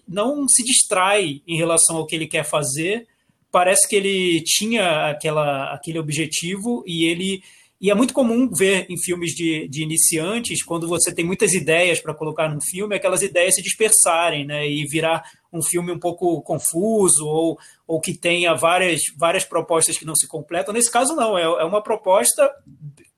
não 0.07 0.47
se 0.47 0.62
distrai 0.62 1.40
em 1.47 1.57
relação 1.57 1.97
ao 1.97 2.07
que 2.07 2.14
ele 2.14 2.26
quer 2.26 2.45
fazer. 2.45 3.07
Parece 3.53 3.87
que 3.87 3.95
ele 3.95 4.43
tinha 4.43 5.11
aquela, 5.11 5.73
aquele 5.73 5.99
objetivo 5.99 6.83
e 6.87 7.05
ele 7.05 7.43
e 7.83 7.91
é 7.91 7.95
muito 7.97 8.15
comum 8.15 8.49
ver 8.49 8.87
em 8.89 8.97
filmes 8.97 9.33
de, 9.33 9.67
de 9.67 9.83
iniciantes, 9.83 10.63
quando 10.63 10.87
você 10.87 11.13
tem 11.13 11.25
muitas 11.25 11.53
ideias 11.53 12.01
para 12.01 12.15
colocar 12.15 12.49
num 12.49 12.61
filme, 12.61 12.95
aquelas 12.95 13.23
ideias 13.23 13.57
se 13.57 13.63
dispersarem, 13.63 14.47
né? 14.47 14.71
E 14.71 14.87
virar 14.87 15.25
um 15.53 15.61
filme 15.61 15.91
um 15.91 15.99
pouco 15.99 16.41
confuso 16.43 17.27
ou, 17.27 17.59
ou 17.85 18.01
que 18.01 18.17
tenha 18.17 18.55
várias, 18.55 19.01
várias 19.19 19.45
propostas 19.45 19.99
que 19.99 20.05
não 20.05 20.15
se 20.15 20.29
completam. 20.29 20.73
Nesse 20.73 20.93
caso, 20.93 21.17
não. 21.17 21.37
É, 21.37 21.43
é 21.43 21.65
uma 21.65 21.83
proposta 21.83 22.49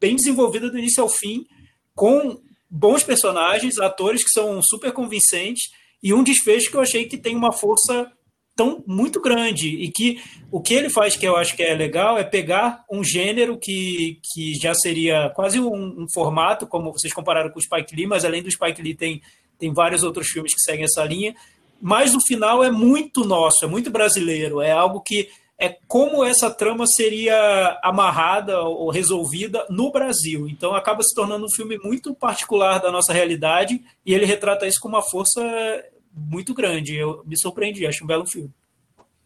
bem 0.00 0.16
desenvolvida 0.16 0.70
do 0.70 0.78
início 0.78 1.02
ao 1.02 1.10
fim, 1.10 1.44
com 1.94 2.40
bons 2.70 3.04
personagens, 3.04 3.78
atores 3.78 4.24
que 4.24 4.30
são 4.30 4.62
super 4.62 4.92
convincentes 4.92 5.64
e 6.02 6.14
um 6.14 6.24
desfecho 6.24 6.70
que 6.70 6.76
eu 6.78 6.80
achei 6.80 7.04
que 7.04 7.18
tem 7.18 7.36
uma 7.36 7.52
força 7.52 8.10
tão 8.56 8.82
muito 8.86 9.20
grande 9.20 9.68
e 9.68 9.90
que 9.90 10.22
o 10.50 10.60
que 10.60 10.74
ele 10.74 10.88
faz 10.88 11.16
que 11.16 11.26
eu 11.26 11.36
acho 11.36 11.56
que 11.56 11.62
é 11.62 11.74
legal 11.74 12.16
é 12.18 12.24
pegar 12.24 12.84
um 12.90 13.02
gênero 13.02 13.58
que, 13.58 14.20
que 14.22 14.54
já 14.54 14.74
seria 14.74 15.30
quase 15.30 15.58
um, 15.58 16.02
um, 16.02 16.06
formato, 16.12 16.66
como 16.66 16.92
vocês 16.92 17.12
compararam 17.12 17.50
com 17.50 17.58
o 17.58 17.62
Spike 17.62 17.94
Lee, 17.94 18.06
mas 18.06 18.24
além 18.24 18.42
do 18.42 18.50
Spike 18.50 18.80
Lee 18.80 18.94
tem, 18.94 19.20
tem 19.58 19.72
vários 19.72 20.02
outros 20.02 20.28
filmes 20.28 20.54
que 20.54 20.60
seguem 20.60 20.84
essa 20.84 21.04
linha, 21.04 21.34
mas 21.80 22.14
no 22.14 22.20
final 22.24 22.62
é 22.62 22.70
muito 22.70 23.24
nosso, 23.24 23.64
é 23.64 23.68
muito 23.68 23.90
brasileiro, 23.90 24.60
é 24.60 24.70
algo 24.70 25.00
que 25.00 25.28
é 25.58 25.76
como 25.86 26.24
essa 26.24 26.50
trama 26.50 26.84
seria 26.86 27.78
amarrada 27.82 28.60
ou 28.62 28.90
resolvida 28.90 29.64
no 29.70 29.90
Brasil. 29.90 30.48
Então 30.48 30.74
acaba 30.74 31.02
se 31.02 31.14
tornando 31.14 31.46
um 31.46 31.50
filme 31.50 31.78
muito 31.78 32.14
particular 32.14 32.80
da 32.80 32.90
nossa 32.90 33.12
realidade 33.12 33.80
e 34.04 34.12
ele 34.12 34.26
retrata 34.26 34.66
isso 34.66 34.80
com 34.80 34.88
uma 34.88 35.02
força 35.02 35.40
muito 36.14 36.54
grande. 36.54 36.96
Eu 36.96 37.22
me 37.26 37.36
surpreendi, 37.36 37.86
acho 37.86 38.04
um 38.04 38.06
belo 38.06 38.26
filme. 38.26 38.50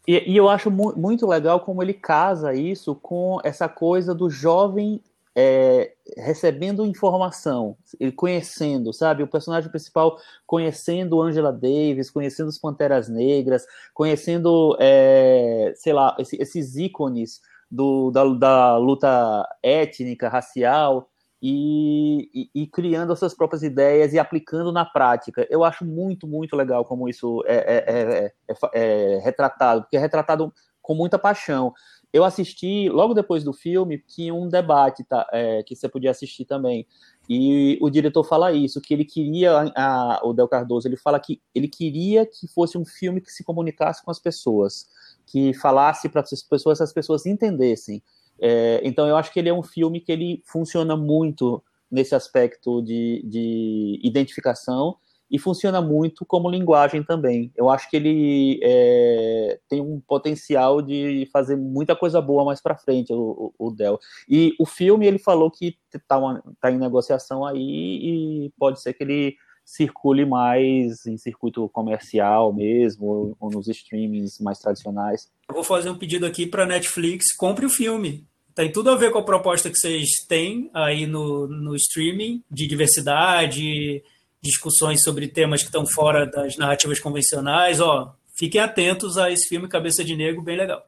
E, 0.07 0.31
e 0.31 0.35
eu 0.35 0.49
acho 0.49 0.71
mu 0.71 0.93
muito 0.95 1.27
legal 1.27 1.59
como 1.59 1.83
ele 1.83 1.93
casa 1.93 2.53
isso 2.53 2.95
com 2.95 3.39
essa 3.43 3.69
coisa 3.69 4.13
do 4.15 4.29
jovem 4.29 5.01
é, 5.35 5.93
recebendo 6.17 6.85
informação, 6.85 7.77
ele 7.99 8.11
conhecendo, 8.11 8.91
sabe? 8.91 9.23
O 9.23 9.27
personagem 9.27 9.69
principal 9.69 10.17
conhecendo 10.45 11.21
Angela 11.21 11.53
Davis, 11.53 12.09
conhecendo 12.09 12.49
os 12.49 12.57
Panteras 12.57 13.07
Negras, 13.07 13.65
conhecendo, 13.93 14.75
é, 14.79 15.71
sei 15.75 15.93
lá, 15.93 16.17
esses 16.19 16.75
ícones 16.75 17.39
do, 17.69 18.11
da, 18.11 18.25
da 18.25 18.77
luta 18.77 19.47
étnica, 19.61 20.27
racial 20.27 21.09
e, 21.41 22.29
e, 22.33 22.63
e, 22.63 22.67
criando 22.67 23.13
as 23.13 23.19
suas 23.19 23.33
próprias 23.33 23.63
ideias 23.63 24.13
e 24.13 24.19
aplicando 24.19 24.71
na 24.71 24.83
prática. 24.83 25.47
Eu 25.49 25.63
acho 25.63 25.85
muito, 25.85 26.27
muito 26.27 26.55
legal 26.55 26.83
como 26.83 27.07
isso 27.07 27.41
é, 27.45 27.55
é, 27.55 28.33
é, 28.47 28.55
é 28.73 29.19
retratado, 29.19 29.81
porque 29.83 29.95
é 29.95 29.99
retratado 29.99 30.53
com 30.81 30.93
muita 30.93 31.17
paixão. 31.17 31.73
Eu 32.11 32.25
assisti, 32.25 32.89
logo 32.89 33.13
depois 33.13 33.43
do 33.43 33.53
filme, 33.53 33.99
tinha 33.99 34.33
um 34.33 34.49
debate 34.49 35.03
tá, 35.03 35.27
que 35.65 35.75
você 35.75 35.87
podia 35.87 36.11
assistir 36.11 36.43
também. 36.43 36.87
E 37.29 37.77
o 37.79 37.89
diretor 37.89 38.23
fala 38.23 38.51
isso, 38.51 38.81
que 38.81 38.95
ele 38.95 39.05
queria, 39.05 39.71
a, 39.75 40.19
o 40.23 40.33
Del 40.33 40.47
Cardoso, 40.47 40.87
ele 40.87 40.97
fala 40.97 41.19
que 41.19 41.39
ele 41.53 41.67
queria 41.67 42.25
que 42.25 42.47
fosse 42.47 42.75
um 42.75 42.83
filme 42.83 43.21
que 43.21 43.31
se 43.31 43.43
comunicasse 43.43 44.03
com 44.03 44.09
as 44.09 44.17
pessoas, 44.17 44.89
que 45.27 45.53
falasse 45.53 46.09
para 46.09 46.21
as 46.21 46.41
pessoas, 46.41 46.81
as 46.81 46.91
pessoas 46.91 47.27
entendessem. 47.27 48.01
É, 48.41 48.81
então 48.83 49.07
eu 49.07 49.15
acho 49.17 49.31
que 49.31 49.39
ele 49.39 49.49
é 49.49 49.53
um 49.53 49.63
filme 49.63 49.99
que 49.99 50.11
ele 50.11 50.41
funciona 50.45 50.95
muito 50.95 51.63
nesse 51.91 52.13
aspecto 52.15 52.81
de, 52.81 53.23
de 53.25 53.99
identificação 54.03 54.95
e 55.31 55.37
funciona 55.37 55.79
muito 55.79 56.25
como 56.25 56.49
linguagem 56.49 57.03
também. 57.03 57.51
Eu 57.55 57.69
acho 57.69 57.89
que 57.89 57.95
ele 57.95 58.59
é, 58.63 59.59
tem 59.69 59.79
um 59.79 59.99
potencial 59.99 60.81
de 60.81 61.29
fazer 61.31 61.55
muita 61.55 61.95
coisa 61.95 62.19
boa 62.19 62.43
mais 62.43 62.59
para 62.59 62.77
frente, 62.77 63.13
o, 63.13 63.53
o, 63.57 63.67
o, 63.67 63.71
Del. 63.71 63.99
E 64.27 64.55
o 64.59 64.65
filme 64.65 65.05
ele 65.05 65.19
falou 65.19 65.51
que 65.51 65.77
está 65.93 66.19
tá 66.59 66.71
em 66.71 66.79
negociação 66.79 67.45
aí 67.45 67.59
e 67.59 68.53
pode 68.57 68.81
ser 68.81 68.93
que 68.93 69.03
ele 69.03 69.35
circule 69.75 70.25
mais 70.25 71.05
em 71.05 71.17
circuito 71.17 71.69
comercial 71.69 72.51
mesmo, 72.51 73.35
ou 73.39 73.51
nos 73.51 73.67
streamings 73.67 74.39
mais 74.39 74.57
tradicionais. 74.57 75.29
Eu 75.47 75.55
vou 75.55 75.63
fazer 75.63 75.89
um 75.89 75.97
pedido 75.97 76.25
aqui 76.25 76.47
para 76.47 76.65
Netflix, 76.65 77.35
compre 77.35 77.65
o 77.65 77.69
filme. 77.69 78.25
Tem 78.55 78.71
tudo 78.71 78.89
a 78.89 78.95
ver 78.95 79.11
com 79.11 79.19
a 79.19 79.23
proposta 79.23 79.69
que 79.69 79.77
vocês 79.77 80.09
têm 80.27 80.69
aí 80.73 81.05
no, 81.05 81.47
no 81.47 81.75
streaming, 81.75 82.43
de 82.49 82.67
diversidade, 82.67 84.03
discussões 84.41 85.01
sobre 85.03 85.27
temas 85.27 85.61
que 85.61 85.67
estão 85.67 85.85
fora 85.85 86.25
das 86.25 86.57
narrativas 86.57 86.99
convencionais. 86.99 87.79
Ó, 87.79 88.13
fiquem 88.37 88.59
atentos 88.59 89.17
a 89.17 89.31
esse 89.31 89.47
filme 89.47 89.67
Cabeça 89.67 90.03
de 90.03 90.15
Negro, 90.15 90.41
bem 90.41 90.57
legal. 90.57 90.83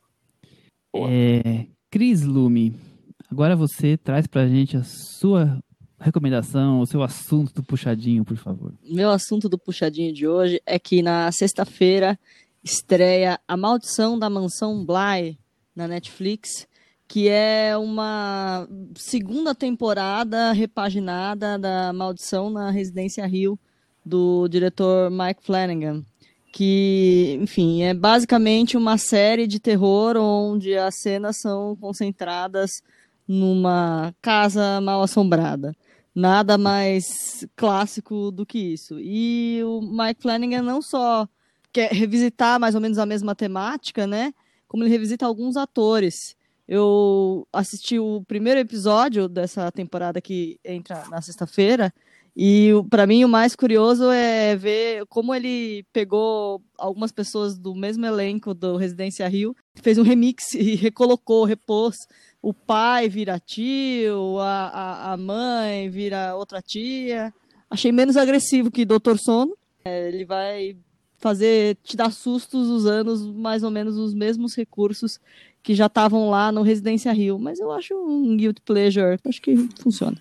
É, 1.08 1.68
Cris 1.90 2.24
Lume, 2.24 2.76
agora 3.30 3.56
você 3.56 3.96
traz 3.96 4.26
pra 4.26 4.48
gente 4.48 4.76
a 4.76 4.84
sua 4.84 5.60
recomendação, 6.02 6.80
o 6.82 6.86
seu 6.86 7.04
assunto 7.04 7.54
do 7.54 7.64
puxadinho, 7.64 8.26
por 8.26 8.36
favor. 8.36 8.74
Meu 8.84 9.12
assunto 9.12 9.47
do 9.47 9.58
puxadinho 9.58 10.12
de 10.12 10.28
hoje 10.28 10.62
é 10.66 10.80
que 10.80 11.02
na 11.02 11.32
sexta-feira 11.32 12.20
estreia 12.64 13.39
A 13.47 13.56
Maldição 13.56 14.18
da 14.18 14.30
Mansão 14.30 14.84
Bly 14.84 15.38
na 15.76 15.88
Netflix, 15.88 16.68
que 17.08 17.30
é 17.30 17.78
uma 17.78 18.68
segunda 18.95 19.54
temporada 19.54 20.52
repaginada 20.52 21.60
da 21.60 21.93
Maldição 21.93 22.49
na 22.49 22.72
Residência 22.72 23.26
Rio 23.28 23.60
do 24.04 24.47
diretor 24.47 25.12
Mike 25.12 25.43
Flanagan, 25.43 26.04
que, 26.52 27.38
enfim, 27.39 27.84
é 27.84 27.93
basicamente 27.93 28.76
uma 28.76 28.97
série 28.97 29.45
de 29.45 29.60
terror 29.60 30.18
onde 30.18 30.76
as 30.76 30.99
cenas 30.99 31.39
são 31.39 31.76
concentradas 31.76 32.82
numa 33.28 34.14
casa 34.22 34.82
mal 34.82 35.04
assombrada 35.04 35.76
nada 36.14 36.57
mais 36.57 37.45
clássico 37.55 38.32
do 38.32 38.45
que 38.45 38.59
isso. 38.59 38.99
E 38.99 39.62
o 39.64 39.82
Mike 39.82 40.22
Flanagan 40.22 40.62
não 40.62 40.82
só 40.82 41.28
quer 41.72 41.91
revisitar 41.91 42.59
mais 42.59 42.76
ou 42.76 42.82
menos 42.82 42.97
a 42.97 43.05
mesma 43.05 43.34
temática, 43.34 44.05
né? 44.05 44.34
Como 44.68 44.84
ele 44.84 44.91
revisita 44.91 45.26
alguns 45.26 45.55
atores. 45.57 46.36
Eu 46.68 47.47
assisti 47.51 48.00
o 48.00 48.24
primeiro 48.28 48.59
episódio 48.59 49.28
dessa 49.28 49.71
temporada 49.71 50.21
que 50.21 50.59
entra 50.63 51.04
na 51.09 51.21
sexta-feira. 51.21 51.93
E 52.36 52.71
para 52.89 53.05
mim 53.05 53.25
o 53.25 53.29
mais 53.29 53.55
curioso 53.55 54.09
é 54.09 54.55
ver 54.55 55.05
como 55.08 55.36
ele 55.36 55.83
pegou 55.91 56.62
algumas 56.78 57.12
pessoas 57.12 57.58
do 57.58 57.75
mesmo 57.75 58.05
elenco 58.05 58.53
do 58.53 58.78
Residência 58.78 59.28
Rio, 59.28 59.55
fez 59.75 59.97
um 59.97 60.03
remix 60.03 60.53
e 60.55 60.75
recolocou, 60.75 61.43
repôs 61.43 61.95
o 62.41 62.53
pai 62.53 63.08
vira 63.08 63.39
tio, 63.39 64.39
a, 64.39 64.67
a, 64.67 65.13
a 65.13 65.17
mãe 65.17 65.89
vira 65.89 66.36
outra 66.36 66.62
tia. 66.62 67.32
Achei 67.70 67.91
menos 67.91 68.17
agressivo 68.17 68.71
que 68.71 68.83
Doutor 68.83 69.20
Sono. 69.20 69.55
É, 69.86 70.08
ele 70.08 70.25
vai 70.25 70.75
fazer 71.20 71.78
te 71.83 71.95
dar 71.95 72.12
sustos 72.12 72.67
usando 72.67 73.32
mais 73.33 73.62
ou 73.62 73.70
menos 73.70 73.95
os 73.95 74.13
mesmos 74.13 74.55
recursos 74.55 75.20
que 75.62 75.75
já 75.75 75.86
estavam 75.86 76.29
lá 76.29 76.51
no 76.51 76.63
Residência 76.63 77.13
Rio. 77.13 77.37
Mas 77.37 77.59
eu 77.59 77.71
acho 77.71 77.93
um 77.93 78.36
guilt 78.36 78.58
pleasure, 78.66 79.20
acho 79.24 79.41
que 79.41 79.55
funciona. 79.79 80.17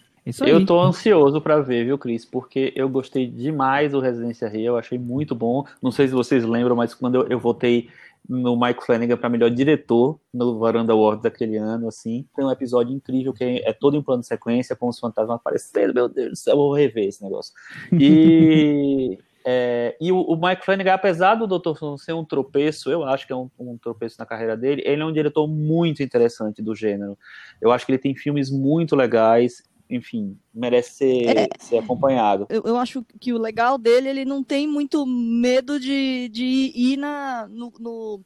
Eu 0.47 0.65
tô 0.65 0.81
ansioso 0.81 1.41
para 1.41 1.61
ver, 1.61 1.85
viu, 1.85 1.99
Cris? 1.99 2.25
Porque 2.25 2.73
eu 2.77 2.89
gostei 2.89 3.27
demais 3.27 3.93
do 3.93 4.01
Residência 4.01 4.49
Rio, 4.49 4.67
eu 4.67 4.77
achei 4.77 4.99
muito 4.99 5.35
bom. 5.35 5.65
Não 5.83 5.91
sei 5.91 6.09
se 6.09 6.15
vocês 6.15 6.45
lembram, 6.45 6.77
mas 6.77 6.95
quando 6.95 7.15
eu, 7.17 7.27
eu 7.29 7.39
votei 7.39 7.89
no 8.29 8.59
Mike 8.59 8.85
Flanagan 8.85 9.17
para 9.17 9.29
melhor 9.29 9.51
diretor 9.51 10.21
no 10.33 10.59
Varanda 10.59 10.93
Awards 10.93 11.23
daquele 11.23 11.57
ano, 11.57 11.89
assim. 11.89 12.27
Tem 12.37 12.45
um 12.45 12.51
episódio 12.51 12.95
incrível 12.95 13.33
que 13.33 13.45
é, 13.45 13.73
todo 13.73 13.97
em 13.97 14.03
plano 14.03 14.21
de 14.21 14.29
sequência, 14.29 14.77
com 14.77 14.89
os 14.89 14.99
fantasmas 14.99 15.37
aparecendo. 15.37 15.95
Meu 15.95 16.09
Deus 16.09 16.31
do 16.31 16.37
céu, 16.37 16.53
eu 16.53 16.59
vou 16.59 16.75
rever 16.75 17.09
esse 17.09 17.23
negócio. 17.23 17.53
E, 17.93 19.19
É, 19.45 19.97
e 20.01 20.13
o, 20.13 20.21
o, 20.21 20.37
Mike 20.37 20.65
Flanagan, 20.65 20.93
apesar 20.93 21.35
do 21.35 21.47
Dr. 21.47 21.75
Sono 21.77 21.99
ser 21.99 22.13
um 22.13 22.25
tropeço, 22.25 22.91
eu 22.91 23.05
acho 23.05 23.27
que 23.27 23.33
é 23.33 23.37
um, 23.37 23.51
um, 23.59 23.79
tropeço 23.79 24.17
na 24.19 24.27
carreira 24.27 24.57
dele, 24.57 24.83
ele 24.85 25.01
é 25.01 25.05
um 25.05 25.13
diretor 25.13 25.47
muito 25.49 26.03
interessante 26.03 26.61
do 26.61 26.75
gênero. 26.75 27.17
Eu 27.61 27.73
acho 27.73 27.87
que 27.87 27.93
ele 27.93 27.99
tem 27.99 28.15
filmes 28.15 28.51
muito 28.51 28.95
legais, 28.95 29.63
enfim, 29.91 30.39
merece 30.55 30.93
ser, 30.95 31.37
é, 31.37 31.49
ser 31.59 31.79
acompanhado. 31.79 32.47
Eu, 32.49 32.63
eu, 32.65 32.77
acho 32.77 33.05
que 33.21 33.33
o 33.33 33.39
legal 33.39 33.77
dele, 33.77 34.09
ele 34.09 34.25
não 34.25 34.43
tem 34.43 34.67
muito 34.67 35.05
medo 35.05 35.81
de, 35.81 36.29
de 36.29 36.73
ir 36.75 36.97
na, 36.97 37.49
no, 37.49 37.73
no, 37.79 38.21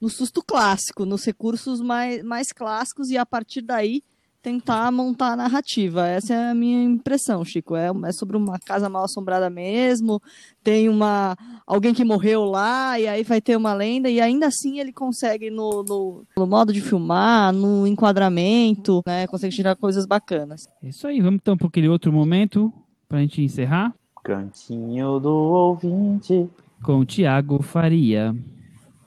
no 0.00 0.08
susto 0.08 0.42
clássico, 0.42 1.04
nos 1.04 1.24
recursos 1.24 1.80
mais, 1.80 2.22
mais 2.22 2.52
clássicos, 2.52 3.10
e 3.10 3.18
a 3.18 3.26
partir 3.26 3.60
daí 3.60 4.02
tentar 4.42 4.90
montar 4.90 5.32
a 5.32 5.36
narrativa. 5.36 6.06
Essa 6.06 6.34
é 6.34 6.50
a 6.50 6.54
minha 6.54 6.82
impressão, 6.82 7.44
Chico. 7.44 7.76
É, 7.76 7.90
é 8.06 8.12
sobre 8.12 8.36
uma 8.36 8.58
casa 8.58 8.88
mal 8.88 9.04
assombrada 9.04 9.50
mesmo, 9.50 10.20
tem 10.62 10.88
uma 10.88 11.36
alguém 11.66 11.94
que 11.94 12.04
morreu 12.04 12.44
lá, 12.44 12.98
e 12.98 13.06
aí 13.06 13.22
vai 13.22 13.40
ter 13.40 13.56
uma 13.56 13.74
lenda, 13.74 14.08
e 14.08 14.20
ainda 14.20 14.46
assim 14.46 14.80
ele 14.80 14.92
consegue, 14.92 15.50
no, 15.50 15.84
no, 15.86 16.24
no 16.36 16.46
modo 16.46 16.72
de 16.72 16.80
filmar, 16.80 17.52
no 17.52 17.86
enquadramento, 17.86 19.02
né, 19.06 19.26
consegue 19.26 19.54
tirar 19.54 19.76
coisas 19.76 20.06
bacanas. 20.06 20.66
É 20.82 20.88
isso 20.88 21.06
aí, 21.06 21.20
vamos 21.20 21.40
então 21.40 21.56
para 21.56 21.68
aquele 21.68 21.88
outro 21.88 22.12
momento, 22.12 22.72
para 23.08 23.18
a 23.18 23.20
gente 23.20 23.42
encerrar. 23.42 23.94
Cantinho 24.22 25.18
do 25.18 25.30
ouvinte. 25.30 26.48
Com 26.82 26.98
o 26.98 27.04
Tiago 27.04 27.62
Faria. 27.62 28.34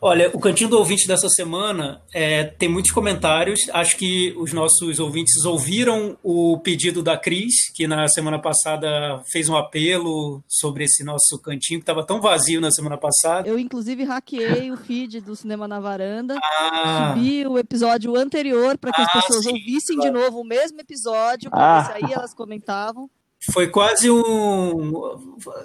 Olha, 0.05 0.29
o 0.33 0.37
Cantinho 0.37 0.69
do 0.69 0.77
Ouvinte 0.77 1.07
dessa 1.07 1.29
semana 1.29 2.01
é, 2.13 2.43
tem 2.43 2.67
muitos 2.67 2.91
comentários. 2.91 3.61
Acho 3.71 3.95
que 3.95 4.35
os 4.37 4.51
nossos 4.51 4.99
ouvintes 4.99 5.45
ouviram 5.45 6.17
o 6.21 6.59
pedido 6.59 7.01
da 7.01 7.17
Cris, 7.17 7.71
que 7.73 7.87
na 7.87 8.05
semana 8.09 8.37
passada 8.37 9.23
fez 9.31 9.47
um 9.47 9.55
apelo 9.55 10.43
sobre 10.45 10.83
esse 10.83 11.05
nosso 11.05 11.39
cantinho, 11.41 11.79
que 11.79 11.83
estava 11.83 12.05
tão 12.05 12.19
vazio 12.19 12.59
na 12.59 12.69
semana 12.69 12.97
passada. 12.97 13.47
Eu, 13.47 13.57
inclusive, 13.57 14.03
hackeei 14.03 14.71
o 14.71 14.75
feed 14.75 15.21
do 15.21 15.37
Cinema 15.37 15.69
na 15.69 15.79
Varanda, 15.79 16.37
ah. 16.43 17.13
subi 17.13 17.47
o 17.47 17.57
episódio 17.57 18.13
anterior 18.17 18.77
para 18.77 18.91
que 18.91 18.99
ah, 18.99 19.05
as 19.05 19.11
pessoas 19.13 19.45
sim, 19.45 19.53
ouvissem 19.53 19.95
claro. 19.95 20.11
de 20.11 20.19
novo 20.19 20.41
o 20.41 20.43
mesmo 20.43 20.81
episódio, 20.81 21.49
para 21.49 21.79
ah. 21.79 21.93
aí 21.93 22.11
elas 22.11 22.33
comentavam 22.33 23.09
foi 23.51 23.67
quase 23.67 24.09
um. 24.09 24.93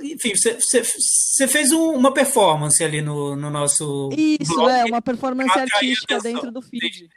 Enfim, 0.02 0.32
você 0.34 1.46
fez 1.46 1.70
um, 1.70 1.92
uma 1.92 2.12
performance 2.12 2.82
ali 2.82 3.00
no, 3.00 3.36
no 3.36 3.50
nosso. 3.50 4.10
Isso, 4.16 4.54
blog, 4.54 4.70
é, 4.70 4.84
uma 4.84 5.02
performance 5.02 5.58
artística 5.58 6.18
dentro 6.20 6.50
do 6.50 6.60
feed. 6.60 7.08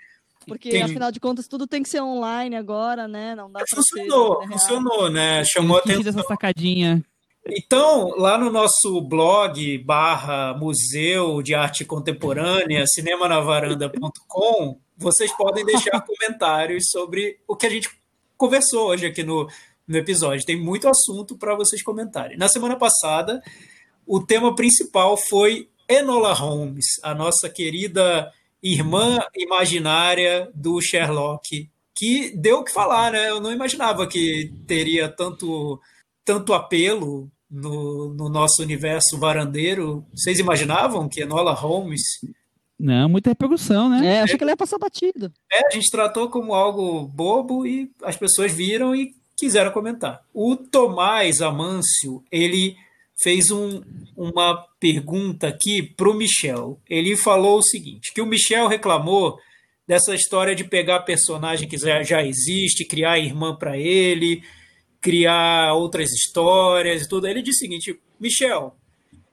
Porque, 0.46 0.70
Entendi. 0.70 0.84
afinal 0.84 1.12
de 1.12 1.20
contas, 1.20 1.48
tudo 1.48 1.68
tem 1.68 1.84
que 1.84 1.90
ser 1.90 2.02
online 2.02 2.56
agora, 2.56 3.08
né? 3.08 3.36
Não 3.36 3.52
dá 3.52 3.64
funcionou, 3.70 4.38
pra 4.38 4.48
ser 4.48 4.54
funcionou, 4.54 5.10
né? 5.10 5.44
Chamou 5.46 5.78
a 5.78 5.80
atenção. 5.80 6.10
essa 6.10 6.24
sacadinha. 6.24 7.04
Então, 7.46 8.10
lá 8.18 8.38
no 8.38 8.52
nosso 8.52 9.02
blog 9.02 9.78
barra 9.80 10.54
Museu 10.54 11.42
de 11.42 11.56
Arte 11.56 11.84
Contemporânea, 11.84 12.86
cinemanavaranda.com, 12.86 14.80
vocês 14.96 15.32
podem 15.36 15.66
deixar 15.66 16.02
comentários 16.06 16.86
sobre 16.90 17.40
o 17.48 17.56
que 17.56 17.66
a 17.66 17.70
gente 17.70 17.90
conversou 18.38 18.90
hoje 18.90 19.06
aqui 19.08 19.24
no, 19.24 19.48
no 19.92 19.98
episódio. 19.98 20.46
Tem 20.46 20.60
muito 20.60 20.88
assunto 20.88 21.38
para 21.38 21.56
vocês 21.56 21.84
comentarem. 21.84 22.38
Na 22.38 22.48
semana 22.48 22.76
passada, 22.76 23.42
o 24.08 24.20
tema 24.20 24.56
principal 24.56 25.18
foi 25.30 25.70
Enola 25.88 26.34
Holmes, 26.34 26.86
a 27.04 27.14
nossa 27.14 27.50
querida 27.50 28.32
irmã 28.64 29.20
imaginária 29.36 30.50
do 30.56 30.80
Sherlock, 30.82 31.70
que 31.96 32.32
deu 32.36 32.60
o 32.60 32.64
que 32.64 32.72
falar, 32.72 33.12
né? 33.12 33.30
Eu 33.30 33.42
não 33.42 33.52
imaginava 33.52 34.08
que 34.08 34.54
teria 34.66 35.10
tanto, 35.10 35.80
tanto 36.24 36.54
apelo 36.54 37.30
no, 37.50 38.14
no 38.14 38.30
nosso 38.30 38.62
universo 38.62 39.18
varandeiro. 39.20 40.06
Vocês 40.16 40.40
imaginavam 40.40 41.10
que 41.10 41.22
Enola 41.22 41.54
Holmes 41.54 42.02
não, 42.84 43.08
muita 43.08 43.30
repercussão, 43.30 43.88
né? 43.88 44.16
É, 44.16 44.22
achei 44.22 44.36
que 44.36 44.44
ele 44.44 44.50
ia 44.50 44.58
passar 44.58 44.80
batido. 44.80 45.32
É, 45.54 45.68
a 45.68 45.70
gente 45.70 45.92
tratou 45.92 46.32
como 46.32 46.56
algo 46.56 47.08
bobo 47.08 47.64
e 47.64 47.92
as 48.02 48.18
pessoas 48.18 48.52
viram 48.52 48.96
e 48.96 49.14
quiseram 49.42 49.72
comentar. 49.72 50.22
O 50.32 50.56
Tomás 50.56 51.42
Amâncio, 51.42 52.24
ele 52.32 52.78
fez 53.24 53.50
um, 53.50 53.82
uma 54.16 54.64
pergunta 54.80 55.48
aqui 55.48 55.82
para 55.82 56.08
o 56.08 56.14
Michel. 56.14 56.80
Ele 56.88 57.18
falou 57.18 57.58
o 57.58 57.64
seguinte, 57.64 58.14
que 58.14 58.22
o 58.22 58.26
Michel 58.26 58.68
reclamou 58.68 59.40
dessa 59.88 60.14
história 60.14 60.54
de 60.54 60.64
pegar 60.64 61.00
personagem 61.00 61.68
que 61.68 61.76
já, 61.76 62.04
já 62.04 62.24
existe, 62.24 62.86
criar 62.86 63.18
irmã 63.18 63.56
para 63.56 63.76
ele, 63.76 64.44
criar 65.02 65.74
outras 65.74 66.12
histórias 66.12 67.02
e 67.02 67.10
tudo. 67.10 67.28
Ele 67.28 67.42
disse 67.42 67.66
o 67.66 67.68
seguinte, 67.68 68.00
Michel, 68.20 68.76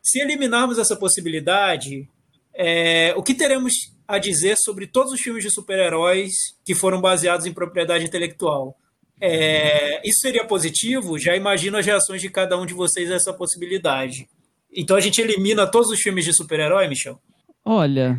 se 0.02 0.20
eliminarmos 0.20 0.78
essa 0.78 0.97
possibilidade, 0.97 2.09
é, 2.55 3.12
o 3.14 3.22
que 3.22 3.35
teremos 3.35 3.74
a 4.06 4.18
dizer 4.18 4.56
sobre 4.56 4.86
todos 4.86 5.12
os 5.12 5.20
filmes 5.20 5.44
de 5.44 5.51
super-heróis 5.51 6.32
que 6.64 6.74
foram 6.74 6.98
baseados 6.98 7.44
em 7.44 7.52
propriedade 7.52 8.06
intelectual? 8.06 8.74
É, 9.20 10.06
isso 10.08 10.20
seria 10.20 10.44
positivo? 10.44 11.18
Já 11.18 11.36
imagino 11.36 11.76
as 11.76 11.86
reações 11.86 12.20
de 12.20 12.30
cada 12.30 12.56
um 12.58 12.64
de 12.64 12.74
vocês 12.74 13.10
a 13.10 13.14
essa 13.14 13.32
possibilidade. 13.32 14.28
Então 14.74 14.96
a 14.96 15.00
gente 15.00 15.20
elimina 15.20 15.66
todos 15.66 15.90
os 15.90 16.00
filmes 16.00 16.24
de 16.24 16.32
super-herói, 16.32 16.88
Michel? 16.88 17.20
Olha, 17.64 18.18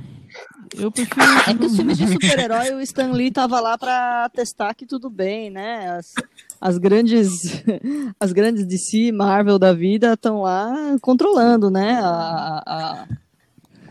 eu 0.78 0.92
prefiro. 0.92 1.22
É 1.48 1.54
que 1.54 1.66
os 1.66 1.76
filmes 1.76 1.98
de 1.98 2.08
super-herói, 2.12 2.74
o 2.74 2.82
Stan 2.82 3.12
Lee 3.12 3.32
tava 3.32 3.60
lá 3.60 3.78
para 3.78 4.30
testar 4.30 4.74
que 4.74 4.86
tudo 4.86 5.10
bem, 5.10 5.50
né? 5.50 5.90
As, 5.92 6.14
as 6.60 6.78
grandes 6.78 7.64
as 8.20 8.32
grandes 8.32 8.66
DC, 8.66 9.12
Marvel 9.12 9.58
da 9.58 9.74
vida 9.74 10.14
estão 10.14 10.42
lá 10.42 10.96
controlando, 11.02 11.70
né? 11.70 12.00
A, 12.02 12.64
a... 12.66 13.08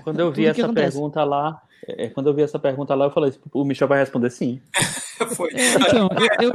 Quando 0.04 0.20
eu 0.20 0.32
vi 0.32 0.46
essa 0.46 0.72
pergunta 0.72 1.24
lá, 1.24 1.60
é, 1.86 2.08
quando 2.08 2.28
eu 2.28 2.34
vi 2.34 2.42
essa 2.42 2.58
pergunta 2.58 2.94
lá, 2.94 3.06
eu 3.06 3.10
falei, 3.10 3.32
o 3.52 3.64
Michel 3.64 3.88
vai 3.88 3.98
responder 3.98 4.30
sim. 4.30 4.60
Foi. 5.34 5.50
Então, 5.52 6.08
eu, 6.40 6.52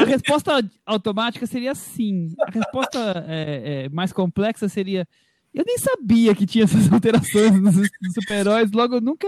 a 0.00 0.04
resposta 0.04 0.70
automática 0.84 1.46
seria 1.46 1.74
sim. 1.74 2.34
A 2.40 2.50
resposta 2.50 3.24
é, 3.28 3.84
é, 3.84 3.88
mais 3.88 4.12
complexa 4.12 4.68
seria. 4.68 5.06
Eu 5.52 5.64
nem 5.66 5.78
sabia 5.78 6.34
que 6.34 6.46
tinha 6.46 6.64
essas 6.64 6.92
alterações 6.92 7.60
nos, 7.60 7.74
super-heróis, 8.14 8.70
logo 8.70 8.94
eu 8.94 9.00
nunca 9.00 9.26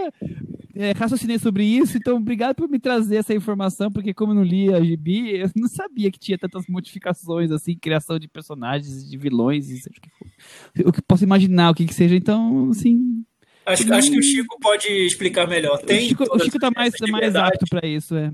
é, 0.74 0.92
raciocinei 0.92 1.36
sobre 1.36 1.64
isso, 1.64 1.98
então 1.98 2.16
obrigado 2.16 2.54
por 2.54 2.68
me 2.68 2.78
trazer 2.78 3.16
essa 3.16 3.34
informação, 3.34 3.90
porque 3.90 4.14
como 4.14 4.30
eu 4.30 4.36
não 4.36 4.44
li 4.44 4.72
a 4.72 4.80
GB, 4.80 5.42
eu 5.42 5.50
não 5.56 5.66
sabia 5.68 6.12
que 6.12 6.20
tinha 6.20 6.38
tantas 6.38 6.66
modificações, 6.68 7.50
assim, 7.50 7.76
criação 7.76 8.20
de 8.20 8.28
personagens, 8.28 9.08
de 9.08 9.18
vilões, 9.18 9.66
seja 9.66 9.90
o 9.90 10.00
que 10.00 10.10
for. 10.10 10.88
O 10.88 10.92
que 10.92 11.02
posso 11.02 11.24
imaginar, 11.24 11.70
o 11.70 11.74
que 11.74 11.86
que 11.86 11.94
seja, 11.94 12.14
então, 12.14 12.70
assim, 12.70 13.21
Acho, 13.64 13.92
acho 13.92 14.10
que 14.10 14.18
o 14.18 14.22
Chico 14.22 14.58
pode 14.60 14.88
explicar 14.88 15.46
melhor. 15.46 15.78
Tem 15.78 15.98
o 15.98 16.08
Chico, 16.08 16.24
o 16.24 16.38
Chico 16.38 16.58
tá 16.58 16.70
mais, 16.74 16.92
mais 17.10 17.36
apto 17.36 17.64
para 17.70 17.86
isso, 17.86 18.16
é. 18.16 18.32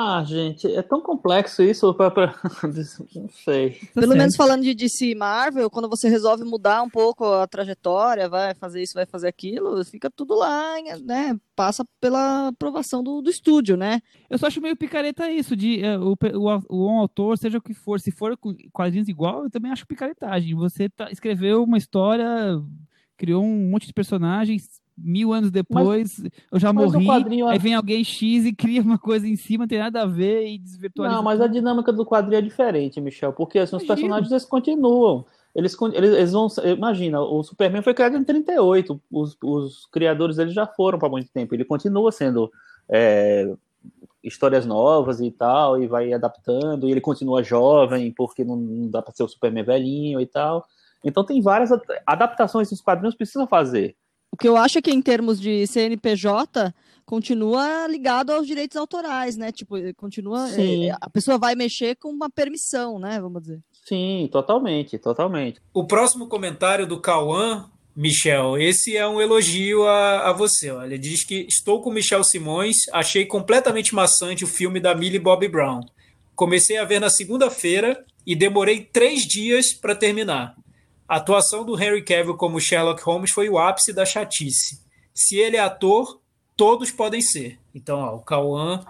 Ah, 0.00 0.22
gente, 0.22 0.64
é 0.64 0.80
tão 0.80 1.00
complexo 1.00 1.60
isso. 1.60 1.92
Pra, 1.92 2.08
pra... 2.08 2.32
Não 2.62 3.28
sei. 3.30 3.70
Tá 3.92 4.00
Pelo 4.00 4.14
menos 4.14 4.36
falando 4.36 4.62
de 4.62 4.72
DC 4.72 5.12
Marvel, 5.16 5.68
quando 5.68 5.88
você 5.88 6.08
resolve 6.08 6.44
mudar 6.44 6.84
um 6.84 6.88
pouco 6.88 7.24
a 7.24 7.48
trajetória, 7.48 8.28
vai 8.28 8.54
fazer 8.54 8.80
isso, 8.80 8.94
vai 8.94 9.06
fazer 9.06 9.26
aquilo, 9.26 9.84
fica 9.84 10.08
tudo 10.08 10.36
lá, 10.36 10.74
né? 11.02 11.36
Passa 11.56 11.84
pela 12.00 12.46
aprovação 12.46 13.02
do, 13.02 13.20
do 13.20 13.28
estúdio, 13.28 13.76
né? 13.76 14.00
Eu 14.30 14.38
só 14.38 14.46
acho 14.46 14.60
meio 14.60 14.76
picareta 14.76 15.32
isso, 15.32 15.56
de 15.56 15.82
uh, 15.82 16.00
o, 16.00 16.16
o, 16.38 16.86
o 16.86 17.00
autor, 17.00 17.36
seja 17.36 17.58
o 17.58 17.62
que 17.62 17.74
for, 17.74 17.98
se 17.98 18.12
for 18.12 18.38
quadrinhos 18.72 19.08
igual, 19.08 19.42
eu 19.42 19.50
também 19.50 19.72
acho 19.72 19.84
picaretagem. 19.84 20.54
Você 20.54 20.88
tá, 20.88 21.10
escreveu 21.10 21.64
uma 21.64 21.76
história 21.76 22.62
criou 23.18 23.44
um 23.44 23.68
monte 23.68 23.86
de 23.86 23.92
personagens, 23.92 24.80
mil 24.96 25.32
anos 25.32 25.50
depois, 25.50 26.18
mas, 26.18 26.32
eu 26.50 26.58
já 26.58 26.72
morri, 26.72 27.04
quadrinho... 27.04 27.46
aí 27.46 27.58
vem 27.58 27.74
alguém 27.74 28.02
X 28.02 28.46
e 28.46 28.52
cria 28.54 28.80
uma 28.80 28.98
coisa 28.98 29.28
em 29.28 29.36
cima, 29.36 29.64
não 29.64 29.68
tem 29.68 29.78
nada 29.78 30.02
a 30.02 30.06
ver 30.06 30.48
e 30.48 30.58
desvirtualiza. 30.58 31.16
Não, 31.16 31.22
mas 31.22 31.40
a 31.40 31.46
dinâmica 31.46 31.92
do 31.92 32.06
quadrinho 32.06 32.38
é 32.38 32.42
diferente, 32.42 33.00
Michel, 33.00 33.32
porque 33.32 33.58
assim, 33.58 33.76
os 33.76 33.84
personagens 33.84 34.30
eles 34.30 34.44
continuam. 34.44 35.26
Eles, 35.54 35.76
eles, 35.94 36.14
eles, 36.14 36.32
vão. 36.32 36.46
Imagina, 36.76 37.20
o 37.20 37.42
Superman 37.42 37.82
foi 37.82 37.92
criado 37.92 38.16
em 38.16 38.22
38. 38.22 39.00
Os, 39.10 39.36
os 39.42 39.86
criadores 39.86 40.38
eles 40.38 40.54
já 40.54 40.66
foram 40.66 40.98
para 40.98 41.08
muito 41.08 41.32
tempo. 41.32 41.52
Ele 41.52 41.64
continua 41.64 42.12
sendo 42.12 42.52
é, 42.88 43.52
histórias 44.22 44.66
novas 44.66 45.20
e 45.20 45.30
tal, 45.30 45.82
e 45.82 45.86
vai 45.86 46.12
adaptando, 46.12 46.86
e 46.86 46.92
ele 46.92 47.00
continua 47.00 47.42
jovem, 47.42 48.12
porque 48.12 48.44
não, 48.44 48.56
não 48.56 48.88
dá 48.88 49.02
para 49.02 49.14
ser 49.14 49.24
o 49.24 49.28
Superman 49.28 49.64
velhinho 49.64 50.20
e 50.20 50.26
tal. 50.26 50.64
Então 51.04 51.24
tem 51.24 51.40
várias 51.40 51.70
adaptações 52.06 52.68
que 52.68 52.74
os 52.74 52.80
quadrinhos 52.80 53.14
precisam 53.14 53.46
fazer. 53.46 53.96
O 54.30 54.36
que 54.36 54.48
eu 54.48 54.56
acho 54.56 54.78
é 54.78 54.82
que 54.82 54.90
em 54.90 55.00
termos 55.00 55.40
de 55.40 55.66
CNPJ 55.66 56.74
continua 57.06 57.86
ligado 57.88 58.30
aos 58.30 58.46
direitos 58.46 58.76
autorais, 58.76 59.36
né? 59.36 59.50
Tipo, 59.50 59.76
continua. 59.96 60.48
É, 60.50 60.90
a 61.00 61.08
pessoa 61.08 61.38
vai 61.38 61.54
mexer 61.54 61.96
com 61.96 62.10
uma 62.10 62.28
permissão, 62.28 62.98
né? 62.98 63.18
Vamos 63.20 63.42
dizer. 63.42 63.60
Sim, 63.86 64.28
totalmente, 64.30 64.98
totalmente. 64.98 65.60
O 65.72 65.86
próximo 65.86 66.28
comentário 66.28 66.86
do 66.86 67.00
Cauã, 67.00 67.70
Michel, 67.96 68.58
esse 68.58 68.94
é 68.94 69.08
um 69.08 69.20
elogio 69.20 69.86
a, 69.86 70.28
a 70.28 70.32
você. 70.32 70.70
Olha, 70.70 70.88
ele 70.88 70.98
diz 70.98 71.24
que 71.24 71.46
estou 71.48 71.80
com 71.80 71.90
Michel 71.90 72.22
Simões, 72.22 72.76
achei 72.92 73.24
completamente 73.24 73.94
maçante 73.94 74.44
o 74.44 74.48
filme 74.48 74.78
da 74.78 74.94
Millie 74.94 75.18
Bobby 75.18 75.48
Brown. 75.48 75.80
Comecei 76.36 76.76
a 76.76 76.84
ver 76.84 77.00
na 77.00 77.08
segunda-feira 77.08 78.04
e 78.26 78.36
demorei 78.36 78.84
três 78.84 79.22
dias 79.22 79.72
para 79.72 79.94
terminar 79.94 80.54
A 81.08 81.16
atuação 81.16 81.64
do 81.64 81.80
Henry 81.80 82.02
Cavill 82.02 82.36
como 82.36 82.60
Sherlock 82.60 83.02
Holmes 83.02 83.30
foi 83.30 83.48
o 83.48 83.58
ápice 83.58 83.94
da 83.94 84.04
chatice. 84.04 84.78
Se 85.14 85.38
ele 85.38 85.56
é 85.56 85.60
ator, 85.60 86.20
todos 86.54 86.90
podem 86.90 87.22
ser. 87.22 87.58
Então, 87.74 87.98
ó, 87.98 88.16
o 88.16 88.20
Cauã 88.20 88.84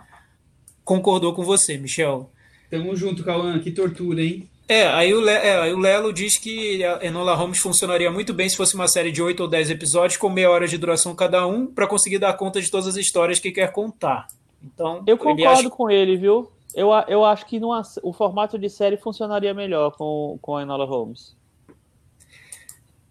concordou 0.84 1.32
com 1.32 1.44
você, 1.44 1.78
Michel. 1.78 2.28
Tamo 2.68 2.96
junto, 2.96 3.22
Cauã. 3.22 3.60
Que 3.60 3.70
tortura, 3.70 4.20
hein? 4.20 4.50
É, 4.68 4.86
aí 4.88 5.14
o, 5.14 5.20
Le, 5.20 5.30
é, 5.30 5.60
aí 5.60 5.72
o 5.72 5.78
Lelo 5.78 6.12
diz 6.12 6.36
que 6.36 6.84
a 6.84 7.04
Enola 7.06 7.34
Holmes 7.36 7.60
funcionaria 7.60 8.10
muito 8.10 8.34
bem 8.34 8.48
se 8.48 8.56
fosse 8.56 8.74
uma 8.74 8.88
série 8.88 9.12
de 9.12 9.22
8 9.22 9.40
ou 9.40 9.48
10 9.48 9.70
episódios 9.70 10.18
com 10.18 10.28
meia 10.28 10.50
hora 10.50 10.66
de 10.66 10.76
duração 10.76 11.14
cada 11.14 11.46
um, 11.46 11.66
para 11.66 11.86
conseguir 11.86 12.18
dar 12.18 12.34
conta 12.34 12.60
de 12.60 12.68
todas 12.68 12.88
as 12.88 12.96
histórias 12.96 13.38
que 13.38 13.52
quer 13.52 13.70
contar. 13.70 14.26
Então, 14.62 15.04
eu 15.06 15.16
concordo 15.16 15.60
acha... 15.60 15.70
com 15.70 15.88
ele, 15.88 16.16
viu? 16.16 16.50
Eu, 16.74 16.90
eu 17.06 17.24
acho 17.24 17.46
que 17.46 17.60
numa, 17.60 17.80
o 18.02 18.12
formato 18.12 18.58
de 18.58 18.68
série 18.68 18.96
funcionaria 18.96 19.54
melhor 19.54 19.92
com, 19.92 20.36
com 20.42 20.56
a 20.56 20.62
Enola 20.62 20.84
Holmes. 20.84 21.37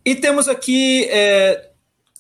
E 0.08 0.16
temos 0.16 0.48
aqui 0.48 1.04
é, 1.10 1.70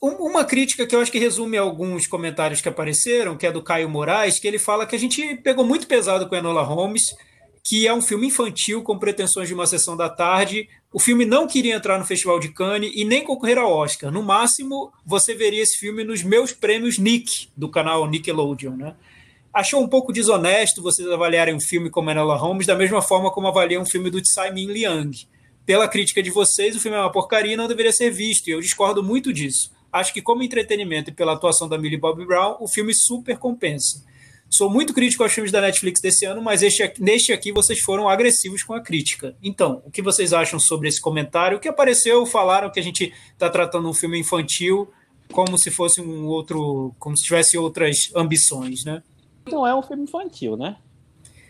uma 0.02 0.44
crítica 0.44 0.86
que 0.86 0.94
eu 0.94 1.00
acho 1.00 1.10
que 1.10 1.18
resume 1.18 1.56
alguns 1.56 2.06
comentários 2.06 2.60
que 2.60 2.68
apareceram, 2.68 3.38
que 3.38 3.48
é 3.48 3.52
do 3.52 3.64
Caio 3.64 3.88
Moraes, 3.88 4.40
que 4.40 4.46
ele 4.46 4.60
fala 4.60 4.86
que 4.86 4.94
a 4.94 5.00
gente 5.00 5.38
pegou 5.38 5.66
muito 5.66 5.88
pesado 5.88 6.28
com 6.28 6.36
Enola 6.36 6.64
Holmes 6.64 7.16
que 7.64 7.88
é 7.88 7.94
um 7.94 8.02
filme 8.02 8.28
infantil 8.28 8.82
com 8.84 9.00
pretensões 9.00 9.48
de 9.48 9.54
uma 9.54 9.66
sessão 9.66 9.96
da 9.96 10.10
tarde. 10.10 10.68
O 10.92 11.00
filme 11.00 11.24
não 11.24 11.48
queria 11.48 11.76
entrar 11.76 11.98
no 11.98 12.04
Festival 12.06 12.42
de 12.42 12.50
Cannes 12.50 12.92
e 12.94 13.06
nem 13.06 13.24
concorrer 13.24 13.58
ao 13.58 13.72
Oscar. 13.72 14.12
No 14.12 14.22
máximo, 14.22 14.92
você 15.06 15.34
veria 15.34 15.64
esse 15.64 15.78
filme 15.78 16.04
nos 16.04 16.24
meus 16.24 16.52
prêmios 16.52 16.98
Nick, 16.98 17.50
do 17.58 17.70
canal 17.70 18.06
Nickelodeon. 18.10 18.76
Né? 18.76 18.96
Achou 19.54 19.82
um 19.82 19.88
pouco 19.88 20.14
desonesto 20.14 20.82
vocês 20.82 21.10
avaliarem 21.10 21.54
um 21.56 21.60
filme 21.60 21.90
como 21.90 22.10
Enola 22.10 22.36
Holmes 22.38 22.68
da 22.68 22.76
mesma 22.76 23.02
forma 23.02 23.32
como 23.32 23.48
avaliam 23.48 23.82
um 23.82 23.86
filme 23.86 24.10
do 24.10 24.22
Tsai 24.22 24.52
Ming 24.52 24.72
Liang. 24.72 25.28
Pela 25.68 25.86
crítica 25.86 26.24
de 26.24 26.32
vocês, 26.32 26.78
o 26.78 26.80
filme 26.80 26.96
é 26.96 27.02
uma 27.02 27.12
porcaria 27.12 27.54
e 27.54 27.58
não 27.58 27.68
deveria 27.68 27.92
ser 27.92 28.10
visto, 28.10 28.48
e 28.48 28.52
eu 28.52 28.62
discordo 28.62 29.04
muito 29.04 29.34
disso. 29.34 29.70
Acho 29.92 30.14
que, 30.14 30.22
como 30.22 30.42
entretenimento 30.42 31.10
e 31.10 31.14
pela 31.14 31.34
atuação 31.34 31.68
da 31.68 31.78
Millie 31.78 32.00
Bobby 32.00 32.26
Brown, 32.26 32.56
o 32.62 32.70
filme 32.70 32.94
super 32.96 33.38
compensa. 33.38 34.02
Sou 34.50 34.70
muito 34.70 34.94
crítico 34.94 35.24
aos 35.24 35.34
filmes 35.34 35.52
da 35.52 35.60
Netflix 35.60 36.00
desse 36.00 36.24
ano, 36.24 36.42
mas 36.42 36.64
este, 36.64 36.94
neste 37.02 37.34
aqui 37.34 37.52
vocês 37.52 37.82
foram 37.82 38.08
agressivos 38.08 38.64
com 38.64 38.74
a 38.74 38.82
crítica. 38.82 39.36
Então, 39.44 39.82
o 39.86 39.92
que 39.92 40.02
vocês 40.02 40.32
acham 40.32 40.58
sobre 40.58 40.88
esse 40.88 41.02
comentário? 41.02 41.58
O 41.58 41.60
que 41.60 41.68
apareceu, 41.68 42.26
falaram 42.26 42.72
que 42.72 42.80
a 42.80 42.84
gente 42.84 43.14
está 43.34 43.50
tratando 43.50 43.90
um 43.90 43.94
filme 43.94 44.18
infantil 44.18 44.90
como 45.34 45.60
se 45.60 45.70
fosse 45.70 46.00
um 46.00 46.28
outro, 46.28 46.96
como 46.98 47.18
se 47.18 47.26
tivesse 47.26 47.58
outras 47.58 48.10
ambições, 48.16 48.86
né? 48.86 49.04
Não 49.52 49.68
é 49.68 49.76
um 49.76 49.84
filme 49.84 50.04
infantil, 50.04 50.56
né? 50.56 50.78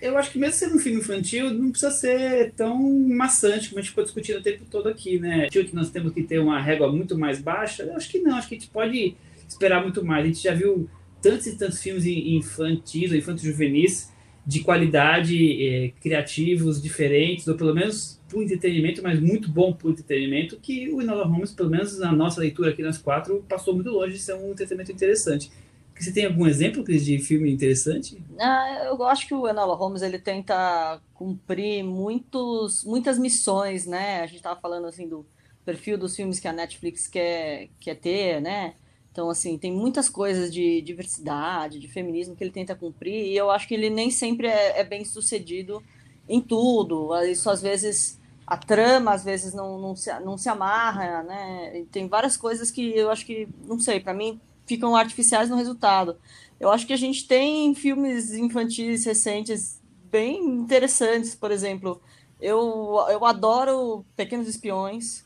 Eu 0.02 0.18
acho 0.18 0.32
que 0.32 0.38
mesmo 0.38 0.54
sendo 0.54 0.76
um 0.76 0.80
filme 0.80 1.00
infantil, 1.00 1.52
não 1.52 1.72
precisa 1.72 1.92
ser 1.92 2.52
tão 2.54 2.78
maçante 3.08 3.70
como 3.70 3.80
a 3.80 3.82
gente 3.82 3.90
ficou 3.90 4.04
discutindo 4.04 4.38
o 4.38 4.44
tempo 4.44 4.64
todo 4.70 4.88
aqui, 4.88 5.20
né? 5.20 5.48
Que 5.50 5.76
nós 5.76 5.90
temos 5.90 6.14
que 6.14 6.22
ter 6.22 6.40
uma 6.40 6.62
régua 6.62 6.92
muito 6.92 7.18
mais 7.18 7.42
baixa. 7.42 7.84
Eu 7.84 7.96
acho 7.96 8.10
que 8.10 8.20
não, 8.20 8.36
acho 8.36 8.48
que 8.48 8.56
a 8.56 8.60
gente 8.60 8.70
pode 8.70 9.16
esperar 9.48 9.82
muito 9.82 10.06
mais. 10.06 10.24
A 10.24 10.28
gente 10.28 10.44
já 10.44 10.54
viu 10.54 10.88
tantos 11.22 11.48
e 11.48 11.58
tantos 11.58 11.82
filmes 11.82 12.06
infantis 12.06 13.12
ou 13.12 13.18
infantos 13.18 13.44
juvenis 13.44 14.12
de 14.46 14.62
qualidade, 14.62 15.68
é, 15.68 15.92
criativos, 16.02 16.82
diferentes, 16.82 17.48
ou 17.50 17.56
pelo 17.56 17.76
menos 17.76 18.18
o 18.34 18.42
entretenimento, 18.42 19.04
mas 19.04 19.20
muito 19.20 19.50
bom 19.50 19.78
o 19.84 19.90
entretenimento, 19.90 20.58
que 20.58 20.90
o 20.90 21.02
Enola 21.02 21.26
Holmes, 21.26 21.52
pelo 21.52 21.70
menos 21.70 22.00
na 22.00 22.14
nossa 22.14 22.40
leitura 22.40 22.70
aqui 22.70 22.82
nas 22.82 22.98
quatro, 22.98 23.44
passou 23.50 23.74
muito 23.74 23.90
longe 23.90 24.14
de 24.14 24.20
ser 24.20 24.36
um 24.36 24.52
entretenimento 24.52 24.92
interessante. 24.92 25.52
Você 26.00 26.12
tem 26.12 26.26
algum 26.26 26.48
exemplo, 26.48 26.84
Cris, 26.84 27.04
de 27.04 27.18
filme 27.20 27.52
interessante? 27.52 28.22
Ah, 28.40 28.86
eu 28.86 29.04
acho 29.06 29.28
que 29.28 29.34
o 29.34 29.48
Enola 29.48 29.76
Holmes 29.76 30.02
ele 30.02 30.20
tenta 30.20 31.02
cumprir 31.14 31.84
muitos, 31.84 32.84
muitas 32.84 33.18
missões, 33.18 33.86
né? 33.86 34.22
A 34.22 34.28
gente 34.28 34.38
estava 34.38 34.60
falando 34.60 34.86
assim 34.86 35.08
do 35.08 35.26
perfil 35.66 35.98
dos 35.98 36.16
filmes 36.16 36.40
que 36.40 36.48
a 36.48 36.54
Netflix 36.54 37.08
quer, 37.08 37.70
quer 37.80 37.96
ter, 37.96 38.42
né? 38.42 38.76
Então, 39.12 39.30
assim, 39.32 39.58
tem 39.58 39.72
muitas 39.72 40.08
coisas 40.08 40.54
de 40.54 40.80
diversidade, 40.82 41.80
de 41.80 41.88
feminismo 41.88 42.36
que 42.36 42.44
ele 42.44 42.52
tenta 42.52 42.76
cumprir, 42.76 43.26
e 43.26 43.36
eu 43.36 43.50
acho 43.50 43.68
que 43.68 43.74
ele 43.74 43.90
nem 43.90 44.12
sempre 44.12 44.46
é, 44.48 44.80
é 44.80 44.84
bem 44.84 45.04
sucedido 45.04 45.82
em 46.30 46.40
tudo. 46.40 47.10
Isso, 47.24 47.50
às 47.50 47.60
vezes, 47.60 48.20
a 48.46 48.56
trama, 48.56 49.12
às 49.12 49.24
vezes, 49.24 49.56
não, 49.56 49.80
não, 49.80 49.96
se, 49.96 50.14
não 50.20 50.38
se 50.38 50.48
amarra, 50.48 51.24
né? 51.24 51.80
E 51.80 51.86
tem 51.86 52.08
várias 52.08 52.38
coisas 52.38 52.70
que 52.70 52.96
eu 52.96 53.10
acho 53.10 53.26
que, 53.26 53.48
não 53.66 53.80
sei, 53.80 54.00
para 54.00 54.14
mim, 54.14 54.40
ficam 54.68 54.96
artificiais 54.96 55.50
no 55.50 55.56
resultado. 55.56 56.18
Eu 56.60 56.70
acho 56.70 56.86
que 56.86 56.94
a 56.94 56.98
gente 56.98 57.28
tem 57.28 57.74
filmes 57.74 58.34
infantis 58.34 59.06
recentes 59.06 59.80
bem 60.12 60.44
interessantes, 60.44 61.36
por 61.36 61.52
exemplo. 61.52 62.02
Eu, 62.40 63.06
eu 63.10 63.26
adoro 63.26 64.06
Pequenos 64.16 64.48
Espiões, 64.48 65.26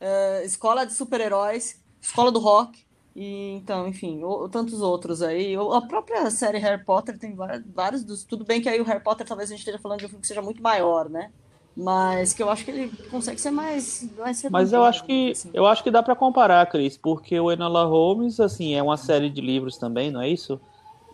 uh, 0.00 0.44
Escola 0.44 0.84
de 0.84 0.94
Super-Heróis, 0.94 1.80
Escola 2.00 2.32
do 2.32 2.38
Rock. 2.38 2.84
E, 3.14 3.56
então, 3.56 3.88
enfim, 3.88 4.22
ou, 4.22 4.48
tantos 4.48 4.80
outros 4.80 5.20
aí. 5.20 5.54
A 5.56 5.80
própria 5.82 6.30
série 6.30 6.58
Harry 6.58 6.84
Potter 6.84 7.18
tem 7.18 7.36
vários 7.74 8.04
dos. 8.04 8.24
Tudo 8.24 8.44
bem 8.44 8.60
que 8.60 8.68
aí 8.68 8.80
o 8.80 8.84
Harry 8.84 9.02
Potter 9.02 9.26
talvez 9.26 9.50
a 9.50 9.52
gente 9.52 9.60
esteja 9.60 9.78
falando 9.78 9.98
de 9.98 10.06
um 10.06 10.08
filme 10.08 10.20
que 10.20 10.28
seja 10.28 10.42
muito 10.42 10.62
maior, 10.62 11.08
né? 11.08 11.30
Mas 11.76 12.32
que 12.32 12.42
eu 12.42 12.50
acho 12.50 12.64
que 12.64 12.70
ele 12.70 12.92
consegue 13.10 13.40
ser 13.40 13.50
mais. 13.50 14.08
mais 14.18 14.44
Mas 14.50 14.72
eu 14.72 14.84
acho 14.84 15.04
que 15.04 15.30
assim. 15.30 15.50
eu 15.54 15.66
acho 15.66 15.82
que 15.82 15.90
dá 15.90 16.02
para 16.02 16.16
comparar, 16.16 16.66
Cris, 16.66 16.96
porque 16.96 17.38
o 17.38 17.50
Enola 17.50 17.84
Holmes, 17.84 18.40
assim, 18.40 18.74
é 18.74 18.82
uma 18.82 18.96
série 18.96 19.30
de 19.30 19.40
livros 19.40 19.78
também, 19.78 20.10
não 20.10 20.20
é 20.20 20.28
isso? 20.28 20.60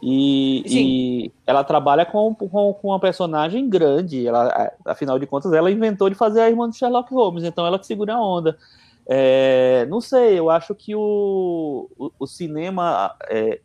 E, 0.02 0.62
e 0.66 1.32
ela 1.46 1.64
trabalha 1.64 2.04
com, 2.04 2.34
com, 2.34 2.74
com, 2.74 2.88
uma 2.88 3.00
personagem 3.00 3.68
grande. 3.68 4.26
Ela, 4.26 4.72
afinal 4.84 5.18
de 5.18 5.26
contas, 5.26 5.52
ela 5.52 5.70
inventou 5.70 6.08
de 6.10 6.14
fazer 6.14 6.40
a 6.40 6.50
irmã 6.50 6.68
de 6.68 6.76
Sherlock 6.76 7.12
Holmes, 7.12 7.44
então 7.44 7.66
ela 7.66 7.78
que 7.78 7.86
segura 7.86 8.14
a 8.14 8.20
onda. 8.20 8.58
É, 9.06 9.86
não 9.88 10.00
sei, 10.00 10.38
eu 10.38 10.50
acho 10.50 10.74
que 10.74 10.94
o, 10.94 11.88
o, 11.98 12.10
o 12.18 12.26
cinema. 12.26 13.14
É, 13.28 13.60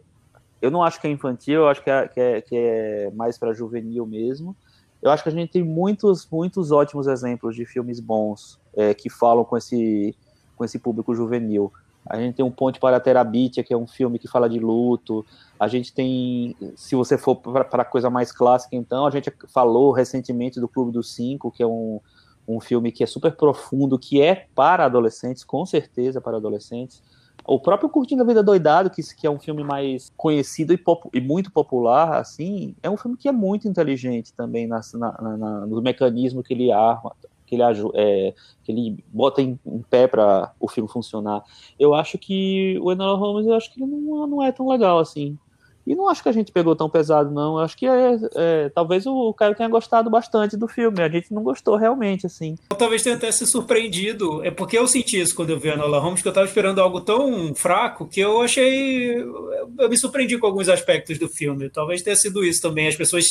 eu 0.61 0.69
não 0.69 0.83
acho 0.83 1.01
que 1.01 1.07
é 1.07 1.09
infantil, 1.09 1.61
eu 1.61 1.67
acho 1.67 1.83
que 1.83 1.89
é, 1.89 2.07
que 2.07 2.19
é, 2.19 2.41
que 2.41 2.55
é 2.55 3.11
mais 3.15 3.37
para 3.37 3.53
juvenil 3.53 4.05
mesmo. 4.05 4.55
Eu 5.01 5.09
acho 5.11 5.23
que 5.23 5.29
a 5.29 5.31
gente 5.31 5.51
tem 5.51 5.63
muitos, 5.63 6.27
muitos 6.31 6.71
ótimos 6.71 7.07
exemplos 7.07 7.55
de 7.55 7.65
filmes 7.65 7.99
bons 7.99 8.59
é, 8.75 8.93
que 8.93 9.09
falam 9.09 9.43
com 9.43 9.57
esse, 9.57 10.15
com 10.55 10.63
esse 10.63 10.77
público 10.77 11.15
juvenil. 11.15 11.71
A 12.05 12.17
gente 12.17 12.35
tem 12.35 12.45
um 12.45 12.51
Ponte 12.51 12.79
para 12.79 12.97
a 12.97 12.99
Terabitia, 12.99 13.63
que 13.63 13.73
é 13.73 13.77
um 13.77 13.87
filme 13.87 14.17
que 14.17 14.27
fala 14.27 14.49
de 14.49 14.59
luto. 14.59 15.25
A 15.59 15.67
gente 15.67 15.93
tem, 15.93 16.55
se 16.75 16.95
você 16.95 17.17
for 17.17 17.35
para 17.35 17.83
a 17.83 17.85
coisa 17.85 18.09
mais 18.09 18.31
clássica, 18.31 18.75
então, 18.75 19.05
a 19.05 19.11
gente 19.11 19.31
falou 19.53 19.91
recentemente 19.91 20.59
do 20.59 20.67
Clube 20.67 20.91
dos 20.91 21.13
Cinco, 21.13 21.51
que 21.51 21.61
é 21.61 21.67
um, 21.67 21.99
um 22.47 22.59
filme 22.59 22.91
que 22.91 23.03
é 23.03 23.07
super 23.07 23.31
profundo, 23.35 23.99
que 23.99 24.21
é 24.21 24.47
para 24.55 24.85
adolescentes, 24.85 25.43
com 25.43 25.65
certeza 25.65 26.19
para 26.19 26.37
adolescentes. 26.37 27.03
O 27.45 27.59
próprio 27.59 27.89
Curtindo 27.89 28.23
a 28.23 28.25
Vida 28.25 28.43
Doidado, 28.43 28.89
que, 28.89 29.01
que 29.15 29.25
é 29.25 29.29
um 29.29 29.39
filme 29.39 29.63
mais 29.63 30.11
conhecido 30.15 30.73
e, 30.73 30.77
pop, 30.77 31.09
e, 31.13 31.19
muito 31.19 31.51
popular, 31.51 32.19
assim, 32.19 32.75
é 32.81 32.89
um 32.89 32.97
filme 32.97 33.17
que 33.17 33.27
é 33.27 33.31
muito 33.31 33.67
inteligente 33.67 34.33
também 34.33 34.67
nas, 34.67 34.93
na, 34.93 35.11
na, 35.19 35.65
no 35.65 35.81
mecanismo 35.81 36.43
que 36.43 36.53
ele 36.53 36.71
arma, 36.71 37.13
que 37.45 37.55
ele, 37.55 37.63
é, 37.95 38.33
que 38.63 38.71
ele 38.71 39.03
bota 39.11 39.41
em, 39.41 39.59
em 39.65 39.81
pé 39.81 40.07
para 40.07 40.53
o 40.59 40.67
filme 40.67 40.89
funcionar. 40.89 41.43
Eu 41.77 41.93
acho 41.93 42.17
que 42.17 42.79
o 42.79 42.91
Enola 42.91 43.17
Holmes, 43.17 43.45
eu 43.45 43.55
acho 43.55 43.73
que 43.73 43.83
ele 43.83 43.91
não, 43.91 44.27
não 44.27 44.43
é 44.43 44.51
tão 44.51 44.69
legal 44.69 44.99
assim. 44.99 45.37
E 45.85 45.95
não 45.95 46.07
acho 46.07 46.21
que 46.21 46.29
a 46.29 46.31
gente 46.31 46.51
pegou 46.51 46.75
tão 46.75 46.89
pesado, 46.89 47.31
não. 47.31 47.57
Eu 47.57 47.63
acho 47.63 47.77
que 47.77 47.87
é, 47.87 48.17
é, 48.35 48.69
talvez 48.69 49.05
o 49.05 49.33
Caio 49.33 49.55
tenha 49.55 49.69
gostado 49.69 50.09
bastante 50.09 50.55
do 50.55 50.67
filme. 50.67 51.01
A 51.01 51.09
gente 51.09 51.33
não 51.33 51.43
gostou 51.43 51.75
realmente, 51.75 52.25
assim. 52.25 52.55
talvez 52.77 53.01
tenha 53.03 53.15
até 53.15 53.31
se 53.31 53.45
surpreendido. 53.47 54.43
É 54.43 54.51
porque 54.51 54.77
eu 54.77 54.87
senti 54.87 55.19
isso 55.19 55.35
quando 55.35 55.49
eu 55.49 55.59
vi 55.59 55.69
a 55.69 55.77
Nola 55.77 55.99
Holmes, 55.99 56.21
que 56.21 56.27
eu 56.27 56.31
estava 56.31 56.47
esperando 56.47 56.79
algo 56.79 57.01
tão 57.01 57.53
fraco 57.55 58.07
que 58.07 58.19
eu 58.19 58.41
achei. 58.41 59.15
Eu 59.15 59.89
me 59.89 59.97
surpreendi 59.97 60.37
com 60.37 60.47
alguns 60.47 60.69
aspectos 60.69 61.17
do 61.17 61.27
filme. 61.27 61.69
Talvez 61.69 62.01
tenha 62.01 62.15
sido 62.15 62.43
isso 62.43 62.61
também. 62.61 62.87
As 62.87 62.95
pessoas 62.95 63.25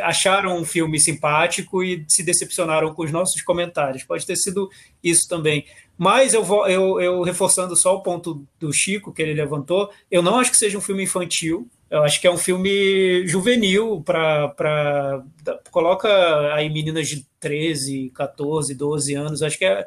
acharam 0.00 0.56
um 0.56 0.64
filme 0.64 0.98
simpático 0.98 1.84
e 1.84 2.04
se 2.08 2.22
decepcionaram 2.22 2.92
com 2.92 3.04
os 3.04 3.12
nossos 3.12 3.40
comentários. 3.42 4.02
Pode 4.02 4.26
ter 4.26 4.36
sido 4.36 4.70
isso 5.02 5.28
também. 5.28 5.64
Mas 5.96 6.34
eu, 6.34 6.42
vou, 6.42 6.66
eu, 6.66 7.00
eu 7.00 7.22
reforçando 7.22 7.76
só 7.76 7.94
o 7.94 8.02
ponto 8.02 8.44
do 8.58 8.72
Chico 8.72 9.12
que 9.12 9.22
ele 9.22 9.34
levantou, 9.34 9.90
eu 10.10 10.22
não 10.22 10.38
acho 10.38 10.50
que 10.50 10.56
seja 10.56 10.76
um 10.76 10.80
filme 10.80 11.04
infantil. 11.04 11.68
Eu 11.88 12.02
acho 12.02 12.20
que 12.20 12.26
é 12.26 12.30
um 12.30 12.38
filme 12.38 13.26
juvenil 13.26 14.02
para 14.02 15.22
coloca 15.70 16.08
aí 16.54 16.70
meninas 16.70 17.06
de 17.06 17.26
13, 17.38 18.10
14, 18.14 18.74
12 18.74 19.14
anos. 19.14 19.42
Acho 19.42 19.58
que 19.58 19.64
é, 19.64 19.86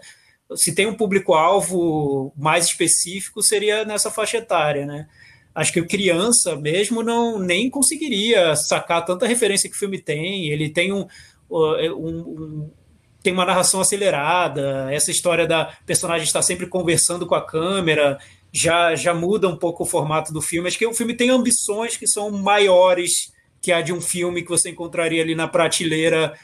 se 0.54 0.76
tem 0.76 0.86
um 0.86 0.94
público-alvo 0.94 2.32
mais 2.38 2.66
específico, 2.66 3.42
seria 3.42 3.84
nessa 3.84 4.12
faixa 4.12 4.38
etária, 4.38 4.86
né? 4.86 5.08
Acho 5.56 5.72
que 5.72 5.82
criança 5.84 6.56
mesmo 6.58 7.02
não 7.02 7.40
nem 7.40 7.70
conseguiria 7.70 8.56
sacar 8.56 9.06
tanta 9.06 9.26
referência 9.26 9.70
que 9.70 9.76
o 9.76 9.80
filme 9.80 10.00
tem. 10.00 10.50
Ele 10.50 10.70
tem 10.70 10.92
um, 10.92 11.08
um, 11.50 11.96
um 11.96 12.72
tem 13.24 13.34
uma 13.34 13.46
narração 13.46 13.82
acelerada, 13.82 14.88
essa 14.92 15.10
história 15.10 15.48
da 15.48 15.74
personagem 15.84 16.28
estar 16.28 16.44
sempre 16.44 16.68
conversando 16.68 17.26
com 17.26 17.34
a 17.34 17.44
câmera 17.44 18.20
já, 18.54 18.94
já 18.94 19.16
muda 19.16 19.50
um 19.50 19.58
pouco 19.58 19.84
o 19.84 19.86
formato 19.86 20.32
do 20.32 20.42
filme. 20.42 20.68
Acho 20.68 20.78
que 20.78 20.86
o 20.86 20.94
filme 20.94 21.16
tem 21.16 21.32
ambições 21.32 21.98
que 21.98 22.08
são 22.08 22.30
maiores 22.30 23.34
que 23.60 23.72
a 23.72 23.82
de 23.82 23.92
um 23.92 24.00
filme 24.00 24.44
que 24.44 24.50
você 24.50 24.70
encontraria 24.70 25.24
ali 25.24 25.34
na 25.34 25.48
prateleira 25.48 26.38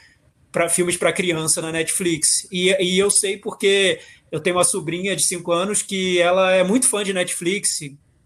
para 0.50 0.68
filmes 0.68 0.96
para 0.96 1.12
criança 1.12 1.62
na 1.62 1.70
Netflix. 1.70 2.48
E, 2.50 2.70
e 2.82 2.98
eu 2.98 3.12
sei 3.12 3.38
porque 3.38 4.00
eu 4.32 4.40
tenho 4.40 4.56
uma 4.56 4.64
sobrinha 4.64 5.14
de 5.14 5.24
5 5.24 5.52
anos 5.52 5.82
que 5.82 6.20
ela 6.20 6.50
é 6.50 6.64
muito 6.64 6.88
fã 6.88 7.04
de 7.04 7.12
Netflix, 7.12 7.78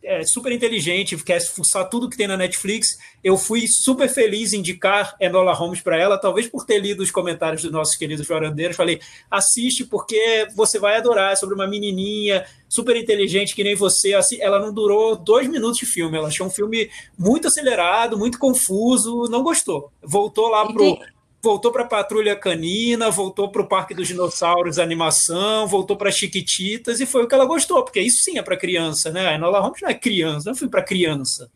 é 0.06 0.24
super 0.24 0.52
inteligente, 0.52 1.16
quer 1.24 1.40
fuçar 1.40 1.88
tudo 1.90 2.08
que 2.08 2.16
tem 2.16 2.28
na 2.28 2.36
Netflix. 2.36 2.96
Eu 3.24 3.36
fui 3.36 3.66
super 3.66 4.08
feliz 4.08 4.52
em 4.52 4.58
indicar 4.58 5.16
Enola 5.20 5.52
Holmes 5.52 5.80
para 5.80 5.98
ela, 5.98 6.16
talvez 6.16 6.46
por 6.46 6.64
ter 6.64 6.78
lido 6.78 7.02
os 7.02 7.10
comentários 7.10 7.62
dos 7.62 7.72
nossos 7.72 7.96
queridos 7.96 8.26
varandeiros. 8.26 8.76
Falei, 8.76 9.00
assiste 9.28 9.84
porque 9.84 10.46
você 10.54 10.78
vai 10.78 10.96
adorar. 10.96 11.32
É 11.32 11.36
sobre 11.36 11.56
uma 11.56 11.66
menininha 11.66 12.46
super 12.68 12.96
inteligente 12.96 13.54
que 13.54 13.64
nem 13.64 13.74
você. 13.74 14.12
Ela 14.38 14.60
não 14.60 14.72
durou 14.72 15.16
dois 15.16 15.48
minutos 15.48 15.78
de 15.78 15.86
filme. 15.86 16.16
Ela 16.16 16.28
achou 16.28 16.46
um 16.46 16.50
filme 16.50 16.88
muito 17.18 17.48
acelerado, 17.48 18.16
muito 18.16 18.38
confuso, 18.38 19.24
não 19.28 19.42
gostou. 19.42 19.90
Voltou 20.00 20.48
lá 20.48 20.72
pro 20.72 20.96
voltou 21.42 21.70
para 21.70 21.82
a 21.82 21.86
Patrulha 21.86 22.34
Canina, 22.36 23.10
voltou 23.10 23.50
para 23.50 23.62
o 23.62 23.68
Parque 23.68 23.94
dos 23.94 24.08
Dinossauros 24.08 24.78
animação, 24.78 25.66
voltou 25.66 25.96
para 25.96 26.10
Chiquititas 26.10 27.00
e 27.00 27.06
foi 27.06 27.24
o 27.24 27.28
que 27.28 27.34
ela 27.34 27.44
gostou, 27.44 27.84
porque 27.84 28.00
isso 28.00 28.22
sim 28.22 28.38
é 28.38 28.42
para 28.42 28.56
criança, 28.56 29.10
né? 29.10 29.28
A 29.28 29.34
Enola 29.34 29.60
Holmes 29.60 29.80
não 29.80 29.88
é 29.88 29.94
criança, 29.94 30.46
não 30.46 30.52
é 30.52 30.54
um 30.54 30.58
filme 30.58 30.70
para 30.70 30.82
criança. 30.82 31.50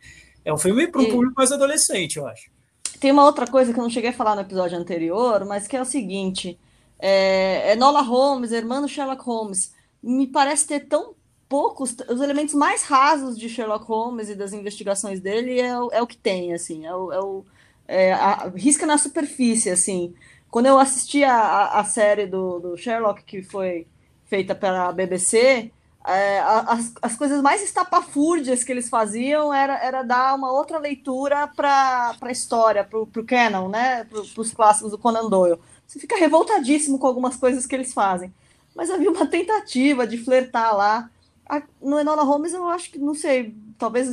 É 0.45 0.53
um 0.53 0.59
filme 0.59 0.87
para 0.87 1.01
um 1.01 1.05
e... 1.05 1.11
público 1.11 1.35
mais 1.37 1.53
adolescente, 1.53 2.17
eu 2.17 2.27
acho. 2.27 2.51
Tem 2.99 3.11
uma 3.11 3.25
outra 3.25 3.47
coisa 3.47 3.73
que 3.73 3.79
eu 3.79 3.83
não 3.83 3.91
cheguei 3.91 4.11
a 4.11 4.15
falar 4.15 4.35
no 4.35 4.43
episódio 4.43 4.79
anterior, 4.79 5.45
mas 5.45 5.67
que 5.67 5.77
é 5.77 5.83
o 5.83 5.87
seguinte: 5.87 6.59
é, 6.99 7.73
Enola 7.73 8.03
Holmes, 8.03 8.53
irmã 8.53 8.81
do 8.81 8.89
Sherlock 8.89 9.23
Holmes, 9.23 9.75
me 10.03 10.27
parece 10.27 10.67
ter 10.67 10.81
tão 10.81 11.15
poucos, 11.49 11.97
os 12.09 12.21
elementos 12.21 12.55
mais 12.55 12.85
rasos 12.85 13.37
de 13.37 13.49
Sherlock 13.49 13.85
Holmes 13.85 14.29
e 14.29 14.37
das 14.37 14.53
investigações 14.53 15.21
dele 15.21 15.61
é, 15.61 15.71
é 15.71 16.03
o 16.03 16.07
que 16.07 16.17
tem, 16.17 16.53
assim, 16.53 16.87
é 16.87 16.95
o, 16.95 17.13
é 17.13 17.19
o 17.19 17.45
é, 17.91 18.13
a, 18.13 18.49
risca 18.55 18.87
na 18.87 18.97
superfície, 18.97 19.69
assim. 19.69 20.15
Quando 20.49 20.67
eu 20.67 20.79
assisti 20.79 21.25
a, 21.25 21.81
a 21.81 21.85
série 21.85 22.27
do, 22.27 22.61
do 22.61 22.77
Sherlock, 22.77 23.25
que 23.25 23.43
foi 23.43 23.87
feita 24.27 24.55
pela 24.55 24.93
BBC, 24.93 25.73
é, 26.07 26.41
as, 26.41 26.93
as 27.03 27.17
coisas 27.17 27.43
mais 27.43 27.63
estapafúrdias 27.63 28.63
que 28.63 28.71
eles 28.71 28.89
faziam 28.89 29.53
era, 29.53 29.77
era 29.85 30.03
dar 30.03 30.35
uma 30.37 30.53
outra 30.53 30.79
leitura 30.79 31.49
para 31.49 32.17
a 32.21 32.31
história, 32.31 32.85
para 32.85 33.01
o 33.01 33.25
canon, 33.27 33.69
né? 33.69 34.05
para 34.05 34.21
os 34.21 34.53
clássicos 34.53 34.93
do 34.93 34.99
Conan 34.99 35.29
Doyle. 35.29 35.59
Você 35.87 35.99
fica 35.99 36.17
revoltadíssimo 36.17 36.97
com 36.97 37.09
algumas 37.09 37.37
coisas 37.37 37.67
que 37.67 37.75
eles 37.75 37.93
fazem. 37.93 38.33
Mas 38.75 38.89
havia 38.89 39.11
uma 39.11 39.27
tentativa 39.27 40.07
de 40.07 40.17
flertar 40.17 40.77
lá. 40.77 41.11
No 41.81 41.99
Enola 41.99 42.23
Holmes, 42.23 42.53
eu 42.53 42.69
acho 42.69 42.91
que, 42.91 42.99
não 42.99 43.15
sei, 43.15 43.55
talvez 43.79 44.09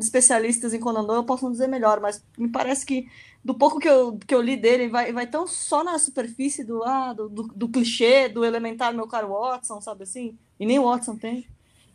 especialistas 0.00 0.72
em 0.72 0.80
Conan 0.80 1.04
Doyle 1.04 1.26
possam 1.26 1.50
dizer 1.50 1.66
melhor, 1.66 2.00
mas 2.00 2.24
me 2.38 2.48
parece 2.48 2.86
que 2.86 3.06
do 3.44 3.54
pouco 3.54 3.78
que 3.78 3.88
eu, 3.88 4.18
que 4.26 4.34
eu 4.34 4.40
li 4.40 4.56
dele, 4.56 4.88
vai, 4.88 5.12
vai 5.12 5.26
tão 5.26 5.46
só 5.46 5.82
na 5.82 5.98
superfície 5.98 6.62
do, 6.62 6.82
ah, 6.84 7.12
do, 7.12 7.28
do, 7.28 7.42
do 7.54 7.68
clichê, 7.68 8.28
do 8.28 8.44
elementar 8.44 8.94
meu 8.94 9.06
caro 9.06 9.28
Watson, 9.28 9.80
sabe 9.80 10.04
assim? 10.04 10.36
E 10.58 10.66
nem 10.66 10.78
o 10.78 10.84
Watson 10.84 11.16
tem. 11.16 11.46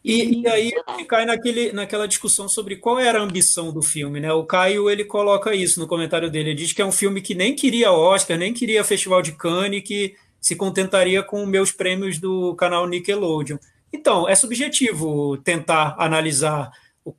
E, 0.04 0.42
e, 0.42 0.48
aí 0.48 0.72
cai 1.08 1.26
naquele, 1.26 1.72
naquela 1.72 2.08
discussão 2.08 2.48
sobre 2.48 2.76
qual 2.76 3.00
era 3.00 3.20
a 3.20 3.24
ambição 3.24 3.72
do 3.72 3.82
filme, 3.82 4.20
né? 4.20 4.32
O 4.32 4.44
Caio 4.44 4.88
ele 4.88 5.04
coloca 5.04 5.56
isso 5.56 5.80
no 5.80 5.88
comentário 5.88 6.30
dele. 6.30 6.50
Ele 6.50 6.60
diz 6.60 6.74
que 6.74 6.82
é 6.82 6.86
um 6.86 6.92
filme 6.92 7.22
que 7.22 7.34
nem 7.34 7.56
queria 7.56 7.92
Oscar, 7.92 8.38
nem 8.38 8.54
queria 8.54 8.84
Festival 8.84 9.24
de 9.24 9.32
Cannes, 9.32 9.84
que 9.84 10.16
se 10.40 10.56
contentaria 10.56 11.24
com 11.24 11.44
meus 11.48 11.72
prêmios 11.72 12.20
do 12.20 12.56
canal 12.56 12.88
Nickelodeon. 12.88 13.58
Então, 13.92 14.28
é 14.28 14.36
subjetivo 14.36 15.38
tentar 15.38 15.96
analisar 15.98 16.72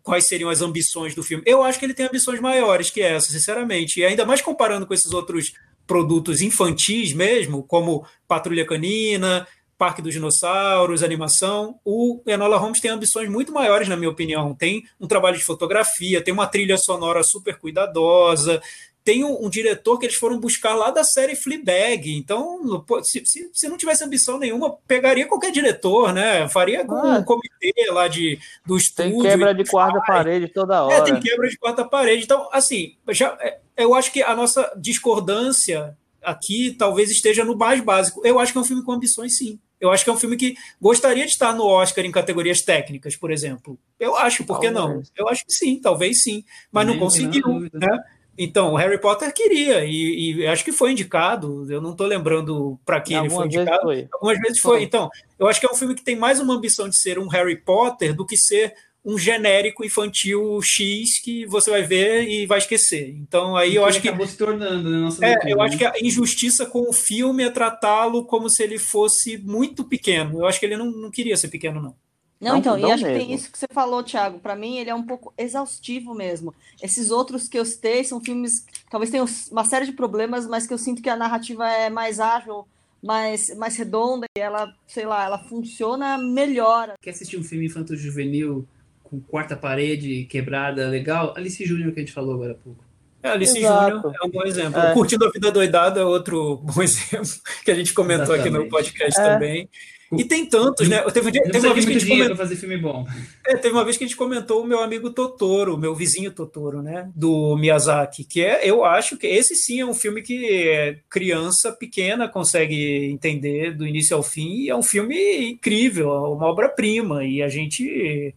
quais 0.02 0.26
seriam 0.26 0.50
as 0.50 0.60
ambições 0.60 1.14
do 1.14 1.22
filme. 1.22 1.44
Eu 1.46 1.62
acho 1.62 1.78
que 1.78 1.84
ele 1.84 1.94
tem 1.94 2.06
ambições 2.06 2.40
maiores 2.40 2.90
que 2.90 3.00
essa, 3.00 3.30
sinceramente. 3.30 4.00
E 4.00 4.04
ainda 4.04 4.24
mais 4.24 4.40
comparando 4.40 4.86
com 4.86 4.94
esses 4.94 5.12
outros 5.12 5.52
produtos 5.86 6.40
infantis 6.40 7.12
mesmo, 7.12 7.62
como 7.62 8.04
Patrulha 8.26 8.66
Canina, 8.66 9.46
Parque 9.78 10.00
dos 10.00 10.14
Dinossauros, 10.14 11.02
animação, 11.02 11.78
o 11.84 12.22
Enola 12.26 12.56
Holmes 12.56 12.80
tem 12.80 12.90
ambições 12.90 13.28
muito 13.28 13.52
maiores, 13.52 13.88
na 13.88 13.96
minha 13.96 14.10
opinião. 14.10 14.54
Tem 14.54 14.82
um 14.98 15.06
trabalho 15.06 15.36
de 15.36 15.44
fotografia, 15.44 16.22
tem 16.22 16.32
uma 16.32 16.46
trilha 16.46 16.78
sonora 16.78 17.22
super 17.22 17.58
cuidadosa, 17.58 18.60
tem 19.06 19.22
um, 19.22 19.46
um, 19.46 19.48
diretor 19.48 20.00
que 20.00 20.06
eles 20.06 20.16
foram 20.16 20.36
buscar 20.36 20.74
lá 20.74 20.90
da 20.90 21.04
série 21.04 21.36
Fleabag. 21.36 22.12
Então, 22.12 22.84
se, 23.04 23.24
se, 23.24 23.48
se, 23.52 23.68
não 23.68 23.76
tivesse 23.76 24.02
ambição 24.02 24.36
nenhuma, 24.36 24.78
pegaria 24.84 25.28
qualquer 25.28 25.52
diretor, 25.52 26.12
né? 26.12 26.48
Faria 26.48 26.84
com 26.84 26.96
ah, 26.96 27.18
um 27.18 27.22
comitê 27.22 27.72
lá 27.92 28.08
de, 28.08 28.36
do 28.66 28.76
estúdio. 28.76 29.22
Tem 29.22 29.30
quebra 29.30 29.54
de 29.54 29.64
quarta 29.64 30.00
parede 30.00 30.48
toda 30.48 30.82
hora. 30.82 30.94
É, 30.96 31.00
tem 31.02 31.20
quebra 31.20 31.48
de 31.48 31.56
quarta 31.56 31.84
parede. 31.84 32.24
Então, 32.24 32.48
assim, 32.52 32.96
já, 33.10 33.38
é, 33.40 33.58
eu 33.76 33.94
acho 33.94 34.10
que 34.12 34.24
a 34.24 34.34
nossa 34.34 34.72
discordância 34.76 35.96
aqui 36.20 36.74
talvez 36.76 37.08
esteja 37.08 37.44
no 37.44 37.56
mais 37.56 37.80
básico. 37.80 38.20
Eu 38.26 38.40
acho 38.40 38.50
que 38.50 38.58
é 38.58 38.60
um 38.60 38.64
filme 38.64 38.82
com 38.82 38.90
ambições, 38.90 39.36
sim. 39.36 39.60
Eu 39.80 39.92
acho 39.92 40.02
que 40.02 40.10
é 40.10 40.12
um 40.12 40.18
filme 40.18 40.36
que 40.36 40.56
gostaria 40.80 41.24
de 41.24 41.30
estar 41.30 41.54
no 41.54 41.64
Oscar 41.64 42.04
em 42.04 42.10
categorias 42.10 42.60
técnicas, 42.62 43.14
por 43.14 43.30
exemplo. 43.30 43.78
Eu 44.00 44.16
acho, 44.16 44.42
por 44.42 44.58
que 44.58 44.68
não? 44.68 45.00
Eu 45.14 45.28
acho 45.28 45.44
que 45.46 45.52
sim, 45.52 45.78
talvez 45.80 46.22
sim. 46.22 46.42
Mas 46.72 46.88
não 46.88 46.98
conseguiu, 46.98 47.70
né? 47.72 48.02
Então, 48.38 48.72
o 48.72 48.76
Harry 48.76 48.98
Potter 49.00 49.32
queria, 49.32 49.84
e, 49.84 50.40
e 50.40 50.46
acho 50.46 50.64
que 50.64 50.72
foi 50.72 50.92
indicado. 50.92 51.66
Eu 51.70 51.80
não 51.80 51.92
estou 51.92 52.06
lembrando 52.06 52.78
para 52.84 53.00
que 53.00 53.14
ele 53.14 53.30
foi 53.30 53.46
indicado. 53.46 53.82
Foi. 53.82 54.08
Algumas 54.12 54.38
vezes 54.38 54.58
foi. 54.58 54.76
foi. 54.76 54.82
Então, 54.84 55.08
eu 55.38 55.46
acho 55.46 55.60
que 55.60 55.66
é 55.66 55.70
um 55.70 55.76
filme 55.76 55.94
que 55.94 56.04
tem 56.04 56.16
mais 56.16 56.40
uma 56.40 56.54
ambição 56.54 56.88
de 56.88 56.98
ser 56.98 57.18
um 57.18 57.28
Harry 57.28 57.56
Potter 57.56 58.14
do 58.14 58.26
que 58.26 58.36
ser 58.36 58.74
um 59.06 59.16
genérico 59.16 59.84
infantil 59.84 60.60
X 60.60 61.20
que 61.22 61.46
você 61.46 61.70
vai 61.70 61.84
ver 61.84 62.28
e 62.28 62.44
vai 62.44 62.58
esquecer. 62.58 63.10
Então, 63.10 63.54
aí 63.54 63.72
e 63.72 63.76
eu 63.76 63.84
acho 63.84 64.00
que. 64.00 64.08
acabou 64.08 64.26
se 64.26 64.36
tornando, 64.36 64.90
né? 64.90 64.98
Nossa 64.98 65.24
é, 65.24 65.36
eu 65.46 65.60
acho 65.62 65.78
que 65.78 65.84
a 65.84 65.92
injustiça 66.02 66.66
com 66.66 66.90
o 66.90 66.92
filme 66.92 67.44
é 67.44 67.50
tratá-lo 67.50 68.24
como 68.24 68.50
se 68.50 68.64
ele 68.64 68.78
fosse 68.78 69.38
muito 69.38 69.84
pequeno. 69.84 70.40
Eu 70.40 70.46
acho 70.46 70.58
que 70.58 70.66
ele 70.66 70.76
não, 70.76 70.90
não 70.90 71.10
queria 71.10 71.36
ser 71.36 71.48
pequeno, 71.48 71.80
não. 71.80 71.94
Não, 72.40 72.52
não 72.52 72.58
então, 72.58 72.78
e 72.78 72.84
acho 72.84 73.02
mesmo. 73.02 73.18
que 73.18 73.24
tem 73.24 73.34
isso 73.34 73.50
que 73.50 73.58
você 73.58 73.66
falou, 73.72 74.02
Thiago. 74.02 74.38
Para 74.38 74.54
mim, 74.54 74.78
ele 74.78 74.90
é 74.90 74.94
um 74.94 75.02
pouco 75.02 75.32
exaustivo 75.38 76.14
mesmo. 76.14 76.54
Esses 76.82 77.10
outros 77.10 77.48
que 77.48 77.58
eu 77.58 77.64
citei 77.64 78.04
são 78.04 78.20
filmes, 78.20 78.66
talvez 78.90 79.10
tenham 79.10 79.26
uma 79.50 79.64
série 79.64 79.86
de 79.86 79.92
problemas, 79.92 80.46
mas 80.46 80.66
que 80.66 80.74
eu 80.74 80.78
sinto 80.78 81.02
que 81.02 81.08
a 81.08 81.16
narrativa 81.16 81.66
é 81.68 81.88
mais 81.88 82.20
ágil, 82.20 82.66
mais, 83.02 83.54
mais 83.56 83.76
redonda, 83.76 84.26
e 84.36 84.40
ela, 84.40 84.70
sei 84.86 85.06
lá, 85.06 85.24
ela 85.24 85.38
funciona 85.38 86.18
melhor. 86.18 86.92
Quer 87.00 87.10
assistir 87.10 87.38
um 87.38 87.44
filme 87.44 87.66
infanto-juvenil 87.66 88.66
com 89.02 89.20
quarta 89.20 89.56
parede 89.56 90.24
quebrada, 90.24 90.88
legal? 90.88 91.32
Alice 91.36 91.64
Júnior, 91.64 91.92
que 91.92 92.00
a 92.00 92.02
gente 92.02 92.12
falou 92.12 92.34
agora 92.34 92.52
há 92.52 92.56
pouco. 92.56 92.84
É, 93.22 93.30
Alice 93.30 93.58
Júnior 93.58 94.14
é 94.22 94.26
um 94.26 94.30
bom 94.30 94.42
exemplo. 94.44 94.78
É. 94.78 94.92
Curtindo 94.92 95.24
a 95.24 95.30
Vida 95.30 95.50
Doidada 95.50 96.00
é 96.00 96.04
outro 96.04 96.56
bom 96.62 96.82
exemplo, 96.82 97.30
que 97.64 97.70
a 97.70 97.74
gente 97.74 97.94
comentou 97.94 98.34
Exatamente. 98.34 98.56
aqui 98.56 98.64
no 98.64 98.70
podcast 98.70 99.20
é. 99.20 99.24
também. 99.24 99.68
E 100.12 100.24
tem 100.24 100.46
tantos, 100.46 100.88
né? 100.88 101.02
Teve, 101.10 101.32
teve 101.32 101.66
uma 101.66 101.74
vez 101.74 101.84
que 101.84 101.92
a 101.92 101.98
gente 101.98 102.08
comentou, 102.08 102.36
fazer 102.36 102.56
filme 102.56 102.76
bom. 102.78 103.04
É, 103.44 103.56
teve 103.56 103.74
uma 103.74 103.84
vez 103.84 103.96
que 103.96 104.04
a 104.04 104.06
gente 104.06 104.16
comentou 104.16 104.62
o 104.62 104.66
meu 104.66 104.80
amigo 104.80 105.10
Totoro, 105.10 105.76
meu 105.76 105.94
vizinho 105.94 106.30
Totoro, 106.30 106.80
né? 106.80 107.10
Do 107.14 107.56
Miyazaki, 107.56 108.24
que 108.24 108.44
é, 108.44 108.68
eu 108.68 108.84
acho 108.84 109.16
que 109.16 109.26
esse 109.26 109.56
sim 109.56 109.80
é 109.80 109.86
um 109.86 109.94
filme 109.94 110.22
que 110.22 110.98
criança 111.10 111.72
pequena 111.72 112.28
consegue 112.28 113.10
entender 113.10 113.72
do 113.74 113.86
início 113.86 114.16
ao 114.16 114.22
fim. 114.22 114.62
E 114.62 114.70
é 114.70 114.76
um 114.76 114.82
filme 114.82 115.50
incrível, 115.50 116.10
uma 116.10 116.46
obra-prima. 116.46 117.24
E 117.24 117.42
a 117.42 117.48
gente 117.48 118.34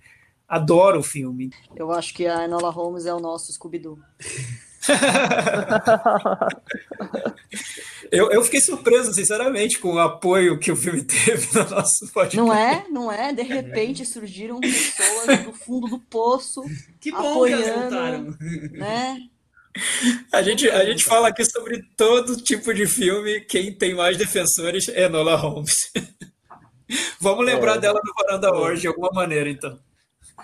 adora 0.48 0.98
o 0.98 1.04
filme. 1.04 1.52
Eu 1.76 1.92
acho 1.92 2.14
que 2.14 2.26
a 2.26 2.46
Enola 2.46 2.72
Holmes 2.72 3.06
é 3.06 3.14
o 3.14 3.20
nosso 3.20 3.54
Scooby-Doo. 3.54 4.00
eu, 8.12 8.32
eu 8.32 8.44
fiquei 8.44 8.62
surpreso, 8.62 9.14
sinceramente, 9.14 9.80
com 9.80 9.94
o 9.94 10.00
apoio 10.00 10.60
que 10.60 10.72
o 10.72 10.76
filme 10.76 11.04
teve 11.04 11.48
no 11.54 11.70
nosso 11.70 12.12
podcast. 12.12 12.38
Não 12.38 12.52
é? 12.54 12.86
Não 12.90 13.12
é? 13.12 13.34
De 13.34 13.44
repente 13.44 14.06
surgiram 14.06 14.60
pessoas 14.60 15.44
do 15.44 15.54
fundo 15.54 15.88
do 15.88 16.00
poço 16.00 16.64
que 17.00 17.12
bom 17.12 17.18
apoiando, 17.18 18.38
que 18.38 18.78
né? 18.78 19.18
A 20.34 20.42
gente, 20.42 20.70
a 20.70 20.84
gente 20.84 21.06
fala 21.06 21.30
aqui 21.30 21.46
sobre 21.46 21.82
todo 21.96 22.42
tipo 22.42 22.74
de 22.74 22.88
filme. 22.88 23.40
Quem 23.42 23.72
tem 23.72 23.94
mais 23.94 24.18
defensores 24.18 24.90
é 24.90 25.08
Nola 25.08 25.36
Holmes. 25.36 25.76
Vamos 27.22 27.46
lembrar 27.46 27.76
é. 27.76 27.80
dela 27.80 28.02
no 28.04 28.14
Varanda 28.14 28.54
hoje 28.54 28.82
de 28.82 28.88
alguma 28.88 29.12
maneira, 29.14 29.50
então. 29.50 29.80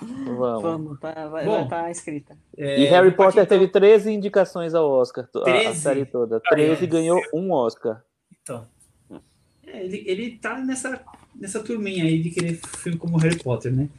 Vamos. 0.02 0.62
Vamos, 0.62 1.00
tá, 1.00 1.28
vai 1.28 1.44
estar 1.44 1.84
tá 1.84 1.92
escrita. 1.92 2.38
É, 2.58 2.82
e 2.82 2.86
Harry 2.86 3.12
Potter 3.12 3.44
então... 3.44 3.58
teve 3.58 3.72
13 3.72 4.12
indicações 4.12 4.74
ao 4.74 4.90
Oscar, 4.90 5.28
13? 5.28 5.68
a 5.68 5.76
série 5.76 6.06
toda. 6.06 6.40
13 6.50 6.84
ah, 6.84 6.88
ganhou 6.88 7.22
um 7.34 7.52
Oscar. 7.52 8.02
Então. 8.42 8.66
É, 9.66 9.84
ele, 9.84 10.04
ele 10.06 10.38
tá 10.38 10.60
nessa, 10.60 11.02
nessa 11.36 11.60
turminha 11.62 12.04
aí 12.04 12.22
de 12.22 12.30
querer 12.30 12.60
filme 12.78 12.98
como 12.98 13.18
Harry 13.18 13.38
Potter, 13.38 13.74
né? 13.74 13.90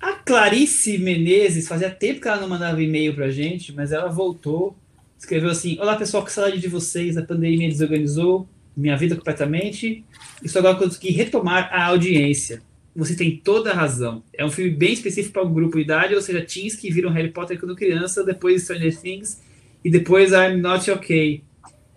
A 0.00 0.14
Clarice 0.14 0.96
Menezes, 0.98 1.68
fazia 1.68 1.90
tempo 1.90 2.20
que 2.20 2.28
ela 2.28 2.40
não 2.40 2.48
mandava 2.48 2.82
e-mail 2.82 3.14
pra 3.14 3.30
gente, 3.30 3.72
mas 3.72 3.92
ela 3.92 4.08
voltou, 4.08 4.74
escreveu 5.18 5.50
assim: 5.50 5.78
Olá 5.78 5.96
pessoal, 5.96 6.24
que 6.24 6.32
saudade 6.32 6.58
de 6.58 6.68
vocês, 6.68 7.16
a 7.16 7.22
pandemia 7.22 7.68
desorganizou 7.68 8.48
minha 8.76 8.96
vida 8.96 9.14
completamente, 9.14 10.04
e 10.42 10.48
só 10.48 10.60
agora 10.60 10.76
consegui 10.76 11.10
retomar 11.10 11.68
a 11.72 11.86
audiência 11.86 12.62
você 12.94 13.14
tem 13.14 13.36
toda 13.36 13.70
a 13.70 13.74
razão. 13.74 14.22
É 14.32 14.44
um 14.44 14.50
filme 14.50 14.70
bem 14.70 14.92
específico 14.92 15.32
para 15.32 15.44
o 15.44 15.48
um 15.48 15.54
grupo 15.54 15.76
de 15.76 15.82
idade, 15.82 16.14
ou 16.14 16.20
seja, 16.20 16.42
teens 16.42 16.74
que 16.74 16.90
viram 16.90 17.10
Harry 17.10 17.30
Potter 17.30 17.58
quando 17.58 17.76
criança, 17.76 18.24
depois 18.24 18.62
Stranger 18.62 18.96
Things 18.98 19.40
e 19.84 19.90
depois 19.90 20.32
I'm 20.32 20.56
Not 20.60 20.90
Okay. 20.90 21.42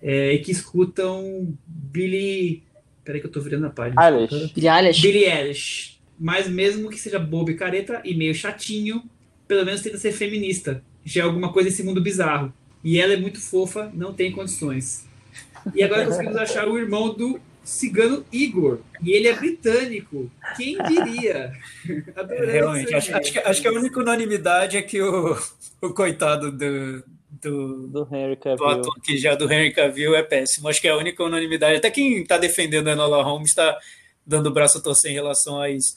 é, 0.02 0.34
e 0.34 0.40
que 0.40 0.52
escutam 0.52 1.58
Billy. 1.66 2.64
Peraí 3.04 3.20
que 3.20 3.28
eu 3.28 3.32
tô 3.32 3.42
virando 3.42 3.66
a 3.66 3.70
página. 3.70 4.02
Eilish. 4.06 4.54
Billie 4.54 4.70
Eilish. 4.70 5.02
Billy 5.02 5.26
Eilish. 5.26 6.00
Mas 6.20 6.48
mesmo 6.48 6.90
que 6.90 7.00
seja 7.00 7.20
bobo 7.20 7.52
e 7.52 7.56
careta 7.56 8.02
e 8.06 8.16
meio 8.16 8.34
chatinho, 8.34 9.04
pelo 9.48 9.66
menos 9.66 9.82
tenta 9.82 9.98
ser 9.98 10.12
feminista. 10.12 10.84
Já 11.04 11.22
é 11.22 11.26
alguma 11.26 11.52
coisa 11.52 11.70
nesse 11.70 11.84
mundo 11.84 12.02
bizarro. 12.02 12.54
E 12.84 13.00
ela 13.00 13.14
é 13.14 13.18
muito 13.18 13.42
fofa, 13.42 13.92
não 13.94 14.14
tem 14.14 14.32
condições. 14.32 15.06
E 15.74 15.84
agora 15.84 16.06
conseguimos 16.06 16.36
achar 16.38 16.68
o 16.68 16.78
irmão 16.78 17.14
do 17.14 17.40
cigano 17.64 18.26
Igor. 18.32 18.80
E 19.02 19.12
ele 19.12 19.28
é 19.28 19.34
britânico. 19.34 20.30
Quem 20.56 20.78
diria? 20.84 21.54
Adorei 22.16 22.52
Realmente, 22.52 22.94
acho, 22.94 23.16
acho 23.16 23.32
que, 23.32 23.40
acho 23.40 23.62
que 23.62 23.68
a 23.68 23.72
única 23.72 24.00
unanimidade 24.00 24.78
é 24.78 24.82
que 24.82 25.02
o, 25.02 25.38
o 25.82 25.94
coitado 25.94 26.52
do, 26.52 27.04
do, 27.30 27.88
Do 27.88 28.08
Henry 28.12 28.36
do 28.36 28.42
Cavill. 28.42 28.68
ator 28.68 29.02
que 29.02 29.18
já 29.18 29.36
do 29.36 29.52
Henry 29.52 29.72
Cavill 29.74 30.16
é 30.16 30.24
péssimo. 30.24 30.68
Acho 30.68 30.82
que 30.82 30.88
é 30.88 30.92
a 30.92 30.98
única 30.98 31.24
unanimidade. 31.24 31.78
Até 31.78 31.90
quem 31.90 32.22
está 32.22 32.38
defendendo 32.38 32.90
a 32.90 32.94
Enola 32.94 33.24
Holmes 33.24 33.50
está 33.50 33.78
dando 34.26 34.48
o 34.48 34.54
braço 34.54 34.78
a 34.78 34.82
torcer 34.82 35.12
em 35.12 35.16
relação 35.16 35.60
a 35.60 35.70
isso. 35.70 35.96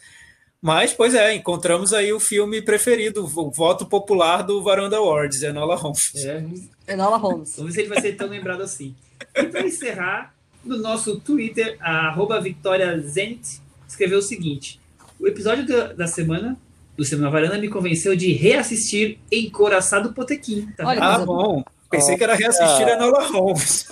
Mas, 0.61 0.93
pois 0.93 1.15
é, 1.15 1.35
encontramos 1.35 1.93
aí 1.93 2.13
o 2.13 2.19
filme 2.19 2.63
preferido, 2.63 3.25
o 3.25 3.51
voto 3.51 3.87
popular 3.87 4.43
do 4.43 4.63
Varanda 4.63 4.97
Awards, 4.97 5.43
Enola 5.43 5.77
Holmes. 5.77 6.13
É, 6.17 6.93
Enola 6.93 7.19
Holmes. 7.19 7.55
Vamos 7.57 7.75
ver 7.75 7.81
se 7.81 7.81
ele 7.83 7.89
vai 7.89 8.01
ser 8.01 8.17
tão 8.17 8.29
lembrado 8.29 8.63
assim. 8.63 8.95
E 9.35 9.45
para 9.45 9.67
encerrar, 9.67 10.35
no 10.67 10.79
nosso 10.79 11.21
Twitter, 11.21 11.77
a 11.81 12.09
arroba 12.09 12.41
Victoria 12.41 12.99
Zenit 13.01 13.61
escreveu 13.89 14.19
o 14.19 14.23
seguinte: 14.23 14.81
O 15.19 15.27
episódio 15.27 15.67
da, 15.67 15.93
da 15.93 16.07
semana 16.07 16.57
do 16.97 17.05
Semana 17.05 17.31
Varanda 17.31 17.59
me 17.59 17.69
convenceu 17.69 18.17
de 18.17 18.33
reassistir 18.33 19.19
Encoraçado 19.31 20.13
Potequim. 20.15 20.69
Tá 20.77 20.87
Olha? 20.87 21.01
Ah, 21.03 21.19
bom. 21.19 21.63
Pensei 21.91 22.17
que 22.17 22.25
era 22.25 22.35
reassistir 22.35 22.87
a 22.89 22.93
Enola 22.93 23.23
Holmes. 23.29 23.89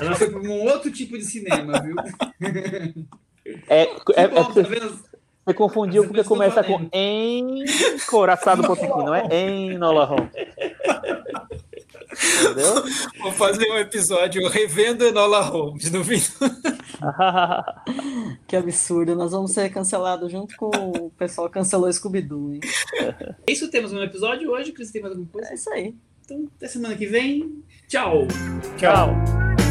Ela 0.00 0.16
foi 0.16 0.30
para 0.30 0.40
um 0.40 0.62
outro 0.62 0.90
tipo 0.90 1.16
de 1.16 1.24
cinema, 1.24 1.80
viu? 1.80 1.94
É, 3.68 3.86
Que 3.86 4.12
é, 4.16 4.22
é, 4.22 4.28
bom, 4.28 4.44
tá 4.44 4.52
você, 4.52 4.62
vendo? 4.62 4.98
você 5.44 5.54
confundiu 5.54 6.04
porque 6.04 6.24
começa 6.24 6.62
não 6.62 6.68
com 6.68 6.88
encoraçado 6.92 8.62
potequim, 8.62 8.88
não 8.88 9.14
é 9.14 9.24
Enola 9.30 10.04
Holmes. 10.04 10.32
Entendeu? 12.12 12.84
Vou 13.22 13.32
fazer 13.32 13.70
um 13.70 13.78
episódio 13.78 14.46
revendo 14.48 15.04
Enola 15.04 15.40
Holmes 15.40 15.90
no 15.90 16.04
fim. 16.04 16.20
Que 18.46 18.56
absurdo. 18.56 19.16
Nós 19.16 19.32
vamos 19.32 19.52
ser 19.52 19.70
cancelados 19.70 20.30
junto 20.30 20.56
com 20.56 20.68
o 20.68 21.10
pessoal 21.10 21.48
que 21.48 21.54
cancelou 21.54 21.92
Scooby-Doo, 21.92 22.54
hein? 22.54 22.60
É 23.46 23.50
isso, 23.50 23.70
temos 23.70 23.92
um 23.92 24.02
episódio 24.02 24.50
hoje. 24.50 24.72
Cris, 24.72 24.90
tem 24.90 25.02
mais 25.02 25.12
alguma 25.12 25.30
coisa? 25.32 25.50
É 25.50 25.54
isso 25.54 25.70
aí. 25.70 25.94
Então, 26.24 26.48
até 26.56 26.68
semana 26.68 26.94
que 26.94 27.06
vem. 27.06 27.62
Tchau! 27.88 28.26
Tchau. 28.76 28.76
Tchau. 28.76 29.61